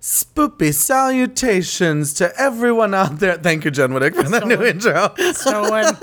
Spoopy 0.00 0.72
salutations 0.72 2.12
to 2.14 2.32
everyone 2.40 2.94
out 2.94 3.18
there. 3.18 3.36
Thank 3.36 3.64
you, 3.64 3.70
Jen 3.72 3.90
Whittick, 3.92 4.14
for 4.14 4.22
that 4.28 4.46
new 4.46 4.62
intro. 4.62 5.12
Stolen. 5.32 5.96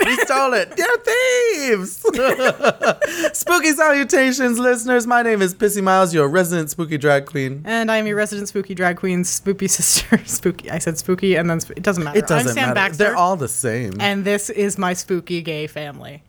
we 0.04 0.16
stole 0.24 0.54
it. 0.54 0.72
You're 0.76 0.98
thieves. 0.98 2.02
spooky 3.38 3.72
salutations, 3.72 4.58
listeners. 4.58 5.06
My 5.06 5.22
name 5.22 5.40
is 5.40 5.54
Pissy 5.54 5.82
Miles, 5.82 6.12
your 6.14 6.26
resident 6.28 6.70
spooky 6.70 6.98
drag 6.98 7.26
queen. 7.26 7.62
and 7.64 7.92
I'm 7.92 8.06
your 8.06 8.16
resident 8.16 8.48
spooky 8.48 8.74
drag 8.74 8.96
queen, 8.96 9.22
spoopy 9.22 9.70
sister. 9.70 10.18
Spooky. 10.26 10.70
I 10.70 10.78
said 10.78 10.98
spooky, 10.98 11.36
and 11.36 11.48
then 11.48 11.60
sp- 11.62 11.76
it 11.76 11.82
doesn't 11.82 12.02
matter. 12.02 12.18
It 12.18 12.26
doesn't 12.26 12.48
I'm 12.48 12.54
Sam 12.54 12.62
matter. 12.68 12.74
Baxter, 12.74 13.04
They're 13.04 13.16
all 13.16 13.36
the 13.36 13.48
same. 13.48 13.92
and 14.00 14.24
this 14.24 14.50
is 14.50 14.78
my 14.78 14.94
spooky 14.94 15.42
gay 15.42 15.66
family. 15.68 16.22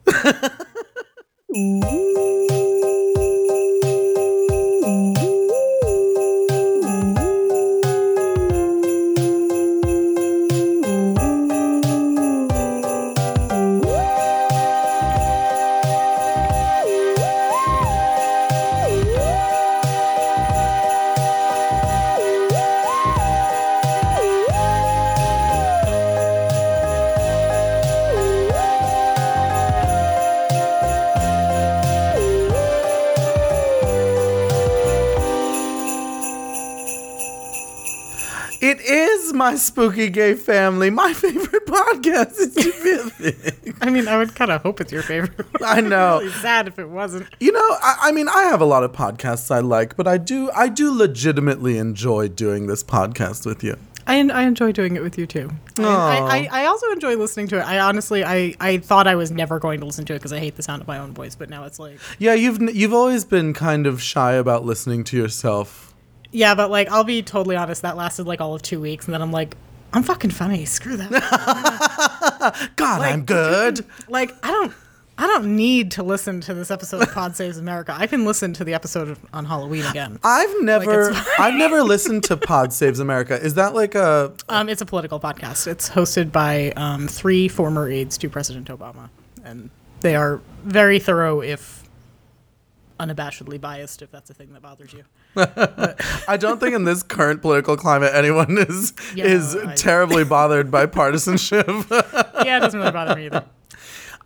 My 39.47 39.55
spooky 39.55 40.09
gay 40.09 40.33
family. 40.33 40.89
My 40.89 41.13
favorite 41.23 41.65
podcast 41.65 42.37
is 42.37 42.53
to 42.55 42.83
be 42.83 42.91
a 42.91 43.31
thing. 43.31 43.75
I 43.79 43.89
mean, 43.89 44.07
I 44.07 44.17
would 44.17 44.35
kind 44.35 44.51
of 44.51 44.61
hope 44.61 44.81
it's 44.81 44.91
your 44.91 45.03
favorite. 45.03 45.47
I 45.61 45.79
know. 45.79 46.19
really 46.19 46.31
sad 46.33 46.67
if 46.67 46.77
it 46.77 46.89
wasn't. 46.89 47.27
You 47.39 47.53
know, 47.53 47.59
I, 47.81 47.97
I 48.03 48.11
mean, 48.11 48.27
I 48.27 48.43
have 48.43 48.59
a 48.59 48.65
lot 48.65 48.83
of 48.83 48.91
podcasts 48.91 49.49
I 49.49 49.59
like, 49.59 49.95
but 49.95 50.05
I 50.05 50.17
do, 50.17 50.51
I 50.53 50.67
do 50.67 50.91
legitimately 50.91 51.77
enjoy 51.77 52.27
doing 52.27 52.67
this 52.67 52.83
podcast 52.83 53.45
with 53.45 53.63
you. 53.63 53.77
I, 54.05 54.19
I 54.19 54.43
enjoy 54.43 54.73
doing 54.73 54.97
it 54.97 55.01
with 55.03 55.17
you 55.17 55.25
too. 55.25 55.49
I, 55.79 55.83
I, 55.83 56.17
I, 56.17 56.49
I 56.63 56.65
also 56.65 56.91
enjoy 56.91 57.15
listening 57.15 57.47
to 57.49 57.59
it. 57.59 57.61
I 57.61 57.79
honestly, 57.79 58.25
I, 58.25 58.53
I 58.59 58.77
thought 58.79 59.07
I 59.07 59.15
was 59.15 59.31
never 59.31 59.59
going 59.59 59.79
to 59.79 59.85
listen 59.85 60.03
to 60.05 60.13
it 60.13 60.17
because 60.17 60.33
I 60.33 60.39
hate 60.39 60.55
the 60.55 60.63
sound 60.63 60.81
of 60.81 60.87
my 60.87 60.97
own 60.97 61.13
voice, 61.13 61.35
but 61.35 61.49
now 61.49 61.63
it's 61.63 61.79
like, 61.79 61.99
Yeah, 62.19 62.33
you've 62.33 62.61
you've 62.75 62.93
always 62.93 63.23
been 63.23 63.53
kind 63.53 63.85
of 63.87 64.01
shy 64.01 64.33
about 64.33 64.65
listening 64.65 65.03
to 65.05 65.17
yourself. 65.17 65.86
Yeah, 66.37 66.53
but 66.53 66.69
like, 66.69 66.87
I'll 66.91 67.03
be 67.03 67.23
totally 67.23 67.55
honest. 67.55 67.81
That 67.81 67.97
lasted 67.97 68.27
like 68.27 68.41
all 68.41 68.53
of 68.53 68.61
two 68.61 68.79
weeks, 68.79 69.05
and 69.05 69.13
then 69.13 69.23
I'm 69.23 69.31
like, 69.31 69.57
I'm 69.91 70.03
fucking 70.03 70.29
funny. 70.29 70.65
Screw 70.65 70.95
that. 70.97 71.09
God, 72.75 73.01
I'm 73.01 73.25
good. 73.25 73.83
like, 74.07 74.33
I 74.43 74.51
don't. 74.51 74.71
I 75.19 75.25
don't 75.25 75.55
need 75.55 75.89
to 75.93 76.03
listen 76.03 76.41
to 76.41 76.53
this 76.53 76.69
episode 76.69 77.01
of 77.01 77.11
Pod 77.11 77.35
Saves 77.35 77.57
America. 77.57 77.95
I 77.97 78.05
can 78.05 78.23
listen 78.23 78.53
to 78.53 78.63
the 78.63 78.75
episode 78.75 79.09
of- 79.09 79.19
on 79.33 79.45
Halloween 79.45 79.83
again. 79.85 80.19
I've 80.23 80.61
never, 80.61 81.09
it's 81.09 81.39
I've 81.39 81.55
never 81.55 81.81
listened 81.81 82.23
to 82.25 82.37
Pod 82.37 82.71
Saves 82.71 82.99
America. 82.99 83.41
Is 83.41 83.55
that 83.55 83.73
like 83.73 83.95
a? 83.95 84.31
Um, 84.47 84.69
it's 84.69 84.83
a 84.83 84.85
political 84.85 85.19
podcast. 85.19 85.65
It's 85.65 85.89
hosted 85.89 86.31
by 86.31 86.71
um, 86.75 87.07
three 87.07 87.47
former 87.47 87.89
aides 87.89 88.15
to 88.19 88.29
President 88.29 88.67
Obama, 88.67 89.09
and 89.43 89.71
they 90.01 90.15
are 90.15 90.39
very 90.63 90.99
thorough, 90.99 91.41
if 91.41 91.83
unabashedly 92.99 93.59
biased, 93.59 94.03
if 94.03 94.11
that's 94.11 94.29
a 94.29 94.35
thing 94.35 94.53
that 94.53 94.61
bothers 94.61 94.93
you. 94.93 95.03
I 95.37 96.37
don't 96.39 96.59
think 96.59 96.73
in 96.75 96.83
this 96.83 97.03
current 97.03 97.41
political 97.41 97.77
climate 97.77 98.11
anyone 98.13 98.57
is 98.57 98.93
Yeah, 99.15 99.25
is 99.25 99.55
I- 99.55 99.75
terribly 99.75 100.23
bothered 100.23 100.71
by 100.71 100.85
partisanship. 100.87 101.67
Yeah, 101.67 102.57
it 102.57 102.59
doesn't 102.61 102.79
really 102.79 102.91
bother 102.91 103.15
me 103.15 103.25
either. 103.27 103.43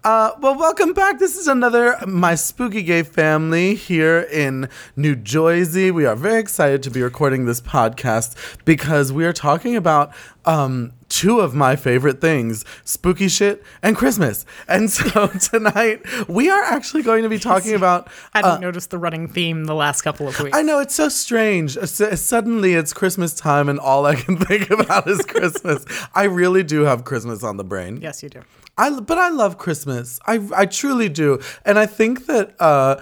Uh, 0.03 0.31
well, 0.41 0.57
welcome 0.57 0.93
back. 0.93 1.19
This 1.19 1.37
is 1.37 1.47
another 1.47 1.95
My 2.07 2.33
Spooky 2.33 2.81
Gay 2.81 3.03
Family 3.03 3.75
here 3.75 4.21
in 4.31 4.67
New 4.95 5.15
Jersey. 5.15 5.91
We 5.91 6.05
are 6.07 6.15
very 6.15 6.39
excited 6.39 6.81
to 6.83 6.89
be 6.89 7.03
recording 7.03 7.45
this 7.45 7.61
podcast 7.61 8.35
because 8.65 9.13
we 9.13 9.25
are 9.25 9.33
talking 9.33 9.75
about 9.75 10.11
um, 10.45 10.93
two 11.09 11.39
of 11.39 11.53
my 11.53 11.75
favorite 11.75 12.21
things 12.21 12.65
spooky 12.83 13.27
shit 13.27 13.63
and 13.83 13.95
Christmas. 13.95 14.45
And 14.67 14.89
so 14.89 15.27
tonight 15.51 16.01
we 16.27 16.49
are 16.49 16.63
actually 16.63 17.03
going 17.03 17.23
to 17.23 17.29
be 17.29 17.39
talking 17.39 17.73
about. 17.75 18.09
I 18.33 18.39
hadn't 18.39 18.61
noticed 18.61 18.89
the 18.91 18.97
running 18.97 19.27
theme 19.27 19.65
the 19.65 19.75
last 19.75 20.01
couple 20.01 20.27
of 20.27 20.39
weeks. 20.39 20.55
I 20.57 20.61
know 20.61 20.79
it's 20.79 20.95
so 20.95 21.09
strange. 21.09 21.77
S- 21.77 22.21
Suddenly 22.21 22.73
it's 22.73 22.93
Christmas 22.93 23.33
time, 23.33 23.69
and 23.69 23.79
all 23.79 24.05
I 24.05 24.15
can 24.15 24.37
think 24.45 24.69
about 24.69 25.07
is 25.07 25.23
Christmas. 25.25 25.85
I 26.15 26.23
really 26.23 26.63
do 26.63 26.81
have 26.81 27.03
Christmas 27.03 27.43
on 27.43 27.57
the 27.57 27.63
brain. 27.63 27.99
Yes, 28.01 28.23
you 28.23 28.29
do. 28.29 28.41
I 28.77 28.99
but 28.99 29.17
I 29.17 29.29
love 29.29 29.57
Christmas. 29.57 30.19
I 30.25 30.47
I 30.55 30.65
truly 30.65 31.09
do, 31.09 31.39
and 31.65 31.77
I 31.77 31.85
think 31.85 32.25
that 32.27 32.55
uh, 32.59 33.01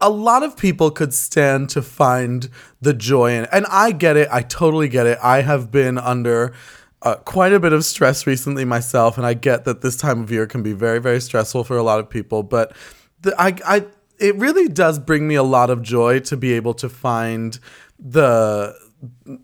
a 0.00 0.10
lot 0.10 0.42
of 0.42 0.56
people 0.56 0.90
could 0.90 1.12
stand 1.12 1.70
to 1.70 1.82
find 1.82 2.48
the 2.80 2.94
joy 2.94 3.32
in. 3.32 3.46
And 3.52 3.66
I 3.66 3.92
get 3.92 4.16
it. 4.16 4.28
I 4.30 4.42
totally 4.42 4.88
get 4.88 5.06
it. 5.06 5.18
I 5.22 5.42
have 5.42 5.70
been 5.70 5.98
under. 5.98 6.52
Uh, 7.00 7.14
quite 7.14 7.52
a 7.52 7.60
bit 7.60 7.72
of 7.72 7.84
stress 7.84 8.26
recently 8.26 8.64
myself, 8.64 9.16
and 9.16 9.24
I 9.24 9.32
get 9.32 9.64
that 9.66 9.82
this 9.82 9.96
time 9.96 10.20
of 10.20 10.32
year 10.32 10.48
can 10.48 10.64
be 10.64 10.72
very, 10.72 10.98
very 10.98 11.20
stressful 11.20 11.62
for 11.62 11.76
a 11.76 11.82
lot 11.84 12.00
of 12.00 12.10
people. 12.10 12.42
But 12.42 12.72
the, 13.22 13.40
I, 13.40 13.54
I, 13.64 13.86
it 14.18 14.34
really 14.34 14.66
does 14.68 14.98
bring 14.98 15.28
me 15.28 15.36
a 15.36 15.44
lot 15.44 15.70
of 15.70 15.80
joy 15.80 16.18
to 16.20 16.36
be 16.36 16.54
able 16.54 16.74
to 16.74 16.88
find 16.88 17.58
the 18.00 18.76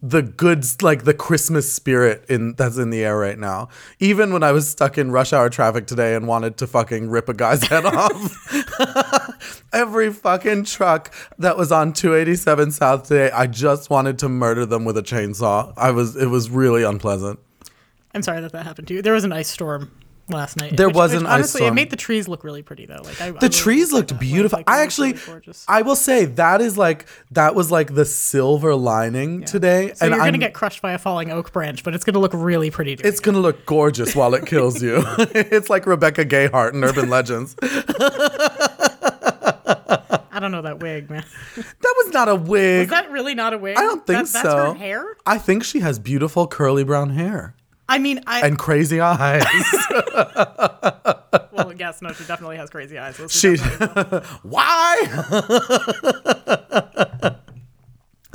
the 0.03 0.21
goods 0.21 0.83
like 0.83 1.05
the 1.05 1.15
christmas 1.15 1.73
spirit 1.73 2.25
in 2.29 2.55
that's 2.55 2.77
in 2.77 2.91
the 2.91 3.05
air 3.05 3.17
right 3.17 3.39
now 3.39 3.69
even 4.01 4.33
when 4.33 4.43
i 4.43 4.51
was 4.51 4.69
stuck 4.69 4.99
in 4.99 5.13
rush 5.13 5.33
hour 5.33 5.49
traffic 5.49 5.87
today 5.87 6.17
and 6.17 6.27
wanted 6.27 6.57
to 6.57 6.67
fucking 6.67 7.09
rip 7.09 7.29
a 7.29 7.35
guy's 7.35 7.63
head 7.69 7.85
off 7.85 9.33
every 9.75 10.13
fucking 10.13 10.65
truck 10.65 11.13
that 11.39 11.57
was 11.57 11.71
on 11.73 11.93
287 11.93 12.71
south 12.71 13.09
today 13.09 13.31
i 13.33 13.47
just 13.47 13.91
wanted 13.91 14.19
to 14.19 14.29
murder 14.29 14.65
them 14.65 14.85
with 14.85 14.97
a 14.97 15.03
chainsaw 15.03 15.73
i 15.77 15.91
was 15.91 16.17
it 16.17 16.27
was 16.27 16.49
really 16.51 16.83
unpleasant 16.83 17.39
I'm 18.15 18.23
sorry 18.23 18.41
that 18.43 18.53
that 18.53 18.65
happened 18.65 18.87
to 18.89 18.95
you. 18.95 19.03
There 19.03 19.13
was 19.13 19.25
an 19.25 19.33
ice 19.33 19.49
storm 19.49 19.91
last 20.29 20.57
night. 20.57 20.77
There 20.77 20.87
which- 20.87 20.97
was 20.97 21.13
which 21.13 21.21
an 21.21 21.27
ice 21.27 21.33
honestly, 21.33 21.59
storm. 21.59 21.73
it 21.73 21.75
made 21.75 21.91
the 21.91 21.97
trees 21.97 22.29
look 22.29 22.45
really 22.45 22.63
pretty 22.63 22.87
though. 22.87 23.03
Like 23.03 23.21
I, 23.21 23.33
the 23.33 23.49
trees 23.49 23.93
looked 23.93 24.17
beautiful. 24.21 24.63
I 24.69 24.83
actually, 24.83 25.17
I 25.67 25.83
will 25.83 25.97
say 25.97 26.25
that 26.25 26.61
is 26.61 26.79
like 26.79 27.07
that 27.33 27.57
was 27.57 27.73
like 27.73 27.95
the 27.95 28.05
silver 28.05 28.77
lining 28.77 29.45
today, 29.45 29.93
so 29.95 30.07
you're 30.07 30.15
I'm, 30.15 30.21
gonna 30.21 30.39
get 30.39 30.55
crushed 30.55 30.81
by 30.81 30.93
a 30.93 30.99
falling 30.99 31.33
oak 31.33 31.53
branch, 31.53 31.83
but 31.83 31.93
it's 31.93 32.05
gonna 32.05 32.21
look 32.21 32.33
really 32.35 32.71
pretty. 32.71 32.93
It's 32.93 33.19
gonna 33.19 33.41
look 33.41 33.67
gorgeous 33.67 34.15
while 34.15 34.33
it 34.35 34.47
kills 34.47 34.81
you. 34.81 35.03
it's 35.19 35.69
like 35.69 35.87
Rebecca 35.87 36.25
Gayheart 36.25 36.75
in 36.75 36.85
Urban 36.85 37.11
Legends. 37.11 37.57
Know 40.55 40.63
that 40.63 40.79
wig, 40.79 41.11
man. 41.11 41.25
That 41.57 41.95
was 42.05 42.13
not 42.13 42.29
a 42.29 42.37
wig. 42.37 42.85
Is 42.85 42.91
that 42.91 43.11
really 43.11 43.35
not 43.35 43.53
a 43.55 43.59
wig? 43.59 43.77
I 43.77 43.81
don't 43.81 44.07
think 44.07 44.21
That- 44.21 44.29
so. 44.29 44.43
That's 44.43 44.73
her 44.73 44.75
hair. 44.75 45.17
I 45.27 45.37
think 45.37 45.65
she 45.65 45.81
has 45.81 45.99
beautiful 45.99 46.47
curly 46.47 46.85
brown 46.85 47.11
hair 47.11 47.57
I 47.89 47.99
mean, 47.99 48.21
I 48.27 48.47
and 48.47 48.57
crazy 48.57 49.01
eyes. 49.01 49.45
well, 51.53 51.73
yes, 51.77 52.01
no, 52.01 52.13
she 52.13 52.25
definitely 52.25 52.57
has 52.57 52.71
crazy 52.71 52.99
eyes. 52.99 53.19
Let's 53.19 53.37
she, 53.39 53.57
why? 54.43 54.97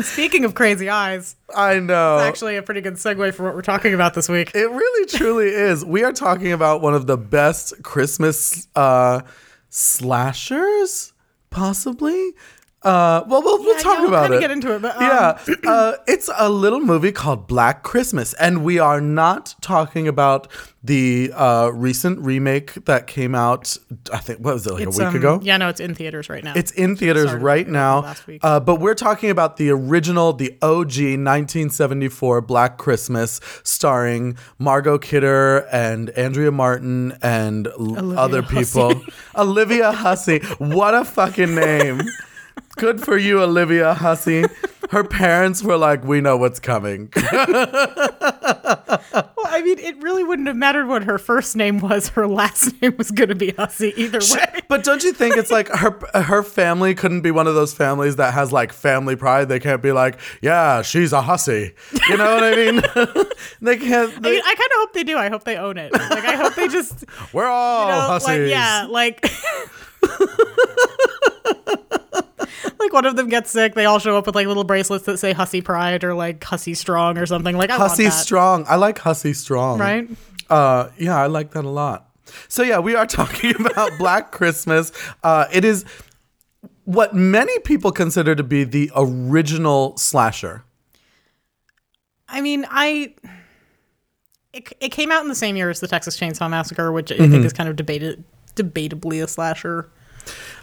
Speaking 0.02 0.44
of 0.46 0.56
crazy 0.56 0.90
eyes, 0.90 1.36
I 1.56 1.80
know. 1.80 2.20
actually 2.20 2.58
a 2.58 2.62
pretty 2.62 2.82
good 2.82 2.96
segue 2.96 3.34
for 3.34 3.44
what 3.44 3.56
we're 3.56 3.62
talking 3.62 3.94
about 3.94 4.14
this 4.14 4.30
week. 4.30 4.52
It 4.54 4.70
really 4.70 5.06
truly 5.08 5.48
is. 5.48 5.84
We 5.84 6.04
are 6.04 6.14
talking 6.14 6.52
about 6.52 6.82
one 6.82 6.94
of 6.94 7.08
the 7.08 7.18
best 7.18 7.82
Christmas 7.82 8.68
uh, 8.76 9.22
slashers, 9.70 11.12
possibly. 11.50 12.34
Uh, 12.82 13.24
well, 13.28 13.42
we'll, 13.42 13.60
we'll 13.60 13.76
talk 13.80 13.96
yeah, 13.96 14.00
we'll 14.00 14.08
about 14.10 14.32
it. 14.32 14.40
get 14.40 14.52
into 14.52 14.74
it, 14.74 14.82
but, 14.82 14.96
um, 14.96 15.02
yeah, 15.02 15.38
uh, 15.70 15.94
it's 16.08 16.30
a 16.38 16.50
little 16.50 16.80
movie 16.80 17.12
called 17.12 17.46
Black 17.46 17.84
Christmas, 17.84 18.34
and 18.36 18.64
we 18.64 18.80
are 18.80 19.02
not 19.02 19.54
talking 19.60 20.08
about 20.08 20.48
the 20.82 21.30
uh, 21.36 21.70
recent 21.74 22.20
remake 22.20 22.74
that 22.86 23.06
came 23.06 23.36
out. 23.36 23.76
I 24.14 24.20
think 24.20 24.40
what 24.40 24.54
was 24.54 24.66
it 24.66 24.74
like 24.76 24.88
It's, 24.88 24.98
a 24.98 25.02
week 25.04 25.10
um, 25.10 25.16
ago? 25.18 25.40
Yeah, 25.44 25.58
no, 25.58 25.68
it's 25.68 25.82
in 25.82 25.94
theaters 25.94 26.30
right 26.30 26.42
now. 26.42 26.54
It's 26.56 26.72
in 26.72 26.96
theaters 26.96 27.34
right 27.34 27.68
now. 27.68 28.00
last 28.00 28.26
week. 28.28 28.40
Uh, 28.44 28.62
but 28.62 28.76
we're 28.80 28.96
talking 28.96 29.30
about 29.30 29.58
the 29.58 29.72
original, 29.72 30.32
the 30.32 30.58
OG 30.62 30.96
1974 30.96 32.42
Black 32.42 32.78
Christmas, 32.78 33.42
starring 33.64 34.38
Margot 34.58 34.98
Kidder 34.98 35.68
and 35.72 36.12
Andrea 36.12 36.52
Martin 36.52 37.18
and 37.22 37.68
l- 37.68 38.18
other 38.18 38.42
people. 38.42 39.02
Olivia 39.36 39.92
Hussey. 39.92 40.40
What 40.60 40.94
a 40.94 41.04
fucking 41.04 41.56
name. 41.56 42.02
Good 42.80 43.02
for 43.02 43.18
you, 43.18 43.42
Olivia 43.42 43.94
Hussey. 43.94 44.46
Her 44.90 45.04
parents 45.04 45.62
were 45.62 45.78
like, 45.78 46.04
we 46.04 46.22
know 46.22 46.38
what's 46.38 46.60
coming. 46.60 47.12
Well, 49.12 49.48
I 49.48 49.62
mean, 49.62 49.80
it 49.80 50.02
really 50.02 50.24
wouldn't 50.24 50.48
have 50.48 50.58
mattered 50.58 50.88
what 50.88 51.04
her 51.04 51.18
first 51.18 51.56
name 51.56 51.80
was. 51.80 52.10
Her 52.10 52.28
last 52.28 52.74
name 52.82 52.96
was 52.98 53.12
going 53.12 53.30
to 53.30 53.36
be 53.36 53.52
Hussey 53.52 53.94
either 53.96 54.20
way. 54.20 54.62
But 54.68 54.84
don't 54.84 55.04
you 55.04 55.14
think 55.14 55.38
it's 55.38 55.52
like 55.52 55.68
her 55.70 55.98
her 56.14 56.44
family 56.44 56.94
couldn't 56.94 57.22
be 57.22 57.32
one 57.32 57.48
of 57.48 57.56
those 57.56 57.74
families 57.74 58.18
that 58.18 58.34
has 58.34 58.52
like 58.52 58.74
family 58.74 59.16
pride? 59.16 59.48
They 59.48 59.60
can't 59.60 59.82
be 59.82 59.92
like, 59.92 60.20
yeah, 60.42 60.82
she's 60.82 61.14
a 61.14 61.22
hussy. 61.22 61.74
You 62.10 62.18
know 62.18 62.36
what 62.36 62.44
I 62.44 62.56
mean? 62.56 62.82
they 63.62 63.78
can't. 63.78 64.14
I 64.18 64.20
mean, 64.20 64.42
I 64.44 64.56
kind 64.56 64.72
of 64.72 64.78
hope 64.78 64.94
they 64.94 65.04
do. 65.04 65.18
I 65.18 65.30
hope 65.30 65.44
they 65.44 65.58
own 65.58 65.78
it. 65.78 65.94
Like, 65.94 66.26
I 66.26 66.36
hope 66.36 66.56
they 66.56 66.68
just, 66.68 67.06
we're 67.34 67.48
all 67.48 67.86
you 67.86 67.92
know, 67.94 68.02
hussies. 68.02 68.28
like, 68.28 68.50
yeah, 68.50 68.88
like. 68.90 69.26
Like 72.80 72.94
one 72.94 73.06
of 73.06 73.16
them 73.18 73.28
gets 73.28 73.52
sick, 73.52 73.76
they 73.76 73.86
all 73.86 74.00
show 74.00 74.18
up 74.18 74.26
with 74.26 74.36
like 74.36 74.48
little 74.48 74.64
bracelets 74.64 75.06
that 75.06 75.18
say 75.20 75.34
"Hussy 75.34 75.62
Pride" 75.62 76.04
or 76.04 76.14
like 76.14 76.44
"Hussy 76.44 76.74
Strong" 76.74 77.18
or 77.18 77.26
something. 77.26 77.58
Like 77.58 77.70
I 77.70 77.76
Hussy 77.78 78.04
want 78.04 78.14
that, 78.14 78.20
strong. 78.22 78.66
I 78.70 78.76
like 78.78 78.98
hussy 79.00 79.34
strong. 79.34 79.80
right? 79.80 80.08
Uh, 80.50 80.90
yeah, 80.98 81.18
I 81.22 81.28
like 81.28 81.52
that 81.52 81.66
a 81.66 81.70
lot. 81.70 82.10
So 82.48 82.64
yeah, 82.64 82.80
we 82.80 82.96
are 82.96 83.06
talking 83.20 83.54
about 83.66 83.92
Black 83.98 84.32
Christmas. 84.32 84.92
Uh, 85.24 85.46
it 85.52 85.66
is 85.66 85.84
what 86.86 87.14
many 87.14 87.60
people 87.60 87.92
consider 87.92 88.34
to 88.34 88.44
be 88.44 88.64
the 88.64 88.90
original 88.96 89.96
slasher. 89.98 90.64
I 92.28 92.42
mean, 92.42 92.66
I 92.70 93.14
it, 94.54 94.72
it 94.80 94.90
came 94.90 95.12
out 95.12 95.22
in 95.22 95.28
the 95.28 95.36
same 95.36 95.56
year 95.56 95.70
as 95.70 95.80
the 95.80 95.88
Texas 95.88 96.18
Chainsaw 96.20 96.50
Massacre, 96.50 96.92
which 96.92 97.12
I 97.12 97.16
Mm-hmm. 97.16 97.32
think 97.32 97.46
is 97.46 97.54
kind 97.54 97.70
of 97.70 97.76
debated 97.76 98.24
debatably 98.56 99.24
a 99.24 99.28
slasher. 99.28 99.90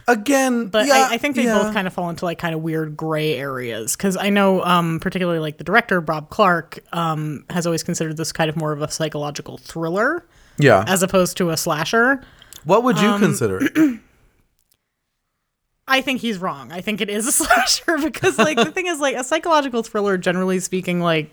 Again, 0.08 0.69
But 0.69 0.87
yeah, 0.87 1.08
I, 1.11 1.14
I 1.14 1.19
think 1.19 1.35
they 1.35 1.44
yeah. 1.44 1.61
both 1.61 1.75
kind 1.75 1.87
of 1.88 1.93
fall 1.93 2.08
into 2.11 2.25
like 2.25 2.38
kind 2.38 2.55
of 2.55 2.62
weird 2.62 2.97
gray 2.97 3.35
areas 3.35 3.97
because 3.97 4.17
I 4.17 4.31
know, 4.31 4.62
um, 4.62 5.00
particularly 5.00 5.41
like 5.41 5.58
the 5.58 5.64
director 5.64 6.00
Bob 6.00 6.31
Clark 6.31 6.79
um, 6.93 7.44
has 7.50 7.67
always 7.67 7.82
considered 7.82 8.17
this 8.17 8.31
kind 8.31 8.49
of 8.49 8.56
more 8.56 8.73
of 8.73 8.82
a 8.82 8.91
psychological 8.91 9.58
thriller 9.58 10.25
yeah. 10.58 10.85
as 10.87 11.03
opposed 11.03 11.37
to 11.38 11.50
a 11.50 11.56
slasher. 11.56 12.23
what 12.64 12.85
would 12.85 12.97
um, 12.99 13.05
you 13.05 13.26
consider? 13.26 13.61
I 15.88 16.00
think 16.00 16.20
he's 16.20 16.38
wrong. 16.38 16.73
I 16.73 16.81
think 16.81 17.00
it 17.00 17.11
is 17.11 17.26
a 17.26 17.32
slasher 17.44 17.99
because 17.99 18.38
like 18.38 18.56
the 18.56 18.70
thing 18.70 18.87
is 18.87 19.00
like 19.00 19.17
a 19.17 19.25
psychological 19.25 19.82
thriller, 19.82 20.17
generally 20.17 20.61
speaking, 20.61 21.00
like 21.00 21.32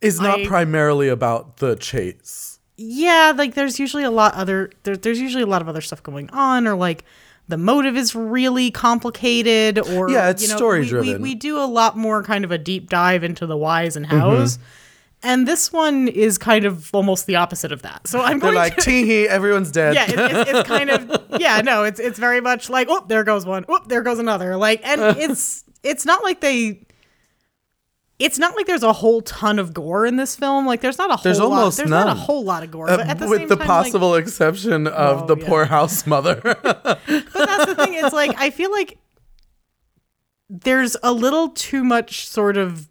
Is 0.00 0.20
not 0.20 0.40
I- 0.40 0.46
primarily 0.46 1.08
about 1.08 1.58
the 1.58 1.76
chase. 1.76 2.58
yeah, 2.76 3.32
like 3.36 3.54
there's 3.54 3.78
usually 3.78 4.04
a 4.04 4.10
lot 4.10 4.34
other 4.34 4.70
there, 4.82 4.96
there's 4.96 5.20
usually 5.20 5.42
a 5.42 5.46
lot 5.46 5.62
of 5.62 5.68
other 5.68 5.80
stuff 5.80 6.02
going 6.02 6.28
on 6.30 6.66
or 6.66 6.74
like 6.74 7.04
the 7.48 7.56
motive 7.58 7.96
is 7.96 8.14
really 8.14 8.70
complicated 8.70 9.78
or 9.78 10.10
Yeah, 10.10 10.30
it's 10.30 10.42
you 10.42 10.48
know, 10.48 10.56
story 10.56 10.80
we- 10.80 10.84
we, 10.84 10.88
driven. 10.90 11.22
we, 11.22 11.34
do 11.34 11.58
a 11.58 11.66
lot 11.66 11.96
more 11.96 12.22
kind 12.22 12.44
of 12.44 12.50
a 12.50 12.58
deep 12.58 12.90
dive 12.90 13.22
into 13.24 13.46
the 13.46 13.56
whys 13.56 13.96
and 13.96 14.06
hows. 14.06 14.56
Mm-hmm. 14.58 14.66
And 15.22 15.48
this 15.48 15.72
one 15.72 16.08
is 16.08 16.38
kind 16.38 16.64
of 16.64 16.94
almost 16.94 17.26
the 17.26 17.36
opposite 17.36 17.72
of 17.72 17.82
that. 17.82 18.06
So 18.06 18.20
I'm 18.20 18.38
They're 18.38 18.52
going 18.52 18.54
like, 18.54 18.76
to 18.76 18.82
tee 18.82 19.06
hee, 19.06 19.28
everyone's 19.28 19.72
dead. 19.72 19.94
yeah, 19.94 20.04
it, 20.10 20.18
it's, 20.18 20.50
it's 20.50 20.68
kind 20.68 20.90
of 20.90 21.26
yeah, 21.40 21.62
no, 21.62 21.84
it's 21.84 21.98
it's 21.98 22.18
very 22.18 22.40
much 22.40 22.68
like 22.68 22.88
oh, 22.90 23.04
there 23.08 23.24
goes 23.24 23.46
one, 23.46 23.64
oh, 23.68 23.80
there 23.88 24.02
goes 24.02 24.18
another. 24.18 24.56
Like, 24.56 24.86
and 24.86 25.00
it's 25.18 25.64
it's 25.82 26.04
not 26.04 26.22
like 26.22 26.40
they. 26.40 26.82
It's 28.18 28.38
not 28.38 28.56
like 28.56 28.66
there's 28.66 28.82
a 28.82 28.94
whole 28.94 29.20
ton 29.20 29.58
of 29.58 29.74
gore 29.74 30.06
in 30.06 30.16
this 30.16 30.36
film. 30.36 30.64
Like, 30.66 30.80
there's 30.80 30.96
not 30.96 31.10
a 31.10 31.16
whole 31.16 31.22
There's 31.22 31.38
lot. 31.38 31.50
almost 31.52 31.76
There's 31.76 31.90
not 31.90 32.06
none. 32.06 32.16
a 32.16 32.20
whole 32.20 32.42
lot 32.44 32.62
of 32.62 32.70
gore. 32.70 32.88
Uh, 32.88 32.96
but 32.96 33.06
at 33.08 33.18
the 33.18 33.28
with 33.28 33.40
same 33.40 33.48
the 33.48 33.56
time, 33.56 33.58
like- 33.58 33.66
possible 33.66 34.14
exception 34.14 34.86
of 34.86 35.22
Oh, 35.22 35.26
the 35.34 35.36
yeah. 35.36 35.46
poor 35.48 35.64
house 35.66 36.06
mother. 36.06 36.40
but 36.62 37.00
that's 37.34 37.66
the 37.66 37.74
thing. 37.74 37.92
It's 37.94 38.14
like 38.14 38.34
I 38.40 38.48
feel 38.50 38.70
like 38.72 38.96
there's 40.48 40.96
a 41.02 41.12
little 41.12 41.50
too 41.50 41.84
much 41.84 42.26
sort 42.26 42.56
of. 42.56 42.88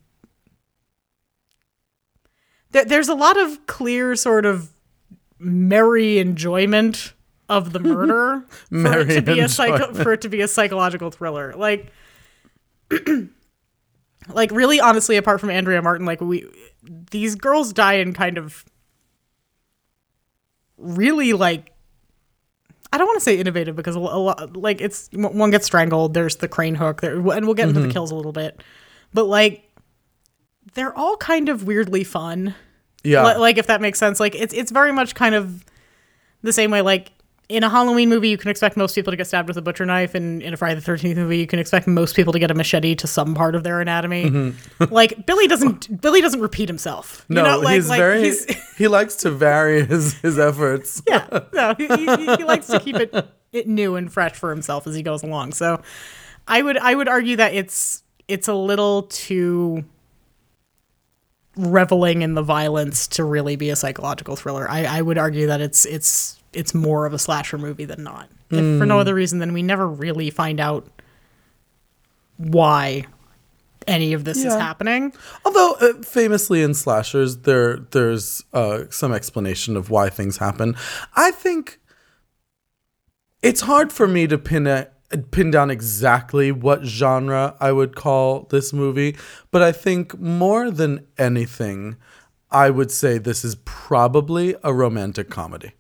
There, 2.72 2.86
there's 2.86 3.10
a 3.10 3.16
lot 3.16 3.38
of 3.40 3.66
clear 3.68 4.16
sort 4.16 4.46
of 4.46 4.70
merry 5.40 6.20
enjoyment 6.20 7.14
of 7.50 7.74
the 7.74 7.80
murder 7.80 8.44
for 8.50 8.76
it 8.76 8.80
Merry 8.80 9.06
to 9.16 9.22
be 9.22 9.40
a 9.40 9.50
psycho, 9.50 9.94
for 9.94 10.14
it 10.14 10.22
to 10.22 10.30
be 10.30 10.42
a 10.42 10.48
psychological 10.48 11.10
thriller. 11.12 11.54
Like, 11.56 11.92
like 14.34 14.52
really, 14.52 14.80
honestly, 14.80 15.18
apart 15.18 15.40
from 15.40 15.50
Andrea 15.50 15.82
Martin, 15.82 16.06
like 16.06 16.22
we 16.22 16.48
these 17.12 17.36
girls 17.36 17.74
die 17.74 17.96
in 17.96 18.14
kind 18.14 18.38
of 18.38 18.66
really 20.78 21.34
like 21.34 21.72
I 22.92 22.98
don't 22.98 23.08
want 23.08 23.18
to 23.18 23.24
say 23.24 23.38
innovative 23.38 23.76
because 23.76 23.96
a 23.96 24.00
a 24.00 24.02
lot 24.02 24.56
like 24.56 24.82
it's 24.82 25.10
one 25.12 25.52
gets 25.52 25.66
strangled. 25.66 26.14
There's 26.14 26.38
the 26.38 26.48
crane 26.48 26.76
hook 26.76 27.02
there, 27.02 27.16
and 27.16 27.46
we'll 27.46 27.54
get 27.54 27.68
into 27.68 27.80
the 27.80 27.88
mm-hmm. 27.88 27.94
kills 27.94 28.12
a 28.12 28.16
little 28.16 28.32
bit, 28.32 28.64
but 29.14 29.26
like 29.26 29.70
they're 30.74 30.98
all 30.98 31.18
kind 31.18 31.50
of 31.50 31.66
weirdly 31.66 32.04
fun. 32.04 32.56
yeah. 33.04 33.26
Li- 33.26 33.38
like 33.38 33.58
if 33.58 33.68
that 33.68 33.82
makes 33.82 34.00
sense. 34.00 34.20
Like 34.20 34.36
it's 34.36 34.54
it's 34.54 34.72
very 34.72 34.92
much 34.92 35.16
kind 35.16 35.36
of 35.36 35.66
the 36.42 36.54
same 36.54 36.72
way. 36.72 36.82
Like 36.82 37.12
in 37.48 37.64
a 37.64 37.70
Halloween 37.70 38.10
movie, 38.10 38.30
you 38.30 38.38
can 38.38 38.50
expect 38.50 38.76
most 38.76 38.96
people 38.96 39.12
to 39.12 39.18
get 39.18 39.28
stabbed 39.28 39.48
with 39.48 39.58
a 39.58 39.62
butcher 39.62 39.86
knife, 39.86 40.16
and 40.16 40.42
in 40.42 40.54
a 40.54 40.58
Friday 40.58 40.76
the 40.76 40.82
Thirteenth 40.82 41.18
movie, 41.18 41.38
you 41.38 41.48
can 41.48 41.60
expect 41.60 41.88
most 41.88 42.16
people 42.16 42.34
to 42.34 42.40
get 42.40 42.50
a 42.50 42.54
machete 42.56 42.96
to 42.96 43.08
some 43.08 43.36
part 43.36 43.54
of 43.56 43.64
their 43.64 43.82
anatomy. 43.82 44.30
Mm-hmm. 44.30 44.94
like 44.94 45.26
Billy 45.26 45.48
doesn't 45.48 46.02
Billy 46.02 46.22
doesn't 46.22 46.42
repeat 46.42 46.68
himself. 46.70 47.26
You 47.30 47.36
no, 47.36 47.44
know, 47.44 47.60
like, 47.60 47.76
he's 47.76 47.90
like, 47.90 48.00
very. 48.00 48.24
he's- 48.24 48.46
he 48.78 48.88
likes 48.88 49.16
to 49.18 49.32
vary 49.32 49.86
his 49.86 50.14
his 50.22 50.40
efforts. 50.40 51.02
yeah, 51.08 51.28
no, 51.54 51.76
he, 51.78 51.88
he, 51.88 52.36
he 52.38 52.44
likes 52.44 52.68
to 52.68 52.80
keep 52.80 52.96
it 52.96 53.14
it 53.52 53.68
new 53.68 53.96
and 53.96 54.12
fresh 54.12 54.34
for 54.34 54.50
himself 54.50 54.88
as 54.88 54.96
he 54.96 55.04
goes 55.04 55.22
along. 55.22 55.54
So, 55.54 55.82
I 56.48 56.62
would 56.62 56.78
I 56.78 56.96
would 56.96 57.08
argue 57.08 57.36
that 57.36 57.54
it's 57.54 58.04
it's 58.28 58.48
a 58.48 58.56
little 58.56 59.04
too 59.04 59.86
reveling 61.56 62.22
in 62.22 62.34
the 62.34 62.42
violence 62.42 63.08
to 63.08 63.24
really 63.24 63.56
be 63.56 63.70
a 63.70 63.76
psychological 63.76 64.36
thriller. 64.36 64.70
I, 64.70 64.86
I 64.86 65.02
would 65.02 65.18
argue 65.18 65.48
that 65.48 65.62
it's 65.62 65.86
it's 65.86 66.42
it's 66.56 66.74
more 66.74 67.06
of 67.06 67.14
a 67.14 67.20
slasher 67.20 67.58
movie 67.58 67.86
than 67.86 68.04
not. 68.04 68.30
If 68.50 68.80
for 68.80 68.86
no 68.86 69.00
other 69.00 69.14
reason 69.14 69.40
than 69.40 69.54
we 69.54 69.64
never 69.64 69.88
really 69.88 70.30
find 70.30 70.60
out 70.60 70.88
why 72.38 73.06
any 73.88 74.14
of 74.14 74.24
this 74.24 74.44
is 74.44 74.54
happening. 74.54 75.14
Although 75.44 75.76
uh, 75.80 76.02
famously 76.02 76.62
in 76.62 76.74
slashers, 76.74 77.38
there 77.40 77.78
there's 77.92 78.44
uh, 78.54 78.84
some 78.90 79.14
explanation 79.14 79.76
of 79.76 79.90
why 79.90 80.10
things 80.10 80.38
happen. 80.38 80.76
I 81.16 81.32
think 81.32 81.80
it's 83.42 83.62
hard 83.62 83.92
for 83.92 84.08
me 84.08 84.28
to 84.28 84.38
pin 84.38 84.68
a, 84.68 84.88
pin 85.32 85.52
down 85.52 85.70
exactly 85.70 86.52
what 86.52 86.84
genre 86.84 87.56
I 87.60 87.72
would 87.72 87.96
call 87.96 88.48
this 88.50 88.74
movie, 88.74 89.16
but 89.52 89.62
I 89.62 89.72
think 89.72 90.20
more 90.20 90.72
than 90.72 91.06
anything, 91.18 91.98
I 92.52 92.70
would 92.70 92.92
say 92.92 93.18
this 93.18 93.46
is 93.46 93.56
probably 93.66 94.56
a 94.64 94.74
romantic 94.74 95.30
comedy. 95.30 95.74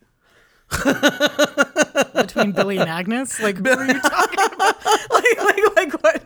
between 2.15 2.51
Billy 2.51 2.77
and 2.77 2.89
Agnes? 2.89 3.39
Like, 3.39 3.57
who 3.57 3.69
are 3.69 3.85
you 3.85 3.99
talking 4.01 4.45
about? 4.53 4.75
Like, 5.09 5.37
like, 5.43 5.75
like 5.75 6.03
what? 6.03 6.23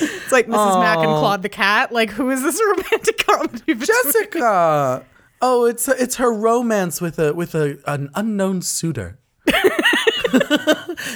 It's 0.00 0.32
like 0.32 0.46
Mrs. 0.46 0.80
Mack 0.80 0.98
and 0.98 1.06
Claude 1.06 1.42
the 1.42 1.48
cat. 1.48 1.92
Like, 1.92 2.10
who 2.10 2.30
is 2.30 2.42
this 2.42 2.60
romantic 2.76 3.18
comedy? 3.26 3.74
between- 3.74 3.86
Jessica. 3.86 5.04
Oh, 5.42 5.64
it's 5.66 5.88
it's 5.88 6.16
her 6.16 6.32
romance 6.32 7.00
with 7.00 7.18
a 7.18 7.32
with 7.34 7.54
a 7.54 7.78
an 7.86 8.10
unknown 8.14 8.62
suitor. 8.62 9.18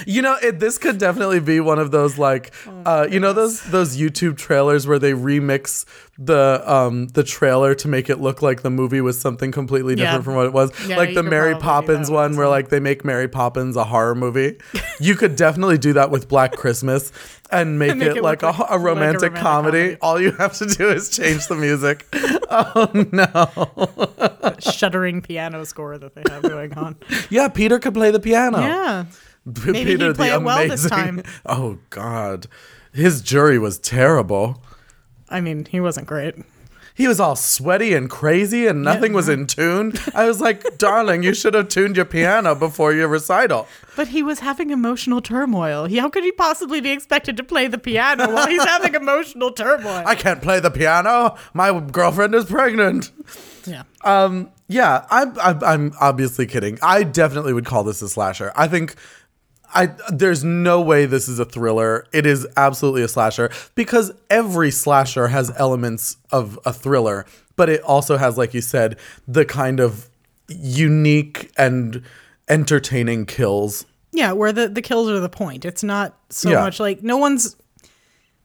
you 0.05 0.21
know, 0.21 0.35
it, 0.41 0.59
this 0.59 0.77
could 0.77 0.97
definitely 0.97 1.39
be 1.39 1.59
one 1.59 1.79
of 1.79 1.91
those 1.91 2.17
like, 2.17 2.53
uh, 2.85 3.07
you 3.09 3.19
know, 3.19 3.33
those 3.33 3.61
those 3.69 3.97
YouTube 3.97 4.37
trailers 4.37 4.87
where 4.87 4.99
they 4.99 5.13
remix 5.13 5.85
the 6.17 6.63
um 6.65 7.07
the 7.09 7.23
trailer 7.23 7.75
to 7.75 7.87
make 7.89 8.09
it 8.09 8.21
look 8.21 8.41
like 8.41 8.61
the 8.61 8.69
movie 8.69 9.01
was 9.01 9.19
something 9.19 9.51
completely 9.51 9.95
different 9.95 10.19
Yeah. 10.19 10.23
from 10.23 10.35
what 10.35 10.45
it 10.45 10.53
was. 10.53 10.71
Yeah, 10.87 10.95
like 10.95 11.13
the 11.13 11.23
Mary 11.23 11.55
Poppins 11.55 12.09
one, 12.09 12.37
where 12.37 12.47
like 12.47 12.69
they 12.69 12.79
make 12.79 13.03
Mary 13.03 13.27
Poppins 13.27 13.75
a 13.75 13.83
horror 13.83 14.15
movie. 14.15 14.57
you 14.99 15.15
could 15.15 15.35
definitely 15.35 15.77
do 15.77 15.91
that 15.93 16.11
with 16.11 16.29
Black 16.29 16.53
Christmas 16.53 17.11
and 17.51 17.77
make, 17.77 17.95
Make 17.97 18.11
it, 18.11 18.17
it 18.17 18.23
like, 18.23 18.41
a, 18.43 18.47
like- 18.47 18.57
a 18.57 18.61
like 18.61 18.71
a 18.71 18.79
romantic 18.79 19.21
romantic 19.21 19.35
comedy. 19.43 19.77
comedy. 19.95 19.97
All 20.01 20.21
you 20.21 20.31
have 20.33 20.53
to 20.59 20.65
do 20.65 20.89
is 20.89 21.09
change 21.09 21.47
the 21.47 21.55
music. 21.55 22.05
oh 22.49 22.89
no. 23.11 24.55
shuddering 24.59 25.21
piano 25.21 25.65
score 25.65 25.97
that 25.97 26.15
they 26.15 26.23
have 26.31 26.43
going 26.43 26.73
on. 26.75 26.95
Yeah, 27.29 27.47
Peter 27.49 27.79
could 27.79 27.93
play 27.93 28.11
the 28.11 28.19
piano. 28.19 28.59
Yeah. 28.59 29.05
P- 29.53 29.71
Maybe 29.71 29.97
he'd 29.97 30.15
play 30.15 30.31
it 30.31 30.41
well 30.41 30.67
this 30.67 30.87
time. 30.89 31.21
Oh 31.45 31.77
God, 31.89 32.47
his 32.93 33.21
jury 33.21 33.59
was 33.59 33.77
terrible. 33.79 34.61
I 35.29 35.41
mean, 35.41 35.65
he 35.65 35.79
wasn't 35.79 36.07
great. 36.07 36.35
He 36.93 37.09
was 37.09 37.19
all 37.19 37.35
sweaty 37.35 37.93
and 37.93 38.09
crazy, 38.09 38.67
and 38.67 38.81
nothing 38.81 39.11
was 39.11 39.27
in 39.27 39.47
tune. 39.47 39.95
I 40.13 40.25
was 40.25 40.39
like, 40.39 40.77
"Darling, 40.77 41.23
you 41.23 41.33
should 41.33 41.53
have 41.53 41.67
tuned 41.67 41.97
your 41.97 42.05
piano 42.05 42.55
before 42.55 42.93
your 42.93 43.09
recital." 43.09 43.67
But 43.97 44.07
he 44.07 44.23
was 44.23 44.39
having 44.39 44.69
emotional 44.69 45.19
turmoil. 45.21 45.89
How 45.93 46.09
could 46.09 46.23
he 46.23 46.31
possibly 46.31 46.79
be 46.79 46.91
expected 46.91 47.35
to 47.35 47.43
play 47.43 47.67
the 47.67 47.77
piano 47.77 48.31
while 48.33 48.47
he's 48.47 48.63
having 48.63 48.95
emotional 49.01 49.51
turmoil? 49.51 50.03
I 50.05 50.15
can't 50.15 50.41
play 50.41 50.61
the 50.61 50.71
piano. 50.71 51.35
My 51.53 51.77
girlfriend 51.81 52.33
is 52.33 52.45
pregnant. 52.45 53.11
yeah. 53.65 53.83
Um, 54.05 54.49
yeah, 54.69 55.05
I'm, 55.11 55.37
I'm, 55.39 55.63
I'm 55.63 55.93
obviously 55.99 56.47
kidding. 56.47 56.79
I 56.81 57.03
definitely 57.03 57.51
would 57.51 57.65
call 57.65 57.83
this 57.83 58.01
a 58.01 58.07
slasher. 58.09 58.53
I 58.55 58.67
think 58.69 58.95
I 59.75 59.87
there's 60.09 60.43
no 60.43 60.79
way 60.81 61.05
this 61.05 61.27
is 61.27 61.37
a 61.37 61.45
thriller. 61.45 62.05
It 62.13 62.25
is 62.25 62.47
absolutely 62.57 63.03
a 63.03 63.07
slasher 63.07 63.51
because 63.75 64.11
every 64.29 64.71
slasher 64.71 65.27
has 65.27 65.51
elements 65.57 66.17
of 66.31 66.57
a 66.65 66.71
thriller, 66.73 67.25
but 67.55 67.69
it 67.69 67.81
also 67.83 68.17
has 68.17 68.37
like 68.37 68.53
you 68.53 68.61
said 68.61 68.97
the 69.27 69.45
kind 69.45 69.79
of 69.79 70.09
unique 70.47 71.51
and 71.57 72.01
entertaining 72.47 73.25
kills. 73.25 73.85
Yeah, 74.11 74.31
where 74.31 74.51
the 74.53 74.69
the 74.69 74.81
kills 74.81 75.09
are 75.09 75.19
the 75.19 75.29
point. 75.29 75.65
It's 75.65 75.83
not 75.83 76.15
so 76.29 76.51
Yeah. 76.51 76.61
much 76.61 76.79
like 76.79 77.03
no 77.03 77.17
one's. 77.17 77.55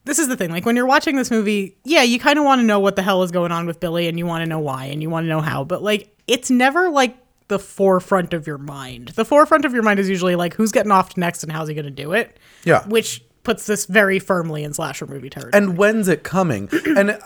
This 0.06 0.18
is 0.18 0.28
the 0.28 0.36
thing. 0.36 0.50
Like 0.50 0.64
when 0.66 0.76
you're 0.76 0.86
watching 0.86 1.16
this 1.16 1.30
movie, 1.30 1.76
yeah, 1.84 2.02
you 2.02 2.18
kind 2.18 2.38
of 2.38 2.44
want 2.44 2.60
to 2.60 2.64
know 2.66 2.80
what 2.80 2.96
the 2.96 3.02
hell 3.02 3.22
is 3.22 3.30
going 3.30 3.52
on 3.52 3.66
with 3.66 3.78
Billy, 3.80 4.08
and 4.08 4.18
you 4.18 4.26
want 4.26 4.42
to 4.42 4.48
know 4.48 4.58
why, 4.58 4.86
and 4.86 5.02
you 5.02 5.10
want 5.10 5.24
to 5.24 5.28
know 5.28 5.40
how. 5.42 5.62
But 5.62 5.82
like, 5.82 6.12
it's 6.26 6.50
never 6.50 6.88
like 6.88 7.16
the 7.50 7.58
forefront 7.58 8.32
of 8.32 8.46
your 8.46 8.56
mind. 8.58 9.08
The 9.08 9.24
forefront 9.26 9.66
of 9.66 9.74
your 9.74 9.82
mind 9.82 10.00
is 10.00 10.08
usually 10.08 10.34
like 10.36 10.54
who's 10.54 10.72
getting 10.72 10.90
off 10.90 11.16
next 11.18 11.42
and 11.42 11.52
how's 11.52 11.68
he 11.68 11.74
going 11.74 11.84
to 11.84 11.90
do 11.90 12.12
it. 12.12 12.38
Yeah. 12.64 12.86
which 12.88 13.22
puts 13.42 13.64
this 13.64 13.86
very 13.86 14.18
firmly 14.18 14.62
in 14.64 14.72
slasher 14.74 15.06
movie 15.06 15.30
territory. 15.30 15.52
And 15.54 15.78
when's 15.78 16.08
it 16.08 16.22
coming? 16.24 16.68
and 16.96 17.10
uh, 17.12 17.18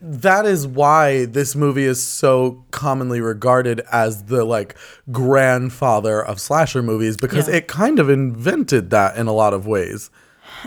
that 0.00 0.46
is 0.46 0.66
why 0.66 1.26
this 1.26 1.54
movie 1.54 1.84
is 1.84 2.02
so 2.02 2.64
commonly 2.70 3.20
regarded 3.20 3.80
as 3.92 4.24
the 4.24 4.44
like 4.46 4.76
grandfather 5.10 6.24
of 6.24 6.40
slasher 6.40 6.82
movies 6.82 7.16
because 7.16 7.48
Yeah. 7.48 7.56
it 7.56 7.68
kind 7.68 7.98
of 8.00 8.08
invented 8.10 8.90
that 8.90 9.16
in 9.16 9.26
a 9.26 9.32
lot 9.32 9.52
of 9.54 9.66
ways. 9.66 10.10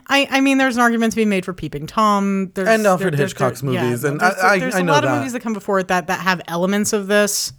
I, 0.08 0.28
I 0.30 0.40
mean, 0.40 0.58
there's 0.58 0.76
an 0.78 0.82
argument 0.82 1.12
to 1.14 1.18
be 1.18 1.26
made 1.26 1.44
for 1.44 1.54
Peeping 1.54 1.88
Tom. 1.88 2.52
There's, 2.54 2.68
And 2.68 2.86
Alfred 2.86 3.14
there- 3.16 3.26
Hitchcock's 3.26 3.62
there- 3.62 3.74
yeah, 3.74 3.84
movies, 3.84 4.04
no, 4.04 4.10
and 4.12 4.20
there's, 4.22 4.36
I- 4.36 4.48
I- 4.54 4.60
there's 4.60 4.76
I 4.76 4.80
a 4.80 4.84
know 4.84 4.94
lot 4.94 5.02
that. 5.04 5.12
of 5.12 5.18
movies 5.18 5.34
that 5.34 5.42
come 5.42 5.54
before 5.54 5.80
it 5.80 5.88
that 5.90 6.08
that 6.08 6.20
have 6.22 6.42
elements 6.48 6.94
of 6.94 7.08
this. 7.08 7.52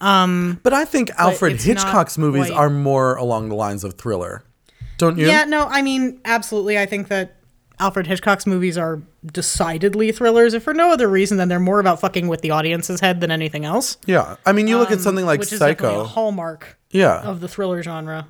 But 0.00 0.72
I 0.72 0.84
think 0.84 1.10
Alfred 1.18 1.60
Hitchcock's 1.60 2.18
movies 2.18 2.46
quite- 2.46 2.56
are 2.58 2.70
more 2.70 3.16
along 3.16 3.48
the 3.48 3.54
lines 3.56 3.84
of 3.84 3.94
thriller. 3.94 4.42
Don't 4.96 5.16
you? 5.18 5.26
Yeah, 5.26 5.44
no, 5.44 5.66
I 5.68 5.82
mean, 5.82 6.20
absolutely. 6.24 6.78
I 6.78 6.86
think 6.86 7.08
that 7.08 7.36
Alfred 7.80 8.08
Hitchcock's 8.08 8.46
movies 8.46 8.76
are 8.76 9.00
decidedly 9.24 10.10
thrillers, 10.10 10.54
if 10.54 10.64
for 10.64 10.74
no 10.74 10.90
other 10.92 11.06
reason 11.08 11.36
than 11.36 11.48
they're 11.48 11.60
more 11.60 11.78
about 11.78 12.00
fucking 12.00 12.26
with 12.26 12.40
the 12.40 12.50
audience's 12.50 13.00
head 13.00 13.20
than 13.20 13.30
anything 13.30 13.64
else. 13.64 13.96
Yeah. 14.06 14.34
I 14.44 14.52
mean, 14.52 14.66
you 14.66 14.78
look 14.78 14.90
at 14.90 15.00
something 15.00 15.24
like 15.24 15.36
Um, 15.38 15.40
which 15.40 15.52
is 15.52 15.60
definitely 15.60 15.86
a 15.86 15.98
Psycho. 15.98 16.04
hallmark 16.04 16.78
Yeah. 16.90 17.20
of 17.20 17.40
the 17.40 17.46
thriller 17.46 17.80
genre. 17.82 18.26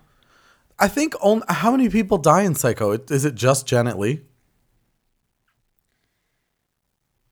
I 0.79 0.89
think 0.89 1.15
on, 1.21 1.43
how 1.49 1.71
many 1.71 1.89
people 1.89 2.19
die 2.19 2.43
in 2.43 2.55
Psycho? 2.55 2.99
Is 3.11 3.25
it 3.25 3.35
just 3.35 3.67
Janet 3.67 3.99
Leigh? 3.99 4.21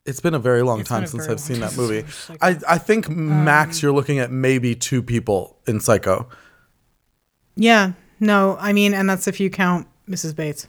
It's 0.06 0.20
been 0.20 0.34
a 0.34 0.38
very 0.38 0.62
long 0.62 0.80
It's 0.80 0.88
time 0.88 1.06
since 1.06 1.28
I've 1.28 1.40
seen 1.40 1.60
that 1.60 1.76
movie. 1.76 2.04
I, 2.40 2.58
I 2.68 2.78
think 2.78 3.08
Um, 3.08 3.44
max 3.44 3.82
you're 3.82 3.92
looking 3.92 4.18
at 4.18 4.30
maybe 4.30 4.74
two 4.74 5.02
people 5.02 5.58
in 5.66 5.80
Psycho. 5.80 6.28
Yeah, 7.56 7.92
no, 8.20 8.56
I 8.60 8.72
mean, 8.72 8.94
and 8.94 9.08
that's 9.08 9.26
if 9.26 9.40
you 9.40 9.50
count 9.50 9.86
Mrs. 10.08 10.34
Bates. 10.36 10.68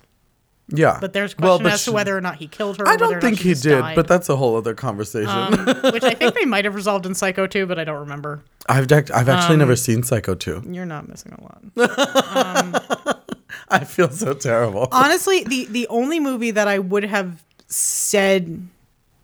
Yeah. 0.69 0.97
But 0.99 1.13
there's 1.13 1.37
Well, 1.37 1.59
question 1.59 1.63
but 1.63 1.73
as 1.73 1.85
to 1.85 1.91
whether 1.93 2.17
or 2.17 2.19
not 2.19 2.35
he 2.35 2.47
killed 2.47 2.77
her. 2.77 2.87
I 2.87 2.97
don't 2.97 3.21
think 3.21 3.39
he 3.39 3.53
did, 3.53 3.79
died. 3.79 3.95
but 3.95 4.07
that's 4.07 4.27
a 4.27 4.35
whole 4.35 4.57
other 4.57 4.73
conversation. 4.73 5.29
um, 5.29 5.53
which 5.93 6.03
I 6.03 6.13
think 6.13 6.35
they 6.39 6.43
might 6.45 6.65
have 6.65 6.75
resolved 6.75 7.05
in 7.05 7.15
Psycho 7.15 7.47
too, 7.47 7.65
but 7.65 7.79
I 7.79 7.85
don't 7.85 7.99
remember. 7.99 8.43
I've 8.67 8.91
I've 8.91 9.29
actually 9.29 9.53
um, 9.53 9.59
never 9.59 9.77
seen 9.77 10.03
Psycho 10.03 10.35
2. 10.35 10.63
You're 10.69 10.85
not 10.85 11.07
missing 11.07 11.31
a 11.33 11.41
lot. 11.41 13.23
I 13.69 13.83
feel 13.85 14.09
so 14.09 14.33
terrible. 14.33 14.87
Honestly, 14.91 15.43
the 15.45 15.65
the 15.65 15.87
only 15.87 16.19
movie 16.19 16.51
that 16.51 16.67
I 16.67 16.79
would 16.79 17.03
have 17.03 17.43
said 17.67 18.67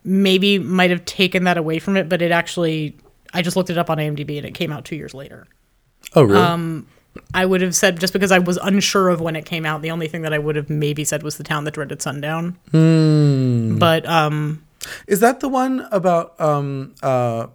maybe 0.04 0.58
might 0.58 0.90
have 0.90 1.04
taken 1.04 1.44
that 1.44 1.56
away 1.56 1.78
from 1.78 1.96
it, 1.96 2.08
but 2.08 2.22
it 2.22 2.30
actually 2.30 2.96
I 3.32 3.42
just 3.42 3.56
looked 3.56 3.70
it 3.70 3.78
up 3.78 3.90
on 3.90 3.98
IMDb 3.98 4.36
and 4.36 4.46
it 4.46 4.54
came 4.54 4.70
out 4.70 4.84
two 4.84 4.96
years 4.96 5.14
later. 5.14 5.46
oh, 6.14 6.22
really? 6.22 6.40
um, 6.40 6.86
I 7.32 7.46
would 7.46 7.60
have 7.60 7.74
said 7.74 7.98
just 8.00 8.12
because 8.12 8.30
I 8.32 8.38
was 8.38 8.56
unsure 8.58 9.08
of 9.08 9.20
when 9.20 9.36
it 9.36 9.44
came 9.44 9.64
out, 9.64 9.82
the 9.82 9.90
only 9.90 10.08
thing 10.08 10.22
that 10.22 10.32
I 10.32 10.38
would 10.38 10.56
have 10.56 10.68
maybe 10.68 11.04
said 11.04 11.22
was 11.22 11.36
the 11.36 11.44
town 11.44 11.64
that 11.64 11.74
dreaded 11.74 12.02
sundown. 12.02 12.58
Hmm. 12.70 13.78
But 13.78 14.06
um, 14.06 14.64
Is 15.06 15.20
that 15.20 15.40
the 15.40 15.48
one 15.48 15.86
about 15.90 16.40
um 16.40 16.94
uh 17.02 17.48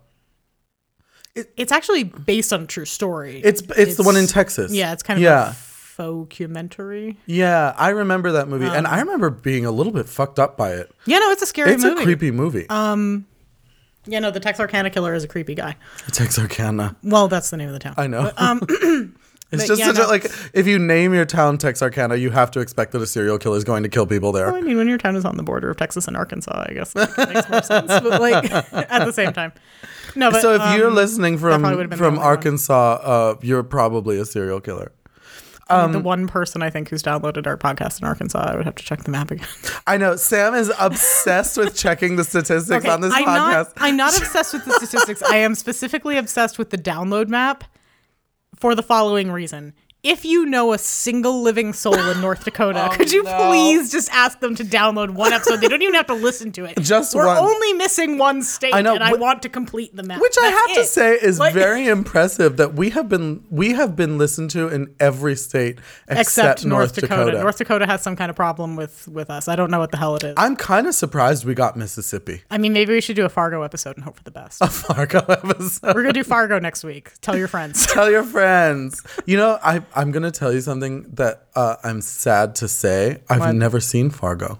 it's 1.35 1.71
actually 1.71 2.03
based 2.03 2.51
on 2.51 2.63
a 2.63 2.65
true 2.65 2.85
story. 2.85 3.41
it's 3.43 3.61
it's, 3.77 3.95
the 3.95 4.03
one 4.03 4.17
in 4.17 4.27
Texas. 4.27 4.73
Yeah, 4.73 4.91
it's 4.91 5.03
kind 5.03 5.19
of 5.19 5.23
Yeah. 5.23 5.53
A 5.99 6.03
documentary. 6.03 7.17
Yeah, 7.25 7.73
I 7.77 7.89
remember 7.89 8.31
that 8.33 8.47
movie, 8.47 8.65
and 8.65 8.87
I 8.87 8.99
remember 8.99 9.29
being 9.29 9.65
a 9.65 9.71
little 9.71 9.93
bit 9.93 10.07
fucked 10.07 10.39
up 10.39 10.57
by 10.57 10.73
it. 10.73 10.91
Yeah, 11.05 11.19
no, 11.19 11.31
it's 11.31 11.41
a 11.41 11.45
scary 11.45 11.73
It's 11.73 11.83
movie. 11.83 11.95
Um, 11.95 12.01
a 12.01 12.03
creepy 12.03 12.31
movie. 12.31 12.69
Um, 12.69 13.25
Yeah, 14.05 14.19
no, 14.19 14.31
the 14.31 14.39
Texarkana 14.39 14.89
killer 14.89 15.13
is 15.13 15.23
a 15.23 15.27
creepy 15.27 15.55
guy. 15.55 15.75
Texarkana. 16.11 16.95
Well, 17.03 17.27
that's 17.27 17.49
the 17.49 17.57
name 17.57 17.67
of 17.67 17.73
the 17.73 17.79
town. 17.79 17.93
I 17.97 18.07
know. 18.07 18.31
um, 18.37 18.61
it's 19.51 19.63
but 19.63 19.67
just 19.67 19.79
yeah, 19.79 19.87
such 19.87 19.97
no. 19.97 20.05
a 20.05 20.07
like. 20.07 20.25
If 20.53 20.67
you 20.67 20.79
name 20.79 21.13
your 21.13 21.25
town 21.25 21.57
Texarkana, 21.57 22.15
you 22.15 22.29
have 22.31 22.49
to 22.51 22.59
expect 22.59 22.93
that 22.93 23.01
a 23.01 23.07
serial 23.07 23.37
killer 23.37 23.57
is 23.57 23.63
going 23.63 23.83
to 23.83 23.89
kill 23.89 24.07
people 24.07 24.31
there. 24.31 24.47
Well, 24.47 24.55
I 24.55 24.61
mean, 24.61 24.77
when 24.77 24.87
your 24.87 24.97
town 24.97 25.15
is 25.15 25.25
on 25.25 25.37
the 25.37 25.43
border 25.43 25.69
of 25.69 25.77
Texas 25.77 26.07
and 26.07 26.15
Arkansas, 26.15 26.65
I 26.69 26.73
guess 26.73 26.93
that 26.93 27.09
makes 27.17 27.49
more 27.49 27.61
sense. 27.63 27.87
But 27.87 28.21
like 28.21 28.51
at 28.73 29.05
the 29.05 29.13
same 29.13 29.33
time, 29.33 29.51
no. 30.15 30.31
But 30.31 30.41
so 30.41 30.53
if 30.55 30.77
you're 30.77 30.87
um, 30.87 30.95
listening 30.95 31.37
from 31.37 31.61
would've 31.63 31.77
been 31.77 31.89
the 31.89 31.97
from. 31.97 32.19
Arkansas, 32.19 32.93
uh, 33.03 33.35
you're 33.41 33.63
probably 33.63 34.17
a 34.17 34.25
serial 34.25 34.61
killer. 34.61 34.91
Um, 35.69 35.91
the 35.91 35.99
one 35.99 36.27
person 36.27 36.61
I 36.63 36.69
think 36.69 36.89
who's 36.89 37.03
downloaded 37.03 37.45
our 37.45 37.57
podcast 37.57 38.01
in 38.01 38.07
Arkansas, 38.07 38.39
I 38.39 38.55
would 38.55 38.65
have 38.65 38.75
to 38.75 38.83
check 38.83 39.03
the 39.03 39.11
map 39.11 39.29
again. 39.31 39.47
I 39.87 39.97
know 39.97 40.15
Sam 40.15 40.55
is 40.55 40.71
obsessed 40.79 41.57
with 41.57 41.75
checking 41.75 42.15
the 42.15 42.23
statistics 42.23 42.85
on 42.85 43.01
this 43.01 43.13
I'm 43.13 43.25
podcast. 43.25 43.27
not. 43.27 43.73
I'm 43.77 43.95
not 43.97 44.17
obsessed 44.17 44.53
with 44.53 44.65
the 44.65 44.71
statistics. 44.71 45.21
I 45.21 45.37
am 45.37 45.53
specifically 45.55 46.17
obsessed 46.17 46.57
with 46.57 46.71
the 46.71 46.77
download 46.77 47.27
map 47.27 47.63
for 48.55 48.73
the 48.73 48.83
following 48.83 49.31
reason. 49.31 49.73
If 50.01 50.23
you 50.23 50.45
know 50.45 50.71
a 50.71 50.77
single 50.77 51.41
living 51.41 51.73
soul 51.73 51.93
in 51.93 52.21
North 52.21 52.45
Dakota, 52.45 52.87
Oh, 52.91 52.95
could 52.95 53.11
you 53.11 53.21
no. 53.23 53.47
please 53.49 53.91
just 53.91 54.09
ask 54.13 54.39
them 54.39 54.55
to 54.55 54.63
download 54.63 55.09
one 55.09 55.33
episode? 55.33 55.57
They 55.59 55.67
don't 55.67 55.81
even 55.81 55.95
have 55.95 56.07
to 56.07 56.13
listen 56.13 56.53
to 56.53 56.63
it. 56.63 56.77
Just 56.81 57.13
We're 57.13 57.25
one. 57.25 57.37
only 57.37 57.73
missing 57.73 58.17
one 58.17 58.41
state, 58.41 58.73
I 58.73 58.81
know, 58.81 58.95
and 58.95 59.03
I 59.03 59.13
want 59.15 59.41
to 59.41 59.49
complete 59.49 59.93
the 59.93 60.03
map. 60.03 60.21
Which 60.21 60.35
I 60.39 60.51
That's 60.51 60.67
have 60.67 60.77
to 60.77 60.83
say 60.85 61.13
is 61.15 61.37
Like- 61.37 61.53
very 61.53 61.87
impressive 61.97 62.55
that 62.57 62.75
we 62.75 62.91
have 62.91 63.09
been 63.09 63.43
we 63.49 63.73
have 63.73 63.97
been 63.97 64.17
listened 64.17 64.51
to 64.51 64.69
in 64.69 64.95
every 65.01 65.35
state 65.35 65.79
except, 66.07 66.19
except 66.61 66.65
North 66.65 66.95
Dakota. 66.95 67.41
North 67.41 67.57
Dakota 67.57 67.85
has 67.85 68.01
some 68.01 68.15
kind 68.15 68.29
of 68.29 68.37
problem 68.37 68.77
with 68.77 69.05
with 69.09 69.29
us. 69.29 69.49
I 69.49 69.57
don't 69.57 69.69
know 69.69 69.79
what 69.79 69.91
the 69.91 69.97
hell 69.97 70.15
it 70.15 70.23
is. 70.23 70.33
I, 70.37 70.45
I'm 70.45 70.55
kind 70.55 70.87
of 70.87 70.95
surprised 70.95 71.43
we 71.43 71.53
got 71.55 71.75
Mississippi. 71.75 72.43
I 72.49 72.57
mean, 72.57 72.71
maybe 72.71 72.93
we 72.93 73.01
should 73.01 73.17
do 73.17 73.25
a 73.25 73.29
Fargo 73.29 73.63
episode 73.63 73.97
and 73.97 74.05
hope 74.05 74.15
for 74.15 74.23
the 74.23 74.31
best. 74.31 74.61
A 74.61 74.67
Fargo 74.67 75.19
episode. 75.27 75.93
We're 75.93 76.03
gonna 76.03 76.13
do 76.13 76.23
Fargo 76.23 76.57
next 76.57 76.85
week. 76.85 77.11
Tell 77.19 77.35
your 77.37 77.49
friends. 77.49 77.85
Tell 77.87 78.09
your 78.09 78.23
friends. 78.23 79.03
You 79.25 79.35
know, 79.35 79.59
I 79.61 79.81
I'm 79.95 80.11
gonna 80.11 80.31
tell 80.31 80.53
you 80.53 80.61
something 80.61 81.03
that 81.13 81.47
uh, 81.55 81.75
I'm 81.83 82.01
sad 82.01 82.55
to 82.55 82.67
say. 82.67 83.21
I've 83.29 83.39
What? 83.39 83.55
never 83.55 83.79
seen 83.79 84.09
Fargo, 84.09 84.59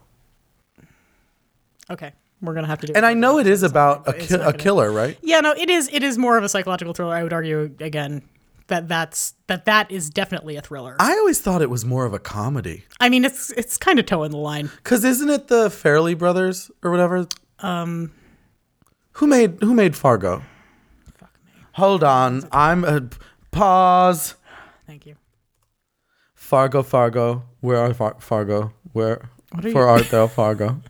Okay, 1.89 2.11
we're 2.41 2.53
gonna 2.53 2.67
have 2.67 2.79
to 2.81 2.87
do. 2.87 2.93
and 2.95 3.05
I 3.05 3.13
know 3.13 3.39
it 3.39 3.47
is 3.47 3.63
about 3.63 4.07
a, 4.07 4.13
ki- 4.13 4.35
a 4.35 4.53
killer, 4.53 4.91
right? 4.91 5.17
Yeah, 5.21 5.39
no, 5.41 5.51
it 5.53 5.69
is. 5.69 5.89
It 5.91 6.03
is 6.03 6.17
more 6.17 6.37
of 6.37 6.43
a 6.43 6.49
psychological 6.49 6.93
thriller. 6.93 7.15
I 7.15 7.23
would 7.23 7.33
argue 7.33 7.71
again 7.79 8.21
that 8.67 8.87
that's 8.87 9.33
that 9.47 9.65
that 9.65 9.89
is 9.91 10.09
definitely 10.11 10.55
a 10.55 10.61
thriller. 10.61 10.95
I, 10.99 11.13
always 11.17 11.41
thought 11.41 11.61
it 11.63 11.69
was 11.71 11.85
more 11.85 12.05
of 12.05 12.13
a 12.13 12.19
comedy. 12.19 12.85
I 12.99 13.09
mean, 13.09 13.25
it's 13.25 13.49
it's 13.51 13.77
kind 13.77 13.97
of 13.97 14.05
toeing 14.05 14.29
the 14.31 14.37
line. 14.37 14.69
Cause 14.83 15.03
isn't 15.03 15.29
it 15.29 15.47
the 15.47 15.69
Farrelly 15.69 16.15
brothers 16.17 16.69
or 16.83 16.91
whatever? 16.91 17.27
Um, 17.59 18.11
who 19.13 19.25
made 19.25 19.57
who 19.61 19.73
made 19.73 19.95
Fargo? 19.95 20.43
Fuck 21.17 21.33
me. 21.43 21.51
Hold 21.73 22.03
on, 22.03 22.47
I'm 22.51 22.83
a 22.83 23.09
pause. 23.51 24.35
Thank 24.85 25.07
you. 25.07 25.15
Fargo, 26.49 26.81
Fargo, 26.81 27.43
where 27.61 27.77
are 27.77 27.93
Far- 27.93 28.15
Fargo? 28.19 28.73
Where 28.93 29.29
What 29.51 29.65
are 29.65 29.71
for 29.71 29.81
you- 29.83 29.87
art 29.87 30.09
thou 30.09 30.25
Fargo? 30.25 30.81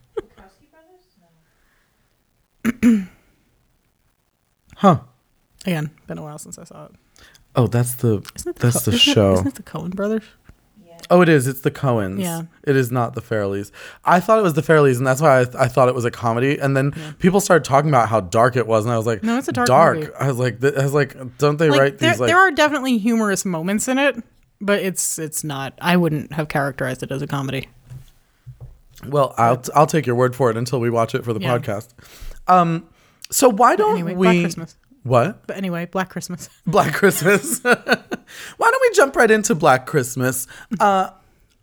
huh? 4.77 4.99
Again, 5.65 5.91
been 6.07 6.17
a 6.17 6.23
while 6.23 6.37
since 6.39 6.57
I 6.57 6.63
saw 6.63 6.85
it. 6.85 6.91
Oh, 7.57 7.67
that's 7.67 7.95
the 7.95 8.21
Isn't 8.37 8.51
it 8.51 8.55
the 8.55 8.67
that's 8.67 8.85
Co- 8.85 8.91
the 8.91 8.95
isn't 8.97 9.13
show. 9.13 9.33
isn't 9.33 9.47
it 9.47 9.55
the 9.55 9.63
Coen 9.63 9.93
brothers? 9.93 10.23
Oh, 11.09 11.21
it 11.21 11.27
is. 11.29 11.47
It's 11.47 11.61
the 11.61 11.71
Coens. 11.71 12.21
Yeah. 12.21 12.43
It 12.63 12.75
is 12.75 12.91
not 12.91 13.15
the 13.15 13.21
Farrellys. 13.21 13.71
I 14.05 14.19
thought 14.19 14.37
it 14.37 14.43
was 14.43 14.53
the 14.53 14.61
Farrellys, 14.61 14.97
and 14.97 15.07
that's 15.07 15.21
why 15.21 15.39
I, 15.41 15.45
I 15.63 15.67
thought 15.67 15.87
it 15.89 15.95
was 15.95 16.05
a 16.05 16.11
comedy. 16.11 16.57
And 16.59 16.77
then 16.77 16.91
people 17.19 17.39
started 17.41 17.63
talking 17.65 17.89
about 17.89 18.07
how 18.09 18.19
dark 18.21 18.55
it 18.55 18.67
was, 18.67 18.85
and 18.85 18.93
I 18.93 18.97
was 18.97 19.07
like, 19.07 19.23
No, 19.23 19.37
it's 19.37 19.47
a 19.49 19.51
dark 19.53 19.95
movie. 19.97 20.11
I 20.19 20.27
was 20.27 20.37
like, 20.37 20.61
th- 20.61 20.75
I 20.75 20.83
was 20.83 20.93
like, 20.93 21.37
don't 21.37 21.57
they 21.57 21.69
Like 21.69 21.79
write 21.79 21.97
there, 21.99 22.11
these 22.11 22.19
like? 22.21 22.27
there 22.27 22.37
are 22.37 22.51
definitely 22.51 22.97
humorous 22.97 23.43
moments 23.43 23.87
in 23.89 23.97
it, 23.97 24.21
but 24.61 24.79
it's 24.79 25.17
it's 25.19 25.43
not. 25.43 25.73
I 25.81 25.97
wouldn't 25.97 26.33
have 26.33 26.47
characterized 26.49 27.03
it 27.03 27.11
as 27.11 27.21
a 27.21 27.27
comedy. 27.27 27.67
well, 29.07 29.33
I'll 29.37 29.61
I'll 29.75 29.87
take 29.87 30.05
your 30.05 30.15
word 30.15 30.35
for 30.35 30.49
it 30.49 30.57
until 30.57 30.79
we 30.79 30.89
watch 30.89 31.15
it 31.15 31.23
for 31.23 31.33
the 31.33 31.39
Yeah. 31.39 31.57
podcast. 31.57 31.89
Um, 32.47 32.87
so 33.31 33.49
why 33.49 33.75
don't 33.75 33.93
Anyway, 33.93 34.15
we? 34.15 34.25
Black 34.25 34.41
Christmas. 34.41 34.77
What? 35.03 35.47
But 35.47 35.55
anyway, 35.57 35.85
Black 35.85 36.09
Christmas. 36.09 36.49
Black 36.67 36.93
Christmas. 36.93 37.61
Why 37.63 37.75
don't 38.71 38.81
we 38.81 38.91
jump 38.95 39.15
right 39.15 39.31
into 39.31 39.55
Black 39.55 39.85
Christmas? 39.85 40.45
Uh, 40.79 41.11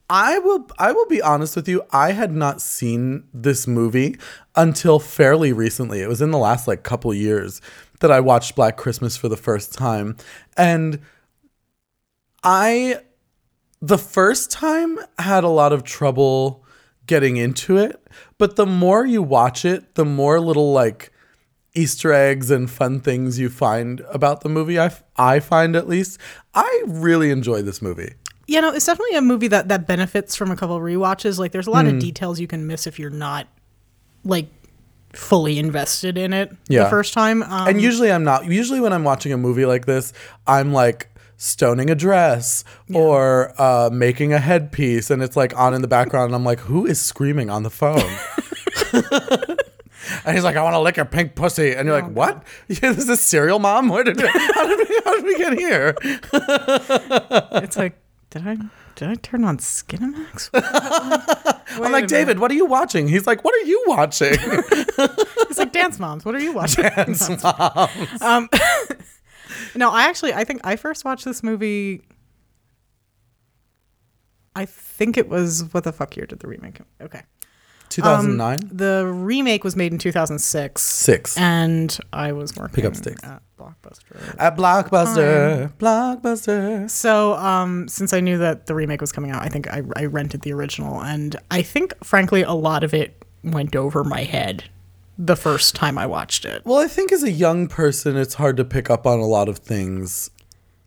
I 0.09 0.38
will. 0.38 0.67
I 0.79 0.93
will 0.93 1.07
be 1.07 1.21
honest 1.21 1.55
with 1.55 1.69
you. 1.69 1.83
I 1.91 2.12
had 2.12 2.33
not 2.33 2.62
seen 2.62 3.25
this 3.35 3.67
movie 3.67 4.17
until 4.57 4.99
fairly 4.99 5.53
recently. 5.53 6.00
It 6.00 6.09
was 6.09 6.23
in 6.23 6.31
the 6.31 6.38
last 6.38 6.67
like 6.67 6.83
couple 6.83 7.12
years 7.12 7.61
that 8.00 8.11
I 8.11 8.21
watched 8.21 8.57
Black 8.57 8.76
Christmas 8.79 9.17
for 9.17 9.29
the 9.29 9.37
first 9.37 9.75
time, 9.75 10.17
and 10.57 11.00
I 12.43 13.00
the 13.83 13.99
first 13.99 14.50
time 14.50 14.99
had 15.19 15.45
a 15.45 15.49
lot 15.49 15.73
of 15.73 15.85
trouble 15.85 16.64
getting 17.07 17.37
into 17.37 17.76
it, 17.76 18.00
but 18.38 18.57
the 18.57 18.66
more 18.66 19.05
you 19.07 19.23
watch 19.23 19.64
it, 19.64 19.95
the 19.95 20.05
more 20.05 20.40
little 20.40 20.73
like 20.73 21.12
Easter 21.75 22.12
eggs 22.12 22.50
and 22.50 22.71
fun 22.71 23.00
things 23.00 23.38
you 23.38 23.49
find 23.50 24.00
about 24.11 24.40
the 24.40 24.49
movie. 24.49 24.78
I, 24.78 24.87
f- 24.87 25.05
I 25.16 25.40
find 25.40 25.76
at 25.76 25.87
least. 25.88 26.19
I 26.55 26.83
really 26.87 27.31
enjoy 27.31 27.61
this 27.62 27.83
movie. 27.83 28.14
You 28.49 28.61
know, 28.62 28.73
it's 28.73 28.87
definitely 28.87 29.16
a 29.16 29.21
movie 29.21 29.49
that 29.49 29.69
that 29.69 29.87
benefits 29.87 30.35
from 30.37 30.50
a 30.50 30.57
couple 30.57 30.78
rewatches. 30.81 31.38
Like, 31.38 31.52
there's 31.52 31.66
a 31.66 31.71
lot 31.71 31.85
of 31.87 31.99
details 31.99 32.40
you 32.40 32.47
can 32.47 32.66
miss 32.66 32.87
if 32.87 32.99
you're 32.99 33.11
not 33.11 33.47
like 34.25 34.49
fully 35.12 35.59
invested 35.59 36.16
in 36.16 36.33
it 36.33 36.52
Yeah. 36.69 36.85
the 36.85 36.90
first 36.90 37.12
time. 37.12 37.43
Um, 37.43 37.69
And 37.69 37.81
usually 37.81 38.11
I'm 38.11 38.25
not. 38.25 38.47
Usually 38.47 38.81
when 38.81 38.93
I'm 38.93 39.05
watching 39.05 39.33
a 39.33 39.37
movie 39.37 39.66
like 39.66 39.85
this, 39.87 40.12
I'm 40.47 40.73
like 40.73 41.14
stoning 41.37 41.90
a 41.90 41.95
dress 41.95 42.64
or 42.93 43.52
uh, 43.61 43.90
making 43.93 44.33
a 44.33 44.38
headpiece, 44.38 45.11
and 45.11 45.23
it's 45.23 45.37
like 45.37 45.57
on 45.57 45.75
in 45.75 45.83
the 45.83 45.88
background, 45.88 46.26
and 46.26 46.35
I'm 46.35 46.45
like, 46.45 46.61
who 46.61 46.87
is 46.87 47.00
screaming 47.00 47.50
on 47.50 47.62
the 47.62 47.71
phone? 47.71 48.00
and 50.25 50.35
he's 50.35 50.45
like, 50.45 50.57
I 50.57 50.62
want 50.62 50.75
to 50.75 50.81
lick 50.81 50.97
your 50.97 51.05
pink 51.05 51.35
pussy, 51.35 51.75
and 51.75 51.87
you're 51.87 52.00
like, 52.00 52.11
what? 52.11 52.43
Yeah, 52.69 52.93
this 52.93 53.09
is 53.09 53.21
cereal, 53.21 53.59
mom. 53.59 53.88
Where 53.88 54.05
did 54.05 54.21
how 54.21 54.66
did 54.66 54.88
we 54.88 55.00
how 55.05 55.14
did 55.14 55.25
we 55.25 55.38
get 55.38 55.59
here? 55.59 55.95
it's 56.02 57.76
like, 57.76 57.99
did 58.31 58.47
I 58.47 58.57
did 58.97 59.09
I 59.09 59.14
turn 59.14 59.45
on 59.45 59.59
Skinamax? 59.59 60.50
I'm 61.83 61.93
like, 61.93 62.07
David, 62.07 62.38
what 62.38 62.50
are 62.50 62.55
you 62.55 62.66
watching? 62.66 63.09
He's 63.09 63.26
like, 63.26 63.45
what 63.45 63.55
are 63.55 63.66
you 63.66 63.85
watching? 63.87 64.37
It's 64.40 65.59
like 65.59 65.73
Dance 65.73 65.99
Moms. 65.99 66.25
What 66.25 66.35
are 66.35 66.40
you 66.40 66.52
watching? 66.52 66.85
Dance 66.85 67.28
Mom. 67.43 68.49
No, 69.75 69.90
I 69.90 70.04
actually 70.08 70.32
I 70.34 70.44
think 70.44 70.60
I 70.64 70.76
first 70.76 71.04
watched 71.04 71.25
this 71.25 71.42
movie. 71.42 72.02
I 74.54 74.64
think 74.64 75.16
it 75.18 75.28
was 75.28 75.64
what 75.72 75.84
the 75.84 75.92
fuck 75.92 76.16
year 76.16 76.26
did 76.26 76.40
the 76.40 76.48
remake? 76.48 76.78
Okay, 77.00 77.22
2009. 77.90 78.70
the 78.72 79.06
remake 79.06 79.64
was 79.64 79.76
made 79.76 79.92
in 79.92 79.98
2006. 79.98 80.80
Six. 80.82 81.36
and 81.36 81.98
I 82.12 82.32
was 82.32 82.56
working 82.56 82.86
up 82.86 82.96
sticks. 82.96 83.22
at 83.22 83.42
Blockbuster. 83.58 84.36
At 84.38 84.56
Blockbuster. 84.56 85.72
Blockbuster. 85.78 86.88
So, 86.90 87.34
um, 87.34 87.86
since 87.88 88.12
I 88.12 88.20
knew 88.20 88.38
that 88.38 88.66
the 88.66 88.75
remake 88.75 89.00
was 89.00 89.12
coming 89.12 89.30
out, 89.30 89.42
I 89.42 89.48
think 89.48 89.68
I, 89.68 89.82
I 89.94 90.06
rented 90.06 90.40
the 90.42 90.52
original, 90.52 91.02
and 91.02 91.36
I 91.50 91.62
think, 91.62 91.92
frankly, 92.04 92.42
a 92.42 92.52
lot 92.52 92.82
of 92.82 92.94
it 92.94 93.25
went 93.44 93.76
over 93.76 94.04
my 94.04 94.25
head 94.25 94.64
the 95.18 95.37
first 95.37 95.75
time 95.75 95.96
I 95.99 96.06
watched 96.06 96.44
it. 96.44 96.62
Well, 96.64 96.78
I 96.78 96.88
think 96.88 97.12
as 97.12 97.23
a 97.23 97.30
young 97.30 97.68
person, 97.68 98.16
it's 98.16 98.35
hard 98.35 98.56
to 98.58 98.64
pick 98.64 98.90
up 98.90 99.06
on 99.06 99.18
a 99.18 99.26
lot 99.26 99.49
of 99.49 99.58
things, 99.58 100.30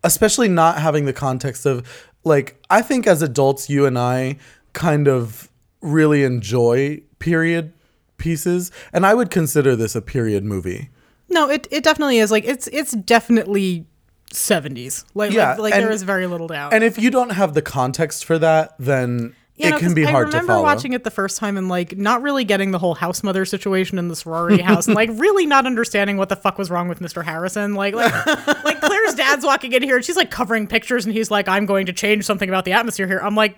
especially 0.03 0.47
not 0.47 0.79
having 0.79 1.05
the 1.05 1.13
context 1.13 1.65
of, 1.65 1.87
like, 2.23 2.61
I 2.69 2.81
think 2.81 3.07
as 3.07 3.21
adults, 3.21 3.69
you 3.69 3.85
and 3.85 3.97
I 3.97 4.37
kind 4.73 5.07
of 5.07 5.49
really 5.81 6.23
enjoy 6.23 7.01
period 7.19 7.73
pieces. 8.17 8.71
And 8.93 9.05
I 9.05 9.13
would 9.13 9.31
consider 9.31 9.75
this 9.75 9.95
a 9.95 10.01
period 10.01 10.43
movie. 10.43 10.89
No, 11.29 11.49
it, 11.49 11.67
it 11.71 11.83
definitely 11.83 12.17
is. 12.19 12.31
Like, 12.31 12.43
it's 12.45 12.67
it's 12.67 12.91
definitely 12.91 13.85
70s. 14.33 15.05
Like, 15.13 15.31
Yeah, 15.31 15.51
like, 15.51 15.59
like 15.59 15.73
and- 15.75 15.83
there 15.83 15.91
is 15.91 16.03
very 16.03 16.27
little 16.27 16.47
doubt. 16.47 16.73
And 16.73 16.83
if 16.83 16.97
you 16.99 17.09
don't 17.11 17.31
have 17.31 17.53
the 17.53 17.61
context 17.61 18.25
for 18.25 18.37
that, 18.39 18.73
then 18.79 19.35
It 19.59 19.77
can 19.77 19.93
be 19.93 20.03
hard 20.03 20.27
to 20.27 20.31
follow. 20.31 20.39
I 20.39 20.41
remember 20.41 20.63
watching 20.63 20.93
it 20.93 21.03
the 21.03 21.11
first 21.11 21.37
time 21.37 21.57
and 21.57 21.67
like 21.67 21.97
not 21.97 22.21
really 22.21 22.45
getting 22.45 22.71
the 22.71 22.79
whole 22.79 22.95
house 22.95 23.23
mother 23.23 23.43
situation 23.45 23.99
in 23.99 24.07
the 24.07 24.15
sorority 24.15 24.61
house, 24.61 24.87
and 24.87 24.95
like 24.95 25.09
really 25.13 25.45
not 25.45 25.65
understanding 25.65 26.17
what 26.17 26.29
the 26.29 26.35
fuck 26.35 26.57
was 26.57 26.69
wrong 26.69 26.87
with 26.87 26.99
Mr. 26.99 27.23
Harrison. 27.23 27.73
Like, 27.75 27.93
like, 27.93 28.13
like 28.63 28.79
Claire's 28.79 29.15
dad's 29.15 29.45
walking 29.45 29.73
in 29.73 29.83
here 29.83 29.97
and 29.97 30.05
she's 30.05 30.15
like 30.15 30.31
covering 30.31 30.65
pictures, 30.65 31.05
and 31.05 31.13
he's 31.13 31.29
like, 31.29 31.47
"I'm 31.47 31.65
going 31.65 31.87
to 31.87 31.93
change 31.93 32.25
something 32.25 32.47
about 32.47 32.65
the 32.65 32.71
atmosphere 32.71 33.07
here." 33.07 33.19
I'm 33.19 33.35
like, 33.35 33.57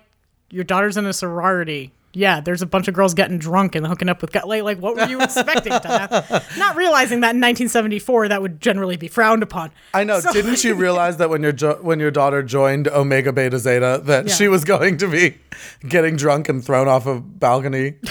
"Your 0.50 0.64
daughter's 0.64 0.96
in 0.96 1.06
a 1.06 1.12
sorority." 1.12 1.92
Yeah, 2.14 2.40
there's 2.40 2.60
a 2.60 2.66
bunch 2.66 2.88
of 2.88 2.94
girls 2.94 3.14
getting 3.14 3.38
drunk 3.38 3.74
and 3.74 3.86
hooking 3.86 4.08
up 4.10 4.20
with 4.20 4.32
guys. 4.32 4.44
Like, 4.44 4.62
like, 4.64 4.78
what 4.78 4.96
were 4.96 5.06
you 5.06 5.20
expecting 5.22 5.72
to 5.72 5.88
happen? 5.88 6.42
Not 6.58 6.76
realizing 6.76 7.20
that 7.20 7.30
in 7.34 7.40
1974 7.40 8.28
that 8.28 8.42
would 8.42 8.60
generally 8.60 8.98
be 8.98 9.08
frowned 9.08 9.42
upon. 9.42 9.70
I 9.94 10.04
know. 10.04 10.20
So- 10.20 10.30
Didn't 10.32 10.62
you 10.62 10.74
realize 10.86 11.16
that 11.16 11.30
when 11.30 11.42
your 11.42 11.52
jo- 11.52 11.78
when 11.80 12.00
your 12.00 12.10
daughter 12.10 12.42
joined 12.42 12.86
Omega 12.88 13.32
Beta 13.32 13.58
Zeta 13.58 14.00
that 14.04 14.26
Yeah. 14.28 14.34
she 14.34 14.48
was 14.48 14.64
going 14.64 14.98
to 14.98 15.08
be 15.08 15.38
getting 15.88 16.16
drunk 16.16 16.50
and 16.50 16.62
thrown 16.62 16.86
off 16.86 17.06
a 17.06 17.18
balcony? 17.20 17.94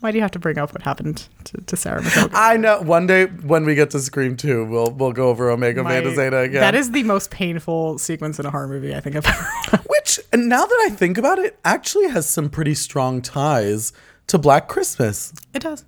Why 0.00 0.10
do 0.10 0.18
you 0.18 0.22
have 0.22 0.32
to 0.32 0.38
bring 0.38 0.58
up 0.58 0.74
what 0.74 0.82
happened 0.82 1.26
to, 1.44 1.56
to 1.62 1.76
Sarah 1.78 2.02
McCogan? 2.02 2.32
I 2.34 2.58
know. 2.58 2.82
One 2.82 3.06
day 3.06 3.24
when 3.24 3.64
we 3.64 3.74
get 3.74 3.88
to 3.92 4.00
Scream 4.00 4.36
2, 4.36 4.66
we'll 4.66 4.90
we'll 4.90 5.12
go 5.12 5.30
over 5.30 5.48
Omega 5.48 5.82
My- 5.82 6.00
Beta 6.00 6.14
Zeta 6.14 6.40
again. 6.40 6.60
That 6.60 6.74
is 6.74 6.90
the 6.90 7.02
most 7.04 7.30
painful 7.30 7.96
sequence 7.98 8.38
in 8.38 8.44
a 8.44 8.50
horror 8.50 8.68
movie 8.68 8.94
I 8.94 9.00
think 9.00 9.16
I've 9.16 9.24
ever. 9.26 9.82
Which 10.04 10.20
and 10.32 10.50
now 10.50 10.66
that 10.66 10.86
I 10.86 10.90
think 10.90 11.16
about 11.16 11.38
it, 11.38 11.58
actually 11.64 12.08
has 12.10 12.28
some 12.28 12.50
pretty 12.50 12.74
strong 12.74 13.22
ties 13.22 13.94
to 14.26 14.36
Black 14.36 14.68
Christmas. 14.68 15.32
It 15.54 15.62
does. 15.62 15.86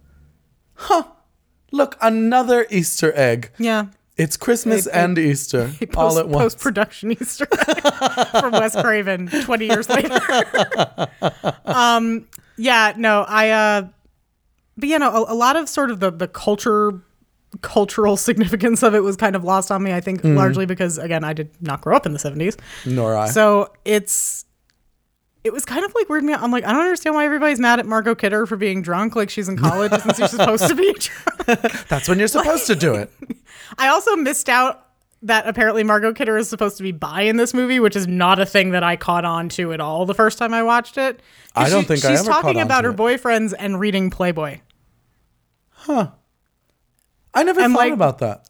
Huh. 0.75 1.05
Look, 1.71 1.99
another 2.01 2.67
Easter 2.71 3.13
egg. 3.15 3.51
Yeah. 3.59 3.87
It's 4.17 4.39
Christmas 4.39 4.87
A- 4.87 4.97
and 4.97 5.19
Easter 5.19 5.71
all 5.95 6.09
Post, 6.09 6.19
at 6.19 6.29
once. 6.29 6.43
Post 6.55 6.59
production 6.61 7.13
Easter 7.13 7.47
egg 7.69 8.31
from 8.41 8.53
Wes 8.53 8.75
Craven 8.75 9.29
20 9.29 9.67
years 9.67 9.89
later. 9.91 10.19
um, 11.67 12.27
yeah, 12.57 12.95
no, 12.97 13.23
I, 13.29 13.51
uh, 13.51 13.89
but 14.79 14.89
you 14.89 14.99
know, 14.99 15.11
a, 15.27 15.33
a 15.33 15.37
lot 15.37 15.57
of 15.57 15.69
sort 15.69 15.91
of 15.91 16.01
the, 16.01 16.11
the 16.11 16.29
culture, 16.29 17.03
cultural 17.63 18.17
significance 18.29 18.83
of 18.83 18.95
it 18.95 19.01
was 19.03 19.17
kind 19.17 19.35
of 19.37 19.45
lost 19.45 19.71
on 19.71 19.83
me, 19.83 19.93
I 19.93 20.01
think, 20.01 20.23
Mm. 20.23 20.37
largely 20.37 20.67
because, 20.67 20.99
again, 20.99 21.25
I 21.25 21.33
did 21.33 21.51
not 21.61 21.81
grow 21.81 21.97
up 21.97 22.07
in 22.07 22.13
the 22.13 22.19
70s. 22.19 22.57
Nor 22.87 23.17
I. 23.17 23.29
So 23.29 23.73
it's 23.85 24.45
it 25.45 25.53
was 25.53 25.65
kind 25.65 25.85
of 25.85 25.95
like 25.95 26.09
weird 26.09 26.25
me 26.25 26.33
out. 26.33 26.43
I'm 26.43 26.51
like, 26.51 26.65
I 26.65 26.73
don't 26.73 26.81
understand 26.81 27.15
why 27.15 27.25
everybody's 27.25 27.61
mad 27.61 27.79
at 27.79 27.87
Margot 27.87 28.17
Kidder 28.17 28.47
for 28.47 28.57
being 28.57 28.83
drunk. 28.83 29.15
Like 29.15 29.31
she's 29.31 29.49
in 29.49 29.57
college, 29.57 29.93
isn't 29.93 30.17
she 30.17 30.27
supposed 30.27 30.67
to 30.67 30.75
be 30.75 30.93
drunk? 30.99 31.61
That's 31.89 32.09
when 32.09 32.19
you're 32.19 32.27
supposed 32.27 32.67
to 32.67 32.75
do 32.75 32.95
it. 32.97 33.13
I 33.79 33.87
also 33.89 34.17
missed 34.17 34.49
out 34.49 34.83
that 35.23 35.47
apparently 35.47 35.85
Margot 35.85 36.13
Kidder 36.15 36.37
is 36.37 36.49
supposed 36.49 36.77
to 36.79 36.83
be 36.83 36.91
bi 36.91 37.23
in 37.23 37.37
this 37.37 37.55
movie, 37.55 37.79
which 37.79 37.95
is 37.95 38.09
not 38.09 38.41
a 38.41 38.45
thing 38.47 38.71
that 38.71 38.83
I 38.83 38.97
caught 38.97 39.25
on 39.25 39.49
to 39.51 39.73
at 39.73 39.81
all 39.81 40.05
the 40.05 40.15
first 40.15 40.37
time 40.37 40.53
I 40.53 40.65
watched 40.65 40.99
it. 40.99 41.21
I 41.55 41.71
don't 41.71 41.83
she- 41.83 41.89
think 41.89 42.05
I 42.05 42.11
she's 42.17 42.27
talking 42.27 42.61
about 42.61 42.83
her 42.83 42.91
it. 42.91 42.97
boyfriends 42.97 43.55
and 43.57 43.79
reading 43.79 44.11
Playboy. 44.11 44.59
I 47.37 47.43
never 47.45 47.61
And, 47.61 47.73
thought 47.73 47.79
like- 47.79 47.93
about 47.93 48.19
that. 48.19 48.49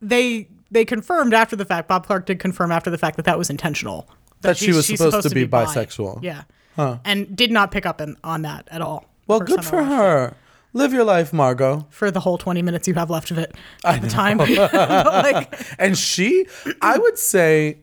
They 0.00 0.48
they 0.70 0.84
confirmed 0.84 1.32
after 1.34 1.56
the 1.56 1.64
fact. 1.64 1.88
Bob 1.88 2.06
Clark 2.06 2.26
did 2.26 2.38
confirm 2.38 2.70
after 2.72 2.90
the 2.90 2.98
fact 2.98 3.16
that 3.16 3.24
that 3.24 3.38
was 3.38 3.50
intentional. 3.50 4.08
That 4.42 4.56
she 4.56 4.66
she's- 4.66 4.76
was 4.76 4.86
she's 4.86 4.98
supposed 4.98 5.28
to 5.28 5.34
be 5.34 5.44
bi. 5.46 5.64
bisexual. 5.64 6.22
Yeah. 6.22 6.42
And 6.76 7.34
did 7.34 7.50
not 7.50 7.70
pick 7.70 7.86
up 7.86 8.00
in, 8.02 8.16
on 8.22 8.42
that 8.42 8.68
at 8.70 8.82
all. 8.82 9.06
Well, 9.26 9.40
good 9.40 9.64
for 9.64 9.80
it. 9.80 9.84
her. 9.86 10.34
Live 10.74 10.92
your 10.92 11.04
life, 11.04 11.32
Margot. 11.32 11.86
for 11.88 12.10
the 12.10 12.20
whole 12.20 12.36
20 12.36 12.60
minutes 12.60 12.86
you 12.86 12.92
have 12.94 13.08
left 13.08 13.30
of 13.30 13.38
it 13.38 13.54
at 13.82 14.02
the 14.02 14.08
time. 14.08 14.36
like, 14.38 15.58
And 15.78 15.96
she, 15.96 16.46
I 16.82 16.98
would 16.98 17.16
say, 17.16 17.78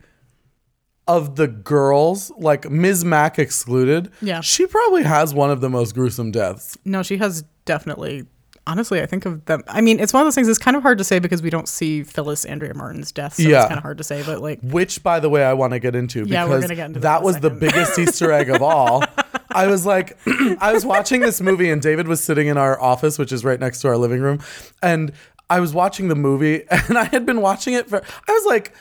of 1.08 1.34
the 1.36 1.48
girls, 1.48 2.30
like 2.38 2.70
Ms. 2.70 3.04
Mack 3.04 3.38
excluded, 3.38 4.10
Yeah. 4.22 4.40
she 4.42 4.66
probably 4.66 5.02
has 5.02 5.34
one 5.34 5.50
of 5.50 5.60
the 5.60 5.68
most 5.68 5.94
gruesome 5.94 6.30
deaths. 6.30 6.78
no, 6.84 7.02
she 7.02 7.16
has 7.16 7.42
definitely. 7.64 8.26
Honestly, 8.66 9.02
I 9.02 9.06
think 9.06 9.26
of 9.26 9.44
them. 9.44 9.62
I 9.68 9.80
mean, 9.82 10.00
it's 10.00 10.12
one 10.14 10.22
of 10.22 10.26
those 10.26 10.34
things. 10.34 10.48
It's 10.48 10.58
kind 10.58 10.74
of 10.76 10.82
hard 10.82 10.96
to 10.98 11.04
say 11.04 11.18
because 11.18 11.42
we 11.42 11.50
don't 11.50 11.68
see 11.68 12.02
Phyllis 12.02 12.44
Andrea 12.46 12.72
Martin's 12.74 13.12
death, 13.12 13.34
so 13.34 13.42
Yeah. 13.42 13.58
it's 13.60 13.66
kind 13.68 13.76
of 13.78 13.82
hard 13.82 13.98
to 13.98 14.04
say. 14.04 14.22
But 14.24 14.40
like, 14.40 14.60
Which, 14.62 15.02
by 15.02 15.20
the 15.20 15.28
way, 15.28 15.44
I 15.44 15.52
want 15.52 15.72
to 15.74 15.78
get 15.78 15.94
into 15.94 16.20
because 16.20 16.32
Yeah, 16.32 16.48
we're 16.48 16.60
gonna 16.62 16.74
get 16.74 16.86
into 16.86 17.00
that 17.00 17.18
that 17.18 17.22
was 17.22 17.38
the 17.40 17.50
biggest 17.50 17.98
Easter 17.98 18.32
egg 18.32 18.48
of 18.48 18.62
all. 18.62 19.04
I 19.50 19.66
was 19.66 19.84
like, 19.84 20.16
I 20.60 20.72
was 20.72 20.84
watching 20.86 21.20
this 21.20 21.40
movie, 21.42 21.70
and 21.70 21.82
David 21.82 22.08
was 22.08 22.24
sitting 22.24 22.46
in 22.48 22.56
our 22.56 22.80
office, 22.80 23.18
which 23.18 23.32
is 23.32 23.44
right 23.44 23.60
next 23.60 23.80
to 23.82 23.88
our 23.88 23.96
living 23.98 24.20
room, 24.20 24.40
and 24.82 25.12
I 25.50 25.60
was 25.60 25.74
watching 25.74 26.08
the 26.08 26.16
movie, 26.16 26.64
and 26.70 26.96
I 26.96 27.04
had 27.04 27.26
been 27.26 27.40
watching 27.42 27.74
it 27.74 27.88
for. 27.88 28.02
I 28.26 28.32
was 28.32 28.46
like, 28.46 28.72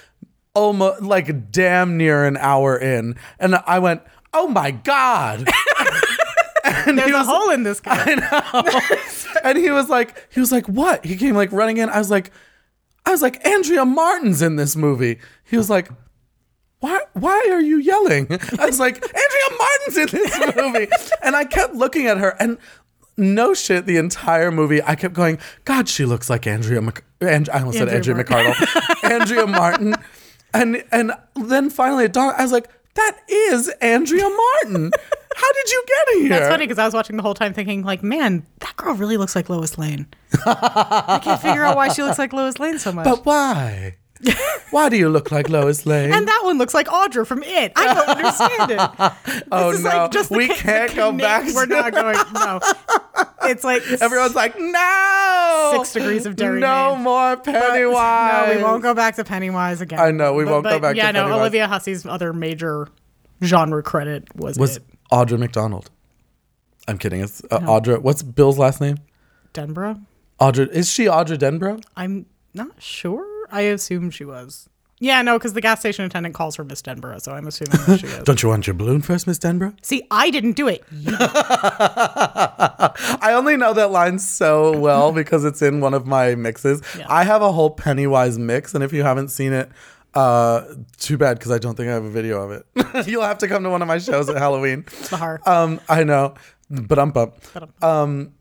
almost 0.56 1.02
like 1.02 1.52
damn 1.52 1.98
near 1.98 2.24
an 2.26 2.38
hour 2.38 2.78
in, 2.78 3.15
and 3.38 3.56
I 3.67 3.80
went, 3.80 4.02
"Oh 4.34 4.48
my 4.48 4.72
god!" 4.72 5.48
and 6.88 6.98
there's 6.98 7.10
he 7.10 7.14
a 7.14 7.20
was, 7.20 7.28
hole 7.28 7.50
in 7.52 7.64
this 7.64 7.80
guy. 7.80 8.04
I 8.06 8.16
know. 8.16 9.40
and 9.44 9.58
he 9.58 9.70
was 9.72 9.90
like, 9.90 10.32
he 10.34 10.40
was 10.40 10.52
like, 10.52 10.68
"What?" 10.68 11.06
He 11.06 11.16
came 11.16 11.36
like 11.36 11.52
running 11.52 11.78
in. 11.78 11.90
I 11.90 11.98
was 11.98 12.12
like, 12.12 12.32
I 13.06 13.12
was 13.12 13.22
like, 13.22 13.46
Andrea 13.46 13.86
Martin's 13.86 14.42
in 14.42 14.56
this 14.56 14.76
movie. 14.76 15.20
He 15.44 15.58
was 15.58 15.70
like, 15.70 15.90
why, 16.80 17.00
why 17.14 17.48
are 17.50 17.62
you 17.62 17.78
yelling? 17.78 18.28
I 18.60 18.66
was 18.66 18.80
like, 18.80 18.96
Andrea 18.96 19.58
Martin's 19.58 19.98
in 19.98 20.08
this 20.22 20.56
movie. 20.56 20.88
And 21.24 21.36
I 21.36 21.46
kept 21.46 21.76
looking 21.76 22.08
at 22.08 22.18
her 22.18 22.36
and 22.40 22.58
no 23.16 23.54
shit, 23.54 23.86
the 23.86 23.98
entire 23.98 24.52
movie, 24.52 24.82
I 24.84 24.96
kept 24.96 25.14
going, 25.14 25.38
God, 25.66 25.88
she 25.88 26.06
looks 26.06 26.30
like 26.30 26.48
Andrea 26.48 26.82
Mc- 26.82 27.04
and 27.22 27.48
I 27.50 27.60
almost 27.60 27.78
said 27.78 27.88
Andrea 27.90 28.22
McCardle. 28.22 28.56
Andrea 29.10 29.48
Martin. 29.48 29.96
And 30.54 30.84
and 30.92 31.14
then 31.36 31.70
finally 31.70 32.06
it 32.06 32.14
dawned, 32.14 32.36
I 32.38 32.44
was 32.44 32.52
like, 32.52 32.70
that 32.96 33.18
is 33.30 33.70
Andrea 33.82 34.30
Martin. 34.30 34.92
How 35.36 35.52
did 35.54 35.69
you 35.72 35.84
get 35.88 36.17
here? 36.19 36.30
That's 36.30 36.48
funny 36.50 36.65
because 36.65 36.80
I 36.80 36.86
was 36.86 36.93
watching 36.93 37.17
the 37.17 37.24
whole 37.24 37.34
time 37.34 37.54
thinking, 37.54 37.84
like, 37.84 38.04
man, 38.04 38.46
that 38.60 38.76
girl 38.76 38.93
really 38.96 39.17
looks 39.17 39.36
like 39.36 39.50
Lois 39.50 39.78
Lane. 39.78 40.08
I 40.46 41.19
can't 41.24 41.41
figure 41.41 41.63
out 41.63 41.76
why 41.76 41.89
she 41.89 42.04
looks 42.04 42.19
like 42.19 42.34
Lois 42.34 42.60
Lane 42.60 42.80
so 42.80 42.91
much. 42.91 43.06
But 43.06 43.26
why? 43.26 43.98
Why 44.72 44.88
do 44.88 44.96
you 44.98 45.10
look 45.10 45.32
like 45.32 45.50
Lois 45.50 45.86
Lane? 45.86 46.13
And 46.13 46.26
that 46.28 46.41
one 46.46 46.58
looks 46.58 46.74
like 46.74 46.88
Audra 46.88 47.28
from 47.28 47.43
It. 47.43 47.74
I 47.76 47.93
don't 47.93 48.10
understand 48.10 48.72
it. 48.72 49.43
oh 49.52 49.72
This 49.74 49.82
no, 49.84 49.89
like 49.89 50.12
just 50.12 50.32
we 50.32 50.48
ca- 50.48 50.56
can't 50.56 50.96
go 50.96 51.12
back. 51.12 51.54
We're 51.54 51.65
not 51.65 51.91
going. 51.93 52.15
No, 52.34 52.60
it's 53.43 53.63
like 53.65 53.84
Everyone's 54.02 54.34
like, 54.36 54.58
no, 54.58 55.72
Six 55.78 55.91
degrees 55.93 56.26
of 56.26 56.38
dairy 56.38 56.62
No 56.62 56.96
more 56.96 57.36
But- 57.36 57.43
Pennywise. 57.46 58.48
No, 58.48 58.56
we 58.56 58.63
won't 58.63 58.82
go 58.82 58.93
back 58.93 59.15
to 59.17 59.26
Pennywise 59.26 59.82
again. 59.82 60.00
I 60.00 60.12
know, 60.12 60.34
we 60.34 60.46
But- 60.46 60.52
won't 60.52 60.63
go 60.63 60.69
but 60.80 60.82
back 60.82 60.96
to 60.96 61.02
Pennywise 61.02 61.02
again. 61.02 61.06
Yeah, 61.06 61.12
no. 61.12 61.24
Pennywise. 61.26 61.39
Olivia 61.41 61.67
Hussey's 61.67 62.06
other 62.06 62.32
major 62.32 62.88
genre 63.43 63.84
credit 63.84 64.34
was, 64.38 64.58
Was 64.58 64.78
it. 64.78 64.84
Audra 65.13 65.38
McDonald? 65.38 65.91
I'm 66.88 66.97
kidding. 66.97 67.21
It's 67.21 67.43
uh, 67.52 67.60
Audra. 67.60 68.02
What's 68.02 68.23
Bill's 68.23 68.58
last 68.58 68.82
name? 68.82 68.97
Denbrough. 69.54 70.04
Audra. 70.41 70.67
Is 70.71 70.89
she 70.89 71.06
Audra 71.06 71.38
Denbrough? 71.38 71.84
I'm 71.95 72.26
not 72.56 72.82
sure. 72.82 73.47
I 73.52 73.62
assume 73.62 74.10
she 74.10 74.26
was. 74.26 74.69
Yeah, 74.99 75.21
no, 75.21 75.38
because 75.38 75.54
the 75.54 75.62
gas 75.62 75.82
station 75.82 76.06
attendant 76.06 76.34
calls 76.34 76.56
her 76.56 76.63
Miss 76.63 76.82
Denbrough, 76.82 77.21
so 77.21 77.34
I'm 77.34 77.45
assuming 77.45 77.78
that 77.86 77.99
she 77.99 78.08
is. 78.08 78.19
Don't 78.23 78.41
you 78.41 78.49
want 78.49 78.65
your 78.65 78.73
balloon 78.73 79.02
first, 79.02 79.28
Miss 79.28 79.38
Denbrough? 79.38 79.76
See, 79.86 80.08
I 80.10 80.32
didn't 80.32 80.54
do 80.54 80.67
it. 80.67 80.84
I 83.21 83.34
only 83.36 83.58
know 83.58 83.73
that 83.73 83.91
line 83.91 84.17
so 84.17 84.76
well 84.78 85.12
because 85.12 85.43
it's 85.45 85.62
in 85.62 85.82
one 85.82 85.93
of 85.93 86.08
my 86.08 86.36
mixes. 86.36 86.82
Yeah. 86.97 87.06
I 87.10 87.26
have 87.26 87.41
a 87.41 87.52
whole 87.52 87.69
Pennywise 87.69 88.39
mix, 88.39 88.73
and 88.73 88.84
if 88.84 88.93
you 88.93 89.04
haven't 89.04 89.28
seen 89.28 89.52
it, 89.52 89.69
uh, 90.15 90.63
too 90.97 91.17
bad 91.17 91.39
because 91.39 91.52
I 91.52 91.58
don't 91.58 91.76
think 91.76 91.89
I 91.89 91.93
have 91.93 92.04
a 92.06 92.10
video 92.10 92.41
of 92.41 92.52
it. 92.52 93.08
You'll 93.08 93.23
have 93.23 93.39
to 93.39 93.47
come 93.47 93.63
to 93.63 93.69
one 93.69 93.82
of 93.82 93.88
my 93.88 93.97
shows 93.97 94.30
at 94.30 94.38
Halloween. 94.38 94.86
Bahar. 95.12 95.41
Um, 95.45 95.80
I 95.89 96.04
know, 96.04 96.36
but 96.69 96.99
I'm 96.99 97.12
up. 97.17 97.39
Um, 97.84 98.34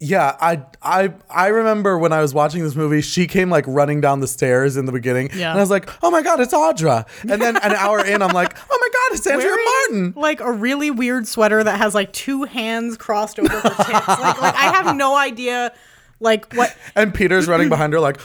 yeah, 0.00 0.36
I 0.40 0.62
I 0.82 1.14
I 1.30 1.46
remember 1.46 1.96
when 1.98 2.12
I 2.12 2.20
was 2.20 2.34
watching 2.34 2.62
this 2.62 2.74
movie, 2.74 3.00
she 3.00 3.26
came 3.26 3.48
like 3.48 3.64
running 3.66 4.00
down 4.00 4.20
the 4.20 4.26
stairs 4.26 4.76
in 4.76 4.84
the 4.86 4.92
beginning, 4.92 5.30
Yeah. 5.32 5.50
and 5.50 5.58
I 5.58 5.62
was 5.62 5.70
like, 5.70 5.88
"Oh 6.02 6.10
my 6.10 6.20
god, 6.20 6.40
it's 6.40 6.52
Audra!" 6.52 7.06
And 7.22 7.40
then 7.40 7.56
an 7.56 7.72
hour 7.72 8.04
in, 8.04 8.20
I'm 8.20 8.32
like, 8.32 8.54
"Oh 8.70 8.78
my 8.78 8.88
god, 8.92 9.16
it's 9.16 9.26
Andrea 9.26 9.46
Wearing, 9.48 10.02
Martin!" 10.12 10.20
Like 10.20 10.40
a 10.40 10.50
really 10.52 10.90
weird 10.90 11.26
sweater 11.28 11.62
that 11.64 11.78
has 11.78 11.94
like 11.94 12.12
two 12.12 12.42
hands 12.42 12.98
crossed 12.98 13.38
over 13.38 13.48
her 13.48 13.60
tits. 13.62 13.78
like, 13.88 14.42
like 14.42 14.54
I 14.54 14.72
have 14.74 14.94
no 14.96 15.16
idea, 15.16 15.72
like 16.20 16.52
what. 16.54 16.76
And 16.96 17.14
Peter's 17.14 17.46
running 17.48 17.68
behind 17.70 17.92
her, 17.94 18.00
like, 18.00 18.20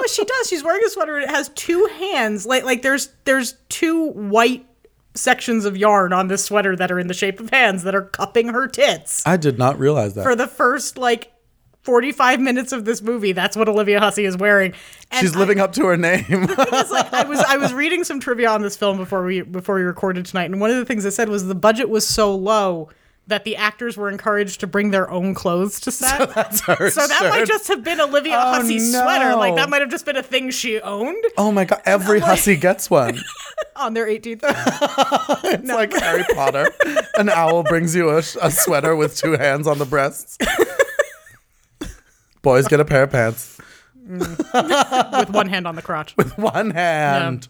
No, 0.00 0.06
she 0.06 0.24
does. 0.24 0.48
She's 0.48 0.64
wearing 0.64 0.84
a 0.84 0.88
sweater 0.90 1.16
and 1.16 1.24
it 1.24 1.30
has 1.30 1.50
two 1.50 1.88
hands. 1.98 2.46
Like 2.46 2.64
like 2.64 2.82
there's 2.82 3.10
there's 3.24 3.54
two 3.68 4.08
white 4.12 4.66
sections 5.14 5.64
of 5.64 5.76
yarn 5.76 6.12
on 6.12 6.28
this 6.28 6.44
sweater 6.44 6.76
that 6.76 6.90
are 6.90 6.98
in 6.98 7.08
the 7.08 7.14
shape 7.14 7.40
of 7.40 7.50
hands 7.50 7.82
that 7.82 7.94
are 7.94 8.02
cupping 8.02 8.48
her 8.48 8.66
tits. 8.66 9.26
I 9.26 9.36
did 9.36 9.58
not 9.58 9.78
realize 9.78 10.14
that. 10.14 10.22
For 10.22 10.34
the 10.36 10.46
first 10.46 10.96
like 10.96 11.32
45 11.82 12.40
minutes 12.40 12.72
of 12.72 12.84
this 12.84 13.02
movie, 13.02 13.32
that's 13.32 13.56
what 13.56 13.68
Olivia 13.68 14.00
Hussey 14.00 14.24
is 14.24 14.36
wearing. 14.36 14.74
And 15.10 15.20
She's 15.20 15.34
living 15.34 15.60
up 15.60 15.72
to 15.74 15.86
her 15.86 15.96
name. 15.96 16.24
Like 16.90 17.12
I 17.12 17.24
was 17.24 17.40
I 17.40 17.56
was 17.56 17.72
reading 17.74 18.04
some 18.04 18.20
trivia 18.20 18.48
on 18.50 18.62
this 18.62 18.76
film 18.76 18.96
before 18.96 19.24
we 19.24 19.42
before 19.42 19.74
we 19.74 19.82
recorded 19.82 20.24
tonight, 20.26 20.50
and 20.50 20.60
one 20.60 20.70
of 20.70 20.76
the 20.76 20.84
things 20.84 21.04
it 21.04 21.12
said 21.12 21.28
was 21.28 21.46
the 21.46 21.54
budget 21.54 21.88
was 21.88 22.06
so 22.06 22.34
low 22.34 22.88
that 23.26 23.44
the 23.44 23.54
actors 23.56 23.96
were 23.96 24.10
encouraged 24.10 24.60
to 24.60 24.66
bring 24.66 24.90
their 24.90 25.08
own 25.08 25.34
clothes 25.34 25.78
to 25.80 25.92
set. 25.92 26.30
Her 26.32 26.90
So 26.90 27.06
that 27.06 27.26
might 27.30 27.46
just 27.46 27.68
have 27.68 27.84
been 27.84 28.00
Olivia 28.00 28.34
Oh, 28.36 28.54
Hussey's 28.54 28.92
no. 28.92 29.02
sweater. 29.02 29.36
Like 29.36 29.54
that 29.54 29.70
might 29.70 29.82
have 29.82 29.90
just 29.90 30.04
been 30.04 30.16
a 30.16 30.22
thing 30.22 30.50
she 30.50 30.80
owned 30.80 31.22
Oh 31.38 31.52
my 31.52 31.64
god, 31.64 31.80
every 31.86 32.18
like- 32.18 32.28
hussy 32.28 32.56
gets 32.56 32.90
one. 32.90 33.20
on 33.76 33.94
their 33.94 34.06
18th. 34.06 34.42
It's 35.52 35.68
like 35.68 35.92
Harry 35.94 36.24
Potter. 36.34 36.70
An 37.16 37.28
owl 37.28 37.62
brings 37.62 37.94
you 37.94 38.10
a, 38.10 38.18
a 38.18 38.50
sweater 38.50 38.96
with 38.96 39.16
two 39.16 39.32
hands 39.32 39.66
on 39.66 39.78
the 39.78 39.86
breasts. 39.86 40.36
Boys 42.42 42.68
get 42.68 42.80
a 42.80 42.84
pair 42.84 43.02
of 43.04 43.10
pants 43.10 43.58
with 44.06 45.30
one 45.30 45.48
hand 45.48 45.66
on 45.66 45.76
the 45.76 45.82
crotch. 45.82 46.16
with 46.16 46.36
one 46.38 46.70
hand. 46.70 47.48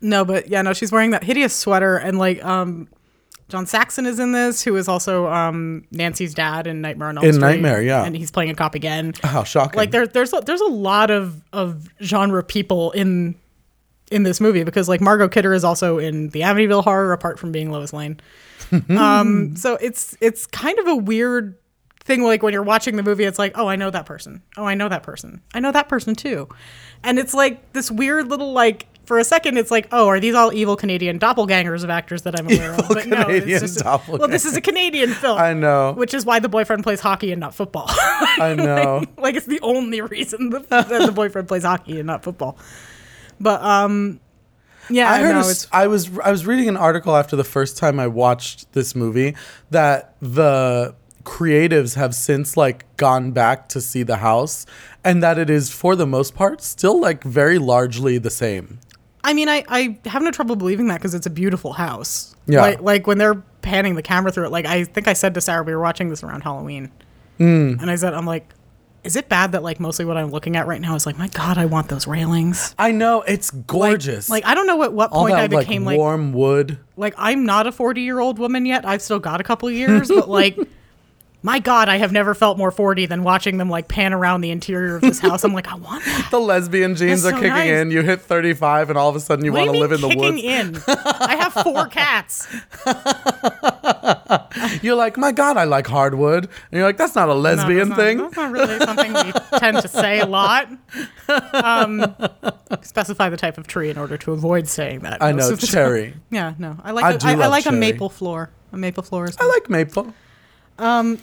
No, 0.00 0.24
but 0.24 0.48
yeah, 0.48 0.62
no, 0.62 0.72
she's 0.72 0.90
wearing 0.92 1.10
that 1.12 1.22
hideous 1.24 1.54
sweater, 1.54 1.96
and 1.96 2.18
like, 2.18 2.44
um, 2.44 2.88
John 3.50 3.66
Saxon 3.66 4.06
is 4.06 4.18
in 4.18 4.32
this, 4.32 4.62
who 4.62 4.76
is 4.76 4.88
also 4.88 5.26
um 5.26 5.84
Nancy's 5.90 6.34
dad 6.34 6.66
in 6.66 6.80
Nightmare 6.80 7.08
on 7.08 7.18
Elm 7.18 7.26
In 7.26 7.32
Street. 7.34 7.46
Nightmare, 7.46 7.82
yeah. 7.82 8.04
and 8.04 8.16
he's 8.16 8.30
playing 8.30 8.50
a 8.50 8.54
cop 8.54 8.74
again. 8.74 9.12
How 9.22 9.44
shocking! 9.44 9.76
Like 9.76 9.90
there, 9.90 10.06
there's 10.06 10.32
a, 10.32 10.40
there's 10.40 10.60
a 10.60 10.66
lot 10.66 11.10
of 11.10 11.42
of 11.52 11.88
genre 12.00 12.42
people 12.42 12.92
in 12.92 13.34
in 14.10 14.22
this 14.24 14.40
movie 14.40 14.64
because 14.64 14.88
like 14.88 15.00
Margot 15.00 15.28
Kidder 15.28 15.54
is 15.54 15.64
also 15.64 15.98
in 15.98 16.28
the 16.30 16.40
Amityville 16.40 16.84
Horror, 16.84 17.12
apart 17.12 17.38
from 17.38 17.52
being 17.52 17.70
Lois 17.70 17.92
Lane. 17.92 18.20
um, 18.90 19.56
so 19.56 19.76
it's 19.80 20.16
it's 20.20 20.46
kind 20.46 20.78
of 20.78 20.86
a 20.86 20.96
weird 20.96 21.56
thing. 22.04 22.22
Like 22.22 22.42
when 22.42 22.52
you're 22.52 22.62
watching 22.62 22.96
the 22.96 23.02
movie, 23.02 23.24
it's 23.24 23.38
like, 23.38 23.56
oh, 23.56 23.66
I 23.66 23.76
know 23.76 23.90
that 23.90 24.06
person. 24.06 24.42
Oh, 24.56 24.64
I 24.64 24.74
know 24.74 24.88
that 24.88 25.02
person. 25.02 25.40
I 25.54 25.60
know 25.60 25.72
that 25.72 25.88
person 25.88 26.14
too. 26.14 26.48
And 27.02 27.18
it's 27.18 27.34
like 27.34 27.72
this 27.72 27.90
weird 27.90 28.28
little 28.28 28.52
like. 28.52 28.86
For 29.10 29.18
a 29.18 29.24
second, 29.24 29.58
it's 29.58 29.72
like, 29.72 29.88
oh, 29.90 30.06
are 30.06 30.20
these 30.20 30.36
all 30.36 30.52
evil 30.52 30.76
Canadian 30.76 31.18
doppelgangers 31.18 31.82
of 31.82 31.90
actors 31.90 32.22
that 32.22 32.38
I'm 32.38 32.46
aware 32.46 32.74
of? 32.74 32.78
Evil 32.78 32.94
But 32.94 33.06
no, 33.08 33.24
it's 33.28 33.44
just 33.60 33.84
well, 33.84 34.28
this 34.28 34.44
is 34.44 34.56
a 34.56 34.60
Canadian 34.60 35.10
film. 35.10 35.36
I 35.36 35.52
know. 35.52 35.94
which 35.94 36.14
is 36.14 36.24
why 36.24 36.38
the 36.38 36.48
boyfriend 36.48 36.84
plays 36.84 37.00
hockey 37.00 37.32
and 37.32 37.40
not 37.40 37.52
football. 37.52 37.86
I 37.88 38.54
know. 38.56 39.02
like 39.18 39.34
it's 39.34 39.46
the 39.46 39.58
only 39.62 40.00
reason 40.00 40.50
the, 40.50 40.60
that 40.60 40.88
the 40.88 41.10
boyfriend 41.10 41.48
plays 41.48 41.64
hockey 41.64 41.98
and 41.98 42.06
not 42.06 42.22
football. 42.22 42.56
But 43.40 43.60
um, 43.62 44.20
yeah, 44.88 45.10
I 45.10 45.18
heard. 45.18 45.32
no, 45.32 45.38
a 45.38 45.40
s- 45.40 45.50
it's 45.64 45.66
I 45.72 45.88
was 45.88 46.16
I 46.20 46.30
was 46.30 46.46
reading 46.46 46.68
an 46.68 46.76
article 46.76 47.16
after 47.16 47.34
the 47.34 47.42
first 47.42 47.76
time 47.76 47.98
I 47.98 48.06
watched 48.06 48.72
this 48.74 48.94
movie 48.94 49.34
that 49.70 50.14
the 50.22 50.94
creatives 51.24 51.96
have 51.96 52.14
since 52.14 52.56
like 52.56 52.84
gone 52.96 53.32
back 53.32 53.68
to 53.70 53.80
see 53.80 54.04
the 54.04 54.18
house 54.18 54.66
and 55.02 55.20
that 55.20 55.36
it 55.36 55.50
is 55.50 55.68
for 55.72 55.96
the 55.96 56.06
most 56.06 56.36
part 56.36 56.62
still 56.62 57.00
like 57.00 57.24
very 57.24 57.58
largely 57.58 58.16
the 58.16 58.30
same. 58.30 58.78
I 59.22 59.34
mean, 59.34 59.48
I, 59.48 59.64
I 59.68 59.98
have 60.06 60.22
no 60.22 60.30
trouble 60.30 60.56
believing 60.56 60.88
that 60.88 60.98
because 60.98 61.14
it's 61.14 61.26
a 61.26 61.30
beautiful 61.30 61.72
house. 61.72 62.34
Yeah. 62.46 62.62
Like, 62.62 62.80
like 62.80 63.06
when 63.06 63.18
they're 63.18 63.42
panning 63.62 63.94
the 63.94 64.02
camera 64.02 64.32
through 64.32 64.46
it, 64.46 64.52
like 64.52 64.66
I 64.66 64.84
think 64.84 65.08
I 65.08 65.12
said 65.12 65.34
to 65.34 65.40
Sarah, 65.40 65.62
we 65.62 65.74
were 65.74 65.80
watching 65.80 66.08
this 66.08 66.22
around 66.22 66.42
Halloween. 66.42 66.90
Mm. 67.38 67.80
And 67.80 67.90
I 67.90 67.96
said, 67.96 68.14
I'm 68.14 68.26
like, 68.26 68.48
is 69.02 69.16
it 69.16 69.28
bad 69.28 69.52
that 69.52 69.62
like 69.62 69.80
mostly 69.80 70.04
what 70.04 70.16
I'm 70.16 70.30
looking 70.30 70.56
at 70.56 70.66
right 70.66 70.80
now 70.80 70.94
is 70.94 71.06
like, 71.06 71.18
my 71.18 71.28
God, 71.28 71.58
I 71.58 71.66
want 71.66 71.88
those 71.88 72.06
railings. 72.06 72.74
I 72.78 72.92
know 72.92 73.22
it's 73.22 73.50
gorgeous. 73.50 74.28
Like 74.28 74.44
I 74.44 74.54
don't 74.54 74.66
know 74.66 74.82
at 74.82 74.92
what 74.92 75.10
point 75.10 75.34
I 75.34 75.46
that 75.46 75.54
like 75.54 75.66
became 75.66 75.84
like, 75.84 75.96
warm 75.96 76.32
wood. 76.32 76.78
like 76.96 77.14
I'm 77.16 77.44
not 77.44 77.66
a 77.66 77.72
40 77.72 78.02
year 78.02 78.20
old 78.20 78.38
woman 78.38 78.66
yet. 78.66 78.84
I've 78.84 79.02
still 79.02 79.18
got 79.18 79.40
a 79.40 79.44
couple 79.44 79.68
of 79.68 79.74
years, 79.74 80.08
but 80.08 80.28
like, 80.28 80.58
my 81.42 81.58
God, 81.58 81.88
I 81.88 81.96
have 81.98 82.12
never 82.12 82.34
felt 82.34 82.58
more 82.58 82.70
40 82.70 83.06
than 83.06 83.22
watching 83.22 83.56
them 83.58 83.70
like 83.70 83.88
pan 83.88 84.12
around 84.12 84.42
the 84.42 84.50
interior 84.50 84.96
of 84.96 85.02
this 85.02 85.18
house. 85.26 85.42
I'm 85.44 85.52
like, 85.54 85.68
I 85.68 85.74
want 85.74 86.04
that. 86.04 86.28
The 86.30 86.38
lesbian 86.40 86.94
genes 86.96 87.22
That's 87.22 87.34
are 87.34 87.36
so 87.38 87.42
kicking 87.42 87.50
nice. 87.54 87.68
in. 87.70 87.90
You 87.90 88.02
hit 88.02 88.20
35 88.20 88.90
and 88.90 88.98
all 88.98 89.08
of 89.08 89.16
a 89.16 89.20
sudden 89.20 89.44
you 89.44 89.52
want 89.52 89.70
to 89.72 89.78
live 89.78 89.92
in 89.92 90.00
the 90.00 90.08
kicking 90.08 90.20
woods. 90.34 90.42
in? 90.42 90.76
I 90.86 91.36
have 91.36 91.52
four 91.54 91.86
cats. 91.88 92.46
You're 94.82 94.94
like, 94.96 95.16
"My 95.16 95.32
god, 95.32 95.56
I 95.56 95.64
like 95.64 95.86
hardwood." 95.86 96.44
And 96.44 96.50
you're 96.72 96.84
like, 96.84 96.96
"That's 96.96 97.14
not 97.14 97.28
a 97.28 97.34
No, 97.34 97.38
lesbian 97.40 97.88
that's 97.88 97.90
not- 97.90 97.96
thing." 97.98 98.18
That's 98.18 98.36
not 98.36 98.52
really 98.52 98.78
something 98.78 99.12
we 99.12 99.58
tend 99.58 99.78
to 99.78 99.88
say 99.88 100.20
a 100.20 100.26
lot. 100.26 100.68
Um, 101.52 102.14
specify 102.82 103.28
the 103.28 103.36
type 103.36 103.58
of 103.58 103.66
tree 103.66 103.90
in 103.90 103.98
order 103.98 104.16
to 104.18 104.32
avoid 104.32 104.68
saying 104.68 105.00
that. 105.00 105.22
I 105.22 105.32
know, 105.32 105.48
of 105.50 105.60
the 105.60 105.66
time. 105.66 105.72
cherry. 105.72 106.14
Yeah, 106.30 106.54
no, 106.58 106.76
I 106.84 106.90
like 106.92 107.04
I 107.04 107.12
a- 107.12 107.38
I, 107.38 107.44
I 107.44 107.46
like 107.48 107.66
a 107.66 107.72
maple 107.72 108.08
floor. 108.08 108.50
A 108.72 108.76
maple 108.76 109.02
floor 109.02 109.28
is. 109.28 109.36
I 109.38 109.46
like 109.46 109.68
maple. 109.70 110.14
Um, 110.80 111.18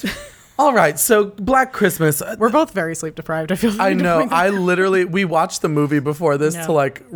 All 0.59 0.73
right, 0.73 0.97
so 0.97 1.25
Black 1.25 1.71
Christmas. 1.71 2.21
we're 2.39 2.49
both 2.49 2.71
very 2.71 2.95
sleep 2.95 3.13
deprived. 3.13 3.51
I 3.51 3.55
feel. 3.55 3.79
I 3.79 3.93
know. 3.93 4.27
I 4.31 4.49
literally 4.49 5.05
we 5.05 5.23
watched 5.23 5.61
the 5.61 5.69
movie 5.69 5.99
before 5.99 6.35
this 6.37 6.55
Yeah. 6.55 6.65
to 6.65 6.71
like 6.71 7.07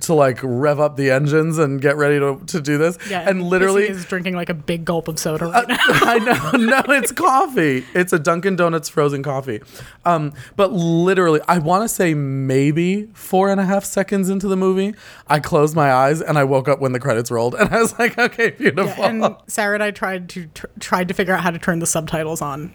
to 0.00 0.14
like 0.14 0.38
rev 0.42 0.80
up 0.80 0.96
the 0.96 1.10
engines 1.10 1.58
and 1.58 1.78
get 1.80 1.96
ready 1.96 2.18
to 2.18 2.40
to 2.46 2.60
do 2.60 2.78
this. 2.78 2.96
yeah, 3.10 3.28
and 3.28 3.42
literally 3.42 3.86
is 3.86 4.06
drinking 4.06 4.34
like 4.34 4.48
a 4.48 4.54
big 4.54 4.86
gulp 4.86 5.08
of 5.08 5.18
soda 5.18 5.44
right 5.46 5.68
now. 5.68 5.76
I 5.80 6.18
know. 6.18 6.50
No, 6.58 6.82
it's 6.94 7.12
coffee. 7.12 7.84
It's 7.94 8.14
a 8.14 8.18
Dunkin' 8.18 8.56
Donuts 8.56 8.88
frozen 8.88 9.22
coffee. 9.22 9.60
Um, 10.06 10.32
but 10.56 10.72
literally, 10.72 11.40
I 11.46 11.58
want 11.58 11.82
to 11.84 11.88
say 11.88 12.14
maybe 12.14 13.08
four 13.12 13.50
and 13.50 13.60
a 13.60 13.64
half 13.66 13.84
seconds 13.84 14.30
into 14.30 14.48
the 14.48 14.56
movie, 14.56 14.94
I 15.28 15.40
closed 15.40 15.76
my 15.76 15.92
eyes 15.92 16.22
and 16.22 16.38
I 16.38 16.44
woke 16.44 16.66
up 16.66 16.80
when 16.80 16.92
the 16.92 17.00
credits 17.00 17.30
rolled, 17.30 17.54
and 17.58 17.68
I 17.74 17.78
was 17.82 17.98
like, 17.98 18.16
okay, 18.18 18.50
beautiful. 18.52 19.04
and 19.04 19.36
Sarah 19.48 19.74
and 19.74 19.82
I 19.82 19.90
tried 19.90 20.30
to 20.30 20.46
tr- 20.54 20.66
tried 20.80 21.08
to 21.08 21.14
figure 21.14 21.34
out 21.34 21.42
how 21.42 21.50
to 21.50 21.58
turn 21.58 21.78
the 21.80 21.86
subtitles 21.86 22.40
on 22.40 22.72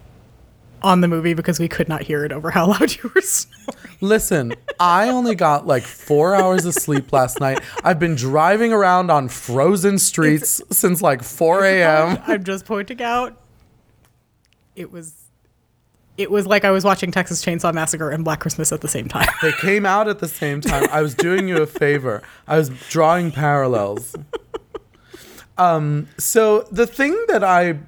on 0.82 1.00
the 1.00 1.08
movie 1.08 1.34
because 1.34 1.58
we 1.58 1.68
could 1.68 1.88
not 1.88 2.02
hear 2.02 2.24
it 2.24 2.32
over 2.32 2.50
how 2.50 2.66
loud 2.66 2.94
you 3.02 3.10
were 3.14 3.20
snoring. 3.20 3.96
Listen, 4.00 4.54
I 4.80 5.08
only 5.08 5.34
got 5.34 5.66
like 5.66 5.84
four 5.84 6.34
hours 6.34 6.64
of 6.64 6.74
sleep 6.74 7.12
last 7.12 7.40
night. 7.40 7.60
I've 7.84 7.98
been 7.98 8.14
driving 8.14 8.72
around 8.72 9.10
on 9.10 9.28
frozen 9.28 9.98
streets 9.98 10.60
since 10.70 11.00
like 11.02 11.22
4 11.22 11.64
a.m. 11.64 12.22
I'm 12.26 12.44
just 12.44 12.64
pointing 12.64 13.00
out 13.02 13.38
it 14.74 14.90
was 14.90 15.14
it 16.18 16.30
was 16.30 16.46
like 16.46 16.64
I 16.64 16.70
was 16.70 16.84
watching 16.84 17.10
Texas 17.10 17.44
Chainsaw 17.44 17.72
Massacre 17.72 18.10
and 18.10 18.22
Black 18.22 18.40
Christmas 18.40 18.70
at 18.70 18.82
the 18.82 18.88
same 18.88 19.08
time. 19.08 19.28
They 19.40 19.52
came 19.52 19.86
out 19.86 20.08
at 20.08 20.18
the 20.18 20.28
same 20.28 20.60
time. 20.60 20.86
I 20.90 21.00
was 21.00 21.14
doing 21.14 21.48
you 21.48 21.62
a 21.62 21.66
favor. 21.66 22.22
I 22.46 22.58
was 22.58 22.68
drawing 22.90 23.30
parallels. 23.32 24.14
Um, 25.56 26.08
so 26.18 26.62
the 26.70 26.86
thing 26.86 27.18
that 27.28 27.42
I 27.42 27.78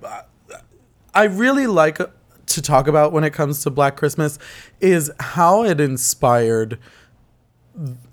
I 1.14 1.24
really 1.24 1.66
like 1.66 1.98
to 2.46 2.62
talk 2.62 2.87
about 2.88 3.12
when 3.12 3.24
it 3.24 3.33
comes 3.33 3.62
to 3.62 3.70
Black 3.70 3.96
Christmas 3.96 4.38
is 4.80 5.11
how 5.20 5.64
it 5.64 5.80
inspired 5.80 6.78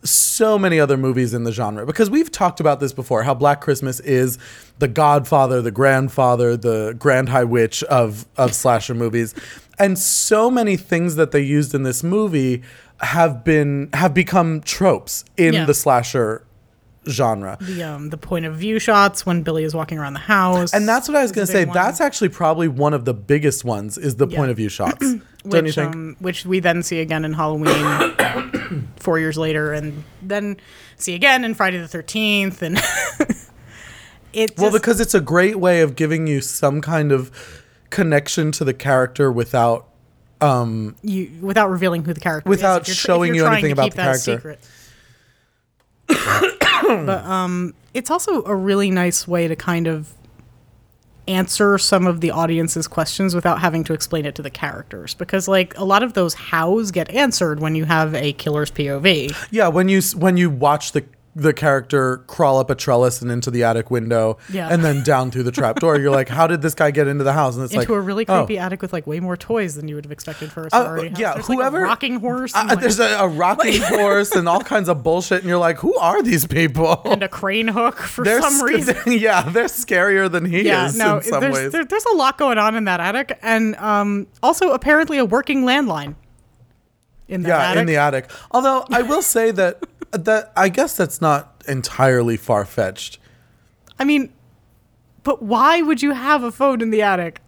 so 0.04 0.58
many 0.58 0.80
other 0.80 0.98
movies 0.98 1.34
in 1.36 1.44
the 1.44 1.52
genre 1.52 1.86
because 1.86 2.10
we've 2.10 2.32
talked 2.32 2.60
about 2.60 2.80
this 2.80 2.94
before 2.94 3.22
how 3.22 3.34
black 3.34 3.62
christmas 3.62 4.00
is 4.00 4.40
the 4.80 4.88
godfather 4.88 5.62
the 5.62 5.70
grandfather 5.70 6.58
the 6.58 6.96
grand 6.98 7.30
high 7.30 7.44
witch 7.44 7.84
of 7.84 8.26
of 8.38 8.56
slasher 8.56 8.96
movies 8.96 9.36
and 9.78 10.00
so 10.00 10.50
many 10.50 10.76
things 10.76 11.16
that 11.16 11.30
they 11.32 11.42
used 11.42 11.76
in 11.76 11.84
this 11.84 12.02
movie 12.04 12.64
have 13.02 13.44
been 13.44 13.88
have 13.94 14.16
become 14.16 14.62
tropes 14.62 15.26
in 15.38 15.54
Yeah. 15.54 15.66
the 15.66 15.76
slasher 15.76 16.44
genre 17.10 17.58
The 17.62 17.82
um 17.84 18.10
the 18.10 18.18
point 18.18 18.46
of 18.46 18.56
view 18.56 18.78
shots 18.78 19.26
when 19.26 19.42
Billy 19.42 19.64
is 19.64 19.74
walking 19.74 19.98
around 19.98 20.14
the 20.14 20.20
house. 20.20 20.72
and 20.74 20.88
that's 20.88 21.08
what 21.08 21.18
i 21.18 21.24
was 21.24 21.32
going 21.32 21.48
to 21.48 21.52
say 21.52 21.66
one. 21.66 21.74
that's 21.74 22.00
actually 22.00 22.30
probably 22.30 22.68
one 22.68 22.94
of 22.94 23.06
the 23.06 23.14
biggest 23.14 23.66
ones 23.66 23.98
is 23.98 24.18
the 24.18 24.28
point 24.28 24.52
of 24.52 24.58
view 24.58 24.70
shots 24.70 25.00
don't 25.00 25.22
you 25.54 25.62
which, 25.64 25.76
think 25.76 25.96
um, 25.96 26.16
which 26.20 26.46
we 26.46 26.60
then 26.60 26.84
see 26.84 27.00
again 27.00 27.26
in 27.26 27.34
Halloween 27.34 28.88
four 28.98 29.18
years 29.18 29.38
later, 29.40 29.74
and 29.74 30.04
then 30.22 30.58
see 30.98 31.16
again 31.16 31.44
in 31.44 31.56
Friday 31.56 31.80
the 31.80 31.88
Thirteenth, 31.88 32.62
and 32.62 32.78
it 34.34 34.56
Well, 34.58 34.72
because 34.72 35.00
it's 35.00 35.16
a 35.16 35.20
great 35.22 35.58
way 35.60 35.82
of 35.82 35.96
giving 35.96 36.28
you 36.28 36.42
some 36.42 36.80
kind 36.82 37.12
of 37.12 37.32
connection 37.90 38.52
to 38.54 38.64
the 38.64 38.74
character 38.74 39.32
without 39.32 39.88
um 40.42 40.96
you 41.02 41.32
without 41.42 41.70
revealing 41.72 42.04
who 42.04 42.14
the 42.14 42.20
character 42.20 42.48
Without 42.50 42.84
is. 42.84 42.90
if 42.90 42.98
showing 43.02 43.34
you 43.36 43.46
anything 43.46 43.72
about 43.72 43.92
the 43.92 43.96
character. 43.98 44.20
secret. 44.38 44.60
But 47.06 47.26
um, 47.26 47.74
it's 47.94 48.12
also 48.12 48.44
a 48.46 48.56
really 48.56 48.92
nice 48.92 49.28
way 49.28 49.48
to 49.48 49.56
kind 49.56 49.88
of 49.88 50.14
answer 51.28 51.78
some 51.78 52.08
of 52.08 52.20
the 52.20 52.32
audience's 52.32 52.88
questions 52.88 53.36
without 53.36 53.62
having 53.62 53.84
to 53.84 53.94
explain 53.94 54.26
it 54.26 54.36
to 54.36 54.42
the 54.42 54.50
characters 54.50 55.14
because 55.14 55.48
like 55.48 55.78
a 55.78 55.84
lot 55.84 56.04
of 56.04 56.14
those 56.14 56.34
hows 56.34 56.92
get 56.92 57.10
answered 57.12 57.60
when 57.60 57.76
you 57.76 57.86
have 57.86 58.16
a 58.16 58.34
killer's 58.34 58.72
POV. 58.72 59.34
yeah 59.52 59.68
when 59.68 59.88
you 59.88 60.02
when 60.16 60.36
you 60.36 60.50
watch 60.50 60.92
the 60.94 61.06
the 61.34 61.54
character 61.54 62.18
crawl 62.28 62.60
up 62.60 62.70
a 62.70 62.76
trellis 62.76 63.22
and 63.22 63.32
into 63.32 63.50
the 63.50 63.64
attic 63.64 63.90
window 63.90 64.38
Yeah. 64.52 64.68
and 64.70 64.84
then 64.84 65.02
down 65.02 65.32
through 65.32 65.44
the 65.44 65.52
trap 65.52 65.80
door 65.80 65.98
you're 65.98 66.12
like 66.12 66.28
how 66.28 66.46
did 66.46 66.62
this 66.62 66.74
guy 66.76 66.92
get 66.92 67.08
into 67.08 67.24
the 67.24 67.32
house 67.32 67.56
and 67.56 67.64
it's 67.64 67.74
into 67.74 67.82
like 67.84 67.90
a 67.90 68.02
really 68.02 68.26
oh. 68.28 68.40
creepy 68.46 68.58
attic 68.60 68.82
with 68.82 68.92
like 68.92 69.08
way 69.08 69.22
more 69.22 69.38
toys 69.38 69.76
than 69.76 69.88
you 69.88 69.96
would 69.96 70.04
have 70.04 70.12
expected 70.12 70.52
for 70.52 70.64
a 70.64 70.66
Uh, 70.74 70.84
sorority 70.84 71.08
house. 71.10 71.20
yeah, 71.20 71.34
There's 71.36 71.48
whoever 71.48 71.78
like 71.80 71.86
a 71.86 71.90
rocking 71.90 72.20
horse 72.20 72.54
Uh, 72.54 72.66
like, 72.68 72.82
there's 72.82 73.00
a, 73.00 73.16
a 73.20 73.28
rocking 73.30 73.82
horse 73.86 74.32
and 74.34 74.50
all 74.50 74.60
kinds 74.60 74.90
of 74.90 75.04
bullshit, 75.04 75.40
and 75.40 75.48
you're 75.48 75.58
like, 75.58 75.78
who 75.78 75.96
are 76.00 76.22
these 76.22 76.46
people? 76.48 77.02
and 77.06 77.24
a 77.24 77.30
crane 77.30 77.70
hook 77.70 77.98
for 78.00 78.26
They're 78.26 78.42
some 78.42 78.54
sc- 78.56 78.66
reason. 78.66 78.98
yeah, 79.08 79.44
they're 79.44 79.66
scarier 79.66 80.30
than 80.30 80.44
he 80.46 80.64
Yeah, 80.64 80.88
is 80.88 80.98
no, 80.98 81.18
in 81.18 81.24
some 81.24 81.40
there's 81.40 81.54
ways. 81.56 81.72
there, 81.72 81.86
there's 81.86 82.06
a 82.12 82.16
lot 82.16 82.38
going 82.38 82.58
on 82.58 82.76
in 82.76 82.84
that 82.86 83.00
attic, 83.00 83.40
and 83.42 83.76
um, 83.78 84.28
also 84.44 84.72
apparently 84.72 85.18
a 85.18 85.24
working 85.24 85.64
landline 85.64 86.16
in 87.30 87.44
that 87.44 87.48
yeah, 87.48 87.70
attic. 87.70 87.80
in 87.82 87.86
the 87.88 87.96
attic. 87.96 88.30
Although 88.52 88.86
I 88.92 89.02
will 89.04 89.22
say 89.22 89.52
that 89.52 89.82
that 90.12 90.52
I 90.56 90.70
guess 90.70 90.96
that's 90.98 91.22
not 91.22 91.62
entirely 91.68 92.38
far 92.38 92.66
fetched. 92.66 93.20
I 94.00 94.04
mean, 94.04 94.32
but 95.24 95.42
why 95.44 95.82
would 95.82 96.02
you 96.02 96.12
have 96.12 96.44
a 96.44 96.52
phone 96.52 96.82
in 96.82 96.90
the 96.90 97.02
attic? 97.02 97.42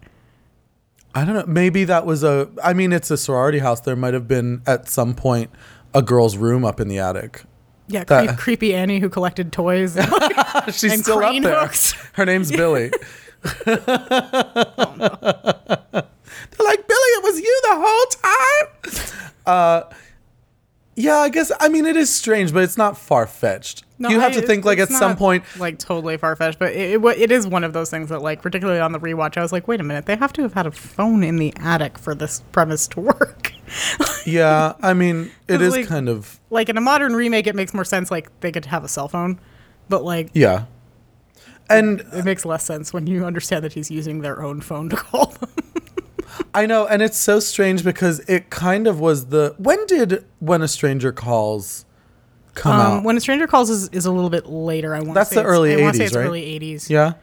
I 1.14 1.24
don't 1.24 1.34
know. 1.34 1.44
Maybe 1.46 1.84
that 1.84 2.06
was 2.06 2.24
a. 2.24 2.48
I 2.62 2.72
mean, 2.72 2.92
it's 2.92 3.10
a 3.10 3.16
sorority 3.16 3.58
house. 3.60 3.80
There 3.80 3.96
might 3.96 4.14
have 4.14 4.26
been 4.28 4.62
at 4.66 4.88
some 4.88 5.14
point 5.14 5.50
a 5.94 6.02
girl's 6.02 6.36
room 6.36 6.64
up 6.64 6.80
in 6.80 6.88
the 6.88 6.98
attic. 6.98 7.42
Yeah, 7.86 8.04
That- 8.04 8.26
creep, 8.28 8.38
creepy 8.38 8.74
Annie 8.74 8.98
who 8.98 9.08
collected 9.08 9.52
toys. 9.52 9.96
and, 9.98 10.10
like, 10.10 10.72
She's 10.72 11.02
still 11.02 11.22
up 11.22 11.40
there. 11.42 11.60
hooks. 11.60 11.92
Her 12.14 12.24
name's 12.24 12.50
Billy. 12.50 12.90
They're 13.64 13.76
like, 16.66 16.86
Billy, 16.88 17.10
it 17.16 17.22
was 17.24 17.38
you 17.40 17.60
the 17.62 17.76
whole 17.76 18.06
time. 18.06 19.12
Uh, 19.46 19.82
yeah, 20.96 21.16
I 21.18 21.28
guess. 21.28 21.50
I 21.60 21.68
mean, 21.68 21.86
it 21.86 21.96
is 21.96 22.12
strange, 22.14 22.52
but 22.52 22.62
it's 22.62 22.76
not 22.76 22.96
far 22.98 23.26
fetched. 23.26 23.84
No, 23.98 24.08
you 24.08 24.18
have 24.20 24.32
I- 24.32 24.40
to 24.40 24.42
think 24.46 24.64
like 24.64 24.78
at 24.78 24.88
some 24.88 25.16
point. 25.16 25.44
like 25.58 25.78
totally 25.78 26.16
far 26.16 26.34
fetched, 26.36 26.58
but 26.58 26.72
it, 26.72 26.94
it 27.02 27.04
it 27.18 27.30
is 27.32 27.46
one 27.46 27.62
of 27.64 27.72
those 27.72 27.90
things 27.90 28.08
that 28.08 28.22
like 28.22 28.42
particularly 28.42 28.80
on 28.80 28.92
the 28.92 28.98
rewatch, 29.00 29.36
I 29.36 29.42
was 29.42 29.52
like, 29.52 29.66
wait 29.68 29.80
a 29.80 29.84
minute, 29.84 30.06
they 30.06 30.16
have 30.16 30.32
to 30.34 30.42
have 30.42 30.52
had 30.54 30.66
a 30.66 30.70
phone 30.72 31.22
in 31.22 31.36
the 31.36 31.52
attic 31.56 31.98
for 31.98 32.14
this 32.14 32.42
premise 32.52 32.86
to 32.88 33.00
work. 33.12 33.52
Yeah, 34.26 34.74
I 34.82 34.94
mean, 34.94 35.30
It's 35.48 35.74
like- 35.76 35.86
kind 35.86 36.08
of. 36.08 36.40
like 36.50 36.68
in 36.68 36.76
a 36.76 36.80
modern 36.80 37.14
remake, 37.14 37.46
it 37.46 37.54
makes 37.54 37.72
more 37.74 37.84
sense 37.84 38.10
like 38.10 38.28
they 38.40 38.52
could 38.52 38.66
have 38.66 38.84
a 38.84 38.88
cell 38.88 39.08
phone, 39.08 39.40
but 39.88 40.04
like 40.04 40.30
Yeah. 40.34 40.64
And 41.70 42.00
it 42.12 42.26
makes 42.26 42.44
less 42.44 42.62
sense 42.64 42.92
when 42.92 43.06
you 43.06 43.24
understand 43.24 43.64
that 43.64 43.72
he's 43.72 43.90
using 43.90 44.20
their 44.20 44.42
own 44.42 44.60
phone 44.60 44.90
to 44.90 44.96
call 44.96 45.26
them. 45.40 45.50
I 46.54 46.66
know, 46.66 46.86
and 46.86 47.02
it's 47.02 47.18
so 47.18 47.40
strange 47.40 47.84
because 47.84 48.20
it 48.20 48.50
kind 48.50 48.86
of 48.86 49.00
was 49.00 49.26
the. 49.26 49.54
When 49.58 49.84
did 49.86 50.24
When 50.38 50.62
a 50.62 50.68
Stranger 50.68 51.12
Calls 51.12 51.84
come 52.54 52.80
out? 52.80 52.98
Um, 52.98 53.04
when 53.04 53.16
a 53.16 53.20
stranger 53.20 53.46
calls 53.46 53.70
is, 53.70 53.88
is 53.88 54.06
a 54.06 54.12
little 54.12 54.30
bit 54.30 54.46
later. 54.46 54.94
I 54.94 55.00
want 55.00 55.14
That's 55.14 55.30
say 55.30 55.36
the 55.36 55.44
early 55.44 55.74
I 55.74 55.80
wanna 55.82 55.94
say 55.94 56.04
80s, 56.04 56.06
it's 56.06 56.16
right? 56.16 56.26
Early 56.26 56.44
eighties. 56.44 56.90
Yeah. 56.90 57.14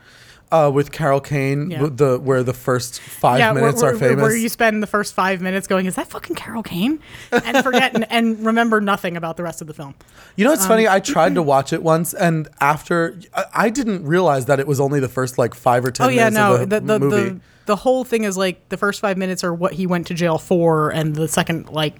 Uh, 0.51 0.69
with 0.69 0.91
Carol 0.91 1.21
Kane, 1.21 1.71
Yeah. 1.71 1.87
the 1.89 2.19
where 2.19 2.43
the 2.43 2.51
first 2.53 2.99
five 2.99 3.39
Yeah, 3.39 3.53
minutes 3.53 3.81
where, 3.81 3.93
are 3.93 3.97
famous. 3.97 4.21
where 4.21 4.35
you 4.35 4.49
spend 4.49 4.83
the 4.83 4.87
first 4.87 5.13
five 5.13 5.39
minutes 5.39 5.65
going, 5.65 5.85
"Is 5.85 5.95
that 5.95 6.09
fucking 6.09 6.35
Carol 6.35 6.61
Kane?" 6.61 6.99
and 7.31 7.63
forget 7.63 7.93
and, 7.95 8.05
and 8.11 8.45
remember 8.45 8.81
nothing 8.81 9.15
about 9.15 9.37
the 9.37 9.43
rest 9.43 9.61
of 9.61 9.67
the 9.67 9.73
film. 9.73 9.95
You 10.35 10.43
know, 10.43 10.51
it's 10.51 10.65
funny. 10.67 10.87
Um, 10.87 10.95
I 10.95 10.99
tried 10.99 11.35
to 11.35 11.41
watch 11.53 11.71
it 11.71 11.81
once, 11.83 12.13
and 12.13 12.49
after 12.59 13.17
I, 13.33 13.45
I 13.53 13.69
didn't 13.69 14.05
realize 14.05 14.45
that 14.47 14.59
it 14.59 14.67
was 14.67 14.81
only 14.81 14.99
the 14.99 15.07
first 15.07 15.37
like 15.37 15.53
five 15.55 15.85
or 15.85 15.91
ten 15.91 16.07
Oh 16.07 16.09
yeah, 16.09 16.25
minutes 16.29 16.35
no, 16.35 16.53
of 16.55 16.69
the, 16.69 16.79
the 16.81 16.81
the, 16.81 16.99
movie. 16.99 17.29
the 17.29 17.39
the 17.67 17.75
whole 17.77 18.03
thing 18.03 18.25
is 18.25 18.35
like 18.37 18.67
the 18.67 18.77
first 18.77 18.99
five 18.99 19.17
minutes 19.17 19.45
are 19.45 19.53
what 19.53 19.71
he 19.73 19.87
went 19.87 20.07
to 20.07 20.13
jail 20.13 20.37
for, 20.37 20.89
and 20.89 21.15
the 21.15 21.29
second 21.29 21.69
like 21.69 21.95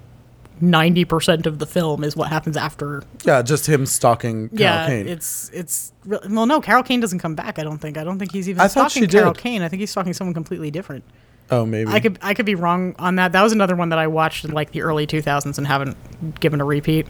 ninety 0.61 1.03
percent 1.05 1.45
of 1.45 1.59
the 1.59 1.65
film 1.65 2.03
is 2.03 2.15
what 2.15 2.29
happens 2.29 2.55
after. 2.55 3.03
yeah, 3.25 3.41
just 3.41 3.67
him 3.67 3.85
stalking 3.85 4.49
Carol 4.49 4.61
yeah, 4.61 4.87
Kane. 4.87 5.07
it's 5.07 5.49
it's 5.53 5.91
well, 6.05 6.45
no, 6.45 6.61
Carol 6.61 6.83
Kane 6.83 6.99
doesn't 6.99 7.19
come 7.19 7.35
back. 7.35 7.59
I 7.59 7.63
don't 7.63 7.79
think. 7.79 7.97
I 7.97 8.03
don't 8.03 8.19
think 8.19 8.31
he's 8.31 8.47
even 8.49 8.61
I 8.61 8.67
stalking 8.67 9.07
Carol 9.07 9.33
did. 9.33 9.41
Kane. 9.41 9.61
I 9.61 9.67
think 9.69 9.79
he's 9.81 9.91
stalking 9.91 10.13
someone 10.13 10.33
completely 10.33 10.71
different. 10.71 11.03
oh, 11.49 11.65
maybe. 11.65 11.91
I 11.91 11.99
could 11.99 12.17
I 12.21 12.33
could 12.33 12.45
be 12.45 12.55
wrong 12.55 12.95
on 12.99 13.15
that. 13.15 13.31
That 13.33 13.41
was 13.41 13.51
another 13.51 13.75
one 13.75 13.89
that 13.89 13.99
I 13.99 14.07
watched 14.07 14.45
in 14.45 14.51
like 14.51 14.71
the 14.71 14.81
early 14.83 15.05
2000s 15.07 15.57
and 15.57 15.67
haven't 15.67 15.97
given 16.39 16.61
a 16.61 16.65
repeat. 16.65 17.07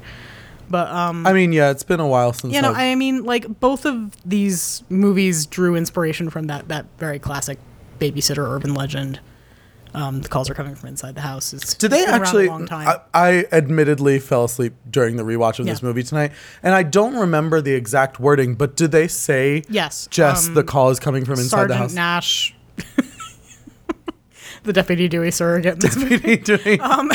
But 0.69 0.87
um 0.89 1.27
I 1.27 1.33
mean, 1.33 1.51
yeah, 1.51 1.69
it's 1.69 1.83
been 1.83 1.99
a 1.99 2.07
while 2.07 2.31
since. 2.33 2.53
you 2.53 2.61
know, 2.61 2.71
I've- 2.71 2.81
I 2.91 2.95
mean 2.95 3.23
like 3.23 3.59
both 3.59 3.85
of 3.85 4.15
these 4.25 4.83
movies 4.89 5.45
drew 5.45 5.75
inspiration 5.75 6.29
from 6.29 6.47
that 6.47 6.69
that 6.69 6.85
very 6.97 7.19
classic 7.19 7.59
babysitter 7.99 8.49
urban 8.49 8.73
legend. 8.73 9.19
Um, 9.93 10.21
the 10.21 10.29
calls 10.29 10.49
are 10.49 10.53
coming 10.53 10.75
from 10.75 10.87
inside 10.89 11.15
the 11.15 11.21
house. 11.21 11.53
It's, 11.53 11.73
Did 11.73 11.91
they 11.91 12.05
actually? 12.05 12.45
a 12.47 12.49
long 12.51 12.65
time. 12.65 12.87
I, 12.87 12.99
I 13.13 13.45
admittedly 13.51 14.19
fell 14.19 14.45
asleep 14.45 14.73
during 14.89 15.17
the 15.17 15.23
rewatch 15.23 15.59
of 15.59 15.65
this 15.65 15.83
movie 15.83 16.03
tonight, 16.03 16.31
and 16.63 16.73
I 16.73 16.83
don't 16.83 17.15
remember 17.15 17.59
the 17.61 17.73
exact 17.73 18.19
wording. 18.19 18.55
But 18.55 18.77
did 18.77 18.91
they 18.91 19.07
say? 19.09 19.63
yes, 19.69 20.07
Jess, 20.09 20.47
um, 20.47 20.53
the 20.53 20.63
call 20.63 20.89
is 20.91 20.99
coming 20.99 21.25
from 21.25 21.33
inside 21.33 21.43
the 21.43 21.73
Sergeant 21.73 21.79
house. 21.79 21.93
Nash, 21.93 22.55
the 24.63 24.73
deputy 24.73 25.07
Dewey 25.07 25.31
surrogate. 25.31 25.79
this 25.81 25.95
Doing- 26.43 26.81
Um, 26.81 27.11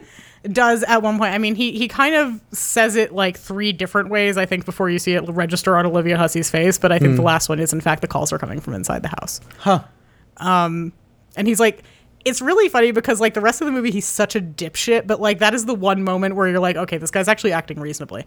does 0.52 0.82
at 0.84 1.02
one 1.02 1.18
point. 1.18 1.32
I 1.34 1.38
mean, 1.38 1.54
he 1.54 1.72
he 1.72 1.88
kind 1.88 2.14
of 2.14 2.40
says 2.56 2.94
it 2.96 3.12
like 3.12 3.36
three 3.38 3.72
different 3.72 4.10
ways. 4.10 4.36
I 4.36 4.46
think 4.46 4.64
before 4.64 4.88
you 4.90 4.98
see 4.98 5.14
it 5.14 5.22
register 5.28 5.76
on 5.76 5.86
Olivia 5.86 6.16
Hussey's 6.16 6.50
face, 6.50 6.78
but 6.78 6.92
I 6.92 6.98
think 6.98 7.16
the 7.16 7.22
last 7.22 7.48
one 7.48 7.58
is 7.58 7.72
in 7.72 7.80
fact 7.80 8.02
the 8.02 8.08
calls 8.08 8.32
are 8.32 8.38
coming 8.38 8.60
from 8.60 8.74
inside 8.74 9.02
the 9.02 9.08
house. 9.08 9.40
huh? 9.58 9.80
And 11.36 11.46
he's 11.46 11.60
like, 11.60 11.84
it's 12.24 12.42
really 12.42 12.68
funny 12.68 12.90
because 12.92 13.20
like 13.20 13.34
the 13.34 13.40
rest 13.40 13.60
of 13.60 13.66
the 13.66 13.72
movie, 13.72 13.90
he's 13.90 14.06
such 14.06 14.36
a 14.36 14.40
dipshit. 14.40 15.06
But 15.06 15.20
like 15.20 15.38
that 15.38 15.54
is 15.54 15.66
the 15.66 15.74
one 15.74 16.02
moment 16.02 16.36
where 16.36 16.48
you're 16.48 16.60
like, 16.60 16.76
okay, 16.76 16.98
this 16.98 17.10
guy's 17.10 17.28
actually 17.28 17.52
acting 17.52 17.80
reasonably, 17.80 18.26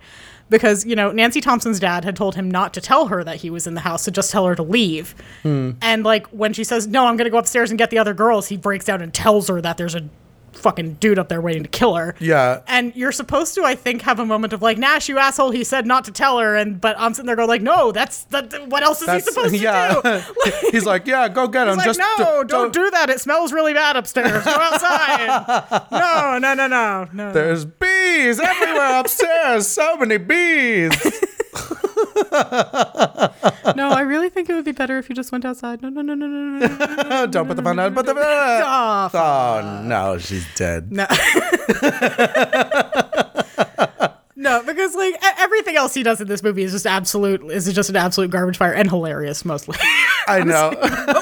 because 0.50 0.86
you 0.86 0.96
know 0.96 1.12
Nancy 1.12 1.42
Thompson's 1.42 1.80
dad 1.80 2.04
had 2.04 2.16
told 2.16 2.36
him 2.36 2.50
not 2.50 2.74
to 2.74 2.82
tell 2.82 3.08
her 3.08 3.24
that 3.24 3.38
he 3.38 3.50
was 3.50 3.68
in 3.68 3.74
the 3.74 3.82
house, 3.82 4.06
to 4.06 4.12
just 4.12 4.32
tell 4.32 4.46
her 4.46 4.56
to 4.56 4.64
leave. 4.64 5.16
Hmm. 5.44 5.72
And 5.82 6.04
like 6.04 6.28
when 6.28 6.54
she 6.54 6.64
says, 6.64 6.88
no, 6.88 7.06
I'm 7.06 7.18
gonna 7.18 7.30
go 7.30 7.38
upstairs 7.38 7.70
and 7.70 7.78
get 7.78 7.90
the 7.90 7.98
other 7.98 8.14
girls, 8.14 8.48
he 8.48 8.58
breaks 8.58 8.86
down 8.86 9.02
and 9.02 9.14
tells 9.14 9.48
her 9.48 9.62
that 9.62 9.78
there's 9.78 9.96
a 9.96 10.10
fucking 10.54 10.96
dude 10.96 11.20
up 11.20 11.30
there 11.30 11.42
waiting 11.42 11.64
to 11.64 11.70
kill 11.70 11.96
her. 11.96 12.16
Yeah. 12.20 12.62
And 12.68 12.96
you're 12.96 13.12
supposed 13.12 13.56
to, 13.56 13.64
I 13.64 13.76
think, 13.76 14.02
have 14.04 14.20
a 14.20 14.26
moment 14.26 14.54
of 14.54 14.62
like, 14.62 14.78
Nash, 14.78 15.10
you 15.10 15.18
asshole, 15.18 15.52
he 15.52 15.64
said 15.64 15.86
not 15.86 16.06
to 16.06 16.12
tell 16.12 16.40
her, 16.40 16.56
and 16.56 16.80
but 16.80 16.96
I'm 17.00 17.14
sitting 17.14 17.28
there 17.28 17.36
going 17.36 17.48
like, 17.48 17.62
no, 17.62 17.92
that's 17.92 18.24
that. 18.26 18.70
What 18.70 18.84
else 18.84 19.02
is 19.02 19.08
That's 19.08 19.26
he 19.26 19.32
supposed 19.32 19.56
yeah. 19.56 19.96
to 19.96 20.26
do? 20.46 20.52
He's 20.72 20.86
like, 20.86 21.08
yeah, 21.08 21.28
go 21.30 21.48
get 21.48 21.68
him. 21.68 21.76
He's 21.76 21.78
like, 21.78 21.98
Just 21.98 22.00
no, 22.00 22.44
d- 22.44 22.50
don't, 22.50 22.74
do 22.74 22.90
that. 22.92 23.10
It 23.10 23.20
smells 23.20 23.52
really 23.52 23.74
bad 23.74 23.96
upstairs. 23.96 24.44
Go 24.44 24.52
outside. 24.52 25.88
no, 25.92 26.38
no, 26.38 26.54
no, 26.54 26.68
no, 26.68 27.08
no. 27.12 27.32
There's 27.32 27.66
bees 27.66 28.40
everywhere 28.40 29.00
upstairs. 29.00 29.68
So 29.68 29.98
many 29.98 30.18
bees. 30.18 30.92
Think 34.34 34.50
it 34.50 34.54
would 34.56 34.66
be 34.66 34.72
better 34.72 34.98
if 34.98 35.10
you 35.10 35.16
just 35.16 35.32
went 35.32 35.44
outside. 35.46 35.82
No, 35.82 35.90
no, 35.90 36.02
no, 36.02 36.16
no, 36.16 36.26
no, 36.26 36.68
no, 36.68 37.10
no. 37.10 37.28
Don't 37.28 37.48
put 37.48 37.58
the 37.58 37.64
phone 37.64 37.76
down. 37.76 37.94
Put 37.94 38.06
the 38.06 38.14
phone 38.16 38.24
Oh, 38.24 39.10
down. 39.12 39.12
Oh 39.14 39.84
no, 39.88 40.18
she's 40.18 40.48
dead. 40.56 40.92
No. 40.92 41.06
no, 44.36 44.64
because 44.64 44.96
like 44.96 45.14
e- 45.16 45.28
everything 45.40 45.76
else 45.76 45.94
he 45.94 46.04
does 46.04 46.22
in 46.22 46.28
this 46.28 46.42
movie 46.44 46.64
is 46.64 46.72
just 46.72 46.88
absolute 46.88 47.44
is 47.52 47.72
just 47.74 47.90
an 47.90 47.96
absolute 47.96 48.32
garbage 48.32 48.58
fire 48.58 48.74
and 48.74 48.90
hilarious 48.90 49.46
mostly. 49.46 49.78
I 50.28 50.44
know. 50.44 50.72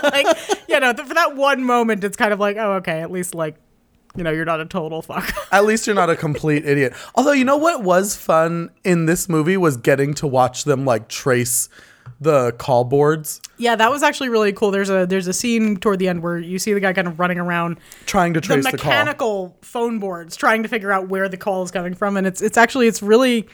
like, 0.03 0.27
you 0.69 0.79
know, 0.79 0.93
for 0.93 1.13
that 1.13 1.35
one 1.35 1.63
moment, 1.63 2.03
it's 2.03 2.17
kind 2.17 2.31
of 2.31 2.39
like, 2.39 2.57
oh, 2.57 2.73
okay, 2.73 3.01
at 3.01 3.11
least 3.11 3.33
like, 3.35 3.55
you 4.15 4.23
know, 4.23 4.31
you're 4.31 4.45
not 4.45 4.61
a 4.61 4.65
total 4.65 5.01
fuck. 5.01 5.33
At 5.51 5.65
least 5.65 5.87
you're 5.87 5.95
not 5.95 6.09
a 6.09 6.15
complete 6.15 6.65
idiot. 6.65 6.93
Although 7.15 7.31
you 7.31 7.43
know 7.45 7.57
what 7.57 7.83
was 7.83 8.15
fun 8.15 8.69
in 8.83 9.05
this 9.07 9.27
movie 9.27 9.57
was 9.57 9.77
getting 9.77 10.13
to 10.15 10.27
watch 10.27 10.63
them 10.63 10.85
like 10.85 11.09
trace 11.09 11.69
the 12.21 12.51
call 12.53 12.83
boards, 12.83 13.41
yeah, 13.57 13.75
that 13.75 13.89
was 13.89 14.03
actually 14.03 14.29
really 14.29 14.51
cool. 14.51 14.71
There's 14.71 14.89
a 14.89 15.05
there's 15.05 15.27
a 15.27 15.33
scene 15.33 15.77
toward 15.77 15.99
the 15.99 16.07
end 16.07 16.21
where 16.21 16.37
you 16.37 16.59
see 16.59 16.73
the 16.73 16.79
guy 16.79 16.93
kind 16.93 17.07
of 17.07 17.19
running 17.19 17.39
around 17.39 17.79
trying 18.05 18.33
to 18.33 18.39
the 18.41 18.45
trace 18.45 18.65
the, 18.65 18.71
mechanical 18.71 19.55
phone 19.61 19.99
boards, 19.99 20.35
trying 20.35 20.63
to 20.63 20.69
figure 20.69 20.91
out 20.91 21.07
where 21.07 21.29
the 21.29 21.37
call 21.37 21.63
is 21.63 21.71
coming 21.71 21.93
from, 21.93 22.17
and 22.17 22.27
it's 22.27 22.41
it's 22.41 22.57
actually 22.57 22.87
it's 22.87 23.01
really 23.01 23.47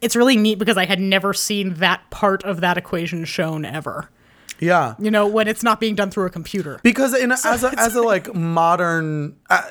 it's 0.00 0.16
really 0.16 0.36
neat 0.36 0.58
because 0.58 0.76
I 0.76 0.84
had 0.84 1.00
never 1.00 1.32
seen 1.32 1.74
that 1.74 2.02
part 2.10 2.42
of 2.44 2.60
that 2.60 2.76
equation 2.76 3.24
shown 3.24 3.64
ever. 3.64 4.10
Yeah. 4.58 4.94
You 4.98 5.10
know, 5.10 5.26
when 5.26 5.48
it's 5.48 5.62
not 5.62 5.80
being 5.80 5.94
done 5.94 6.10
through 6.10 6.26
a 6.26 6.30
computer. 6.30 6.78
because 6.82 7.14
in 7.14 7.32
a, 7.32 7.36
as 7.44 7.64
a 7.64 7.72
as 7.80 7.96
a 7.96 8.02
like 8.02 8.32
modern 8.34 9.36
uh, 9.50 9.62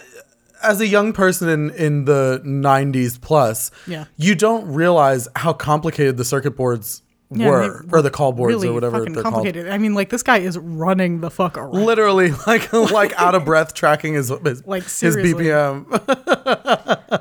as 0.64 0.82
a 0.82 0.88
young 0.88 1.14
person 1.14 1.48
in 1.50 1.70
in 1.72 2.06
the 2.06 2.42
90s 2.46 3.20
plus 3.20 3.72
Yeah. 3.88 4.06
you 4.18 4.36
don't 4.36 4.72
realize 4.72 5.28
how 5.36 5.54
complicated 5.54 6.18
the 6.18 6.26
circuit 6.26 6.52
boards 6.52 7.02
Yeah, 7.34 7.50
were 7.50 7.86
or 7.92 8.02
the 8.02 8.10
call 8.12 8.34
boards 8.34 8.54
really 8.54 8.68
or 8.68 8.74
whatever 8.74 9.06
they're 9.06 9.24
called 9.24 9.36
complicated. 9.36 9.70
I 9.70 9.78
mean, 9.78 9.94
like 9.94 10.10
this 10.10 10.22
guy 10.24 10.40
is 10.40 10.58
running 10.58 11.22
the 11.22 11.32
fuck 11.32 11.58
around. 11.58 11.86
literally 11.86 12.32
like 12.48 12.72
like 12.74 13.14
out 13.20 13.36
of 13.36 13.46
breath 13.46 13.74
tracking 13.74 14.16
his 14.16 14.30
his, 14.44 14.68
Like, 14.68 14.84
his. 14.84 15.16
BPM 15.16 15.86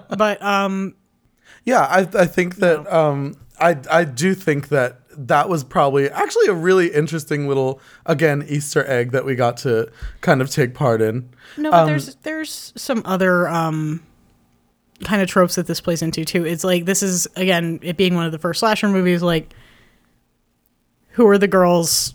But 0.19 0.43
um, 0.43 0.95
yeah 1.65 1.83
I 1.83 2.01
I 2.01 2.27
think 2.27 2.57
that 2.57 2.93
um 2.93 3.37
I 3.61 3.77
I 3.91 4.05
do 4.05 4.35
think 4.35 4.69
that 4.69 4.97
that 5.17 5.49
was 5.49 5.65
probably 5.65 6.09
actually 6.11 6.47
a 6.47 6.55
really 6.55 6.89
interesting 6.89 7.47
little 7.49 7.81
again 8.07 8.45
Easter 8.49 8.85
egg 8.87 9.13
that 9.13 9.25
we 9.25 9.35
got 9.35 9.57
to 9.59 9.91
kind 10.21 10.41
of 10.41 10.51
take 10.51 10.75
part 10.75 11.03
in 11.03 11.29
no, 11.57 11.71
Um, 11.73 11.73
but 11.73 11.87
there's 11.87 12.15
there's 12.23 12.73
some 12.77 13.03
other 13.05 13.49
um 13.49 14.03
kind 15.05 15.23
of 15.23 15.29
tropes 15.29 15.55
that 15.55 15.67
this 15.67 15.81
plays 15.81 16.03
into 16.03 16.25
too. 16.25 16.45
It's 16.45 16.65
like 16.65 16.85
this 16.85 17.03
is 17.03 17.27
again 17.37 17.79
it 17.83 17.97
being 17.97 18.15
one 18.15 18.27
of 18.27 18.33
the 18.33 18.39
first 18.39 18.61
slasher 18.61 18.89
movies. 18.89 19.23
Like, 19.23 19.53
who 21.21 21.27
are 21.29 21.37
the 21.37 21.47
girls? 21.49 22.15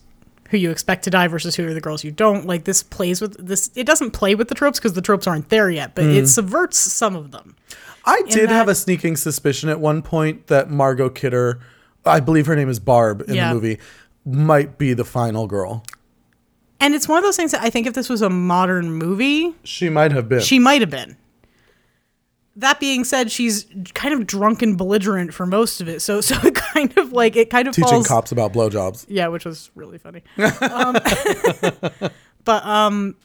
Who 0.49 0.57
you 0.57 0.71
expect 0.71 1.03
to 1.03 1.11
die 1.11 1.27
versus 1.27 1.55
who 1.55 1.67
are 1.67 1.73
the 1.75 1.81
girls 1.81 2.03
you 2.03 2.09
don't 2.11 2.47
like? 2.47 2.63
This 2.63 2.81
plays 2.81 3.21
with 3.21 3.45
this. 3.45 3.69
It 3.75 3.85
doesn't 3.85 4.11
play 4.11 4.33
with 4.33 4.47
the 4.47 4.55
tropes 4.55 4.79
because 4.79 4.93
the 4.93 5.01
tropes 5.01 5.27
aren't 5.27 5.49
there 5.49 5.69
yet, 5.69 5.93
but 5.93 6.05
Mm. 6.05 6.15
it 6.17 6.27
subverts 6.27 6.77
some 6.79 7.15
of 7.15 7.29
them. 7.31 7.55
I 8.03 8.23
did 8.29 8.49
have 8.49 8.67
a 8.67 8.73
sneaking 8.73 9.15
suspicion 9.17 9.69
at 9.69 9.79
one 9.79 10.01
point 10.01 10.47
that 10.47 10.71
Margot 10.71 11.09
Kidder, 11.09 11.59
I 12.03 12.19
believe 12.19 12.47
her 12.47 12.55
name 12.55 12.69
is 12.69 12.79
Barb 12.79 13.23
in 13.27 13.35
Yeah. 13.35 13.49
the 13.49 13.53
movie, 13.55 13.77
might 14.25 14.77
be 14.79 14.93
the 14.93 15.05
final 15.05 15.45
girl. 15.45 15.83
And 16.79 16.93
it's 16.95 17.07
one 17.07 17.19
of 17.19 17.23
those 17.23 17.37
things 17.37 17.51
that 17.51 17.61
I 17.61 17.69
think 17.69 17.85
if 17.85 17.93
this 17.93 18.09
was 18.09 18.21
a 18.23 18.29
modern 18.29 18.91
movie, 18.91 19.53
She 19.63 19.89
might 19.89 20.11
have 20.13 20.27
been. 20.27 20.41
She 20.41 20.57
might 20.59 20.81
have 20.81 20.89
been. 20.89 21.15
That 22.57 22.79
being 22.79 23.03
said, 23.03 23.31
she's 23.31 23.65
kind 23.93 24.13
of 24.13 24.25
drunk 24.25 24.61
and 24.61 24.77
belligerent 24.77 25.33
for 25.33 25.45
most 25.45 25.81
of 25.81 25.89
it. 25.89 26.01
So, 26.01 26.21
so 26.21 26.35
it 26.43 26.55
kind 26.55 26.97
of 26.97 27.11
like 27.11 27.35
it 27.35 27.49
kind 27.49 27.67
of 27.67 27.75
teaching 27.75 27.89
falls. 27.89 28.07
cops 28.07 28.31
about 28.31 28.53
blowjobs. 28.53 29.05
Yeah, 29.09 29.27
which 29.27 29.45
was 29.45 29.71
really 29.75 29.97
funny. 29.97 30.23
um, 30.61 30.95
but 32.45 32.65
um, 32.65 33.15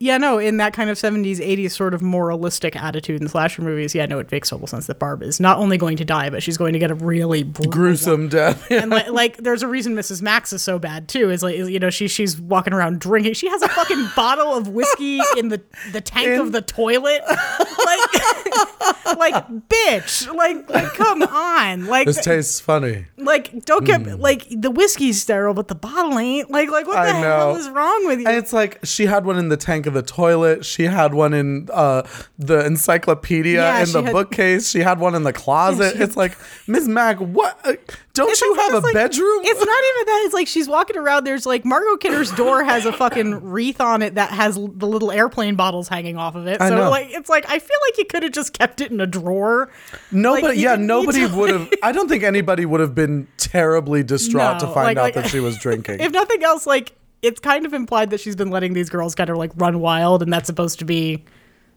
yeah, 0.00 0.16
no, 0.16 0.38
in 0.38 0.58
that 0.58 0.74
kind 0.74 0.90
of 0.90 0.98
seventies, 0.98 1.40
eighties 1.40 1.74
sort 1.74 1.92
of 1.92 2.02
moralistic 2.02 2.76
attitude 2.76 3.20
in 3.20 3.28
slasher 3.28 3.62
movies, 3.62 3.96
yeah, 3.96 4.06
no, 4.06 4.20
it 4.20 4.30
makes 4.30 4.50
total 4.50 4.68
sense 4.68 4.86
that 4.86 5.00
Barb 5.00 5.24
is 5.24 5.40
not 5.40 5.58
only 5.58 5.76
going 5.76 5.96
to 5.96 6.04
die, 6.04 6.30
but 6.30 6.40
she's 6.40 6.56
going 6.56 6.72
to 6.72 6.78
get 6.78 6.92
a 6.92 6.94
really 6.94 7.42
Gruesome 7.42 8.28
death. 8.28 8.70
and 8.70 8.92
like, 8.92 9.08
like 9.08 9.36
there's 9.38 9.64
a 9.64 9.68
reason 9.68 9.96
Mrs. 9.96 10.22
Mac's 10.22 10.52
is 10.52 10.62
so 10.62 10.78
bad 10.78 11.08
too. 11.08 11.30
Is 11.30 11.42
like 11.42 11.56
you 11.56 11.80
know 11.80 11.90
she 11.90 12.06
she's 12.06 12.40
walking 12.40 12.72
around 12.72 13.00
drinking. 13.00 13.34
She 13.34 13.48
has 13.48 13.60
a 13.60 13.68
fucking 13.68 14.10
bottle 14.16 14.54
of 14.54 14.68
whiskey 14.68 15.20
in 15.36 15.48
the 15.48 15.60
the 15.90 16.00
tank 16.00 16.28
In- 16.28 16.40
of 16.40 16.52
the 16.52 16.62
toilet. 16.62 17.22
Like 17.26 19.18
like 19.18 19.48
bitch. 19.68 20.32
Like 20.32 20.70
like 20.70 20.94
come 20.94 21.24
on. 21.24 21.86
Like 21.86 22.06
this 22.06 22.24
tastes 22.24 22.60
funny. 22.60 23.06
like 23.16 23.64
don't 23.64 23.84
get 23.84 24.02
hmm. 24.02 24.20
like 24.20 24.46
the 24.48 24.70
whiskey's 24.70 25.20
sterile, 25.20 25.54
but 25.54 25.66
the 25.66 25.74
bottle 25.74 26.16
ain't. 26.20 26.52
Like 26.52 26.70
like 26.70 26.86
what 26.86 27.04
the 27.04 27.14
hell 27.14 27.56
is 27.56 27.68
wrong 27.68 28.06
with 28.06 28.20
you? 28.20 28.28
And 28.28 28.36
it's 28.36 28.52
like 28.52 28.78
she 28.84 29.06
had 29.06 29.24
one 29.24 29.38
in 29.38 29.48
the 29.48 29.56
tank 29.56 29.87
of 29.88 29.94
the 29.94 30.02
toilet. 30.02 30.64
She 30.64 30.84
had 30.84 31.12
one 31.14 31.34
in 31.34 31.68
uh, 31.72 32.02
the 32.38 32.64
encyclopedia 32.64 33.60
Yeah, 33.60 33.82
in 33.82 33.90
the 33.90 34.02
had- 34.02 34.12
bookcase. 34.12 34.70
She 34.70 34.78
had 34.80 35.00
one 35.00 35.16
in 35.16 35.24
the 35.24 35.32
closet. 35.32 35.96
she- 35.96 36.02
it's 36.02 36.16
like, 36.16 36.36
Ms. 36.68 36.86
Mac, 36.86 37.16
what? 37.18 37.58
uh, 37.64 37.72
Don't 38.14 38.40
you 38.40 38.54
have 38.54 38.74
a 38.74 38.78
like- 38.78 38.94
bedroom? 38.94 39.40
It's 39.42 39.58
not 39.58 39.66
even 39.66 40.06
that. 40.06 40.22
It's 40.26 40.34
like 40.34 40.46
she's 40.46 40.68
walking 40.68 40.96
around. 40.96 41.24
There's 41.24 41.46
like 41.46 41.64
Margot 41.64 41.96
Kidder's 41.96 42.30
door 42.32 42.62
has 42.62 42.86
a 42.86 42.92
fucking 42.92 43.42
wreath 43.50 43.80
on 43.80 44.02
it 44.02 44.14
that 44.16 44.30
has 44.30 44.54
the 44.54 44.86
little 44.86 45.10
airplane 45.10 45.56
bottles 45.56 45.88
hanging 45.88 46.16
off 46.16 46.34
of 46.36 46.46
it. 46.46 46.60
So 46.60 46.90
like 46.90 47.08
it's 47.10 47.28
like 47.28 47.44
I 47.48 47.58
feel 47.58 47.76
like 47.88 47.98
you 47.98 48.04
could 48.04 48.22
have 48.22 48.32
just 48.32 48.52
kept 48.52 48.80
it 48.80 48.90
in 48.92 49.00
a 49.00 49.06
drawer. 49.06 49.70
Nobody, 50.12 50.46
Like, 50.48 50.58
yeah, 50.58 50.76
nobody 50.76 51.26
would 51.26 51.50
have. 51.50 51.72
I 51.82 51.92
don't 51.92 52.08
think 52.08 52.22
anybody 52.22 52.66
would 52.66 52.80
have 52.80 52.94
been 52.94 53.26
terribly 53.36 54.02
distraught 54.02 54.60
to 54.60 54.66
find 54.66 54.96
like- 54.96 54.98
out 54.98 55.14
that 55.22 55.30
she 55.30 55.40
was 55.40 55.56
drinking. 55.62 56.00
If 56.00 56.12
nothing 56.12 56.42
else, 56.42 56.66
like 56.66 56.92
it's 57.22 57.40
kind 57.40 57.66
of 57.66 57.72
implied 57.74 58.10
that 58.10 58.20
she's 58.20 58.36
been 58.36 58.50
letting 58.50 58.72
these 58.74 58.88
girls 58.90 59.14
kind 59.14 59.30
of 59.30 59.36
like 59.36 59.50
run 59.56 59.80
wild, 59.80 60.22
and 60.22 60.32
that's 60.32 60.46
supposed 60.46 60.78
to 60.80 60.84
be 60.84 61.24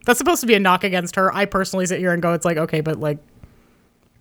that's 0.05 0.17
supposed 0.17 0.41
to 0.41 0.47
be 0.47 0.53
a 0.55 0.59
knock 0.59 0.83
against 0.83 1.15
her. 1.15 1.33
I 1.33 1.45
personally 1.45 1.85
sit 1.85 1.99
here 1.99 2.11
and 2.13 2.21
go, 2.21 2.33
it's 2.33 2.45
like 2.45 2.57
okay, 2.57 2.81
but 2.81 2.99
like, 2.99 3.19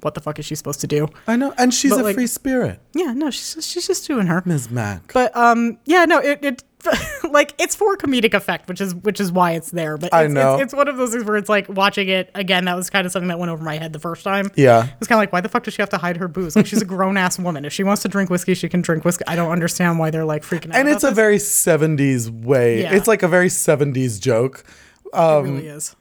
what 0.01 0.15
the 0.15 0.21
fuck 0.21 0.39
is 0.39 0.47
she 0.47 0.55
supposed 0.55 0.81
to 0.81 0.87
do? 0.87 1.09
I 1.27 1.37
know, 1.37 1.53
and 1.59 1.73
she's 1.75 1.91
But, 1.91 2.01
a 2.01 2.03
like- 2.05 2.15
free 2.17 2.27
spirit, 2.27 2.81
Yeah, 2.95 3.13
no, 3.13 3.31
she's 3.31 3.55
just, 3.55 3.69
she's 3.69 3.87
just 3.87 4.07
doing 4.07 4.27
her. 4.29 4.43
Ms. 4.47 4.71
Mac. 4.71 5.13
But 5.13 5.37
um, 5.37 5.79
yeah, 5.85 6.05
no, 6.07 6.19
it 6.19 6.43
it 6.45 6.65
like 7.31 7.55
it's 7.59 7.75
for 7.75 7.97
comedic 7.97 8.35
effect, 8.35 8.69
which 8.69 8.81
is 8.81 8.95
which 8.95 9.21
is 9.21 9.31
why 9.31 9.53
it's 9.53 9.71
there. 9.71 9.97
But 9.97 10.13
I 10.15 10.25
it's, 10.25 10.35
know. 10.35 10.55
it's, 10.55 10.65
it's 10.65 10.75
one 10.75 10.89
of 10.89 10.97
those 10.97 11.13
things 11.13 11.25
where 11.25 11.37
it's 11.37 11.49
like 11.49 11.69
watching 11.69 12.09
it 12.09 12.31
again. 12.35 12.65
That 12.65 12.77
was 12.77 12.91
kind 12.91 13.07
of 13.07 13.13
something 13.13 13.29
that 13.29 13.39
went 13.39 13.51
over 13.51 13.63
my 13.63 13.79
head 13.79 13.93
the 13.93 13.99
first 13.99 14.25
time. 14.25 14.51
Yeah. 14.55 14.89
It's 14.99 15.07
kind 15.07 15.19
of 15.19 15.23
like, 15.23 15.33
why 15.33 15.41
the 15.41 15.49
fuck 15.49 15.65
does 15.65 15.75
she 15.75 15.83
have 15.83 15.91
to 15.91 15.99
hide 15.99 16.17
her 16.17 16.29
booze? 16.29 16.57
Like, 16.57 16.67
she's 16.67 16.83
a 16.83 16.87
grown 16.87 17.17
ass 17.17 17.39
woman. 17.39 17.65
If 17.65 17.73
she 17.73 17.83
wants 17.83 18.03
to 18.03 18.09
drink 18.09 18.31
whiskey, 18.31 18.55
she 18.55 18.69
can 18.69 18.81
drink 18.81 19.05
whiskey. 19.05 19.25
I 19.27 19.37
don't 19.37 19.51
understand 19.51 19.99
why 19.99 20.11
they're 20.11 20.25
like 20.25 20.43
freaking 20.43 20.71
out. 20.71 20.77
and 20.77 20.89
it's 20.89 21.05
a 21.05 21.09
about 21.09 21.17
very 21.17 21.39
70s 21.39 22.31
way. 22.45 22.83
Yeah. 22.83 22.95
It's 22.95 23.09
like 23.09 23.23
a 23.23 23.29
very 23.29 23.49
70s 23.49 24.21
joke. 24.21 24.65
this. 24.65 25.13
it 25.13 25.19
um, 25.19 25.45
really 25.45 25.67
is. 25.67 25.97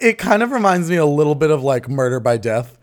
It 0.00 0.18
kind 0.18 0.42
of 0.42 0.52
reminds 0.52 0.88
me 0.90 0.96
a 0.96 1.06
little 1.06 1.34
bit 1.34 1.50
of 1.50 1.62
like 1.62 1.88
Murder 1.88 2.20
by 2.20 2.38
Death. 2.38 2.78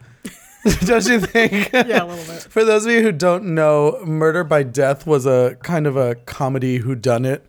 Don't 0.86 1.06
you 1.08 1.20
think? 1.20 1.70
Yeah, 1.74 2.04
a 2.04 2.06
little 2.06 2.26
bit. 2.34 2.44
For 2.50 2.64
those 2.64 2.86
of 2.86 2.92
you 2.92 3.02
who 3.02 3.12
don't 3.12 3.54
know, 3.56 4.00
Murder 4.06 4.44
by 4.44 4.64
Death 4.64 5.06
was 5.06 5.26
a 5.26 5.58
kind 5.64 5.86
of 5.88 5.98
a 5.98 6.16
comedy 6.16 6.80
whodunit 6.80 7.42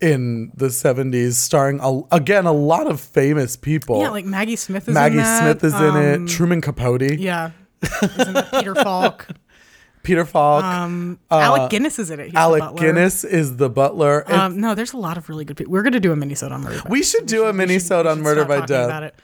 in 0.00 0.50
the 0.54 0.66
70s, 0.66 1.32
starring, 1.34 1.78
a, 1.82 2.00
again, 2.14 2.46
a 2.46 2.52
lot 2.52 2.86
of 2.86 3.00
famous 3.00 3.56
people. 3.56 4.00
Yeah, 4.00 4.10
like 4.10 4.24
Maggie 4.24 4.56
Smith 4.56 4.88
is 4.88 4.94
Maggie 4.94 5.16
in 5.18 5.22
that. 5.22 5.40
Smith 5.60 5.64
is 5.64 5.74
in 5.74 5.96
Um, 5.96 5.96
it, 5.96 6.28
Truman 6.28 6.60
Capote, 6.60 7.18
Yeah. 7.18 7.50
Peter 8.52 8.74
Falk? 8.74 9.28
Peter 10.02 10.24
Falk, 10.26 10.62
Um, 10.64 11.18
Alec 11.30 11.70
Guinness 11.70 11.98
is 11.98 12.10
in 12.10 12.20
it. 12.20 12.26
He's 12.26 12.34
Alec. 12.34 12.76
Guinness 12.76 13.24
is 13.24 13.56
the 13.56 13.70
butler. 13.70 14.30
Um, 14.30 14.60
no, 14.60 14.74
there's 14.74 14.92
a 14.92 14.98
lot 14.98 15.16
of 15.16 15.28
really 15.30 15.44
good 15.46 15.56
people. 15.56 15.72
We're 15.72 15.82
gonna 15.82 16.00
do 16.00 16.12
a 16.12 16.16
minisode 16.16 16.50
on 16.50 16.62
Murder. 16.62 16.82
by 16.82 16.90
we 16.90 17.02
should 17.02 17.24
do 17.26 17.44
a 17.46 17.52
minisode 17.54 18.04
on 18.10 18.20
Murder 18.20 18.44
by 18.44 18.66
Death. 18.66 18.86
About 18.86 19.02
it. 19.02 19.14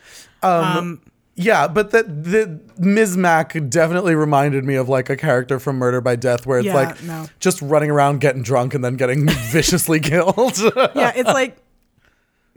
Um, 0.43 1.03
yeah, 1.41 1.67
but 1.69 1.91
that 1.93 2.25
the 2.25 2.61
Ms. 2.79 3.17
Mac 3.17 3.57
definitely 3.69 4.15
reminded 4.15 4.65
me 4.65 4.75
of 4.75 4.89
like 4.89 5.09
a 5.11 5.17
character 5.17 5.59
from 5.59 5.77
Murder 5.77 6.01
by 6.01 6.17
Death, 6.17 6.47
where 6.47 6.59
it's 6.59 6.67
Yeah, 6.67 6.75
like 6.75 7.03
no. 7.03 7.27
just 7.39 7.61
running 7.63 7.91
around 7.91 8.21
getting 8.21 8.43
drunk 8.43 8.75
and 8.75 8.85
then 8.85 8.97
getting 8.97 9.27
viciously 9.51 10.01
killed. 10.01 10.59
yeah, 10.95 11.13
it's 11.17 11.29
like 11.29 11.57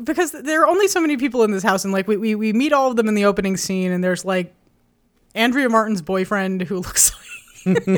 because 0.03 0.31
there 0.31 0.61
are 0.63 0.67
only 0.67 0.87
so 0.87 0.99
many 0.99 1.17
people 1.17 1.43
in 1.43 1.51
this 1.51 1.63
house, 1.63 1.83
and 1.83 1.93
like 1.93 2.07
we, 2.07 2.17
we 2.17 2.35
we 2.35 2.51
meet 2.53 2.73
all 2.73 2.89
of 2.89 2.95
them 2.97 3.07
in 3.07 3.15
the 3.15 3.25
opening 3.25 3.57
scene, 3.57 3.91
and 3.91 4.03
there's 4.03 4.25
like 4.25 4.53
Andrea 5.35 5.69
Martin's 5.69 6.01
boyfriend 6.01 6.61
who 6.63 6.75
looks 6.81 7.11
like 7.65 7.87
like 7.87 7.89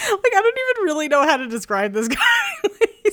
I 0.00 0.40
don't 0.42 0.58
even 0.58 0.84
really 0.84 1.08
know 1.08 1.22
how 1.24 1.36
to 1.36 1.46
describe 1.46 1.92
this 1.92 2.08
guy. 2.08 2.16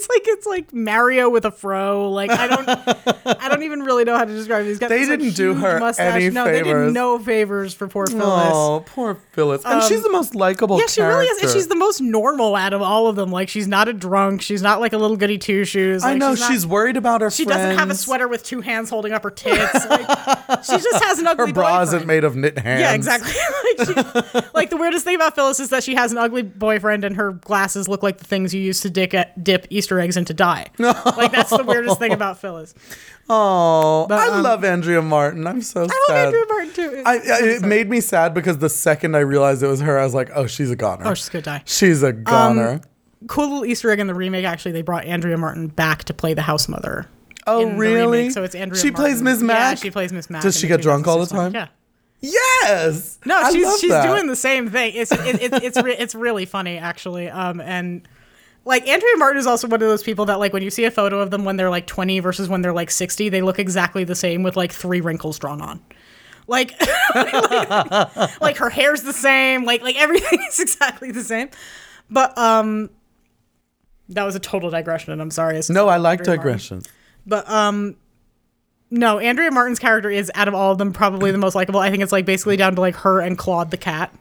He's 0.04 0.10
like 0.10 0.28
it's 0.28 0.46
like 0.46 0.74
Mario 0.74 1.30
with 1.30 1.46
a 1.46 1.52
fro. 1.52 2.10
Like 2.12 2.30
I 2.30 2.48
don't 2.48 2.68
I 3.42 3.48
don't 3.50 3.64
even 3.64 3.84
really 3.84 4.04
know 4.04 4.18
how 4.18 4.26
to 4.26 4.34
describe. 4.34 4.66
He's 4.66 4.80
got 4.80 4.90
They 4.90 5.06
didn't 5.06 5.34
do 5.36 5.54
her 5.56 5.80
mustache. 5.80 6.16
any 6.16 6.30
no, 6.30 6.46
they 6.46 6.62
favors. 6.64 6.88
did 6.90 6.94
no 6.94 7.20
favors 7.20 7.74
for 7.74 7.88
poor 7.88 8.08
Phyllis. 8.08 8.24
oh, 8.54 8.84
poor 8.86 9.16
Phyllis. 9.32 9.64
And 9.66 9.82
she's 9.84 10.04
the 10.04 10.12
most 10.12 10.36
likable. 10.36 10.76
Um, 10.76 10.82
Yeah, 10.82 10.88
she 10.88 11.02
really 11.02 11.26
is. 11.26 11.42
And 11.44 11.52
she's 11.52 11.68
the 11.68 11.76
most 11.76 12.02
normal 12.02 12.56
out 12.56 12.74
of 12.74 12.82
all 12.82 13.08
of 13.08 13.16
them. 13.16 13.32
Like, 13.32 13.50
she's 13.50 13.68
not 13.68 13.88
a 13.88 13.94
drunk. 13.94 14.42
She's 14.42 14.62
not 14.62 14.80
like 14.80 14.94
a 14.94 14.98
little 14.98 15.18
goody 15.18 15.38
two 15.38 15.64
shoes. 15.66 16.04
I 16.04 16.16
know 16.16 16.32
she's, 16.34 16.40
not- 16.42 16.52
she's 16.52 16.68
worried 16.68 16.98
about 16.98 17.22
her. 17.22 17.32
She 17.32 17.46
doesn't 17.46 17.78
have 17.78 17.90
a 17.90 17.96
sweater 17.96 18.28
with 18.28 18.44
two 18.44 18.62
hands 18.62 18.90
holding 18.90 19.14
up 19.14 19.24
her 19.24 19.32
tits. 19.32 19.86
Like, 19.90 20.08
she 20.64 20.78
just 20.78 21.04
has 21.04 21.20
an 21.20 21.28
ugly 21.28 21.48
Her 21.48 21.54
bra 21.54 21.82
isn't 21.82 22.06
made 22.06 22.24
of 22.24 22.36
knit 22.36 22.58
hands. 22.58 22.82
Yeah, 22.82 22.94
exactly. 22.94 23.32
like, 23.78 23.88
she, 23.88 24.50
like 24.54 24.70
the 24.70 24.78
weirdest 24.78 25.04
thing 25.04 25.16
about 25.16 25.36
Phyllis 25.36 25.60
is 25.60 25.70
that 25.70 25.84
she 25.84 25.96
has 25.96 26.12
an 26.12 26.18
ugly 26.18 26.42
boyfriend 26.42 27.04
and 27.04 27.16
her 27.16 27.32
glasses 27.32 27.88
look 27.88 28.04
like 28.04 28.18
the 28.18 28.26
things 28.26 28.54
you 28.54 28.62
use 28.62 28.82
to 28.82 28.90
dick 28.90 29.16
dip 29.42 29.68
Easter 29.70 30.00
eggs 30.00 30.18
into 30.18 30.34
dye. 30.34 30.68
like 30.80 31.32
that's 31.32 31.50
the 31.50 31.64
weirdest 31.64 32.00
thing 32.00 32.12
about 32.12 32.40
Phyllis. 32.40 32.74
Oh, 33.30 34.06
But, 34.10 34.20
I 34.20 34.38
um, 34.38 34.44
love 34.44 34.64
Andrea 34.66 35.02
Martin. 35.02 35.48
I'm 35.48 35.62
so 35.62 35.88
sad. 35.88 35.92
I 35.94 36.14
love 36.14 36.18
sad. 36.18 36.26
Andrea 36.26 36.46
Martin 36.50 36.74
too. 36.74 37.04
I, 37.06 37.14
I, 37.14 37.20
it 37.44 37.62
made 37.62 37.90
me 37.90 38.02
sad 38.02 38.34
because 38.34 38.58
the 38.58 38.70
second 38.70 39.16
I 39.16 39.20
realized 39.20 39.64
it 39.64 39.68
was 39.68 39.82
her, 39.82 39.98
I 39.98 40.04
was 40.04 40.14
like, 40.14 40.30
"Oh, 40.36 40.46
she's 40.46 40.70
a 40.72 40.76
goner. 40.76 41.08
oh, 41.08 41.14
she's 41.14 41.30
gonna 41.30 41.44
die. 41.44 41.64
she's 41.66 42.04
a 42.04 42.12
goner." 42.12 42.82
cool 43.28 43.46
little 43.46 43.66
Easter 43.66 43.90
egg 43.92 44.00
in 44.00 44.08
the 44.08 44.14
remake. 44.14 44.46
Actually, 44.46 44.74
they 44.74 44.82
brought 44.82 45.06
Andrea 45.06 45.38
Martin 45.38 45.68
back 45.68 46.04
to 46.06 46.14
play 46.14 46.34
the 46.34 46.42
house 46.42 46.68
mother. 46.68 47.08
Oh, 47.46 47.66
really? 47.72 48.20
remake, 48.20 48.32
So 48.32 48.44
it's 48.44 48.56
Andrea. 48.56 48.82
She 48.82 48.92
plays 48.92 49.22
Martin. 49.22 49.48
Miss 49.48 49.56
Yeah, 49.56 49.76
she 49.76 49.92
plays 49.92 50.14
Miss 50.14 50.30
Mac. 50.30 50.44
Does 50.44 50.58
she 50.58 50.68
get 50.68 50.82
drunk 50.82 51.08
all 51.08 51.20
the 51.20 51.26
time? 51.26 51.54
Yeah. 51.54 51.68
Yes. 52.24 53.20
No, 53.26 53.38
I 53.38 53.52
she's 53.52 53.80
she's 53.82 53.90
that. 53.90 54.08
doing 54.08 54.28
the 54.28 54.36
same 54.36 54.70
thing. 54.70 54.94
It's 54.96 55.12
it, 55.12 55.42
it's 55.42 55.66
it's 55.66 55.84
re- 55.84 55.98
it's 55.98 56.16
really 56.16 56.46
funny 56.46 56.78
actually. 56.78 57.30
Um 57.30 57.60
and 57.60 58.08
like 58.64 58.88
Andrea 58.88 59.18
Martin 59.18 59.40
is 59.40 59.46
also 59.46 59.68
one 59.68 59.82
of 59.82 59.90
those 59.90 60.04
people 60.04 60.26
that 60.28 60.40
like 60.40 60.54
when 60.54 60.64
you 60.64 60.70
see 60.70 60.86
a 60.86 60.92
photo 60.92 61.20
of 61.20 61.32
them 61.32 61.44
when 61.44 61.58
they're 61.58 61.70
like 61.70 61.86
20 61.86 62.22
versus 62.22 62.48
when 62.48 62.62
they're 62.62 62.72
like 62.72 62.92
60, 62.92 63.28
they 63.28 63.42
look 63.42 63.60
exactly 63.60 64.06
the 64.06 64.16
same 64.16 64.42
with 64.42 64.56
like 64.56 64.72
three 64.72 65.02
wrinkles 65.02 65.38
drawn 65.38 65.60
on. 65.62 65.82
Like 66.48 66.80
like, 67.14 67.32
like 68.42 68.58
her 68.58 68.70
hair's 68.70 69.02
the 69.02 69.12
same, 69.12 69.66
like 69.66 69.82
like 69.82 69.98
everything 69.98 70.40
is 70.48 70.62
exactly 70.62 71.12
the 71.12 71.26
same. 71.26 71.50
But 72.10 72.38
um 72.38 72.90
that 74.08 74.24
was 74.24 74.36
a 74.36 74.40
total 74.40 74.70
digression 74.70 75.12
and 75.12 75.22
I'm 75.22 75.32
sorry. 75.32 75.60
No, 75.70 75.90
I 75.90 75.98
like 75.98 76.20
Andrea 76.20 76.38
Martin. 76.38 76.84
But 77.26 77.50
um 77.50 77.96
no, 78.92 79.18
Andrea 79.18 79.50
Martin's 79.50 79.80
character 79.80 80.12
is 80.12 80.32
out 80.36 80.48
of 80.48 80.54
all 80.54 80.72
of 80.72 80.78
them 80.78 80.94
probably 80.94 81.32
the 81.32 81.40
most 81.40 81.56
likable. 81.56 81.80
I 81.80 81.90
think 81.90 82.04
it's 82.04 82.12
like 82.12 82.26
basically 82.26 82.58
down 82.58 82.76
to 82.76 82.82
like 82.82 82.96
her 82.98 83.20
and 83.20 83.36
Claude 83.38 83.72
the 83.72 83.78
cat. 83.78 84.14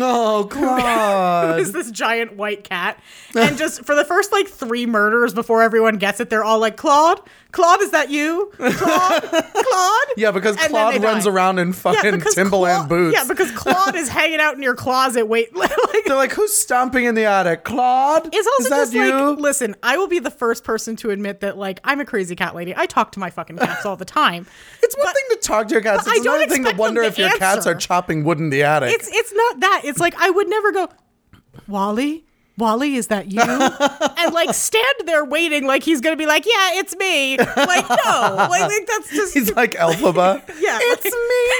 Oh, 0.00 0.48
Claude. 0.50 1.60
is 1.60 1.72
this 1.72 1.90
giant 1.92 2.36
white 2.36 2.64
cat. 2.64 3.00
And 3.36 3.56
just 3.56 3.84
for 3.84 3.94
the 3.94 4.04
first 4.04 4.32
like 4.32 4.48
three 4.48 4.84
murders 4.86 5.32
before 5.32 5.62
everyone 5.62 5.98
gets 5.98 6.18
it, 6.18 6.28
they're 6.28 6.44
all 6.44 6.58
like, 6.58 6.76
Claude, 6.76 7.20
Claude, 7.52 7.80
is 7.82 7.90
that 7.90 8.10
you? 8.10 8.52
Claude, 8.56 9.22
Claude? 9.22 10.06
yeah, 10.16 10.30
because 10.30 10.56
And 10.58 10.68
Claude 10.70 11.02
runs 11.02 11.24
die. 11.24 11.30
around 11.30 11.58
in 11.58 11.72
fucking 11.72 12.20
Timberland 12.34 12.86
Claude, 12.86 12.88
boots. 12.88 13.16
Yeah, 13.16 13.24
because 13.26 13.50
Claude 13.52 13.94
is 13.96 14.08
hanging 14.08 14.40
out 14.40 14.54
in 14.54 14.62
your 14.62 14.74
closet. 14.74 15.26
Wait, 15.26 15.54
like, 15.56 15.70
They're 16.06 16.16
like, 16.16 16.32
who's 16.32 16.52
stomping 16.56 17.04
in 17.04 17.14
the 17.14 17.24
attic? 17.24 17.64
Claude? 17.64 18.28
it's 18.32 18.46
also 18.46 18.62
Is 18.62 18.68
that 18.70 18.76
just 18.76 18.92
you? 18.94 19.30
like, 19.30 19.38
listen, 19.38 19.74
I 19.82 19.96
will 19.96 20.08
be 20.08 20.18
the 20.20 20.30
first 20.30 20.64
person 20.64 20.96
to 20.96 21.10
admit 21.10 21.40
that 21.40 21.58
like 21.58 21.80
I'm 21.84 22.00
a 22.00 22.04
crazy 22.04 22.36
cat 22.36 22.54
lady. 22.54 22.74
I 22.76 22.86
talk 22.86 23.12
to 23.12 23.18
my 23.20 23.30
fucking 23.30 23.58
cats 23.58 23.84
all 23.84 23.96
the 23.96 24.04
time. 24.04 24.46
it's 24.82 24.96
one 24.96 25.06
but- 25.06 25.14
thing 25.14 25.24
to 25.30 25.36
talk 25.38 25.68
to 25.68 25.74
your 25.74 25.82
cats. 25.82 26.06
I 26.06 26.12
It's 26.12 26.24
don't 26.24 26.36
another 26.36 26.52
thing 26.52 26.64
to 26.64 26.76
wonder 26.76 27.02
to 27.02 27.06
if 27.08 27.18
your 27.18 27.30
cats 27.38 27.66
are 27.66 27.74
chopping 27.74 28.24
wood 28.24 28.38
in 28.38 28.50
the 28.50 28.62
attic. 28.62 28.92
It's 28.94 29.08
it's 29.12 29.32
not 29.34 29.60
that. 29.60 29.82
It's 29.84 29.98
like 30.00 30.14
I 30.20 30.30
would 30.30 30.48
never 30.48 30.72
go, 30.72 30.88
Wally. 31.68 32.24
Wally, 32.60 32.94
is 32.94 33.08
that 33.08 33.32
you? 33.32 33.40
and 34.18 34.34
like 34.34 34.54
stand 34.54 34.84
there 35.06 35.24
waiting, 35.24 35.66
like 35.66 35.82
he's 35.82 36.00
gonna 36.00 36.16
be 36.16 36.26
like, 36.26 36.46
yeah, 36.46 36.78
it's 36.78 36.94
me. 36.96 37.36
Like 37.38 37.88
no, 37.88 38.34
like, 38.36 38.62
like 38.62 38.86
that's 38.86 39.10
just 39.10 39.34
He's 39.34 39.52
like 39.56 39.72
Elphaba. 39.72 40.42
Yeah, 40.60 40.78
It's 40.82 41.04
me. 41.04 41.50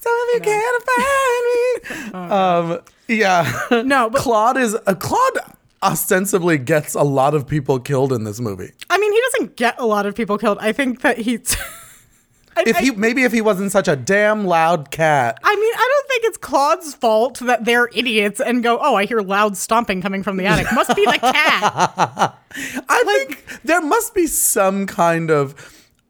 Some 0.00 0.14
of 0.14 0.28
you 0.34 0.40
can't 0.40 0.84
find 0.90 1.44
me. 2.12 2.18
Um, 2.18 2.80
yeah. 3.08 3.82
No, 3.84 4.10
but- 4.10 4.20
Claude 4.20 4.56
is 4.56 4.74
uh, 4.86 4.94
Claude 4.94 5.38
ostensibly 5.82 6.58
gets 6.58 6.94
a 6.94 7.02
lot 7.02 7.34
of 7.34 7.46
people 7.46 7.78
killed 7.78 8.12
in 8.12 8.24
this 8.24 8.40
movie. 8.40 8.72
I 8.88 8.98
mean, 8.98 9.12
he 9.12 9.20
doesn't 9.32 9.56
get 9.56 9.78
a 9.80 9.86
lot 9.86 10.06
of 10.06 10.14
people 10.14 10.38
killed. 10.38 10.58
I 10.60 10.72
think 10.72 11.02
that 11.02 11.18
he's. 11.18 11.56
I, 12.56 12.64
If 12.66 12.76
I- 12.76 12.80
he 12.82 12.90
maybe 12.90 13.22
if 13.24 13.32
he 13.32 13.40
wasn't 13.40 13.72
such 13.72 13.88
a 13.88 13.96
damn 13.96 14.46
loud 14.46 14.90
cat. 14.90 15.38
I 15.42 15.54
mean, 15.54 15.72
I 15.74 15.90
don't 15.92 16.08
think 16.08 16.24
it's 16.24 16.38
Claude's 16.38 16.94
fault 16.94 17.38
that 17.40 17.64
they're 17.64 17.88
idiots 17.94 18.40
and 18.40 18.62
go, 18.62 18.78
oh, 18.80 18.94
I 18.94 19.06
hear 19.06 19.20
loud 19.20 19.56
stomping 19.56 20.02
coming 20.02 20.22
from 20.22 20.36
the 20.36 20.46
attic. 20.46 20.66
Must 20.74 20.94
be 20.94 21.04
the 21.06 21.18
cat. 21.18 22.38
I 22.88 23.04
think 23.06 23.44
there 23.64 23.80
must 23.80 24.14
be 24.14 24.26
some 24.26 24.86
kind 24.86 25.30
of 25.30 25.54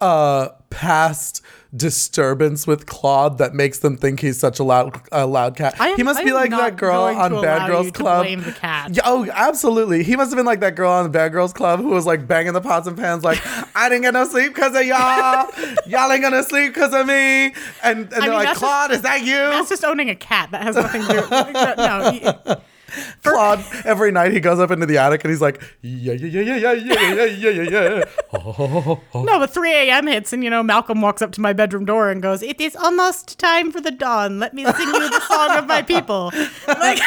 uh 0.01 0.49
past 0.71 1.43
disturbance 1.75 2.67
with 2.67 2.87
Claude 2.87 3.39
that 3.39 3.55
makes 3.55 3.79
them 3.79 3.97
think 3.97 4.21
he's 4.21 4.39
such 4.39 4.59
a 4.59 4.65
loud 4.65 5.01
a 5.13 5.27
loud 5.27 5.57
cat. 5.57 5.75
Am- 5.81 5.97
he 5.97 6.03
must 6.03 6.21
I 6.21 6.25
be 6.25 6.33
like 6.33 6.51
that 6.51 6.77
girl 6.77 7.03
on 7.03 7.41
Bad 7.41 7.69
Girls 7.69 7.91
Club. 7.93 8.25
blame 8.25 8.43
the 8.43 8.53
cat. 8.53 8.95
Yeah, 8.95 9.03
oh, 9.05 9.27
absolutely. 9.33 10.03
He 10.03 10.17
must 10.17 10.31
have 10.31 10.37
been 10.37 10.45
like 10.47 10.61
that 10.61 10.75
girl 10.75 10.91
on 10.91 11.11
Bad 11.13 11.31
Girls 11.33 11.53
Club 11.53 11.81
who 11.81 11.89
was 11.89 12.05
like 12.07 12.27
banging 12.27 12.53
the 12.53 12.61
pots 12.61 12.87
and 12.87 12.97
pans, 12.97 13.23
like, 13.25 13.39
I 13.75 13.89
didn't 13.89 14.03
get 14.03 14.15
no 14.15 14.25
sleep 14.27 14.55
because 14.55 14.75
of 14.77 14.85
y'all. 14.85 15.51
y'all 15.87 16.11
ain't 16.13 16.23
gonna 16.23 16.43
sleep 16.43 16.75
because 16.75 16.93
of 16.93 17.07
me. 17.07 17.47
And, 17.47 17.55
and 17.83 18.11
they're 18.11 18.21
mean, 18.23 18.33
like, 18.33 18.57
Claude, 18.57 18.91
is 18.93 19.03
that 19.03 19.23
you? 19.25 19.35
That's 19.35 19.69
just 19.69 19.85
owning 19.85 20.11
a 20.11 20.15
cat. 20.15 20.51
That 20.51 20.63
has 20.63 20.77
nothing 20.77 21.03
to 21.03 21.09
do. 21.09 21.77
No, 21.83 22.11
he- 22.11 22.63
Claude, 23.23 23.65
every 23.87 24.13
night 24.13 24.33
he 24.33 24.41
goes 24.41 24.61
up 24.61 24.71
into 24.71 24.85
the 24.85 24.99
attic 24.99 25.25
and 25.25 25.31
he's 25.31 25.41
like, 25.41 25.63
Yeah, 25.81 26.13
yeah, 26.13 26.27
yeah, 26.43 26.57
yeah, 26.57 26.73
yeah, 26.73 26.95
yeah, 26.95 27.25
yeah, 27.25 27.51
yeah, 27.51 27.63
yeah, 27.63 28.05
yeah. 28.33 28.97
No, 29.15 29.39
but 29.39 29.51
3 29.51 29.73
a.m. 29.73 30.07
hits, 30.07 30.33
and 30.35 30.45
you 30.45 30.51
know, 30.51 30.63
Malcolm 30.63 31.01
walks 31.01 31.23
up 31.23 31.33
to 31.33 31.41
my 31.41 31.55
bedroom 31.55 31.87
door 31.87 32.11
and 32.11 32.21
goes, 32.21 32.43
It 32.43 32.61
is 32.61 32.77
almost 32.77 33.39
time 33.39 33.73
for 33.73 33.81
the 33.81 33.91
dawn. 33.91 34.39
Let 34.39 34.53
me 34.53 34.65
sing 34.65 34.89
you 34.89 35.09
the 35.09 35.21
song 35.21 35.57
of 35.57 35.67
my 35.67 35.81
people. 35.83 36.33
Like, 36.69 36.99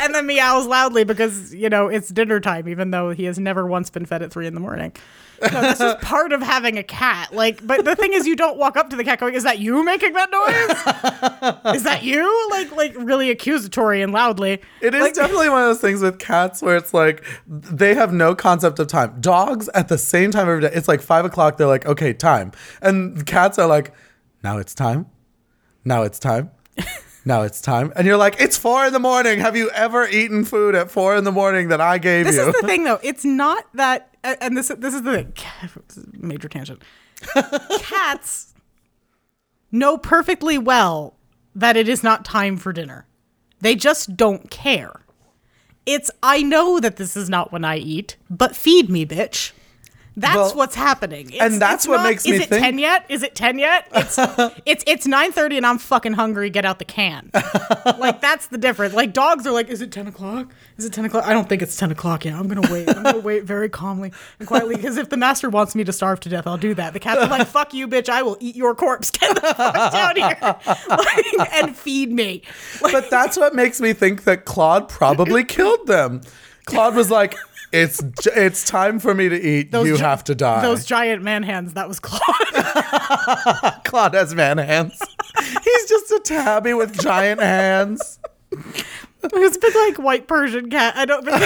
and 0.00 0.14
then 0.14 0.26
meows 0.26 0.66
loudly 0.66 1.04
because, 1.04 1.54
you 1.54 1.68
know, 1.68 1.88
it's 1.88 2.08
dinner 2.08 2.40
time, 2.40 2.68
even 2.68 2.90
though 2.90 3.10
he 3.10 3.24
has 3.24 3.38
never 3.38 3.66
once 3.66 3.90
been 3.90 4.06
fed 4.06 4.22
at 4.22 4.30
3 4.32 4.46
in 4.46 4.54
the 4.54 4.60
morning. 4.60 4.92
No, 5.40 5.60
this 5.60 5.80
is 5.80 5.94
part 6.02 6.32
of 6.32 6.42
having 6.42 6.78
a 6.78 6.82
cat. 6.82 7.32
Like, 7.32 7.64
but 7.64 7.84
the 7.84 7.94
thing 7.94 8.12
is, 8.12 8.26
you 8.26 8.34
don't 8.34 8.58
walk 8.58 8.76
up 8.76 8.90
to 8.90 8.96
the 8.96 9.04
cat 9.04 9.20
going, 9.20 9.34
"Is 9.34 9.44
that 9.44 9.60
you 9.60 9.84
making 9.84 10.12
that 10.14 10.30
noise? 10.32 11.76
is 11.76 11.84
that 11.84 12.02
you?" 12.02 12.48
Like, 12.50 12.72
like 12.74 12.94
really 12.96 13.30
accusatory 13.30 14.02
and 14.02 14.12
loudly. 14.12 14.60
It 14.80 14.96
is 14.96 15.00
Like- 15.00 15.14
definitely 15.14 15.48
one 15.48 15.62
of 15.62 15.68
those 15.68 15.80
things 15.80 16.00
with 16.02 16.18
cats 16.18 16.60
where 16.60 16.76
it's 16.76 16.92
like 16.92 17.22
they 17.46 17.94
have 17.94 18.12
no 18.12 18.34
concept 18.34 18.80
of 18.80 18.88
time. 18.88 19.20
Dogs 19.20 19.68
at 19.74 19.86
the 19.86 19.96
same 19.96 20.32
time 20.32 20.48
every 20.48 20.60
day. 20.62 20.70
It's 20.74 20.88
like 20.88 21.00
five 21.00 21.24
o'clock. 21.24 21.56
They're 21.56 21.68
like, 21.68 21.86
okay, 21.86 22.12
time. 22.12 22.50
And 22.82 23.24
cats 23.24 23.60
are 23.60 23.68
like, 23.68 23.92
now 24.42 24.58
it's 24.58 24.74
time. 24.74 25.06
Now 25.84 26.02
it's 26.02 26.18
time. 26.18 26.50
Now 27.28 27.42
it's 27.42 27.60
time. 27.60 27.92
And 27.94 28.06
you're 28.06 28.16
like, 28.16 28.40
it's 28.40 28.56
four 28.56 28.86
in 28.86 28.94
the 28.94 28.98
morning. 28.98 29.38
Have 29.40 29.54
you 29.54 29.68
ever 29.72 30.08
eaten 30.08 30.46
food 30.46 30.74
at 30.74 30.90
four 30.90 31.14
in 31.14 31.24
the 31.24 31.30
morning 31.30 31.68
that 31.68 31.78
I 31.78 31.98
gave 31.98 32.24
This 32.24 32.36
you? 32.36 32.46
This 32.46 32.54
is 32.54 32.60
the 32.62 32.66
thing, 32.66 32.84
though. 32.84 32.98
It's 33.02 33.22
not 33.22 33.66
that, 33.74 34.16
and 34.24 34.56
this 34.56 34.68
this 34.78 34.94
is 34.94 35.02
the 35.02 35.12
thing. 35.12 35.34
Major 36.14 36.48
tangent. 36.48 36.82
Cats 37.80 38.54
know 39.70 39.98
perfectly 39.98 40.56
well 40.56 41.16
that 41.54 41.76
it 41.76 41.86
is 41.86 42.02
not 42.02 42.24
time 42.24 42.56
for 42.56 42.72
dinner. 42.72 43.06
They 43.60 43.74
just 43.74 44.16
don't 44.16 44.50
care. 44.50 45.02
It's 45.84 46.10
I 46.22 46.40
know 46.40 46.80
that 46.80 46.96
this 46.96 47.14
is 47.14 47.28
not 47.28 47.52
when 47.52 47.62
I 47.62 47.76
eat, 47.76 48.16
but 48.30 48.56
feed 48.56 48.88
me, 48.88 49.04
bitch. 49.04 49.52
That's 50.18 50.34
Well, 50.36 50.54
what's 50.56 50.74
happening. 50.74 51.30
It's, 51.30 51.40
and 51.40 51.62
that's 51.62 51.86
what 51.86 51.98
not, 51.98 52.08
makes 52.08 52.24
me 52.24 52.32
think. 52.32 52.40
Is 52.42 52.46
it 52.46 52.50
think- 52.50 52.62
ten 52.64 52.78
yet? 52.78 53.04
Is 53.08 53.22
it 53.22 53.34
ten 53.36 53.58
yet? 53.58 53.86
It's 53.94 54.18
it's 54.66 54.82
it's 54.86 55.06
nine 55.06 55.30
thirty, 55.30 55.56
and 55.56 55.64
I'm 55.64 55.78
fucking 55.78 56.14
hungry. 56.14 56.50
Get 56.50 56.64
out 56.64 56.80
the 56.80 56.84
can. 56.84 57.30
like 57.98 58.20
that's 58.20 58.48
the 58.48 58.58
difference. 58.58 58.94
Like 58.94 59.12
dogs 59.12 59.46
are 59.46 59.52
like, 59.52 59.68
is 59.68 59.80
it 59.80 59.92
ten 59.92 60.08
o'clock? 60.08 60.50
Is 60.76 60.84
it 60.84 60.92
ten 60.92 61.04
o'clock? 61.04 61.24
I 61.24 61.32
don't 61.32 61.48
think 61.48 61.62
it's 61.62 61.76
ten 61.76 61.92
o'clock 61.92 62.24
yet. 62.24 62.34
I'm 62.34 62.48
gonna 62.48 62.68
wait. 62.72 62.88
I'm 62.88 63.02
gonna 63.04 63.20
wait 63.20 63.44
very 63.44 63.68
calmly 63.68 64.12
and 64.40 64.48
quietly 64.48 64.74
because 64.74 64.96
if 64.96 65.08
the 65.08 65.16
master 65.16 65.48
wants 65.50 65.76
me 65.76 65.84
to 65.84 65.92
starve 65.92 66.18
to 66.20 66.28
death, 66.28 66.48
I'll 66.48 66.58
do 66.58 66.74
that. 66.74 66.94
The 66.94 67.00
cats 67.00 67.20
are 67.20 67.28
like, 67.28 67.46
fuck 67.46 67.72
you, 67.72 67.86
bitch. 67.86 68.08
I 68.08 68.22
will 68.22 68.36
eat 68.40 68.56
your 68.56 68.74
corpse. 68.74 69.10
Get 69.18 69.36
the 69.36 69.40
fuck 69.54 69.92
down 69.92 70.16
here 70.16 70.36
like, 70.88 71.52
and 71.54 71.76
feed 71.76 72.10
me. 72.10 72.42
Like, 72.82 72.92
but 72.92 73.08
that's 73.10 73.36
what 73.36 73.54
makes 73.54 73.80
me 73.80 73.92
think 73.92 74.24
that 74.24 74.44
Claude 74.44 74.88
probably 74.88 75.44
killed 75.44 75.86
them. 75.86 76.22
Claude 76.64 76.94
was 76.96 77.10
like, 77.10 77.34
it's 77.72 78.02
it's 78.34 78.64
time 78.64 78.98
for 78.98 79.14
me 79.14 79.28
to 79.28 79.36
eat. 79.40 79.72
you 79.74 79.96
gi- 79.96 80.02
have 80.02 80.24
to 80.24 80.34
die. 80.34 80.62
Those 80.62 80.84
giant 80.84 81.22
man 81.22 81.42
hands. 81.42 81.74
That 81.74 81.88
was 81.88 82.00
Claude. 82.00 82.22
Claude 83.84 84.14
has 84.14 84.34
man 84.34 84.58
hands. 84.58 85.00
He's 85.64 85.88
just 85.88 86.10
a 86.12 86.20
tabby 86.24 86.74
with 86.74 86.98
giant 87.00 87.40
hands. 87.40 88.18
it's 88.50 89.56
a 89.56 89.60
big 89.60 89.74
like 89.74 89.96
white 89.98 90.26
Persian 90.28 90.70
cat. 90.70 90.94
I 90.96 91.04
don't 91.04 91.24
think 91.24 91.38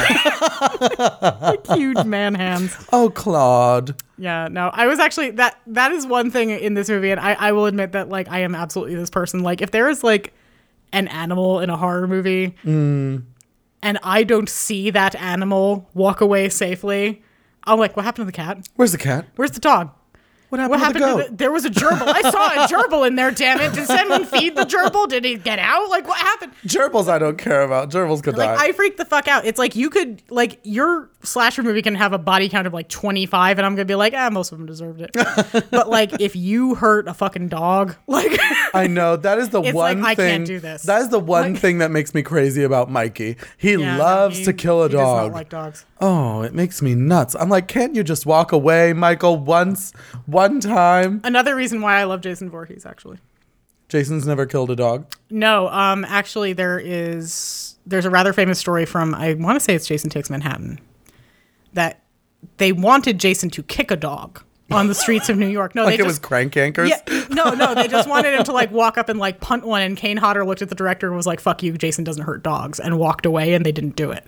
like 1.41 1.67
huge 1.79 2.05
man 2.05 2.35
hands. 2.35 2.77
Oh, 2.93 3.11
Claude. 3.11 4.01
Yeah, 4.19 4.49
no, 4.51 4.71
I 4.73 4.87
was 4.87 4.99
actually 5.01 5.33
that 5.33 5.59
that 5.69 5.91
is 5.93 6.07
one 6.07 6.31
thing 6.31 6.51
in 6.51 6.75
this 6.75 6.89
movie, 6.89 7.11
and 7.11 7.19
I, 7.21 7.33
I 7.35 7.53
will 7.53 7.67
admit 7.67 7.93
that 7.93 8.09
like 8.09 8.29
I 8.29 8.41
am 8.41 8.55
absolutely 8.55 8.95
this 8.95 9.11
person. 9.11 9.41
Like 9.43 9.61
if 9.63 9.71
there 9.73 9.89
is 9.89 10.05
like 10.05 10.33
an 10.93 11.09
animal 11.09 11.59
in 11.61 11.71
a 11.71 11.77
horror 11.77 12.07
movie 12.07 12.55
Mm. 12.65 13.23
And 13.83 13.99
I 14.03 14.25
don't 14.25 14.49
see 14.49 14.91
that 14.91 15.15
animal 15.17 15.89
walk 15.95 16.21
away 16.21 16.49
safely, 16.49 17.23
I'm 17.65 17.79
like, 17.79 17.97
what 17.97 18.05
happened 18.05 18.23
to 18.23 18.27
the 18.27 18.33
cat? 18.33 18.69
Where's 18.77 18.93
the 18.93 18.99
cat? 18.99 19.27
Where's 19.37 19.53
the 19.53 19.61
dog? 19.61 19.91
What 20.53 20.61
happened, 20.61 20.71
What 20.71 20.77
to 20.77 20.85
happened 20.85 21.21
the 21.21 21.25
to 21.25 21.31
the, 21.31 21.37
there 21.37 21.51
was 21.51 21.65
a 21.65 21.71
gerbil. 21.71 22.03
I 22.07 22.31
saw 22.31 22.65
a 22.65 22.69
gerbil 22.69 23.07
in 23.07 23.15
there, 23.17 23.31
damn 23.31 23.59
it. 23.59 23.73
Did 23.73 23.87
someone 23.87 24.27
feed 24.27 24.55
the 24.55 24.65
gerbil? 24.65 25.09
Did 25.09 25.25
he 25.25 25.37
get 25.37 25.59
out? 25.59 25.89
Like 25.89 26.07
what 26.07 26.19
happened? 26.19 26.53
Gerbils 26.67 27.09
I 27.09 27.19
don't 27.19 27.39
care 27.39 27.63
about. 27.63 27.89
Gerbils 27.91 28.23
could 28.23 28.37
Like 28.37 28.59
die. 28.59 28.67
I 28.67 28.73
freak 28.73 28.99
the 28.99 29.07
fuck 29.07 29.29
out. 29.29 29.47
It's 29.47 29.59
like 29.59 29.75
you 29.77 29.89
could 29.89 30.23
like 30.29 30.61
your 30.63 31.09
slasher 31.23 31.63
movie 31.63 31.81
can 31.81 31.95
have 31.95 32.13
a 32.13 32.19
body 32.19 32.51
count 32.51 32.67
of 32.67 32.75
like 32.75 32.89
25 32.91 33.59
and 33.59 33.65
I'm 33.65 33.75
going 33.77 33.87
to 33.87 33.91
be 33.91 33.95
like, 33.95 34.13
"Ah, 34.15 34.29
most 34.31 34.53
of 34.53 34.59
them 34.59 34.67
deserved 34.67 35.01
it." 35.01 35.11
but 35.71 35.89
like 35.89 36.21
if 36.21 36.37
you 36.37 36.75
hurt 36.75 37.09
a 37.09 37.15
fucking 37.15 37.49
dog, 37.49 37.97
like 38.07 38.39
I 38.75 38.89
know 38.89 39.17
that 39.17 39.39
is 39.39 39.49
the 39.49 39.61
one 39.63 40.03
like, 40.03 40.13
I 40.13 40.15
thing. 40.15 40.31
can't 40.39 40.47
do 40.47 40.61
this. 40.61 40.83
That 40.83 41.01
is 41.01 41.09
the 41.09 41.19
one 41.21 41.53
Like- 41.55 41.63
thing 41.63 41.79
that 41.79 41.91
makes 41.91 42.13
me 42.15 42.23
crazy 42.23 42.63
about 42.63 42.91
Mikey. 42.91 43.37
He 43.57 43.73
Yeah, 43.73 43.97
no, 43.97 44.03
loves 44.03 44.39
he- 44.39 44.45
to 44.45 44.53
kill 44.53 44.83
a 44.83 44.89
he 44.89 44.93
does 44.93 45.01
not 45.01 45.23
dog. 45.23 45.33
like 45.33 45.49
dogs. 45.49 45.87
Oh, 46.03 46.43
it 46.43 46.53
makes 46.53 46.83
me 46.83 46.95
nuts. 46.95 47.35
I'm 47.39 47.49
like, 47.49 47.69
can't 47.69 47.95
you 47.95 48.03
just 48.05 48.27
walk 48.27 48.53
away, 48.53 48.93
Michael, 48.93 49.39
once, 49.39 49.93
one 50.27 50.61
time? 50.61 51.21
Another 51.25 51.55
reason 51.57 51.81
why 51.81 51.99
I 52.01 52.05
love 52.05 52.21
Jason 52.21 52.51
Voorhees 52.51 52.85
actually. 52.85 53.19
Jason's 53.89 54.27
never 54.27 54.45
killed 54.47 54.71
a 54.71 54.77
dog. 54.77 55.07
No, 55.31 55.69
um, 55.69 56.05
actually, 56.07 56.53
there 56.55 56.79
is 56.79 57.77
there's 57.87 58.05
a 58.05 58.11
rather 58.11 58.33
famous 58.33 58.59
story 58.59 58.85
from 58.87 59.15
I 59.15 59.35
want 59.35 59.57
to 59.57 59.61
say 59.61 59.75
it's 59.75 59.87
Jason 59.87 60.11
Takes 60.11 60.29
Manhattan 60.31 60.79
that 61.75 62.03
they 62.57 62.73
wanted 62.73 63.19
Jason 63.21 63.51
to 63.51 63.63
kick 63.63 63.91
a 63.91 63.97
dog 63.97 64.43
on 64.71 64.87
the 64.89 64.95
streets 64.95 65.29
of 65.29 65.37
New 65.37 65.49
York. 65.49 65.75
No, 65.75 65.85
Like 65.85 65.99
they 65.99 66.03
it 66.03 66.07
was 66.07 66.15
just 66.15 66.23
crank 66.23 66.57
anchors. 66.57 66.89
yeah, 66.91 67.27
no, 67.31 67.51
no, 67.51 67.75
they 67.75 67.87
just 67.87 68.09
wanted 68.15 68.35
him 68.35 68.45
to 68.45 68.53
like 68.53 68.71
walk 68.71 68.97
up 68.97 69.09
and 69.11 69.19
like 69.19 69.41
punt 69.41 69.67
one. 69.67 69.83
And 69.83 69.97
Kane 69.97 70.17
Hodder 70.17 70.45
looked 70.47 70.63
at 70.63 70.71
the 70.71 70.75
director 70.75 71.07
and 71.07 71.17
was 71.17 71.27
like, 71.27 71.41
"Fuck 71.41 71.63
you, 71.63 71.77
Jason 71.77 72.03
doesn't 72.03 72.25
hurt 72.25 72.43
dogs," 72.43 72.81
and 72.81 72.99
walked 72.99 73.27
away. 73.27 73.53
And 73.53 73.65
they 73.65 73.73
didn't 73.73 73.95
do 73.97 74.11
it. 74.11 74.27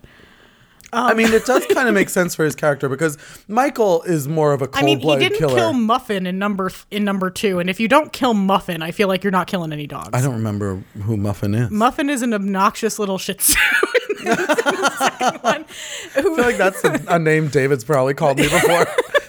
I 0.95 1.11
um, 1.11 1.17
mean, 1.17 1.33
it 1.33 1.45
does 1.45 1.67
kind 1.67 1.89
of 1.89 1.95
make 1.95 2.09
sense 2.19 2.35
for 2.35 2.45
his 2.45 2.55
character 2.55 2.89
because 2.89 3.19
Michael 3.49 4.03
is 4.03 4.29
more 4.29 4.53
of 4.53 4.63
a 4.63 4.69
I 4.73 4.83
mean, 4.83 5.01
he 5.01 5.17
didn't 5.17 5.39
killer. 5.39 5.57
kill 5.57 5.73
Muffin 5.73 6.27
in 6.27 6.39
number 6.39 6.71
in 6.91 7.05
number 7.05 7.31
two, 7.31 7.59
and 7.59 7.69
if 7.69 7.81
you 7.81 7.89
don't 7.89 8.13
kill 8.13 8.35
Muffin, 8.35 8.83
I 8.83 8.91
feel 8.91 9.09
like 9.09 9.25
you're 9.25 9.31
not 9.31 9.47
killing 9.47 9.73
any 9.73 9.87
dogs. 9.87 10.11
I 10.13 10.21
don't 10.21 10.35
remember 10.35 10.83
who 11.03 11.17
Muffin 11.17 11.55
is. 11.55 11.71
Muffin 11.71 12.09
is 12.09 12.23
an 12.23 12.33
obnoxious 12.33 12.99
little 12.99 13.19
Shih 13.19 13.35
Tzu. 13.35 13.59
in 14.21 14.25
the 14.27 14.91
second 14.99 15.39
one, 15.43 15.65
who- 16.15 16.33
I 16.33 16.37
feel 16.37 16.45
like 16.45 16.57
that's 16.57 16.85
a, 16.85 17.01
a 17.09 17.19
name 17.19 17.49
David's 17.49 17.85
probably 17.85 18.15
called 18.15 18.39
me 18.39 18.45
before. 18.45 18.87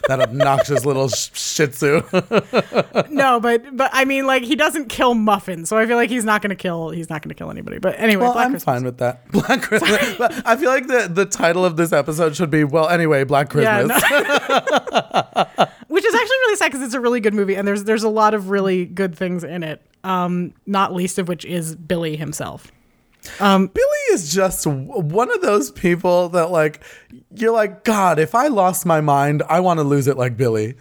That 0.07 0.19
obnoxious 0.21 0.85
little 0.85 1.07
sh- 1.09 1.29
Shih 1.33 1.67
Tzu. 1.67 2.01
no, 3.09 3.39
but 3.39 3.75
but 3.75 3.89
I 3.93 4.05
mean, 4.05 4.25
like 4.27 4.43
he 4.43 4.55
doesn't 4.55 4.89
kill 4.89 5.13
Muffin, 5.13 5.65
so 5.65 5.77
I 5.77 5.85
feel 5.85 5.97
like 5.97 6.09
he's 6.09 6.25
not 6.25 6.41
gonna 6.41 6.55
kill 6.55 6.89
he's 6.91 7.09
not 7.09 7.21
gonna 7.21 7.33
kill 7.33 7.49
anybody. 7.51 7.79
But 7.79 7.99
anyway, 7.99 8.23
well, 8.23 8.33
Black 8.33 8.45
I'm 8.45 8.51
Christmas. 8.51 8.63
fine 8.75 8.83
with 8.83 8.97
that. 8.99 9.27
Black 9.31 9.61
Christmas. 9.61 10.31
I 10.45 10.55
feel 10.55 10.69
like 10.69 10.87
the 10.87 11.09
the 11.11 11.25
title 11.25 11.65
of 11.65 11.77
this 11.77 11.91
episode 11.93 12.35
should 12.35 12.49
be 12.51 12.63
well. 12.63 12.87
Anyway, 12.89 13.23
Black 13.23 13.53
Yeah, 13.53 13.83
Christmas. 13.83 14.03
no. 14.11 14.17
which 15.87 16.05
is 16.05 16.13
actually 16.13 16.37
really 16.37 16.55
sad 16.55 16.71
because 16.71 16.81
it's 16.81 16.93
a 16.93 16.99
really 16.99 17.19
good 17.19 17.33
movie, 17.33 17.55
and 17.55 17.67
there's 17.67 17.83
there's 17.83 18.03
a 18.03 18.09
lot 18.09 18.33
of 18.33 18.49
really 18.49 18.85
good 18.85 19.15
things 19.17 19.43
in 19.43 19.63
it. 19.63 19.81
Um, 20.03 20.53
not 20.67 20.93
least 20.93 21.17
of 21.17 21.27
which 21.27 21.45
is 21.45 21.75
Billy 21.75 22.15
himself. 22.15 22.71
Billy 23.39 23.71
is 24.11 24.31
just 24.31 24.65
w- 24.65 24.85
one 25.01 25.31
of 25.33 25.41
those 25.41 25.71
people 25.71 26.29
that 26.29 26.51
like 26.51 26.81
you're 27.39 27.51
like 27.53 27.83
God. 27.83 28.19
If 28.19 28.33
I 28.35 28.47
lost 28.47 28.85
my 28.85 29.01
mind, 29.01 29.43
I 29.49 29.59
want 29.59 29.79
to 29.79 29.83
lose 29.83 30.07
it 30.07 30.17
like 30.17 30.35
Billy. 30.37 30.75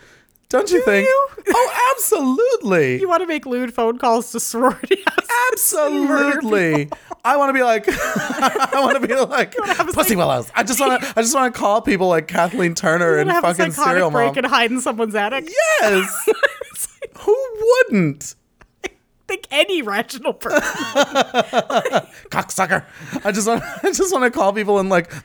Don't 0.50 0.70
you 0.70 0.82
think? 0.84 1.08
you? 1.08 1.28
Oh, 1.56 1.92
absolutely. 1.94 2.98
You 3.00 3.08
want 3.08 3.20
to 3.22 3.26
make 3.26 3.44
lewd 3.44 3.74
phone 3.74 3.98
calls 3.98 4.32
to 4.32 4.40
sorority 4.40 5.02
houses? 5.06 5.30
Absolutely. 5.52 6.88
I 7.24 7.36
want 7.36 7.50
to 7.50 7.52
be 7.52 7.62
like, 7.62 7.84
I 7.88 8.70
want 8.76 9.00
to 9.00 9.06
be 9.06 9.14
like 9.14 9.54
Pussy 9.92 10.16
Willows. 10.16 10.50
I 10.54 10.62
just 10.62 10.80
want 10.80 11.02
to, 11.02 11.08
I 11.16 11.22
just 11.22 11.34
want 11.34 11.52
to 11.54 11.58
call 11.58 11.82
people 11.82 12.08
like 12.08 12.28
Kathleen 12.28 12.74
Turner 12.74 13.18
and 13.18 13.26
wanna 13.28 13.34
have 13.34 13.44
a 13.44 13.54
fucking 13.54 13.72
Serial 13.72 14.10
break 14.10 14.28
Mom. 14.36 14.38
and 14.38 14.46
hide 14.46 14.70
in 14.70 14.80
someone's 14.80 15.14
attic. 15.14 15.50
Yes. 15.80 16.28
Who 17.20 17.46
wouldn't? 17.88 18.34
Think 19.26 19.46
any 19.50 19.82
rational 19.82 20.32
person. 20.32 20.60
Cocksucker. 22.30 22.84
I 23.24 23.32
just 23.32 23.46
want, 23.48 23.62
I 23.82 23.92
just 23.92 24.12
want 24.12 24.24
to 24.24 24.30
call 24.30 24.52
people 24.52 24.78
and 24.78 24.88
like. 24.88 25.10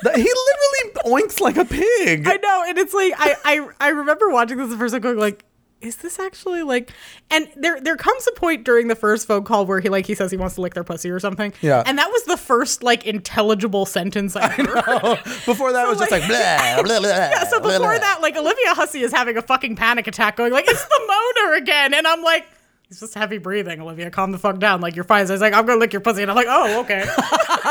He 0.00 0.14
literally 0.14 0.92
oinks 1.06 1.40
like 1.40 1.56
a 1.56 1.64
pig. 1.64 2.26
I 2.26 2.36
know, 2.36 2.64
and 2.68 2.78
it's 2.78 2.94
like 2.94 3.12
I, 3.16 3.34
I 3.44 3.68
I 3.80 3.88
remember 3.88 4.30
watching 4.30 4.56
this 4.56 4.70
the 4.70 4.76
first 4.76 4.92
time 4.94 5.00
going 5.00 5.18
like, 5.18 5.44
is 5.80 5.96
this 5.96 6.18
actually 6.18 6.62
like? 6.62 6.92
And 7.30 7.48
there 7.56 7.80
there 7.80 7.96
comes 7.96 8.26
a 8.26 8.32
point 8.38 8.64
during 8.64 8.88
the 8.88 8.94
first 8.96 9.26
phone 9.28 9.44
call 9.44 9.64
where 9.66 9.80
he 9.80 9.88
like 9.88 10.06
he 10.06 10.14
says 10.14 10.30
he 10.30 10.36
wants 10.36 10.56
to 10.56 10.60
lick 10.60 10.74
their 10.74 10.82
pussy 10.84 11.10
or 11.10 11.20
something. 11.20 11.52
Yeah. 11.60 11.82
and 11.86 11.98
that 11.98 12.10
was 12.10 12.24
the 12.24 12.36
first 12.36 12.82
like 12.82 13.06
intelligible 13.06 13.86
sentence 13.86 14.34
I 14.36 14.48
heard. 14.48 15.18
Before 15.46 15.72
that, 15.72 15.84
it 15.86 15.88
was 15.88 15.98
just 15.98 16.10
like, 16.10 16.22
like- 16.22 16.28
blah, 16.28 16.82
blah, 16.82 17.00
blah, 17.00 17.08
Yeah, 17.08 17.44
so 17.44 17.60
before 17.60 17.78
blah. 17.78 17.98
that, 17.98 18.18
like 18.22 18.36
Olivia 18.36 18.74
Hussey 18.74 19.02
is 19.02 19.12
having 19.12 19.36
a 19.36 19.42
fucking 19.42 19.76
panic 19.76 20.06
attack, 20.06 20.36
going 20.36 20.52
like, 20.52 20.64
"It's 20.68 20.84
the 20.84 21.00
moaner 21.08 21.58
again," 21.58 21.94
and 21.94 22.06
I'm 22.06 22.22
like, 22.22 22.46
"He's 22.88 23.00
just 23.00 23.14
heavy 23.14 23.38
breathing, 23.38 23.80
Olivia. 23.80 24.10
Calm 24.10 24.32
the 24.32 24.38
fuck 24.38 24.58
down. 24.58 24.80
Like 24.80 24.94
you're 24.96 25.04
fine." 25.04 25.26
So 25.26 25.34
he's 25.34 25.40
like, 25.40 25.52
"I'm 25.54 25.66
gonna 25.66 25.78
lick 25.80 25.92
your 25.92 26.00
pussy," 26.00 26.22
and 26.22 26.30
I'm 26.30 26.36
like, 26.36 26.46
"Oh, 26.48 26.80
okay." 26.80 27.04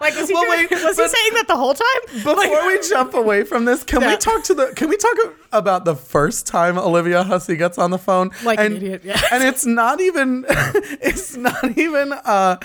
like 0.00 0.14
was 0.16 0.28
he, 0.28 0.34
Well, 0.34 0.44
doing- 0.44 0.68
wait, 0.70 0.70
was 0.84 0.96
he 0.98 1.08
saying 1.08 1.32
that 1.34 1.44
the 1.48 1.56
whole 1.56 1.74
time? 1.74 1.86
Before 2.12 2.36
Like- 2.36 2.50
we 2.66 2.80
jump 2.88 3.14
away 3.14 3.44
from 3.44 3.64
this, 3.64 3.82
can 3.84 4.06
we 4.06 4.16
talk 4.16 4.44
to 4.44 4.54
the? 4.54 4.72
Can 4.76 4.88
we 4.88 4.96
talk 4.96 5.16
about 5.52 5.84
the 5.84 5.96
first 5.96 6.46
time 6.46 6.78
Olivia 6.78 7.22
Hussey 7.24 7.56
gets 7.56 7.78
on 7.78 7.90
the 7.90 7.98
phone? 7.98 8.30
Like 8.44 8.58
an 8.60 8.66
and, 8.66 8.76
idiot, 8.76 9.02
yeah. 9.04 9.20
And 9.32 9.42
it's 9.44 9.66
not 9.66 10.00
even. 10.00 10.44
It's 11.02 11.36
not 11.36 11.76
even. 11.76 12.12
uh 12.12 12.56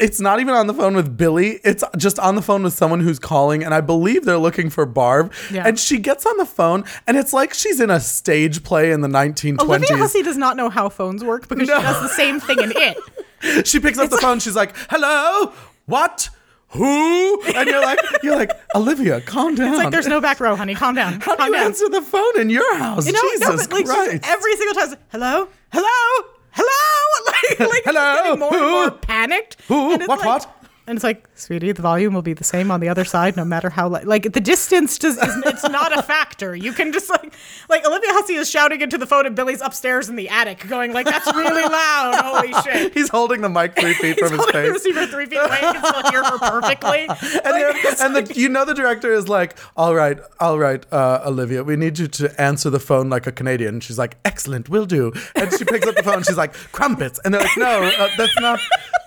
it's 0.00 0.20
not 0.20 0.40
even 0.40 0.54
on 0.54 0.66
the 0.66 0.74
phone 0.74 0.96
with 0.96 1.16
Billy. 1.16 1.60
It's 1.64 1.84
just 1.96 2.18
on 2.18 2.34
the 2.34 2.42
phone 2.42 2.62
with 2.64 2.72
someone 2.74 3.00
who's 3.00 3.18
calling, 3.18 3.62
and 3.62 3.72
I 3.72 3.80
believe 3.80 4.24
they're 4.24 4.36
looking 4.38 4.70
for 4.70 4.84
Barb. 4.86 5.32
Yeah. 5.52 5.64
And 5.66 5.78
she 5.78 5.98
gets 5.98 6.26
on 6.26 6.36
the 6.36 6.46
phone, 6.46 6.84
and 7.06 7.16
it's 7.16 7.32
like 7.32 7.54
she's 7.54 7.78
in 7.80 7.88
a 7.90 8.00
stage 8.00 8.64
play 8.64 8.90
in 8.90 9.02
the 9.02 9.08
1920s. 9.08 9.60
Olivia 9.60 9.96
Hussey 9.96 10.22
does 10.22 10.36
not 10.36 10.56
know 10.56 10.68
how 10.68 10.88
phones 10.88 11.22
work 11.22 11.46
because 11.48 11.68
No. 11.68 11.76
she 11.78 11.82
does 11.82 12.02
the 12.02 12.08
same 12.08 12.40
thing 12.40 12.58
in 12.60 12.72
it. 12.74 12.96
She 13.66 13.80
picks 13.80 13.98
up 13.98 14.08
the 14.08 14.18
phone. 14.18 14.38
She's 14.38 14.54
like, 14.54 14.72
"Hello, 14.88 15.52
what, 15.86 16.28
who?" 16.68 17.42
And 17.42 17.68
you're 17.68 17.82
like, 17.82 17.98
"You're 18.22 18.36
like 18.36 18.52
Olivia, 18.76 19.20
calm 19.20 19.56
down." 19.56 19.68
It's 19.70 19.78
like 19.78 19.90
there's 19.90 20.06
no 20.06 20.20
back 20.20 20.38
row, 20.38 20.54
honey. 20.54 20.76
Calm 20.76 20.94
down. 20.94 21.14
How 21.20 21.32
do 21.32 21.38
Calm 21.38 21.46
you 21.48 21.54
down. 21.54 21.66
answer 21.66 21.88
the 21.88 22.02
phone 22.02 22.40
in 22.40 22.50
your 22.50 22.76
house? 22.78 23.04
You 23.04 23.12
know, 23.12 23.20
Jesus 23.20 23.40
no, 23.48 23.56
but 23.56 23.72
like 23.72 23.84
Christ. 23.86 24.24
every 24.28 24.56
single 24.56 24.74
time, 24.80 24.96
hello, 25.10 25.48
hello, 25.72 26.28
hello, 26.52 27.58
like, 27.60 27.70
like 27.70 27.82
Hello? 27.84 28.36
more 28.36 28.54
and 28.54 28.70
more 28.70 28.90
panicked. 28.90 29.56
Who? 29.68 29.96
What, 29.96 30.08
like- 30.08 30.24
what? 30.24 30.56
And 30.84 30.96
it's 30.96 31.04
like, 31.04 31.28
sweetie, 31.36 31.70
the 31.70 31.80
volume 31.80 32.12
will 32.12 32.22
be 32.22 32.32
the 32.32 32.42
same 32.42 32.72
on 32.72 32.80
the 32.80 32.88
other 32.88 33.04
side, 33.04 33.36
no 33.36 33.44
matter 33.44 33.70
how 33.70 33.88
li- 33.88 34.02
like 34.04 34.32
the 34.32 34.40
distance. 34.40 34.98
Does 34.98 35.16
is, 35.16 35.36
it's 35.46 35.62
not 35.68 35.96
a 35.96 36.02
factor. 36.02 36.56
You 36.56 36.72
can 36.72 36.92
just 36.92 37.08
like 37.08 37.32
like 37.68 37.86
Olivia 37.86 38.10
Hussey 38.12 38.34
is 38.34 38.50
shouting 38.50 38.80
into 38.80 38.98
the 38.98 39.06
phone, 39.06 39.24
and 39.24 39.36
Billy's 39.36 39.60
upstairs 39.60 40.08
in 40.08 40.16
the 40.16 40.28
attic, 40.28 40.66
going 40.66 40.92
like, 40.92 41.06
"That's 41.06 41.32
really 41.36 41.62
loud! 41.62 42.14
Holy 42.20 42.52
shit!" 42.64 42.94
He's 42.94 43.08
holding 43.08 43.42
the 43.42 43.48
mic 43.48 43.76
three 43.78 43.94
feet 43.94 44.18
from 44.18 44.30
his 44.32 44.38
holding 44.40 44.54
the 44.62 44.68
face. 44.72 44.72
receiver 44.72 45.06
three 45.06 45.26
feet 45.26 45.36
away. 45.38 45.58
You 45.62 45.72
can 45.72 45.84
still 45.84 46.10
hear 46.10 46.24
her 46.24 46.38
perfectly. 46.38 47.08
And, 47.44 47.52
Like, 47.62 48.00
and 48.00 48.14
like- 48.14 48.28
the, 48.28 48.34
you 48.40 48.48
know 48.48 48.64
the 48.64 48.74
director 48.74 49.12
is 49.12 49.28
like, 49.28 49.56
all 49.76 49.94
right, 49.94 50.18
all 50.40 50.58
right, 50.58 50.84
uh, 50.92 51.20
Olivia, 51.24 51.62
we 51.62 51.76
need 51.76 51.98
you 52.00 52.08
to 52.08 52.40
answer 52.40 52.70
the 52.70 52.80
phone 52.80 53.08
like 53.08 53.26
a 53.28 53.32
Canadian. 53.32 53.78
She's 53.80 53.98
like, 53.98 54.16
excellent, 54.24 54.68
will 54.68 54.86
do. 54.86 55.12
And 55.36 55.52
she 55.52 55.64
picks 55.64 55.86
up 55.86 55.94
the 55.94 56.02
phone. 56.02 56.22
She's 56.24 56.36
like, 56.36 56.54
crumpets. 56.72 57.20
And 57.24 57.32
they're 57.34 57.40
like, 57.42 57.56
no, 57.56 57.82
uh, 57.82 58.08
that's 58.16 58.38
not, 58.40 58.60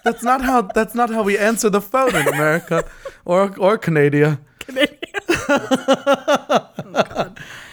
that's 0.06 0.24
not 0.24 0.42
how, 0.42 0.62
that's 0.64 0.96
not 0.96 1.10
how 1.10 1.24
we 1.24 1.38
answer 1.38 1.65
the 1.70 1.82
phone 1.82 2.16
in 2.16 2.28
America 2.28 2.84
or 3.26 3.54
or 3.58 3.78
Canada. 3.78 4.40
Canada. 4.60 4.96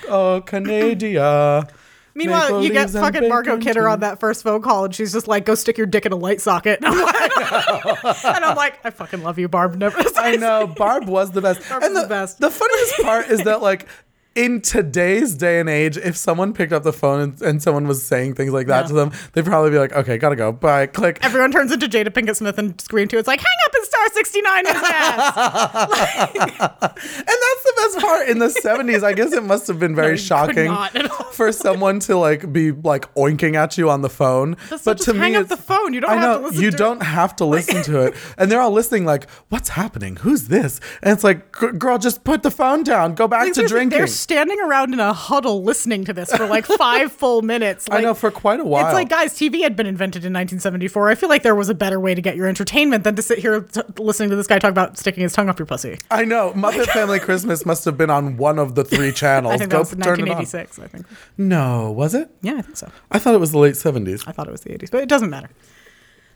Oh, 0.09 0.43
Canada. 0.43 1.67
Meanwhile, 2.15 2.43
Maple 2.43 2.65
you 2.65 2.73
get 2.73 2.91
fucking 2.91 3.29
Margot 3.29 3.57
Kidder 3.59 3.89
on 3.89 4.01
that 4.01 4.21
first 4.21 4.43
phone 4.43 4.61
call, 4.61 4.85
and 4.85 4.95
she's 4.95 5.13
just 5.13 5.27
like, 5.27 5.47
"Go 5.47 5.55
stick 5.55 5.79
your 5.79 5.87
dick 5.87 6.05
in 6.05 6.13
a 6.13 6.17
light 6.17 6.43
socket." 6.43 6.81
And 6.83 6.87
I'm 6.95 7.01
like, 7.03 8.25
and 8.25 8.45
I'm 8.45 8.57
like, 8.57 8.85
"I 8.85 8.91
fucking 8.91 9.23
love 9.23 9.39
you, 9.39 9.49
Barb." 9.49 9.77
Never. 9.77 9.99
I 10.17 10.37
know 10.37 10.67
Barb 10.67 11.09
was 11.09 11.31
the 11.31 11.41
best. 11.41 11.67
Barb 11.67 11.83
and 11.83 11.95
was 11.95 12.03
the, 12.03 12.09
the 12.09 12.15
best. 12.15 12.39
the 12.41 12.51
funniest 12.51 13.03
part 13.03 13.29
is 13.29 13.45
that 13.45 13.63
like 13.63 13.87
in 14.35 14.61
today's 14.63 15.35
day 15.35 15.61
and 15.61 15.69
age, 15.69 15.97
if 15.97 16.17
someone 16.17 16.53
picked 16.55 16.73
up 16.73 16.83
the 16.85 16.93
phone 16.93 17.21
and, 17.21 17.43
and 17.43 17.63
someone 17.63 17.87
was 17.87 18.03
saying 18.03 18.35
things 18.35 18.53
like 18.53 18.67
that 18.69 18.83
Yeah. 18.83 18.89
to 18.89 18.95
them, 18.95 19.13
they'd 19.33 19.45
probably 19.45 19.71
be 19.71 19.79
like, 19.79 19.93
"Okay, 19.93 20.17
gotta 20.19 20.37
go, 20.37 20.53
bye." 20.53 20.87
Click. 20.87 21.19
Everyone 21.23 21.51
turns 21.53 21.71
into 21.73 21.87
Jada 21.87 22.09
Pinkett 22.09 22.37
Smith 22.37 22.59
and 22.59 22.81
Scream 22.81 23.09
2. 23.09 23.19
It's 23.19 23.29
like, 23.29 23.41
hang 23.41 23.47
up 23.67 23.75
and 23.75 23.85
star 23.85 24.09
69 24.13 24.67
in 24.67 24.75
his 24.75 24.83
ass. 24.85 26.33
And 26.33 27.27
that's 27.27 27.63
the 27.65 27.73
best 27.77 27.99
part. 28.01 28.29
In 28.29 28.39
the 28.39 28.51
seventies, 28.51 29.03
I 29.03 29.13
guess 29.13 29.33
it 29.33 29.43
must 29.43 29.67
have 29.67 29.79
been 29.79 29.95
very 29.95 30.13
could 30.17 30.21
shocking 30.21 30.67
not 30.67 30.95
at 30.97 31.11
all. 31.11 31.25
for 31.33 31.53
someone 31.53 32.01
to 32.01 32.17
like 32.17 32.53
be 32.53 32.73
like 32.73 33.13
oinking 33.15 33.55
at 33.55 33.77
you 33.79 33.91
on 33.91 34.03
the 34.03 34.09
phone. 34.09 34.57
That's 34.71 34.85
but 34.85 34.99
to 35.01 35.13
hang 35.15 35.33
me, 35.33 35.37
up 35.39 35.45
it's- 35.45 35.59
the 35.59 35.63
phone. 35.63 35.93
You 35.93 36.01
don't 36.01 36.11
I 36.11 36.17
have 36.17 36.37
to 36.41 36.43
listen 36.47 36.63
you 36.63 36.71
to 36.71 36.77
it. 36.77 36.79
don't 36.79 37.03
have 37.03 37.37
to 37.37 37.45
listen 37.45 37.83
to 37.85 38.01
it, 38.07 38.15
and 38.39 38.51
they're 38.51 38.61
all 38.61 38.71
listening 38.71 39.05
like, 39.05 39.29
"What's 39.49 39.71
happening? 39.71 40.17
Who's 40.17 40.49
this?" 40.49 40.81
And 41.03 41.13
it's 41.13 41.25
like, 41.25 41.51
"Girl, 41.53 41.99
just 41.99 42.25
put 42.25 42.43
the 42.43 42.51
phone 42.51 42.83
down. 42.83 43.15
Go 43.15 43.29
back 43.29 43.53
to 43.55 43.67
drinking." 43.67 44.07
Standing 44.23 44.61
around 44.61 44.95
in 44.95 45.01
a 45.01 45.13
huddle 45.13 45.65
listening 45.65 46.05
to 46.05 46.13
this 46.13 46.33
for 46.33 46.47
like 46.47 46.65
five 46.79 47.11
full 47.11 47.43
minutes. 47.43 47.89
I 47.91 48.03
know 48.03 48.15
for 48.15 48.31
quite 48.31 48.61
a 48.61 48.65
while. 48.65 48.87
It's 48.87 48.95
like, 48.95 49.09
guys, 49.09 49.35
TV 49.35 49.63
had 49.63 49.75
been 49.75 49.89
invented 49.89 50.21
in 50.21 50.33
1974. 50.33 51.11
I 51.11 51.17
feel 51.17 51.29
like 51.29 51.43
there 51.43 51.57
was 51.57 51.69
a 51.69 51.75
better 51.75 51.99
way 51.99 52.15
to 52.15 52.23
get 52.23 52.37
your 52.37 52.47
entertainment 52.47 53.03
than 53.03 53.17
to 53.17 53.23
sit 53.23 53.39
here 53.39 53.63
t- 53.63 53.81
listening 53.99 54.31
to 54.31 54.37
this 54.37 54.47
guy 54.47 54.61
talk 54.61 54.71
about 54.71 54.97
sticking 54.97 55.25
his 55.25 55.33
tongue 55.33 55.49
up 55.49 55.59
your 55.59 55.67
pussy. 55.67 55.99
I 56.09 56.25
know. 56.25 56.53
Muppet 56.57 56.87
Family 56.87 57.19
Christmas 57.19 57.67
must 57.67 57.85
have 57.85 57.99
been 57.99 58.11
on 58.11 58.37
one 58.37 58.61
of 58.61 58.77
the 58.77 58.85
three 58.85 59.11
channels. 59.11 59.55
I 59.55 59.59
think 59.59 59.73
Go 59.73 59.79
that 59.83 59.97
was 59.97 60.07
turn 60.07 60.21
it 60.21 60.31
on. 60.31 60.37
1986. 60.37 60.79
I 60.79 60.87
think. 60.87 61.07
No, 61.37 61.91
was 61.91 62.15
it? 62.15 62.31
Yeah, 62.43 62.55
I 62.59 62.63
think 62.63 62.77
so. 62.77 62.93
I 63.11 63.19
thought 63.19 63.35
it 63.35 63.41
was 63.41 63.51
the 63.51 63.59
late 63.59 63.75
70s. 63.75 64.23
I 64.29 64.31
thought 64.31 64.47
it 64.47 64.53
was 64.53 64.61
the 64.61 64.71
80s, 64.71 64.93
but 64.93 65.03
it 65.03 65.09
doesn't 65.09 65.31
matter. 65.31 65.51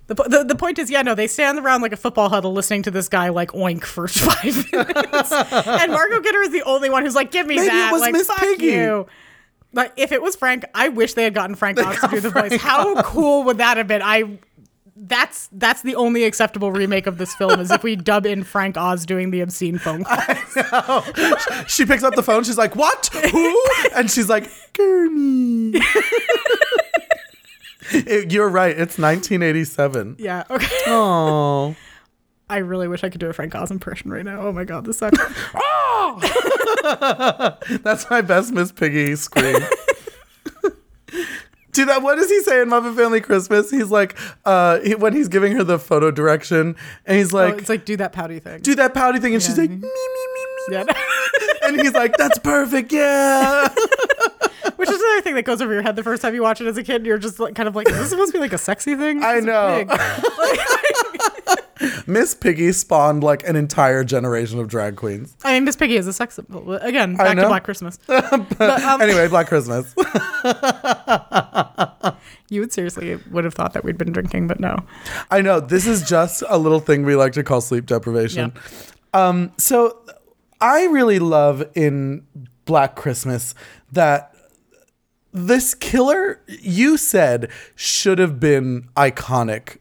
The, 0.09 0.15
the, 0.15 0.45
the 0.45 0.55
point 0.55 0.79
is, 0.79 0.89
yeah, 0.91 1.03
no, 1.03 1.15
they 1.17 1.27
stand 1.27 1.59
around 1.59 1.83
like 1.83 1.93
a 1.93 1.97
football 1.97 2.29
huddle 2.29 2.53
listening 2.53 2.83
to 2.85 2.91
this 2.93 3.09
guy 3.09 3.29
like 3.31 3.51
oink 3.53 3.85
for 3.85 4.07
five 4.09 4.45
minutes. 4.73 5.33
and 5.33 5.93
Margot 5.93 6.21
Kidder 6.21 6.43
is 6.43 6.51
the 6.51 6.63
only 6.63 6.91
one 6.91 7.05
who's 7.05 7.15
like, 7.17 7.33
give 7.33 7.47
me 7.47 7.57
Maybe 7.57 7.67
it 7.67 7.71
that. 7.71 7.91
was 7.93 8.01
like, 8.01 8.13
Miss 8.13 8.27
fuck 8.29 8.39
Piggy. 8.39 8.67
you. 8.67 9.07
Like, 9.73 9.93
if 9.97 10.13
it 10.13 10.23
was 10.23 10.37
Frank, 10.37 10.65
I 10.75 10.89
wish 10.89 11.15
they 11.15 11.25
had 11.25 11.35
gotten 11.35 11.57
Frank 11.57 11.79
Oz 11.85 12.01
to 12.01 12.09
do 12.09 12.21
the 12.21 12.31
Frank 12.31 12.51
voice. 12.53 12.61
How 12.63 13.03
cool 13.03 13.43
would 13.45 13.59
that 13.59 13.77
have 13.79 13.89
been? 13.89 14.01
I 14.01 14.39
that's 14.99 15.51
that's 15.53 15.83
the 15.83 15.95
only 15.97 16.25
acceptable 16.25 16.73
remake 16.73 17.07
of 17.07 17.19
this 17.19 17.35
film 17.35 17.61
is 17.61 17.71
if 17.71 17.83
we 17.83 17.97
dub 17.97 18.25
in 18.25 18.43
Frank 18.45 18.79
Oz 18.79 19.05
doing 19.05 19.31
the 19.31 19.43
obscene 19.43 19.77
phone 19.77 20.05
calls. 20.05 21.05
she 21.67 21.85
picks 21.85 22.03
up 22.03 22.15
the 22.15 22.23
phone. 22.23 22.45
She's 22.45 22.57
like, 22.57 22.75
"What? 22.77 23.11
Who?" 23.31 23.63
And 23.95 24.11
she's 24.11 24.31
like, 24.31 24.49
"Gurney." 24.73 25.75
It- 27.93 28.33
you're 28.33 28.49
right. 28.49 28.71
It's 28.71 28.99
1987. 28.99 30.17
yeah. 30.19 30.45
Okay. 30.51 30.67
Oh. 30.87 31.75
I 32.49 32.59
really 32.59 32.87
wish 32.87 33.03
I 33.03 33.09
could 33.11 33.19
do 33.21 33.27
a 33.29 33.33
Frank 33.33 33.55
Oz 33.57 33.73
impression 33.73 34.09
right 34.11 34.25
now. 34.25 34.41
Oh 34.41 34.53
my 34.53 34.63
god, 34.65 34.85
this 34.85 34.99
sucks. 34.99 35.19
That's 37.83 38.09
my 38.09 38.21
best 38.21 38.53
Miss 38.53 38.71
Piggy 38.71 39.17
scream. 39.17 39.57
Do 41.73 41.85
that. 41.85 42.03
What 42.03 42.15
does 42.17 42.31
he 42.31 42.41
say 42.43 42.63
in 42.63 42.71
Muppet 42.71 42.97
Family 42.97 43.21
Christmas? 43.21 43.71
He's 43.71 43.91
like, 43.91 44.17
uh, 44.47 44.79
he, 44.81 44.95
when 44.95 45.13
he's 45.13 45.29
giving 45.29 45.53
her 45.57 45.65
the 45.65 45.79
photo 45.79 46.11
direction, 46.11 46.75
and 47.05 47.19
he's 47.19 47.35
Oh, 47.35 47.39
like, 47.39 47.59
it's 47.59 47.69
like 47.69 47.85
do 47.85 47.97
that 47.99 48.13
pouty 48.15 48.39
thing. 48.39 48.61
do 48.63 48.75
that 48.77 48.95
pouty 48.95 49.19
thing, 49.21 49.35
and 49.35 49.43
she's 49.43 49.59
like, 49.59 49.69
me, 49.69 49.77
me, 49.77 49.83
me, 49.83 50.47
me. 50.69 50.75
yeah. 50.75 50.85
And 51.65 51.79
he's 51.81 51.93
like, 51.93 52.17
that's 52.17 52.39
perfect, 52.39 52.93
yeah. 52.93 53.69
Which 54.77 54.89
is 54.89 55.01
another 55.01 55.23
thing 55.23 55.35
that 55.35 55.45
goes 55.45 55.61
over 55.61 55.73
your 55.73 55.83
head 55.83 55.97
the 55.97 56.03
first 56.03 56.23
time 56.23 56.35
you 56.35 56.43
watch 56.43 56.61
it 56.61 56.67
as 56.67 56.77
a 56.77 56.83
kid. 56.83 57.07
You're 57.07 57.19
just 57.19 57.39
like, 57.39 57.55
kind 57.55 57.69
of 57.69 57.77
like, 57.77 57.89
is 57.89 57.97
this 57.97 58.11
supposed 58.11 58.33
to 58.33 58.39
be 58.39 58.41
like 58.41 58.53
a 58.53 58.59
sexy 58.59 58.95
thing? 58.95 59.23
I 59.23 59.41
know. 59.41 59.85
Miss 62.07 62.35
Piggy 62.35 62.73
spawned 62.73 63.23
like 63.23 63.47
an 63.49 63.57
entire 63.57 64.05
generation 64.05 64.59
of 64.59 64.69
drag 64.69 64.97
queens. 64.97 65.37
I 65.45 65.55
mean, 65.55 65.65
Miss 65.65 65.77
Piggy 65.77 65.97
is 65.97 66.07
a 66.07 66.13
sex 66.13 66.37
symbol. 66.37 66.75
Again, 66.77 67.17
back 67.17 67.37
to. 67.37 67.47
Black 67.47 67.65
Christmas. 67.65 67.99
But, 68.07 68.83
um, 68.83 69.01
Anyway, 69.01 69.29
Black 69.29 69.49
Christmas. 69.49 69.95
you 72.49 72.61
would 72.61 72.73
seriously 72.73 73.19
would 73.31 73.45
have 73.45 73.55
thought 73.55 73.73
that 73.75 73.85
we'd 73.85 73.99
been 73.99 74.13
drinking, 74.13 74.47
but 74.47 74.61
no. 74.61 74.77
I 75.31 75.43
know 75.43 75.61
this 75.61 75.87
is 75.87 76.09
just 76.09 76.43
a 76.49 76.59
little 76.59 76.81
thing 76.81 77.05
we 77.05 77.17
like 77.17 77.33
to 77.35 77.43
call 77.43 77.61
sleep 77.61 77.87
deprivation. 77.87 78.53
Um, 79.13 79.53
so 79.59 80.01
I 80.61 80.85
really 80.87 81.19
love 81.19 81.65
in 81.75 82.27
Black 82.65 82.97
Christmas 82.97 83.55
that 83.93 84.35
this 85.37 85.75
killer 85.75 86.41
you 86.47 86.97
said 86.97 87.51
should 87.75 88.19
have 88.19 88.41
been 88.41 88.89
iconic 88.97 89.79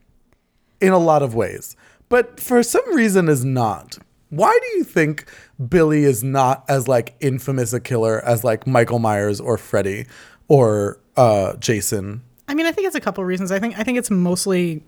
in 0.80 0.92
a 0.92 0.98
lot 0.98 1.22
of 1.22 1.34
ways, 1.34 1.76
but 2.08 2.38
for 2.38 2.62
some 2.62 2.94
reason 2.94 3.28
is 3.28 3.44
not. 3.44 3.98
Why 4.28 4.56
do 4.60 4.78
you 4.78 4.84
think 4.84 5.30
Billy 5.68 6.04
is 6.04 6.22
not 6.22 6.64
as 6.68 6.88
like 6.88 7.14
infamous 7.20 7.72
a 7.72 7.80
killer 7.80 8.22
as 8.24 8.44
like 8.44 8.66
Michael 8.66 8.98
Myers 8.98 9.40
or 9.40 9.56
Freddy 9.56 10.06
or 10.48 10.98
uh, 11.16 11.54
Jason? 11.56 12.22
I 12.48 12.54
mean, 12.54 12.66
I 12.66 12.72
think 12.72 12.86
it's 12.86 12.96
a 12.96 13.00
couple 13.00 13.24
reasons. 13.24 13.50
I 13.50 13.58
think 13.58 13.78
I 13.78 13.82
think 13.82 13.98
it's 13.98 14.10
mostly 14.10 14.82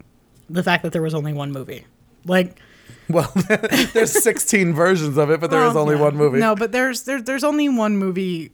the 0.50 0.62
fact 0.62 0.82
that 0.82 0.92
there 0.92 1.02
was 1.02 1.14
only 1.14 1.32
one 1.32 1.52
movie. 1.52 1.86
Like 2.24 2.60
Well, 3.08 3.32
there's 3.94 4.12
16 4.12 4.74
versions 4.74 5.16
of 5.16 5.30
it, 5.30 5.40
but 5.40 5.50
there 5.50 5.60
well, 5.60 5.78
only 5.78 5.94
yeah. 5.94 6.02
one 6.02 6.16
movie. 6.16 6.40
No, 6.40 6.54
but 6.54 6.72
there's 6.72 7.04
there, 7.04 7.22
there's 7.22 7.44
only 7.44 7.68
one 7.68 7.96
movie 7.96 8.52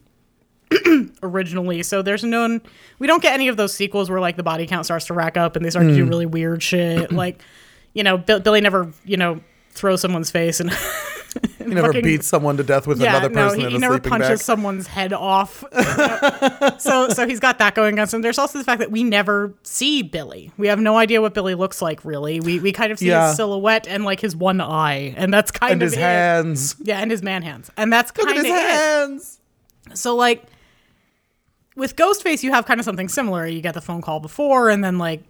originally. 1.23 1.83
So 1.83 2.01
there's 2.01 2.23
no 2.23 2.59
we 2.99 3.07
don't 3.07 3.21
get 3.21 3.33
any 3.33 3.47
of 3.47 3.57
those 3.57 3.73
sequels 3.73 4.09
where 4.09 4.19
like 4.19 4.37
the 4.37 4.43
body 4.43 4.65
count 4.67 4.85
starts 4.85 5.05
to 5.07 5.13
rack 5.13 5.37
up 5.37 5.55
and 5.55 5.63
they 5.65 5.69
start 5.69 5.85
Hmm. 5.85 5.91
to 5.91 5.95
do 5.97 6.05
really 6.05 6.25
weird 6.25 6.61
shit. 6.63 7.11
like, 7.13 7.41
you 7.93 8.03
know, 8.03 8.17
Bill, 8.17 8.39
Billy 8.39 8.61
never 8.61 8.91
you 9.03 9.17
know 9.17 9.41
throws 9.71 10.01
someone's 10.01 10.31
face 10.31 10.59
and. 10.59 10.71
He 11.57 11.73
never 11.73 11.91
beats 11.99 12.27
someone 12.27 12.55
to 12.57 12.63
death 12.63 12.85
with 12.87 13.01
another 13.01 13.29
person 13.29 13.59
he, 13.59 13.65
in 13.65 13.71
he 13.71 13.75
a 13.77 13.79
never 13.79 13.99
punches 13.99 14.29
bag. 14.29 14.37
someone's 14.39 14.85
head 14.87 15.11
off. 15.13 15.63
so 16.79 17.09
so 17.09 17.27
he's 17.27 17.39
got 17.39 17.57
that 17.59 17.73
going 17.75 17.93
against 17.95 18.13
him. 18.13 18.21
There's 18.21 18.37
also 18.37 18.57
the 18.57 18.63
fact 18.63 18.79
that 18.79 18.91
we 18.91 19.03
never 19.03 19.53
see 19.63 20.01
Billy. 20.03 20.51
We 20.57 20.67
have 20.67 20.79
no 20.79 20.95
idea 20.97 21.21
what 21.21 21.33
Billy 21.33 21.55
looks 21.55 21.81
like 21.81 22.05
really. 22.05 22.39
We 22.39 22.59
we 22.59 22.71
kind 22.71 22.91
of 22.91 22.99
see 22.99 23.07
Yeah. 23.07 23.27
his 23.29 23.35
silhouette 23.37 23.87
and 23.87 24.05
like 24.05 24.19
his 24.19 24.35
one 24.35 24.61
eye, 24.61 25.13
and 25.17 25.33
that's 25.33 25.51
kind 25.51 25.73
and 25.73 25.81
of 25.81 25.85
his 25.87 25.93
it. 25.93 25.99
hands. 26.01 26.75
Yeah, 26.83 26.99
and 26.99 27.09
his 27.11 27.21
man 27.23 27.41
hands, 27.41 27.69
and 27.75 27.91
that's 27.91 28.11
kind 28.11 28.29
of 28.29 28.35
his 28.37 28.45
it. 28.45 28.51
hands. 28.51 29.39
So 29.93 30.15
like 30.15 30.43
with 31.75 31.95
Ghostface, 31.95 32.43
you 32.43 32.51
have 32.51 32.65
kind 32.65 32.79
of 32.79 32.85
something 32.85 33.09
similar. 33.09 33.45
You 33.47 33.61
get 33.61 33.73
the 33.73 33.81
phone 33.81 34.01
call 34.01 34.19
before, 34.19 34.69
and 34.69 34.83
then 34.83 34.97
like 34.97 35.23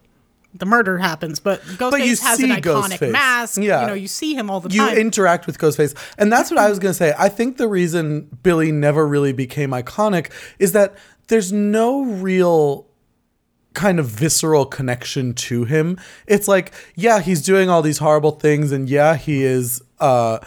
the 0.54 0.66
murder 0.66 0.98
happens. 0.98 1.40
But 1.40 1.60
Ghostface 1.62 2.06
you 2.06 2.16
has 2.16 2.40
an 2.40 2.50
iconic 2.50 2.98
Ghostface. 2.98 3.10
mask. 3.10 3.60
Yeah. 3.60 3.82
You 3.82 3.86
know, 3.88 3.94
you 3.94 4.08
see 4.08 4.34
him 4.34 4.50
all 4.50 4.60
the 4.60 4.70
You 4.70 4.80
time. 4.80 4.94
You 4.94 5.00
interact 5.00 5.46
with 5.46 5.58
Ghostface. 5.58 5.94
And 6.18 6.32
that's 6.32 6.50
what 6.50 6.58
I 6.58 6.68
was 6.68 6.78
going 6.78 6.90
to 6.90 6.96
say. 6.96 7.14
I 7.18 7.28
think 7.28 7.56
the 7.56 7.68
reason 7.68 8.38
Billy 8.42 8.72
never 8.72 9.06
really 9.06 9.32
became 9.32 9.70
iconic 9.70 10.30
is 10.58 10.72
that 10.72 10.96
there's 11.28 11.52
no 11.52 12.04
real 12.04 12.86
kind 13.74 13.98
of 13.98 14.06
visceral 14.06 14.64
connection 14.64 15.34
to 15.34 15.64
him. 15.64 15.98
It's 16.26 16.48
like, 16.48 16.72
yeah, 16.94 17.20
he's 17.20 17.42
doing 17.42 17.68
all 17.68 17.82
these 17.82 17.98
horrible 17.98 18.30
things 18.32 18.72
and 18.72 18.88
yeah, 18.88 19.16
he 19.16 19.42
is 19.42 19.82
uh 20.00 20.38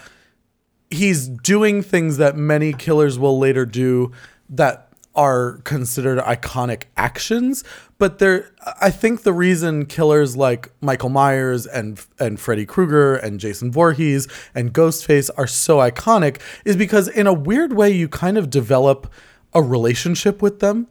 he's 0.90 1.28
doing 1.28 1.84
things 1.84 2.18
that 2.18 2.36
many 2.36 2.74
killers 2.74 3.20
will 3.20 3.38
later 3.38 3.66
do 3.66 4.12
that 4.50 4.89
are 5.16 5.58
considered 5.64 6.20
iconic 6.20 6.84
actions 6.96 7.64
but 7.98 8.20
there 8.20 8.52
i 8.80 8.90
think 8.92 9.24
the 9.24 9.34
reason 9.34 9.86
killers 9.86 10.38
like 10.38 10.72
michael 10.82 11.10
myers 11.10 11.66
and 11.66 12.06
and 12.20 12.40
freddy 12.40 12.66
krueger 12.66 13.16
and 13.16 13.40
jason 13.40 13.72
Voorhees 13.72 14.28
and 14.54 14.74
ghostface 14.74 15.30
are 15.36 15.48
so 15.48 15.78
iconic 15.78 16.40
is 16.64 16.76
because 16.78 17.08
in 17.08 17.28
a 17.28 17.34
weird 17.34 17.74
way 17.74 17.90
you 17.90 18.08
kind 18.08 18.38
of 18.38 18.50
develop 18.50 19.12
a 19.54 19.62
relationship 19.62 20.42
with 20.42 20.60
them 20.60 20.88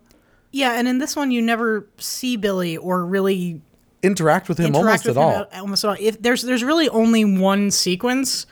yeah, 0.51 0.79
and 0.79 0.89
in 0.89 0.99
this 0.99 1.15
one, 1.15 1.31
you 1.31 1.43
never 1.43 1.87
see 1.99 2.37
Billy 2.37 2.77
or 2.77 3.05
really 3.05 3.61
interact 4.03 4.49
with 4.49 4.59
him 4.59 4.67
interact 4.67 4.85
almost 4.85 5.07
with 5.07 5.17
at 5.17 5.21
him 5.21 5.27
all 5.27 5.35
at- 5.53 5.61
almost 5.61 5.85
at 5.85 5.89
all. 5.91 5.97
If 5.99 6.23
there's 6.23 6.43
there's 6.43 6.65
really 6.65 6.89
only 6.89 7.25
one 7.25 7.71
sequence, 7.71 8.47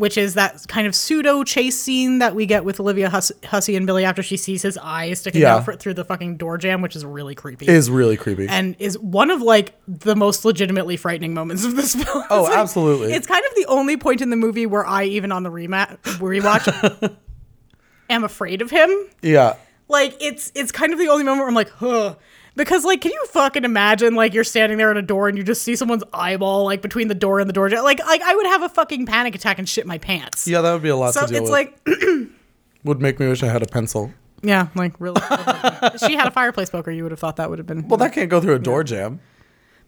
which 0.00 0.16
is 0.16 0.34
that 0.34 0.64
kind 0.66 0.86
of 0.86 0.94
pseudo 0.94 1.44
chase 1.44 1.78
scene 1.80 2.18
that 2.20 2.34
we 2.34 2.46
get 2.46 2.64
with 2.64 2.80
Olivia 2.80 3.10
Hus- 3.10 3.30
Hussey 3.44 3.76
and 3.76 3.86
Billy 3.86 4.04
after 4.04 4.22
she 4.22 4.36
sees 4.36 4.62
his 4.62 4.78
eye 4.82 5.12
sticking 5.12 5.42
Yeah. 5.42 5.56
out 5.56 5.78
through 5.80 5.94
the 5.94 6.04
fucking 6.04 6.36
door 6.38 6.56
jamb, 6.58 6.80
which 6.82 6.96
is 6.96 7.04
really 7.04 7.34
creepy. 7.34 7.68
is 7.68 7.90
really 7.90 8.16
creepy 8.16 8.48
and 8.48 8.74
is 8.78 8.98
one 8.98 9.30
of 9.30 9.42
like 9.42 9.74
the 9.86 10.16
most 10.16 10.44
legitimately 10.44 10.96
frightening 10.96 11.34
moments 11.34 11.64
of 11.64 11.76
this 11.76 11.94
film. 11.94 12.24
Oh, 12.30 12.42
like- 12.48 12.56
absolutely. 12.56 13.12
It's 13.12 13.26
kind 13.26 13.44
of 13.48 13.54
the 13.54 13.66
only 13.66 13.96
point 13.96 14.20
in 14.22 14.30
the 14.30 14.36
movie 14.36 14.66
where 14.66 14.86
I 14.86 15.04
even 15.04 15.32
on 15.32 15.42
the 15.42 15.50
rematch 15.50 15.98
rewatch 16.18 17.16
am 18.08 18.24
afraid 18.24 18.62
of 18.62 18.70
him. 18.70 18.90
yeah 19.22 19.54
Like 19.88 20.16
it's 20.20 20.50
it's 20.54 20.72
kind 20.72 20.92
of 20.92 20.98
the 20.98 21.08
only 21.08 21.24
moment 21.24 21.40
where 21.40 21.48
I'm 21.48 21.54
like, 21.54 21.70
huh. 21.70 22.14
Because 22.56 22.84
like, 22.84 23.00
can 23.00 23.12
you 23.12 23.24
fucking 23.28 23.64
imagine 23.64 24.14
like 24.14 24.34
you're 24.34 24.44
standing 24.44 24.76
there 24.78 24.90
at 24.90 24.96
a 24.96 25.02
door 25.02 25.28
and 25.28 25.38
you 25.38 25.44
just 25.44 25.62
see 25.62 25.76
someone's 25.76 26.04
eyeball 26.12 26.64
like 26.64 26.82
between 26.82 27.08
the 27.08 27.14
door 27.14 27.40
and 27.40 27.48
the 27.48 27.52
door? 27.52 27.68
jamb? 27.68 27.84
Like 27.84 27.98
like 28.04 28.20
I 28.22 28.34
would 28.34 28.46
have 28.46 28.62
a 28.62 28.68
fucking 28.68 29.06
panic 29.06 29.34
attack 29.34 29.58
and 29.58 29.68
shit 29.68 29.86
my 29.86 29.98
pants. 29.98 30.46
yeah 30.48 30.60
that 30.60 30.72
would 30.72 30.82
be 30.82 30.88
a 30.88 30.96
lot 30.96 31.14
So 31.14 31.22
to 31.22 31.26
deal 31.26 31.36
it's 31.42 31.50
with 31.50 31.50
like 31.50 31.78
would 32.84 33.00
make 33.00 33.20
me 33.20 33.28
wish 33.28 33.42
i 33.42 33.46
had 33.48 33.62
a 33.62 33.66
pencil 33.66 34.12
yeah, 34.42 34.68
like 34.74 34.94
really. 34.98 35.20
If 35.22 36.00
she 36.00 36.14
had 36.16 36.26
a 36.26 36.30
fireplace 36.30 36.70
poker, 36.70 36.90
you 36.90 37.02
would 37.02 37.12
have 37.12 37.18
thought 37.20 37.36
that 37.36 37.50
would 37.50 37.58
have 37.58 37.66
been 37.66 37.86
well 37.88 37.98
that 37.98 38.14
can't 38.14 38.30
go 38.30 38.40
through 38.40 38.54
a 38.54 38.58
door 38.58 38.82
jamb 38.84 39.20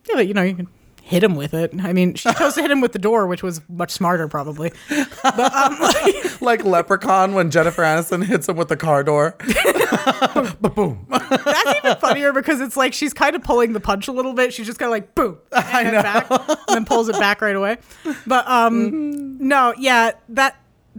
Yeah, 0.09 0.17
but 0.17 0.27
you 0.29 0.35
know, 0.35 0.43
you 0.43 0.55
can 0.55 0.69
hit 1.03 1.23
him 1.23 1.35
with 1.35 1.53
it. 1.53 1.73
I 1.81 1.93
mean, 1.93 2.15
she 2.15 2.33
chose 2.39 2.55
to 2.55 2.63
hit 2.63 2.71
him 2.71 2.81
with 2.81 2.93
the 2.93 2.99
door, 2.99 3.27
which 3.27 3.43
was 3.43 3.61
much 3.69 3.91
smarter, 3.91 4.29
probably. 4.29 4.73
But 4.89 5.55
um, 5.55 5.79
like, 5.79 6.41
like 6.41 6.65
leprechaun 6.65 7.35
when 7.35 7.51
jennifer 7.51 7.83
aniston 7.83 8.25
hits 8.25 8.49
him 8.49 8.57
with 8.57 8.69
the 8.69 8.77
car 8.77 9.05
door 9.05 9.37
boom 10.61 11.07
that's 11.09 11.79
even 11.79 11.97
funnier 11.97 12.33
because 12.33 12.61
it's 12.61 12.77
like 12.77 12.93
she's 12.93 13.13
kind 13.13 13.37
of 13.37 13.43
pulling 13.43 13.73
the 13.73 13.81
punch 13.81 14.09
a 14.09 14.13
little 14.13 14.33
bit. 14.33 14.53
She's 14.53 14.67
just 14.67 14.79
kind 14.79 14.89
of 14.89 14.93
like 14.93 15.15
boom, 15.15 15.39
and 15.53 15.87
then 15.89 16.03
back, 16.03 16.31
and 16.31 16.59
then 16.69 16.85
pulls 16.85 17.09
it 17.09 17.19
back 17.19 17.41
right 17.41 17.57
away. 17.57 17.79
But 18.27 18.49
um, 18.49 19.39
no, 19.39 19.75
yeah, 19.79 20.13
that. 20.31 20.57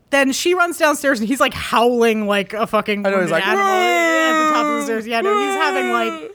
Then 0.10 0.32
she 0.32 0.54
runs 0.54 0.78
downstairs 0.78 1.20
and 1.20 1.28
he's 1.28 1.39
like 1.39 1.56
howling 1.56 2.28
like 2.28 2.54
a 2.54 2.68
fucking 2.68 3.06
I 3.06 3.10
know, 3.10 3.22
he's 3.22 3.32
like, 3.32 3.45
animal 3.45 3.66
at 3.66 4.43
the 4.43 4.54
top 4.54 4.66
of 4.66 4.78
the 4.78 4.84
stairs. 4.84 5.08
Yeah, 5.08 5.22
no, 5.22 5.39
he's 5.39 5.56
having 5.56 5.91
like 5.91 6.32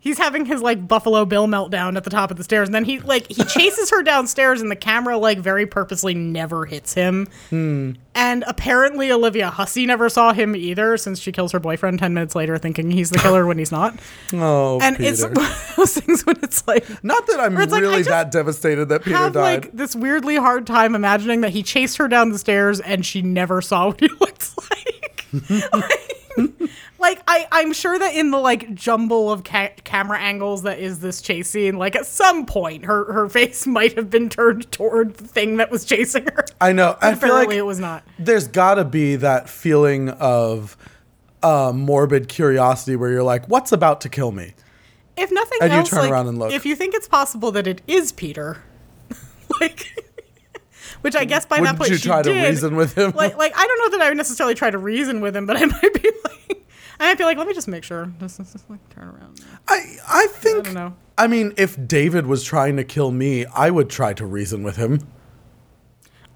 he's 0.00 0.18
having 0.18 0.46
his 0.46 0.60
like 0.62 0.88
Buffalo 0.88 1.24
Bill 1.24 1.46
meltdown 1.46 1.96
at 1.96 2.04
the 2.04 2.10
top 2.10 2.30
of 2.30 2.36
the 2.36 2.44
stairs, 2.44 2.68
and 2.68 2.74
then 2.74 2.84
he 2.84 2.98
like 3.00 3.26
he 3.28 3.44
chases 3.44 3.90
her 3.90 4.02
downstairs, 4.02 4.60
and 4.60 4.70
the 4.70 4.76
camera 4.76 5.16
like 5.18 5.38
very 5.38 5.66
purposely 5.66 6.14
never 6.14 6.64
hits 6.66 6.94
him. 6.94 7.28
Hmm. 7.50 7.92
And 8.12 8.42
apparently 8.48 9.12
Olivia 9.12 9.50
Hussey 9.50 9.86
never 9.86 10.08
saw 10.08 10.32
him 10.32 10.56
either, 10.56 10.96
since 10.96 11.20
she 11.20 11.30
kills 11.30 11.52
her 11.52 11.60
boyfriend 11.60 12.00
ten 12.00 12.12
minutes 12.12 12.34
later, 12.34 12.58
thinking 12.58 12.90
he's 12.90 13.10
the 13.10 13.18
killer 13.20 13.46
when 13.46 13.56
he's 13.58 13.70
not. 13.70 13.94
oh 14.34 14.80
And 14.80 14.96
Peter. 14.96 15.10
it's 15.10 15.22
one 15.24 15.36
of 15.38 15.74
those 15.76 15.94
things 15.94 16.26
when 16.26 16.36
it's 16.42 16.66
like 16.66 16.86
Not 17.04 17.26
that 17.28 17.38
I'm 17.38 17.54
Where 17.54 17.62
it's 17.62 17.72
like, 17.72 17.80
I 17.82 17.86
really 17.86 17.98
just 17.98 18.08
that 18.10 18.30
devastated 18.32 18.86
that 18.88 19.04
Peter 19.04 19.16
have 19.16 19.32
died. 19.34 19.64
like 19.64 19.72
this 19.72 19.94
weirdly 19.94 20.36
hard 20.36 20.66
time 20.66 20.94
imagining 20.96 21.42
that 21.42 21.50
he 21.50 21.62
chased 21.62 21.98
her 21.98 22.08
down 22.08 22.30
the 22.30 22.38
stairs 22.38 22.80
and 22.80 23.06
she 23.06 23.22
never 23.22 23.62
saw 23.62 23.86
what 23.88 24.00
he 24.00 24.08
looks 24.20 24.56
like. 24.70 25.26
like, 25.72 26.09
like, 26.98 27.22
I, 27.26 27.46
I'm 27.52 27.72
sure 27.72 27.98
that 27.98 28.14
in 28.14 28.30
the 28.30 28.38
like 28.38 28.74
jumble 28.74 29.30
of 29.30 29.44
ca- 29.44 29.72
camera 29.84 30.18
angles 30.18 30.62
that 30.62 30.78
is 30.78 31.00
this 31.00 31.20
chase 31.20 31.48
scene, 31.50 31.76
like 31.76 31.96
at 31.96 32.06
some 32.06 32.46
point 32.46 32.84
her 32.84 33.12
her 33.12 33.28
face 33.28 33.66
might 33.66 33.94
have 33.94 34.10
been 34.10 34.28
turned 34.28 34.70
toward 34.72 35.14
the 35.16 35.26
thing 35.26 35.56
that 35.58 35.70
was 35.70 35.84
chasing 35.84 36.24
her. 36.24 36.44
I 36.60 36.72
know. 36.72 36.96
I 37.00 37.14
feel 37.14 37.20
like 37.20 37.22
apparently 37.22 37.56
it 37.58 37.66
was 37.66 37.80
not. 37.80 38.04
there's 38.18 38.48
got 38.48 38.74
to 38.74 38.84
be 38.84 39.16
that 39.16 39.48
feeling 39.48 40.10
of 40.10 40.76
uh, 41.42 41.72
morbid 41.74 42.28
curiosity 42.28 42.96
where 42.96 43.10
you're 43.10 43.22
like, 43.22 43.46
"What's 43.48 43.72
about 43.72 44.00
to 44.02 44.08
kill 44.08 44.32
me?" 44.32 44.54
if 45.16 45.30
nothing 45.30 45.58
And 45.60 45.72
you 45.72 45.82
turn 45.84 45.98
like, 46.00 46.10
around 46.10 46.28
and 46.28 46.38
look. 46.38 46.52
if 46.52 46.64
you 46.64 46.74
think 46.74 46.94
it's 46.94 47.08
possible 47.08 47.50
that 47.52 47.66
it 47.66 47.82
is 47.86 48.10
Peter, 48.12 48.62
like, 49.60 50.09
which 51.02 51.16
I 51.16 51.24
guess 51.24 51.46
by 51.46 51.56
that 51.56 51.60
Wouldn't 51.60 51.78
point 51.78 51.90
you 51.90 51.96
she 51.96 52.08
try 52.08 52.22
to 52.22 52.32
did, 52.32 52.48
reason 52.48 52.76
with 52.76 52.96
him? 52.96 53.12
Like, 53.14 53.36
like 53.36 53.52
I 53.56 53.66
don't 53.66 53.78
know 53.78 53.98
that 53.98 54.04
I 54.04 54.08
would 54.10 54.16
necessarily 54.16 54.54
try 54.54 54.70
to 54.70 54.78
reason 54.78 55.20
with 55.20 55.36
him, 55.36 55.46
but 55.46 55.56
I 55.56 55.64
might 55.66 56.02
be 56.02 56.10
like, 56.24 56.66
I 56.98 57.08
might 57.08 57.18
be 57.18 57.24
like, 57.24 57.38
let 57.38 57.46
me 57.46 57.54
just 57.54 57.68
make 57.68 57.84
sure. 57.84 58.12
Just, 58.20 58.38
just, 58.38 58.52
just, 58.52 58.70
like 58.70 58.86
turn 58.90 59.08
around. 59.08 59.40
I 59.68 59.96
I 60.08 60.26
think 60.28 60.58
I 60.58 60.62
don't 60.62 60.74
know. 60.74 60.96
I 61.16 61.26
mean, 61.26 61.52
if 61.56 61.76
David 61.86 62.26
was 62.26 62.44
trying 62.44 62.76
to 62.76 62.84
kill 62.84 63.10
me, 63.10 63.44
I 63.46 63.70
would 63.70 63.90
try 63.90 64.14
to 64.14 64.24
reason 64.26 64.62
with 64.62 64.76
him. 64.76 65.00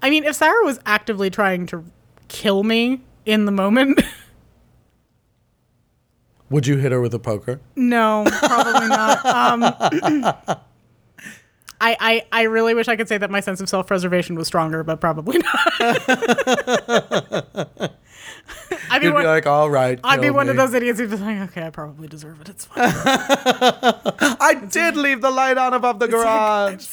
I 0.01 0.09
mean, 0.09 0.23
if 0.23 0.35
Sarah 0.35 0.63
was 0.63 0.79
actively 0.85 1.29
trying 1.29 1.65
to 1.67 1.83
kill 2.27 2.63
me 2.63 3.01
in 3.25 3.45
the 3.45 3.51
moment, 3.51 4.01
Would 6.51 6.67
you 6.67 6.77
hit 6.77 6.91
her 6.91 7.01
with 7.01 7.13
a 7.13 7.19
poker? 7.19 7.59
no, 7.75 8.23
probably 8.27 8.87
not. 8.87 9.25
Um, 9.25 10.57
I, 11.81 11.97
I, 11.99 12.25
I 12.31 12.43
really 12.43 12.73
wish 12.73 12.87
I 12.87 12.95
could 12.95 13.07
say 13.07 13.17
that 13.17 13.29
my 13.29 13.39
sense 13.39 13.59
of 13.59 13.69
self 13.69 13.87
preservation 13.87 14.35
was 14.35 14.47
stronger, 14.47 14.83
but 14.83 15.01
probably 15.01 15.37
not. 15.39 15.73
I'd 18.89 18.99
be 18.99 19.07
You'd 19.07 19.13
one, 19.13 19.23
be 19.23 19.27
like, 19.27 19.45
all 19.45 19.69
right. 19.69 19.99
I'd 20.03 20.21
be 20.21 20.27
kill 20.27 20.35
one 20.35 20.49
of 20.49 20.55
those 20.55 20.73
idiots 20.73 20.99
who'd 20.99 21.09
be 21.09 21.17
like, 21.17 21.49
okay, 21.49 21.65
I 21.65 21.69
probably 21.69 22.07
deserve 22.07 22.39
it. 22.41 22.49
It's 22.49 22.65
fine. 22.65 22.85
I 24.39 24.61
did 24.69 24.95
leave 24.95 25.21
the 25.21 25.31
light 25.31 25.57
on 25.57 25.73
above 25.73 25.99
the 25.99 26.07
garage. 26.07 26.87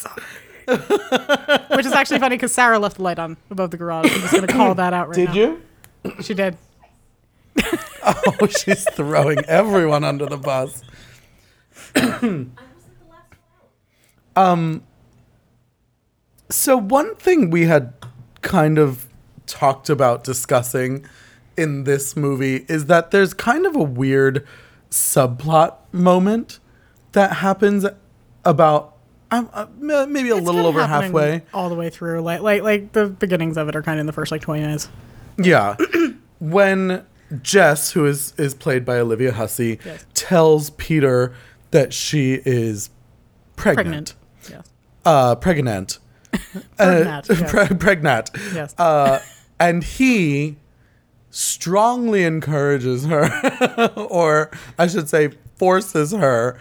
Which 1.76 1.87
is 1.87 1.93
actually 1.93 2.20
funny 2.20 2.37
because 2.37 2.53
Sarah 2.53 2.78
left 2.78 2.97
the 2.97 3.03
light 3.03 3.18
on 3.18 3.37
above 3.51 3.70
the 3.70 3.76
garage. 3.76 4.12
I'm 4.12 4.20
just 4.20 4.33
going 4.33 4.47
to 4.47 4.53
call 4.53 4.74
that 4.74 4.93
out 4.93 5.09
right 5.09 5.16
Did 5.16 5.28
now. 5.28 5.35
Did 5.35 5.62
you? 6.05 6.22
She 6.22 6.35
did. 6.35 6.57
Oh, 8.05 8.47
she's 8.49 8.85
throwing 8.91 9.45
everyone 9.47 10.05
under 10.05 10.26
the 10.26 10.39
bus. 10.39 10.83
um. 14.37 14.83
So 16.51 16.76
one 16.76 17.14
thing 17.16 17.51
we 17.51 17.62
had 17.64 17.95
kind 18.43 18.78
of 18.78 19.07
talked 19.47 19.89
about 19.89 20.22
discussing 20.24 21.05
in 21.57 21.85
this 21.85 22.16
movie 22.16 22.64
is 22.68 22.87
that 22.87 23.11
there's 23.11 23.33
kind 23.35 23.64
of 23.66 23.74
a 23.74 23.83
weird 23.83 24.47
subplot 24.91 25.76
moment 25.93 26.59
that 27.12 27.35
happens 27.39 27.87
about 28.45 28.97
um, 29.30 29.49
uh, 29.55 29.66
maybe 29.78 30.28
a 30.28 30.37
It's 30.37 30.45
little 30.45 30.66
over 30.66 30.87
halfway. 30.87 31.43
all 31.55 31.70
the 31.70 31.74
way 31.74 31.89
through. 31.89 32.20
Like, 32.20 32.43
like, 32.43 32.62
like 32.62 32.93
the 32.93 33.07
beginnings 33.07 33.57
of 33.57 33.68
it 33.70 33.76
are 33.76 33.83
kind 33.83 33.99
of 33.99 34.01
in 34.01 34.07
the 34.07 34.12
first 34.12 34.30
like 34.30 34.43
20 34.43 34.61
minutes. 34.61 34.91
Yeah. 35.39 35.76
when 36.39 37.07
Jess, 37.41 37.93
who 37.93 38.05
is 38.05 38.35
is 38.37 38.55
played 38.55 38.85
by 38.85 38.99
Olivia 38.99 39.33
Hussey, 39.33 39.78
Yes. 39.87 40.05
tells 40.12 40.68
Peter 40.70 41.33
that 41.70 41.95
she 41.95 42.43
is 42.45 42.91
pregnant. 43.57 43.87
Pregnant. 43.87 44.14
Uh 45.05 45.34
pregnant. 45.36 45.98
Pregnant, 46.76 47.30
Uh, 47.30 47.44
pre- 47.66 47.76
pregnant. 47.76 48.30
Yes. 48.55 48.74
Uh 48.78 49.20
and 49.61 49.84
he 49.84 50.57
strongly 51.30 52.24
encourages 52.24 53.05
her 53.07 53.90
or 53.96 54.50
I 54.78 54.86
should 54.86 55.09
say 55.09 55.30
forces 55.57 56.12
her 56.12 56.59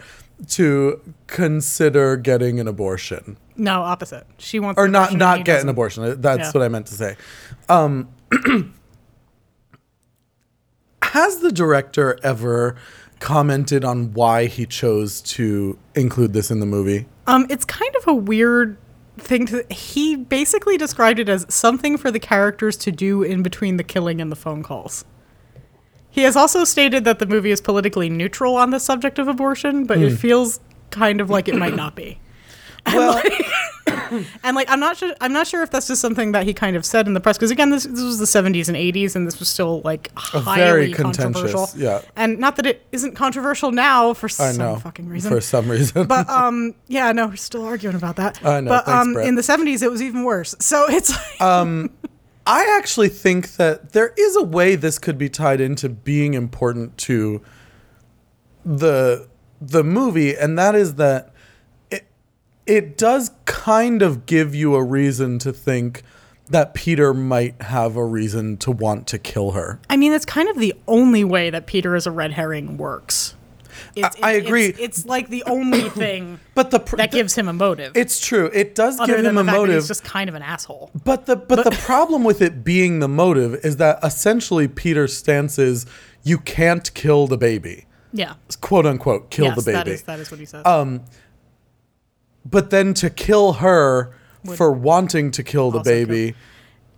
to 0.48 1.00
consider 1.26 2.16
getting 2.16 2.58
an 2.60 2.66
abortion 2.68 3.36
no, 3.54 3.82
opposite. 3.82 4.26
She 4.38 4.58
wants 4.58 4.78
or 4.80 4.88
not 4.88 5.12
not 5.14 5.44
get 5.44 5.60
an 5.62 5.68
abortion. 5.68 6.20
That's 6.22 6.38
Yeah. 6.40 6.50
what 6.52 6.62
I 6.64 6.68
meant 6.68 6.86
to 6.86 6.94
say. 6.94 7.16
Um, 7.68 8.08
has 11.02 11.38
the 11.40 11.52
director 11.52 12.18
ever 12.22 12.76
commented 13.20 13.84
on 13.84 14.12
why 14.14 14.46
he 14.46 14.66
chose 14.66 15.20
to 15.20 15.78
include 15.94 16.32
this 16.32 16.50
in 16.50 16.60
the 16.60 16.66
movie? 16.66 17.06
Um, 17.26 17.46
it's 17.50 17.64
kind 17.64 17.94
of 17.96 18.06
a 18.08 18.14
weird 18.14 18.76
thing 19.18 19.46
to. 19.46 19.64
He 19.70 20.16
basically 20.16 20.76
described 20.76 21.18
it 21.18 21.28
as 21.28 21.46
something 21.48 21.96
for 21.96 22.10
the 22.10 22.18
characters 22.18 22.76
to 22.78 22.90
do 22.92 23.22
in 23.22 23.42
between 23.42 23.76
the 23.76 23.84
killing 23.84 24.20
and 24.20 24.30
the 24.32 24.36
phone 24.36 24.62
calls. 24.62 25.04
He 26.10 26.22
has 26.22 26.36
also 26.36 26.64
stated 26.64 27.04
that 27.04 27.20
the 27.20 27.26
movie 27.26 27.50
is 27.50 27.60
politically 27.60 28.10
neutral 28.10 28.56
on 28.56 28.70
the 28.70 28.80
subject 28.80 29.18
of 29.18 29.28
abortion, 29.28 29.84
but 29.86 29.98
Hmm. 29.98 30.04
it 30.04 30.16
feels 30.18 30.60
kind 30.90 31.20
of 31.20 31.30
like 31.30 31.48
it 31.48 31.54
might 31.56 31.74
not 31.74 31.94
be. 31.94 32.18
Well, 32.86 33.22
And 34.44 34.54
like, 34.54 34.68
I'm 34.70 34.78
not 34.80 34.96
sure. 34.98 35.14
I'm 35.20 35.32
not 35.32 35.46
sure 35.46 35.62
if 35.62 35.70
that's 35.70 35.86
just 35.88 36.00
something 36.02 36.32
that 36.32 36.44
he 36.44 36.52
kind 36.52 36.76
of 36.76 36.84
said 36.84 37.06
in 37.06 37.14
the 37.14 37.20
press. 37.20 37.38
Because 37.38 37.50
again, 37.50 37.70
this, 37.70 37.84
this 37.84 38.02
was 38.02 38.18
the 38.18 38.26
70s 38.26 38.68
and 38.68 38.76
80s, 38.76 39.16
and 39.16 39.26
this 39.26 39.38
was 39.38 39.48
still 39.48 39.80
like 39.82 40.10
highly 40.14 40.92
controversial. 40.92 41.68
yeah. 41.76 42.02
And 42.14 42.38
not 42.38 42.56
that 42.56 42.66
it 42.66 42.84
isn't 42.92 43.14
controversial 43.14 43.72
now 43.72 44.12
for 44.12 44.26
I 44.26 44.28
some 44.28 44.56
know 44.58 44.76
fucking 44.76 45.08
reason. 45.08 45.30
for 45.32 45.40
some 45.40 45.70
reason. 45.70 46.06
but 46.06 46.28
um, 46.42 46.74
yeah, 46.88 47.10
no, 47.12 47.28
we're 47.28 47.36
still 47.36 47.64
arguing 47.64 47.96
about 47.96 48.16
that. 48.16 48.44
I 48.44 48.60
know, 48.60 48.68
But 48.68 48.84
thanks, 48.84 49.00
um, 49.06 49.12
Brett. 49.14 49.28
in 49.28 49.34
the 49.34 49.42
70s, 49.42 49.82
it 49.82 49.90
was 49.90 50.02
even 50.02 50.24
worse. 50.24 50.54
So 50.60 50.84
it's 50.88 51.10
like, 51.40 51.90
I 52.46 52.76
actually 52.78 53.08
think 53.08 53.52
that 53.52 53.92
there 53.92 54.12
is 54.18 54.36
a 54.36 54.42
way 54.42 54.74
this 54.74 54.98
could 54.98 55.16
be 55.16 55.28
tied 55.28 55.60
into 55.60 55.88
being 55.88 56.34
important 56.34 56.98
to 56.98 57.40
the 58.64 59.28
the 59.60 59.84
movie, 59.84 60.36
and 60.36 60.58
that 60.58 60.74
is 60.74 60.96
that 60.96 61.31
it 62.66 62.96
does 62.96 63.30
kind 63.44 64.02
of 64.02 64.26
give 64.26 64.54
you 64.54 64.74
a 64.74 64.82
reason 64.82 65.38
to 65.40 65.52
think 65.52 66.02
that 66.50 66.74
Peter 66.74 67.14
might 67.14 67.60
have 67.62 67.96
a 67.96 68.04
reason 68.04 68.56
to 68.58 68.70
want 68.70 69.06
to 69.08 69.18
kill 69.18 69.52
her. 69.52 69.80
I 69.88 69.96
mean, 69.96 70.12
it's 70.12 70.24
kind 70.26 70.48
of 70.48 70.58
the 70.58 70.74
only 70.86 71.24
way 71.24 71.50
that 71.50 71.66
Peter 71.66 71.94
as 71.96 72.06
a 72.06 72.10
red 72.10 72.32
herring 72.32 72.76
works. 72.76 73.34
It's, 73.96 74.16
I 74.22 74.32
it's- 74.32 74.46
agree. 74.46 74.66
It's, 74.66 74.78
it's 74.78 75.06
like 75.06 75.28
the 75.28 75.42
only 75.44 75.88
thing 75.88 76.40
But 76.54 76.70
the 76.70 76.78
pr- 76.80 76.96
that 76.96 77.10
gives 77.10 77.34
him 77.34 77.48
a 77.48 77.52
motive. 77.54 77.96
it's 77.96 78.20
true. 78.20 78.50
It 78.52 78.74
does 78.74 79.00
other 79.00 79.16
give 79.16 79.24
him 79.24 79.38
a 79.38 79.44
motive. 79.44 79.76
he's 79.76 79.88
just 79.88 80.04
kind 80.04 80.28
of 80.28 80.34
an 80.34 80.42
asshole. 80.42 80.90
But 81.04 81.24
the 81.26 81.36
but, 81.36 81.64
the 81.64 81.70
problem 81.70 82.22
with 82.22 82.42
it 82.42 82.62
being 82.64 82.98
the 83.00 83.08
motive 83.08 83.54
is 83.64 83.78
that 83.78 83.98
essentially 84.04 84.68
Peter's 84.68 85.16
stance 85.16 85.58
is 85.58 85.86
you 86.22 86.38
can't 86.38 86.92
kill 86.94 87.26
the 87.26 87.38
baby, 87.38 87.86
Yeah. 88.12 88.34
quote 88.60 88.84
unquote, 88.84 89.30
kill 89.30 89.46
yes, 89.46 89.56
the 89.56 89.62
baby. 89.62 89.76
that 89.76 89.88
is 89.88 90.02
that 90.02 90.20
is 90.20 90.30
what 90.30 90.38
he 90.40 90.46
said. 90.46 90.66
But 92.44 92.70
then 92.70 92.94
to 92.94 93.10
kill 93.10 93.54
her 93.54 94.14
for 94.56 94.72
wanting 94.72 95.30
to 95.32 95.42
kill 95.42 95.70
the 95.70 95.80
baby, 95.80 96.34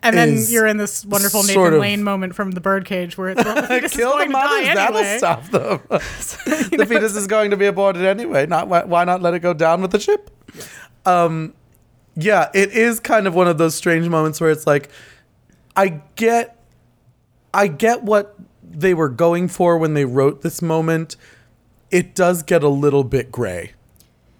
and 0.04 0.16
then 0.16 0.36
you're 0.48 0.66
in 0.66 0.76
this 0.76 1.04
wonderful 1.04 1.40
Nathan 1.40 1.54
sort 1.54 1.74
of- 1.74 1.80
Lane 1.80 2.02
moment 2.02 2.34
from 2.34 2.50
the 2.50 2.60
Birdcage 2.60 3.16
where 3.16 3.30
it's 3.30 3.44
well, 3.44 3.62
the 3.62 3.88
kill 3.88 4.18
the 4.18 4.26
mothers. 4.26 4.74
That'll 4.74 4.98
anyway. 4.98 5.18
stop 5.18 5.44
them. 5.46 5.80
the 5.88 6.86
fetus 6.86 7.16
is 7.16 7.26
going 7.26 7.50
to 7.50 7.56
be 7.56 7.66
aborted 7.66 8.04
anyway. 8.04 8.46
Not 8.46 8.68
why, 8.68 8.84
why 8.84 9.04
not 9.04 9.22
let 9.22 9.32
it 9.32 9.40
go 9.40 9.54
down 9.54 9.80
with 9.80 9.92
the 9.92 10.00
ship? 10.00 10.30
Um, 11.06 11.54
yeah, 12.16 12.50
it 12.54 12.72
is 12.72 13.00
kind 13.00 13.26
of 13.26 13.34
one 13.34 13.48
of 13.48 13.56
those 13.58 13.74
strange 13.74 14.08
moments 14.08 14.40
where 14.40 14.50
it's 14.50 14.66
like, 14.66 14.90
I 15.74 16.02
get, 16.16 16.62
I 17.52 17.66
get 17.66 18.02
what 18.02 18.36
they 18.62 18.94
were 18.94 19.08
going 19.08 19.48
for 19.48 19.78
when 19.78 19.94
they 19.94 20.04
wrote 20.04 20.42
this 20.42 20.60
moment. 20.60 21.16
It 21.90 22.14
does 22.14 22.42
get 22.42 22.62
a 22.62 22.68
little 22.68 23.04
bit 23.04 23.32
gray. 23.32 23.72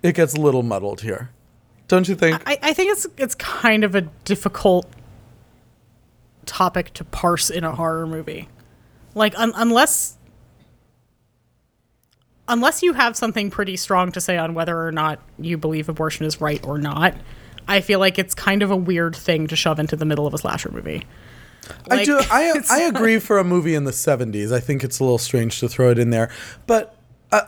It 0.05 0.15
gets 0.15 0.35
a 0.35 0.41
little 0.41 0.63
muddled 0.63 1.01
here, 1.01 1.31
don't 1.89 2.07
you 2.07 2.15
think? 2.15 2.43
I, 2.47 2.59
I 2.61 2.73
think 2.75 2.93
it's 2.93 3.07
it's 3.17 3.35
kind 3.35 3.85
of 3.85 3.95
a 3.95 4.03
difficult 4.03 4.87
topic 6.45 6.93
to 6.93 7.05
parse 7.05 7.49
in 7.49 7.65
a 7.65 7.75
horror 7.75 8.07
movie. 8.07 8.51
Like 9.15 9.33
un- 9.39 9.55
unless 9.57 10.19
unless 12.49 12.83
you 12.83 12.93
have 12.93 13.17
something 13.17 13.51
pretty 13.51 13.79
strong 13.79 14.13
to 14.13 14.21
say 14.21 14.37
on 14.37 14.53
whether 14.53 14.87
or 14.87 14.93
not 14.93 15.21
you 15.39 15.57
believe 15.57 15.89
abortion 15.89 16.27
is 16.27 16.39
right 16.39 16.63
or 16.67 16.77
not, 16.77 17.15
I 17.67 17.81
feel 17.81 17.99
like 17.99 18.19
it's 18.19 18.35
kind 18.35 18.63
of 18.63 18.71
a 18.71 18.77
weird 18.77 19.17
thing 19.17 19.47
to 19.47 19.57
shove 19.57 19.79
into 19.79 19.97
the 19.97 20.05
middle 20.05 20.27
of 20.27 20.35
a 20.35 20.39
slasher 20.39 20.71
movie. 20.71 21.07
I 21.91 22.05
do. 22.05 22.21
I 22.31 22.61
I 22.71 22.83
agree 22.83 23.19
for 23.19 23.39
a 23.39 23.45
movie 23.45 23.75
in 23.75 23.85
the 23.85 23.91
'70s. 23.91 24.53
I 24.53 24.61
think 24.61 24.85
it's 24.85 25.01
a 25.01 25.03
little 25.03 25.17
strange 25.17 25.61
to 25.61 25.69
throw 25.71 25.91
it 25.91 25.99
in 25.99 26.11
there, 26.11 26.31
but 26.67 26.95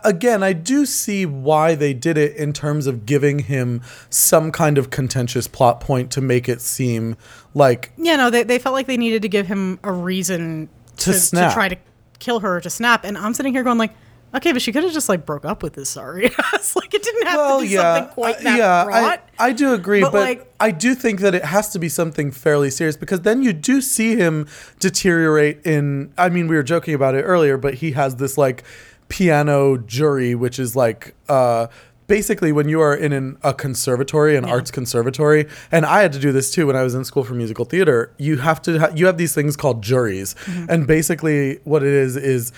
again, 0.04 0.42
I 0.42 0.52
do 0.52 0.86
see 0.86 1.26
why 1.26 1.74
they 1.74 1.92
did 1.94 2.16
it 2.16 2.36
in 2.36 2.52
terms 2.52 2.86
of 2.86 3.06
giving 3.06 3.40
him 3.40 3.82
some 4.10 4.52
kind 4.52 4.78
of 4.78 4.90
contentious 4.90 5.48
plot 5.48 5.80
point 5.80 6.10
to 6.12 6.20
make 6.20 6.48
it 6.48 6.60
seem 6.60 7.16
like 7.54 7.92
Yeah, 7.96 8.16
no, 8.16 8.30
they, 8.30 8.42
they 8.42 8.58
felt 8.58 8.74
like 8.74 8.86
they 8.86 8.96
needed 8.96 9.22
to 9.22 9.28
give 9.28 9.46
him 9.46 9.78
a 9.82 9.92
reason 9.92 10.68
To 10.98 11.12
to, 11.12 11.14
snap. 11.14 11.50
to 11.50 11.54
try 11.54 11.68
to 11.68 11.76
kill 12.18 12.40
her 12.40 12.56
or 12.56 12.60
to 12.60 12.70
snap. 12.70 13.04
And 13.04 13.16
I'm 13.18 13.34
sitting 13.34 13.52
here 13.52 13.62
going 13.62 13.78
like, 13.78 13.92
okay, 14.34 14.52
but 14.52 14.62
she 14.62 14.72
could 14.72 14.84
have 14.84 14.92
just 14.92 15.08
like 15.08 15.24
broke 15.26 15.44
up 15.44 15.62
with 15.62 15.74
this 15.74 15.88
sorry 15.88 16.30
ass. 16.54 16.76
like 16.76 16.92
it 16.94 17.02
didn't 17.02 17.26
have 17.26 17.36
well, 17.36 17.60
to 17.60 17.66
be 17.66 17.72
yeah, 17.72 17.94
something 17.96 18.14
quite 18.14 18.36
uh, 18.36 18.42
that 18.42 18.58
yeah. 18.58 18.84
broad. 18.84 19.20
I, 19.38 19.48
I 19.48 19.52
do 19.52 19.72
agree, 19.74 20.00
but, 20.00 20.12
But, 20.12 20.20
like- 20.20 20.52
I 20.58 20.70
do 20.70 20.94
think 20.94 21.20
that 21.20 21.34
it 21.34 21.44
has 21.44 21.68
to 21.70 21.78
be 21.78 21.88
something 21.88 22.30
fairly 22.30 22.70
serious 22.70 22.96
because 22.96 23.20
then 23.20 23.42
you 23.42 23.52
do 23.52 23.80
see 23.80 24.16
him 24.16 24.48
deteriorate. 24.80 25.66
In 25.66 26.12
I 26.16 26.28
mean, 26.28 26.48
we 26.48 26.56
were 26.56 26.62
joking 26.62 26.94
about 26.94 27.14
it 27.14 27.22
earlier, 27.22 27.58
but 27.58 27.74
he 27.74 27.92
has 27.92 28.16
this 28.16 28.38
like 28.38 28.64
piano 29.08 29.76
jury, 29.78 30.34
which 30.34 30.58
is 30.58 30.74
like. 30.76 31.14
uh 31.28 31.66
Basically, 32.08 32.52
when 32.52 32.68
you 32.68 32.80
are 32.80 32.94
in 32.94 33.12
an, 33.12 33.36
a 33.42 33.52
conservatory, 33.52 34.36
an 34.36 34.44
arts 34.44 34.70
conservatory, 34.70 35.48
and 35.72 35.84
I 35.84 36.02
had 36.02 36.12
to 36.12 36.20
do 36.20 36.30
this 36.30 36.52
too 36.52 36.68
when 36.68 36.76
I 36.76 36.84
was 36.84 36.94
in 36.94 37.04
school 37.04 37.24
for 37.24 37.34
musical 37.34 37.64
theater. 37.64 38.12
You 38.16 38.36
have 38.36 38.62
to 38.62 38.78
ha- 38.78 38.90
you 38.94 39.06
have 39.06 39.18
these 39.18 39.34
things 39.34 39.56
called 39.56 39.82
juries, 39.82 40.36
Mm-hmm. 40.44 40.66
and 40.70 40.86
basically 40.86 41.58
what 41.64 41.82
it 41.82 41.88
is 41.92 42.16
is 42.16 42.52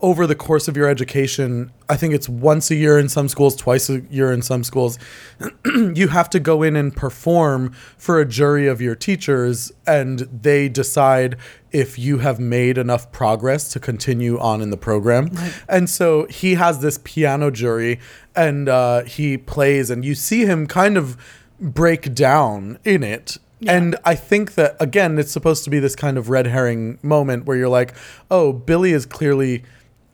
over 0.00 0.26
the 0.26 0.34
course 0.34 0.68
of 0.68 0.76
your 0.76 0.88
education, 0.88 1.72
I 1.88 1.96
think 1.96 2.14
it's 2.14 2.28
once 2.28 2.70
a 2.70 2.74
year 2.74 2.98
in 2.98 3.08
some 3.08 3.28
schools, 3.28 3.56
twice 3.56 3.88
a 3.88 4.00
year 4.10 4.32
in 4.32 4.42
some 4.42 4.62
schools, 4.62 4.98
you 5.94 6.08
have 6.08 6.28
to 6.30 6.40
go 6.40 6.62
in 6.62 6.76
and 6.76 6.94
perform 6.94 7.72
for 7.96 8.20
a 8.20 8.26
jury 8.26 8.66
of 8.66 8.82
your 8.82 8.94
teachers, 8.94 9.72
and 9.86 10.20
they 10.20 10.68
decide 10.68 11.36
if 11.72 11.98
you 11.98 12.18
have 12.18 12.38
made 12.38 12.76
enough 12.76 13.10
progress 13.12 13.72
to 13.72 13.80
continue 13.80 14.38
on 14.38 14.60
in 14.60 14.70
the 14.70 14.76
program. 14.76 15.30
And 15.68 15.88
so 15.88 16.26
he 16.26 16.54
has 16.54 16.80
this 16.80 16.98
piano 17.02 17.50
jury, 17.50 17.98
and 18.36 18.68
uh, 18.68 19.04
he 19.04 19.38
plays, 19.38 19.90
and 19.90 20.04
you 20.04 20.14
see 20.14 20.44
him 20.44 20.66
kind 20.66 20.96
of 20.98 21.16
break 21.58 22.14
down 22.14 22.78
in 22.84 23.02
it. 23.02 23.38
And 23.66 23.96
I 24.04 24.16
think 24.16 24.54
that 24.56 24.76
again, 24.80 25.18
it's 25.18 25.32
supposed 25.32 25.64
to 25.64 25.70
be 25.70 25.78
this 25.78 25.96
kind 25.96 26.18
of 26.18 26.28
red 26.28 26.46
herring 26.46 26.98
moment 27.02 27.46
where 27.46 27.56
you're 27.56 27.68
like, 27.68 27.94
"Oh, 28.30 28.52
Billy 28.52 28.92
is 28.92 29.06
clearly 29.06 29.64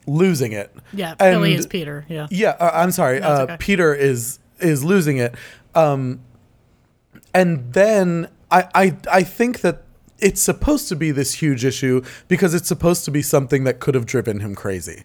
losing 0.06 0.52
it." 0.52 0.74
Yeah, 0.92 1.10
And- 1.18 1.34
Billy 1.36 1.54
is 1.54 1.66
Peter. 1.66 2.04
Yeah. 2.08 2.26
yeah, 2.30 2.50
uh, 2.60 2.70
I'm 2.74 2.90
sorry. 2.92 3.18
it's 3.18 3.26
Uh, 3.26 3.42
okay. 3.42 3.56
Peter 3.58 3.94
is 3.94 4.38
is 4.60 4.84
losing 4.84 5.16
it, 5.18 5.34
um, 5.74 6.20
and 7.34 7.72
then 7.72 8.28
I, 8.50 8.68
I 8.74 8.96
I 9.10 9.22
think 9.22 9.60
that 9.60 9.82
it's 10.18 10.40
supposed 10.42 10.88
to 10.88 10.96
be 10.96 11.10
this 11.12 11.34
huge 11.34 11.64
issue 11.64 12.02
because 12.28 12.52
it's 12.52 12.68
supposed 12.68 13.04
to 13.06 13.10
be 13.10 13.22
something 13.22 13.64
that 13.64 13.80
could 13.80 13.94
have 13.94 14.04
driven 14.06 14.40
him 14.40 14.54
crazy. 14.54 15.04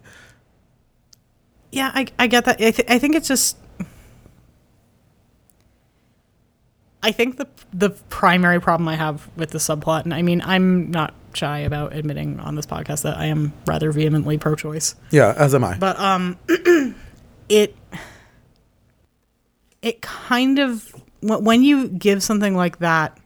Yeah, 1.72 1.90
I, 1.94 2.06
I 2.18 2.26
get 2.26 2.44
that. 2.44 2.60
I, 2.60 2.70
th- 2.70 2.88
I 2.88 2.98
think 2.98 3.14
it's 3.16 3.28
just. 3.28 3.56
I 7.06 7.12
think 7.12 7.36
the 7.36 7.46
the 7.72 7.90
primary 8.10 8.60
problem 8.60 8.88
I 8.88 8.96
have 8.96 9.30
with 9.36 9.50
the 9.50 9.58
subplot, 9.58 10.02
and 10.02 10.12
I 10.12 10.22
mean, 10.22 10.42
I'm 10.44 10.90
not 10.90 11.14
shy 11.34 11.58
about 11.60 11.94
admitting 11.94 12.40
on 12.40 12.56
this 12.56 12.66
podcast 12.66 13.02
that 13.02 13.16
I 13.16 13.26
am 13.26 13.52
rather 13.66 13.92
vehemently 13.92 14.38
pro-choice, 14.38 14.96
Yeah, 15.12 15.32
as 15.36 15.54
am 15.54 15.62
I. 15.62 15.76
but 15.78 15.96
um, 16.00 16.36
it 17.48 17.76
it 19.82 20.02
kind 20.02 20.58
of 20.58 20.94
when 21.22 21.62
you 21.62 21.88
give 21.88 22.22
something 22.22 22.56
like 22.56 22.78
that 22.80 23.16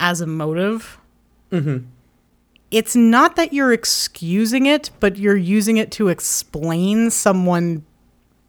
as 0.00 0.20
a 0.20 0.26
motive, 0.26 0.98
it's 2.70 2.94
not 2.96 3.36
that 3.36 3.52
you're 3.52 3.72
excusing 3.72 4.66
it, 4.66 4.90
but 5.00 5.16
you're 5.16 5.36
using 5.36 5.76
it 5.76 5.90
to 5.92 6.08
explain 6.08 7.10
someone 7.10 7.84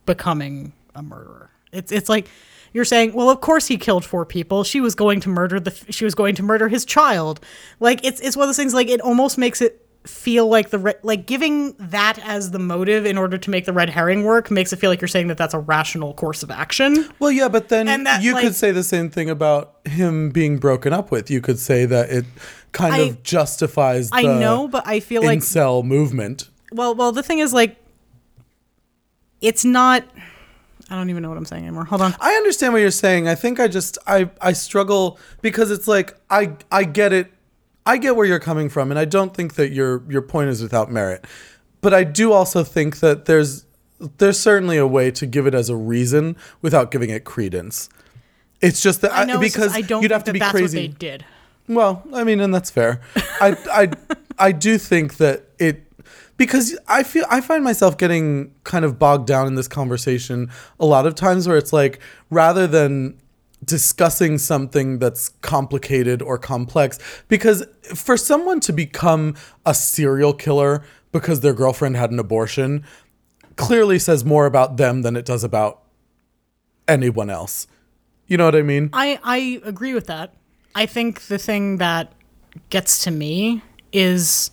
becoming 0.05 0.73
a 0.95 1.01
murderer. 1.03 1.49
It's 1.71 1.91
it's 1.91 2.07
like 2.09 2.27
you're 2.73 2.85
saying, 2.85 3.13
well, 3.13 3.29
of 3.29 3.41
course 3.41 3.67
he 3.67 3.77
killed 3.77 4.05
four 4.05 4.25
people. 4.25 4.63
She 4.63 4.81
was 4.81 4.95
going 4.95 5.19
to 5.21 5.29
murder 5.29 5.59
the 5.59 5.71
she 5.91 6.05
was 6.05 6.15
going 6.15 6.35
to 6.35 6.43
murder 6.43 6.67
his 6.67 6.85
child. 6.85 7.39
Like 7.79 8.03
it's 8.05 8.19
it's 8.21 8.35
one 8.35 8.43
of 8.43 8.47
those 8.49 8.57
things. 8.57 8.73
Like 8.73 8.87
it 8.89 9.01
almost 9.01 9.37
makes 9.37 9.61
it 9.61 9.85
feel 10.07 10.47
like 10.47 10.69
the 10.69 10.79
re- 10.79 10.93
like 11.03 11.25
giving 11.27 11.73
that 11.77 12.17
as 12.19 12.51
the 12.51 12.57
motive 12.59 13.05
in 13.05 13.17
order 13.17 13.37
to 13.37 13.49
make 13.49 13.65
the 13.65 13.73
red 13.73 13.89
herring 13.89 14.23
work 14.23 14.49
makes 14.49 14.71
it 14.71 14.77
feel 14.77 14.89
like 14.89 15.01
you're 15.01 15.09
saying 15.09 15.27
that 15.27 15.37
that's 15.37 15.53
a 15.53 15.59
rational 15.59 16.13
course 16.13 16.41
of 16.41 16.49
action. 16.49 17.09
Well, 17.19 17.31
yeah, 17.31 17.49
but 17.49 17.67
then 17.67 18.05
that, 18.05 18.23
you 18.23 18.33
like- 18.33 18.43
could 18.43 18.55
say 18.55 18.71
the 18.71 18.81
same 18.83 19.09
thing 19.09 19.29
about 19.29 19.75
him 19.85 20.29
being 20.29 20.57
broken 20.57 20.93
up 20.93 21.11
with. 21.11 21.29
You 21.29 21.41
could 21.41 21.59
say 21.59 21.85
that 21.85 22.09
it 22.09 22.25
kind 22.71 22.93
I- 22.93 22.97
of 22.99 23.23
justifies. 23.23 24.09
The 24.09 24.15
I 24.15 24.21
know, 24.21 24.67
but 24.69 24.87
I 24.87 25.01
feel 25.01 25.21
like 25.21 25.39
incel 25.39 25.83
movement. 25.83 26.49
Well, 26.71 26.95
well, 26.95 27.11
the 27.11 27.23
thing 27.23 27.39
is, 27.39 27.51
like, 27.53 27.75
it's 29.41 29.65
not. 29.65 30.05
I 30.89 30.95
don't 30.95 31.09
even 31.09 31.21
know 31.21 31.29
what 31.29 31.37
I'm 31.37 31.45
saying 31.45 31.63
anymore. 31.63 31.85
Hold 31.85 32.01
on. 32.01 32.15
I 32.19 32.33
understand 32.33 32.73
what 32.73 32.79
you're 32.79 32.91
saying. 32.91 33.27
I 33.27 33.35
think 33.35 33.59
I 33.59 33.67
just 33.67 33.97
I 34.07 34.29
I 34.41 34.53
struggle 34.53 35.19
because 35.41 35.71
it's 35.71 35.87
like 35.87 36.15
I 36.29 36.53
I 36.71 36.83
get 36.83 37.13
it. 37.13 37.31
I 37.85 37.97
get 37.97 38.15
where 38.15 38.25
you're 38.25 38.39
coming 38.39 38.69
from 38.69 38.91
and 38.91 38.99
I 38.99 39.05
don't 39.05 39.33
think 39.33 39.55
that 39.55 39.71
your 39.71 40.03
your 40.09 40.21
point 40.21 40.49
is 40.49 40.61
without 40.61 40.91
merit. 40.91 41.25
But 41.81 41.93
I 41.93 42.03
do 42.03 42.33
also 42.33 42.63
think 42.63 42.99
that 42.99 43.25
there's 43.25 43.65
there's 44.17 44.39
certainly 44.39 44.77
a 44.77 44.87
way 44.87 45.11
to 45.11 45.25
give 45.25 45.45
it 45.45 45.53
as 45.53 45.69
a 45.69 45.75
reason 45.75 46.35
without 46.61 46.89
giving 46.91 47.09
it 47.09 47.23
credence. 47.23 47.89
It's 48.61 48.81
just 48.81 49.01
that 49.01 49.13
I 49.13 49.25
know 49.25 49.41
just- 49.41 49.55
because 49.55 49.75
I 49.75 49.81
don't 49.81 50.01
you'd 50.01 50.11
have 50.11 50.23
to 50.25 50.29
that 50.29 50.33
be 50.33 50.39
that's 50.39 50.51
crazy. 50.51 50.87
what 50.87 50.99
they 50.99 51.07
did. 51.07 51.25
Well, 51.67 52.03
I 52.13 52.23
mean, 52.23 52.39
and 52.39 52.51
that's 52.53 52.71
fair. 52.71 52.99
I, 53.39 53.55
I, 53.71 53.91
I 54.47 54.51
do 54.51 54.79
think 54.79 55.17
that 55.17 55.43
it 55.59 55.83
because 56.39 56.75
I 56.87 57.03
feel 57.03 57.25
I 57.29 57.41
find 57.41 57.63
myself 57.65 57.97
getting 57.97 58.55
kind 58.63 58.85
of 58.85 58.97
bogged 58.97 59.27
down 59.27 59.45
in 59.45 59.55
this 59.55 59.67
conversation 59.67 60.49
a 60.79 60.85
lot 60.85 61.05
of 61.05 61.13
times 61.13 61.47
where 61.47 61.57
it's 61.57 61.73
like 61.73 61.99
rather 62.31 62.65
than 62.65 63.19
discussing 63.65 64.37
something 64.37 64.99
that's 64.99 65.29
complicated 65.41 66.21
or 66.21 66.37
complex 66.37 66.97
because 67.27 67.65
for 67.93 68.15
someone 68.15 68.61
to 68.61 68.71
become 68.71 69.35
a 69.65 69.73
serial 69.73 70.33
killer 70.33 70.81
because 71.11 71.41
their 71.41 71.53
girlfriend 71.53 71.97
had 71.97 72.09
an 72.09 72.17
abortion 72.17 72.85
clearly 73.57 73.99
says 73.99 74.23
more 74.23 74.45
about 74.45 74.77
them 74.77 75.01
than 75.01 75.17
it 75.17 75.25
does 75.25 75.43
about 75.43 75.83
anyone 76.87 77.29
else. 77.29 77.67
You 78.27 78.37
know 78.37 78.45
what 78.45 78.55
I 78.55 78.61
mean? 78.61 78.89
I 78.93 79.19
I 79.23 79.61
agree 79.65 79.93
with 79.93 80.07
that. 80.07 80.33
I 80.73 80.85
think 80.85 81.23
the 81.23 81.37
thing 81.37 81.77
that 81.77 82.13
gets 82.69 83.03
to 83.03 83.11
me 83.11 83.61
is 83.91 84.51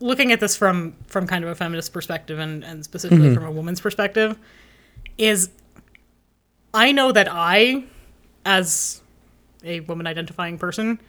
looking 0.00 0.32
at 0.32 0.40
this 0.40 0.56
from 0.56 0.94
from 1.06 1.26
kind 1.26 1.44
of 1.44 1.50
a 1.50 1.54
feminist 1.54 1.92
perspective 1.92 2.38
and 2.38 2.64
and 2.64 2.84
specifically 2.84 3.26
mm-hmm. 3.26 3.34
from 3.34 3.44
a 3.44 3.50
woman's 3.50 3.80
perspective 3.80 4.38
is 5.16 5.50
I 6.72 6.92
know 6.92 7.12
that 7.12 7.28
I 7.30 7.84
as 8.44 9.00
a 9.64 9.80
woman 9.80 10.06
identifying 10.06 10.58
person 10.58 11.00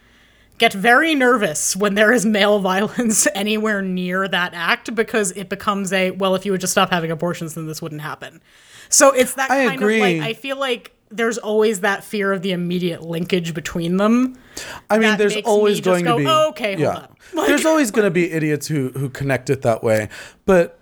get 0.58 0.74
very 0.74 1.16
nervous 1.16 1.76
when 1.76 1.96
there 1.96 2.12
is 2.12 2.26
male 2.26 2.60
violence 2.72 3.28
anywhere 3.36 3.82
near 3.82 4.28
that 4.28 4.54
act 4.54 4.94
because 4.96 5.32
it 5.32 5.50
becomes 5.50 5.94
a 5.94 6.12
well 6.12 6.36
if 6.36 6.46
you 6.46 6.52
would 6.52 6.62
just 6.62 6.72
stop 6.72 6.90
having 6.90 7.12
abortions 7.12 7.56
then 7.56 7.68
this 7.68 7.82
wouldn't 7.82 8.02
happen. 8.02 8.42
So 8.90 9.12
it's 9.12 9.34
that 9.36 9.52
I 9.52 9.68
kind 9.68 9.82
agree. 9.82 9.96
of 9.96 10.02
like 10.02 10.30
I 10.30 10.34
feel 10.34 10.58
like 10.58 10.96
there's 11.12 11.38
always 11.38 11.82
that 11.82 12.04
fear 12.04 12.32
of 12.32 12.42
the 12.42 12.52
immediate 12.52 13.02
linkage 13.02 13.54
between 13.54 13.98
them. 13.98 14.38
I 14.90 15.00
mean, 15.00 15.18
there's 15.18 15.38
always 15.38 15.78
me 15.78 15.82
going 15.82 16.06
go, 16.06 16.18
to 16.18 16.24
be. 16.24 16.30
"Oh, 16.30 16.50
okay, 16.50 16.76
hold 16.76 16.96
on." 16.98 17.16
Like- 17.34 17.48
there's 17.48 17.66
always 17.66 17.92
going 17.92 18.06
to 18.06 18.12
be 18.12 18.32
idiots 18.32 18.68
who 18.68 18.90
who 18.90 19.10
connect 19.10 19.50
it 19.50 19.62
that 19.64 19.84
way, 19.84 20.10
but 20.46 20.80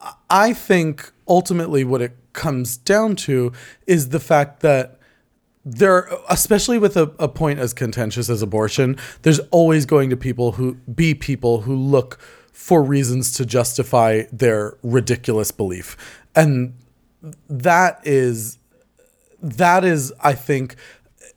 I- 0.00 0.14
I 0.30 0.52
think 0.52 1.12
ultimately 1.28 1.84
what 1.84 2.02
it 2.02 2.16
comes 2.32 2.76
down 2.76 3.14
to 3.16 3.52
is 3.86 4.08
the 4.10 4.20
fact 4.20 4.60
that 4.60 4.98
there, 5.64 6.08
especially 6.28 6.78
with 6.78 6.96
a, 6.96 7.12
a 7.18 7.28
point 7.28 7.58
as 7.60 7.72
contentious 7.72 8.28
as 8.28 8.42
abortion, 8.42 8.96
there's 9.22 9.38
always 9.50 9.86
going 9.86 10.10
to 10.10 10.16
people 10.16 10.52
who 10.52 10.74
be 10.74 11.14
people 11.14 11.60
who 11.62 11.76
look 11.76 12.18
for 12.52 12.82
reasons 12.82 13.32
to 13.32 13.46
justify 13.46 14.22
their 14.32 14.76
ridiculous 14.82 15.50
belief, 15.52 15.96
and 16.34 16.74
that 17.48 18.00
is 18.04 18.58
that 19.42 19.84
is 19.84 20.12
i 20.22 20.32
think 20.32 20.76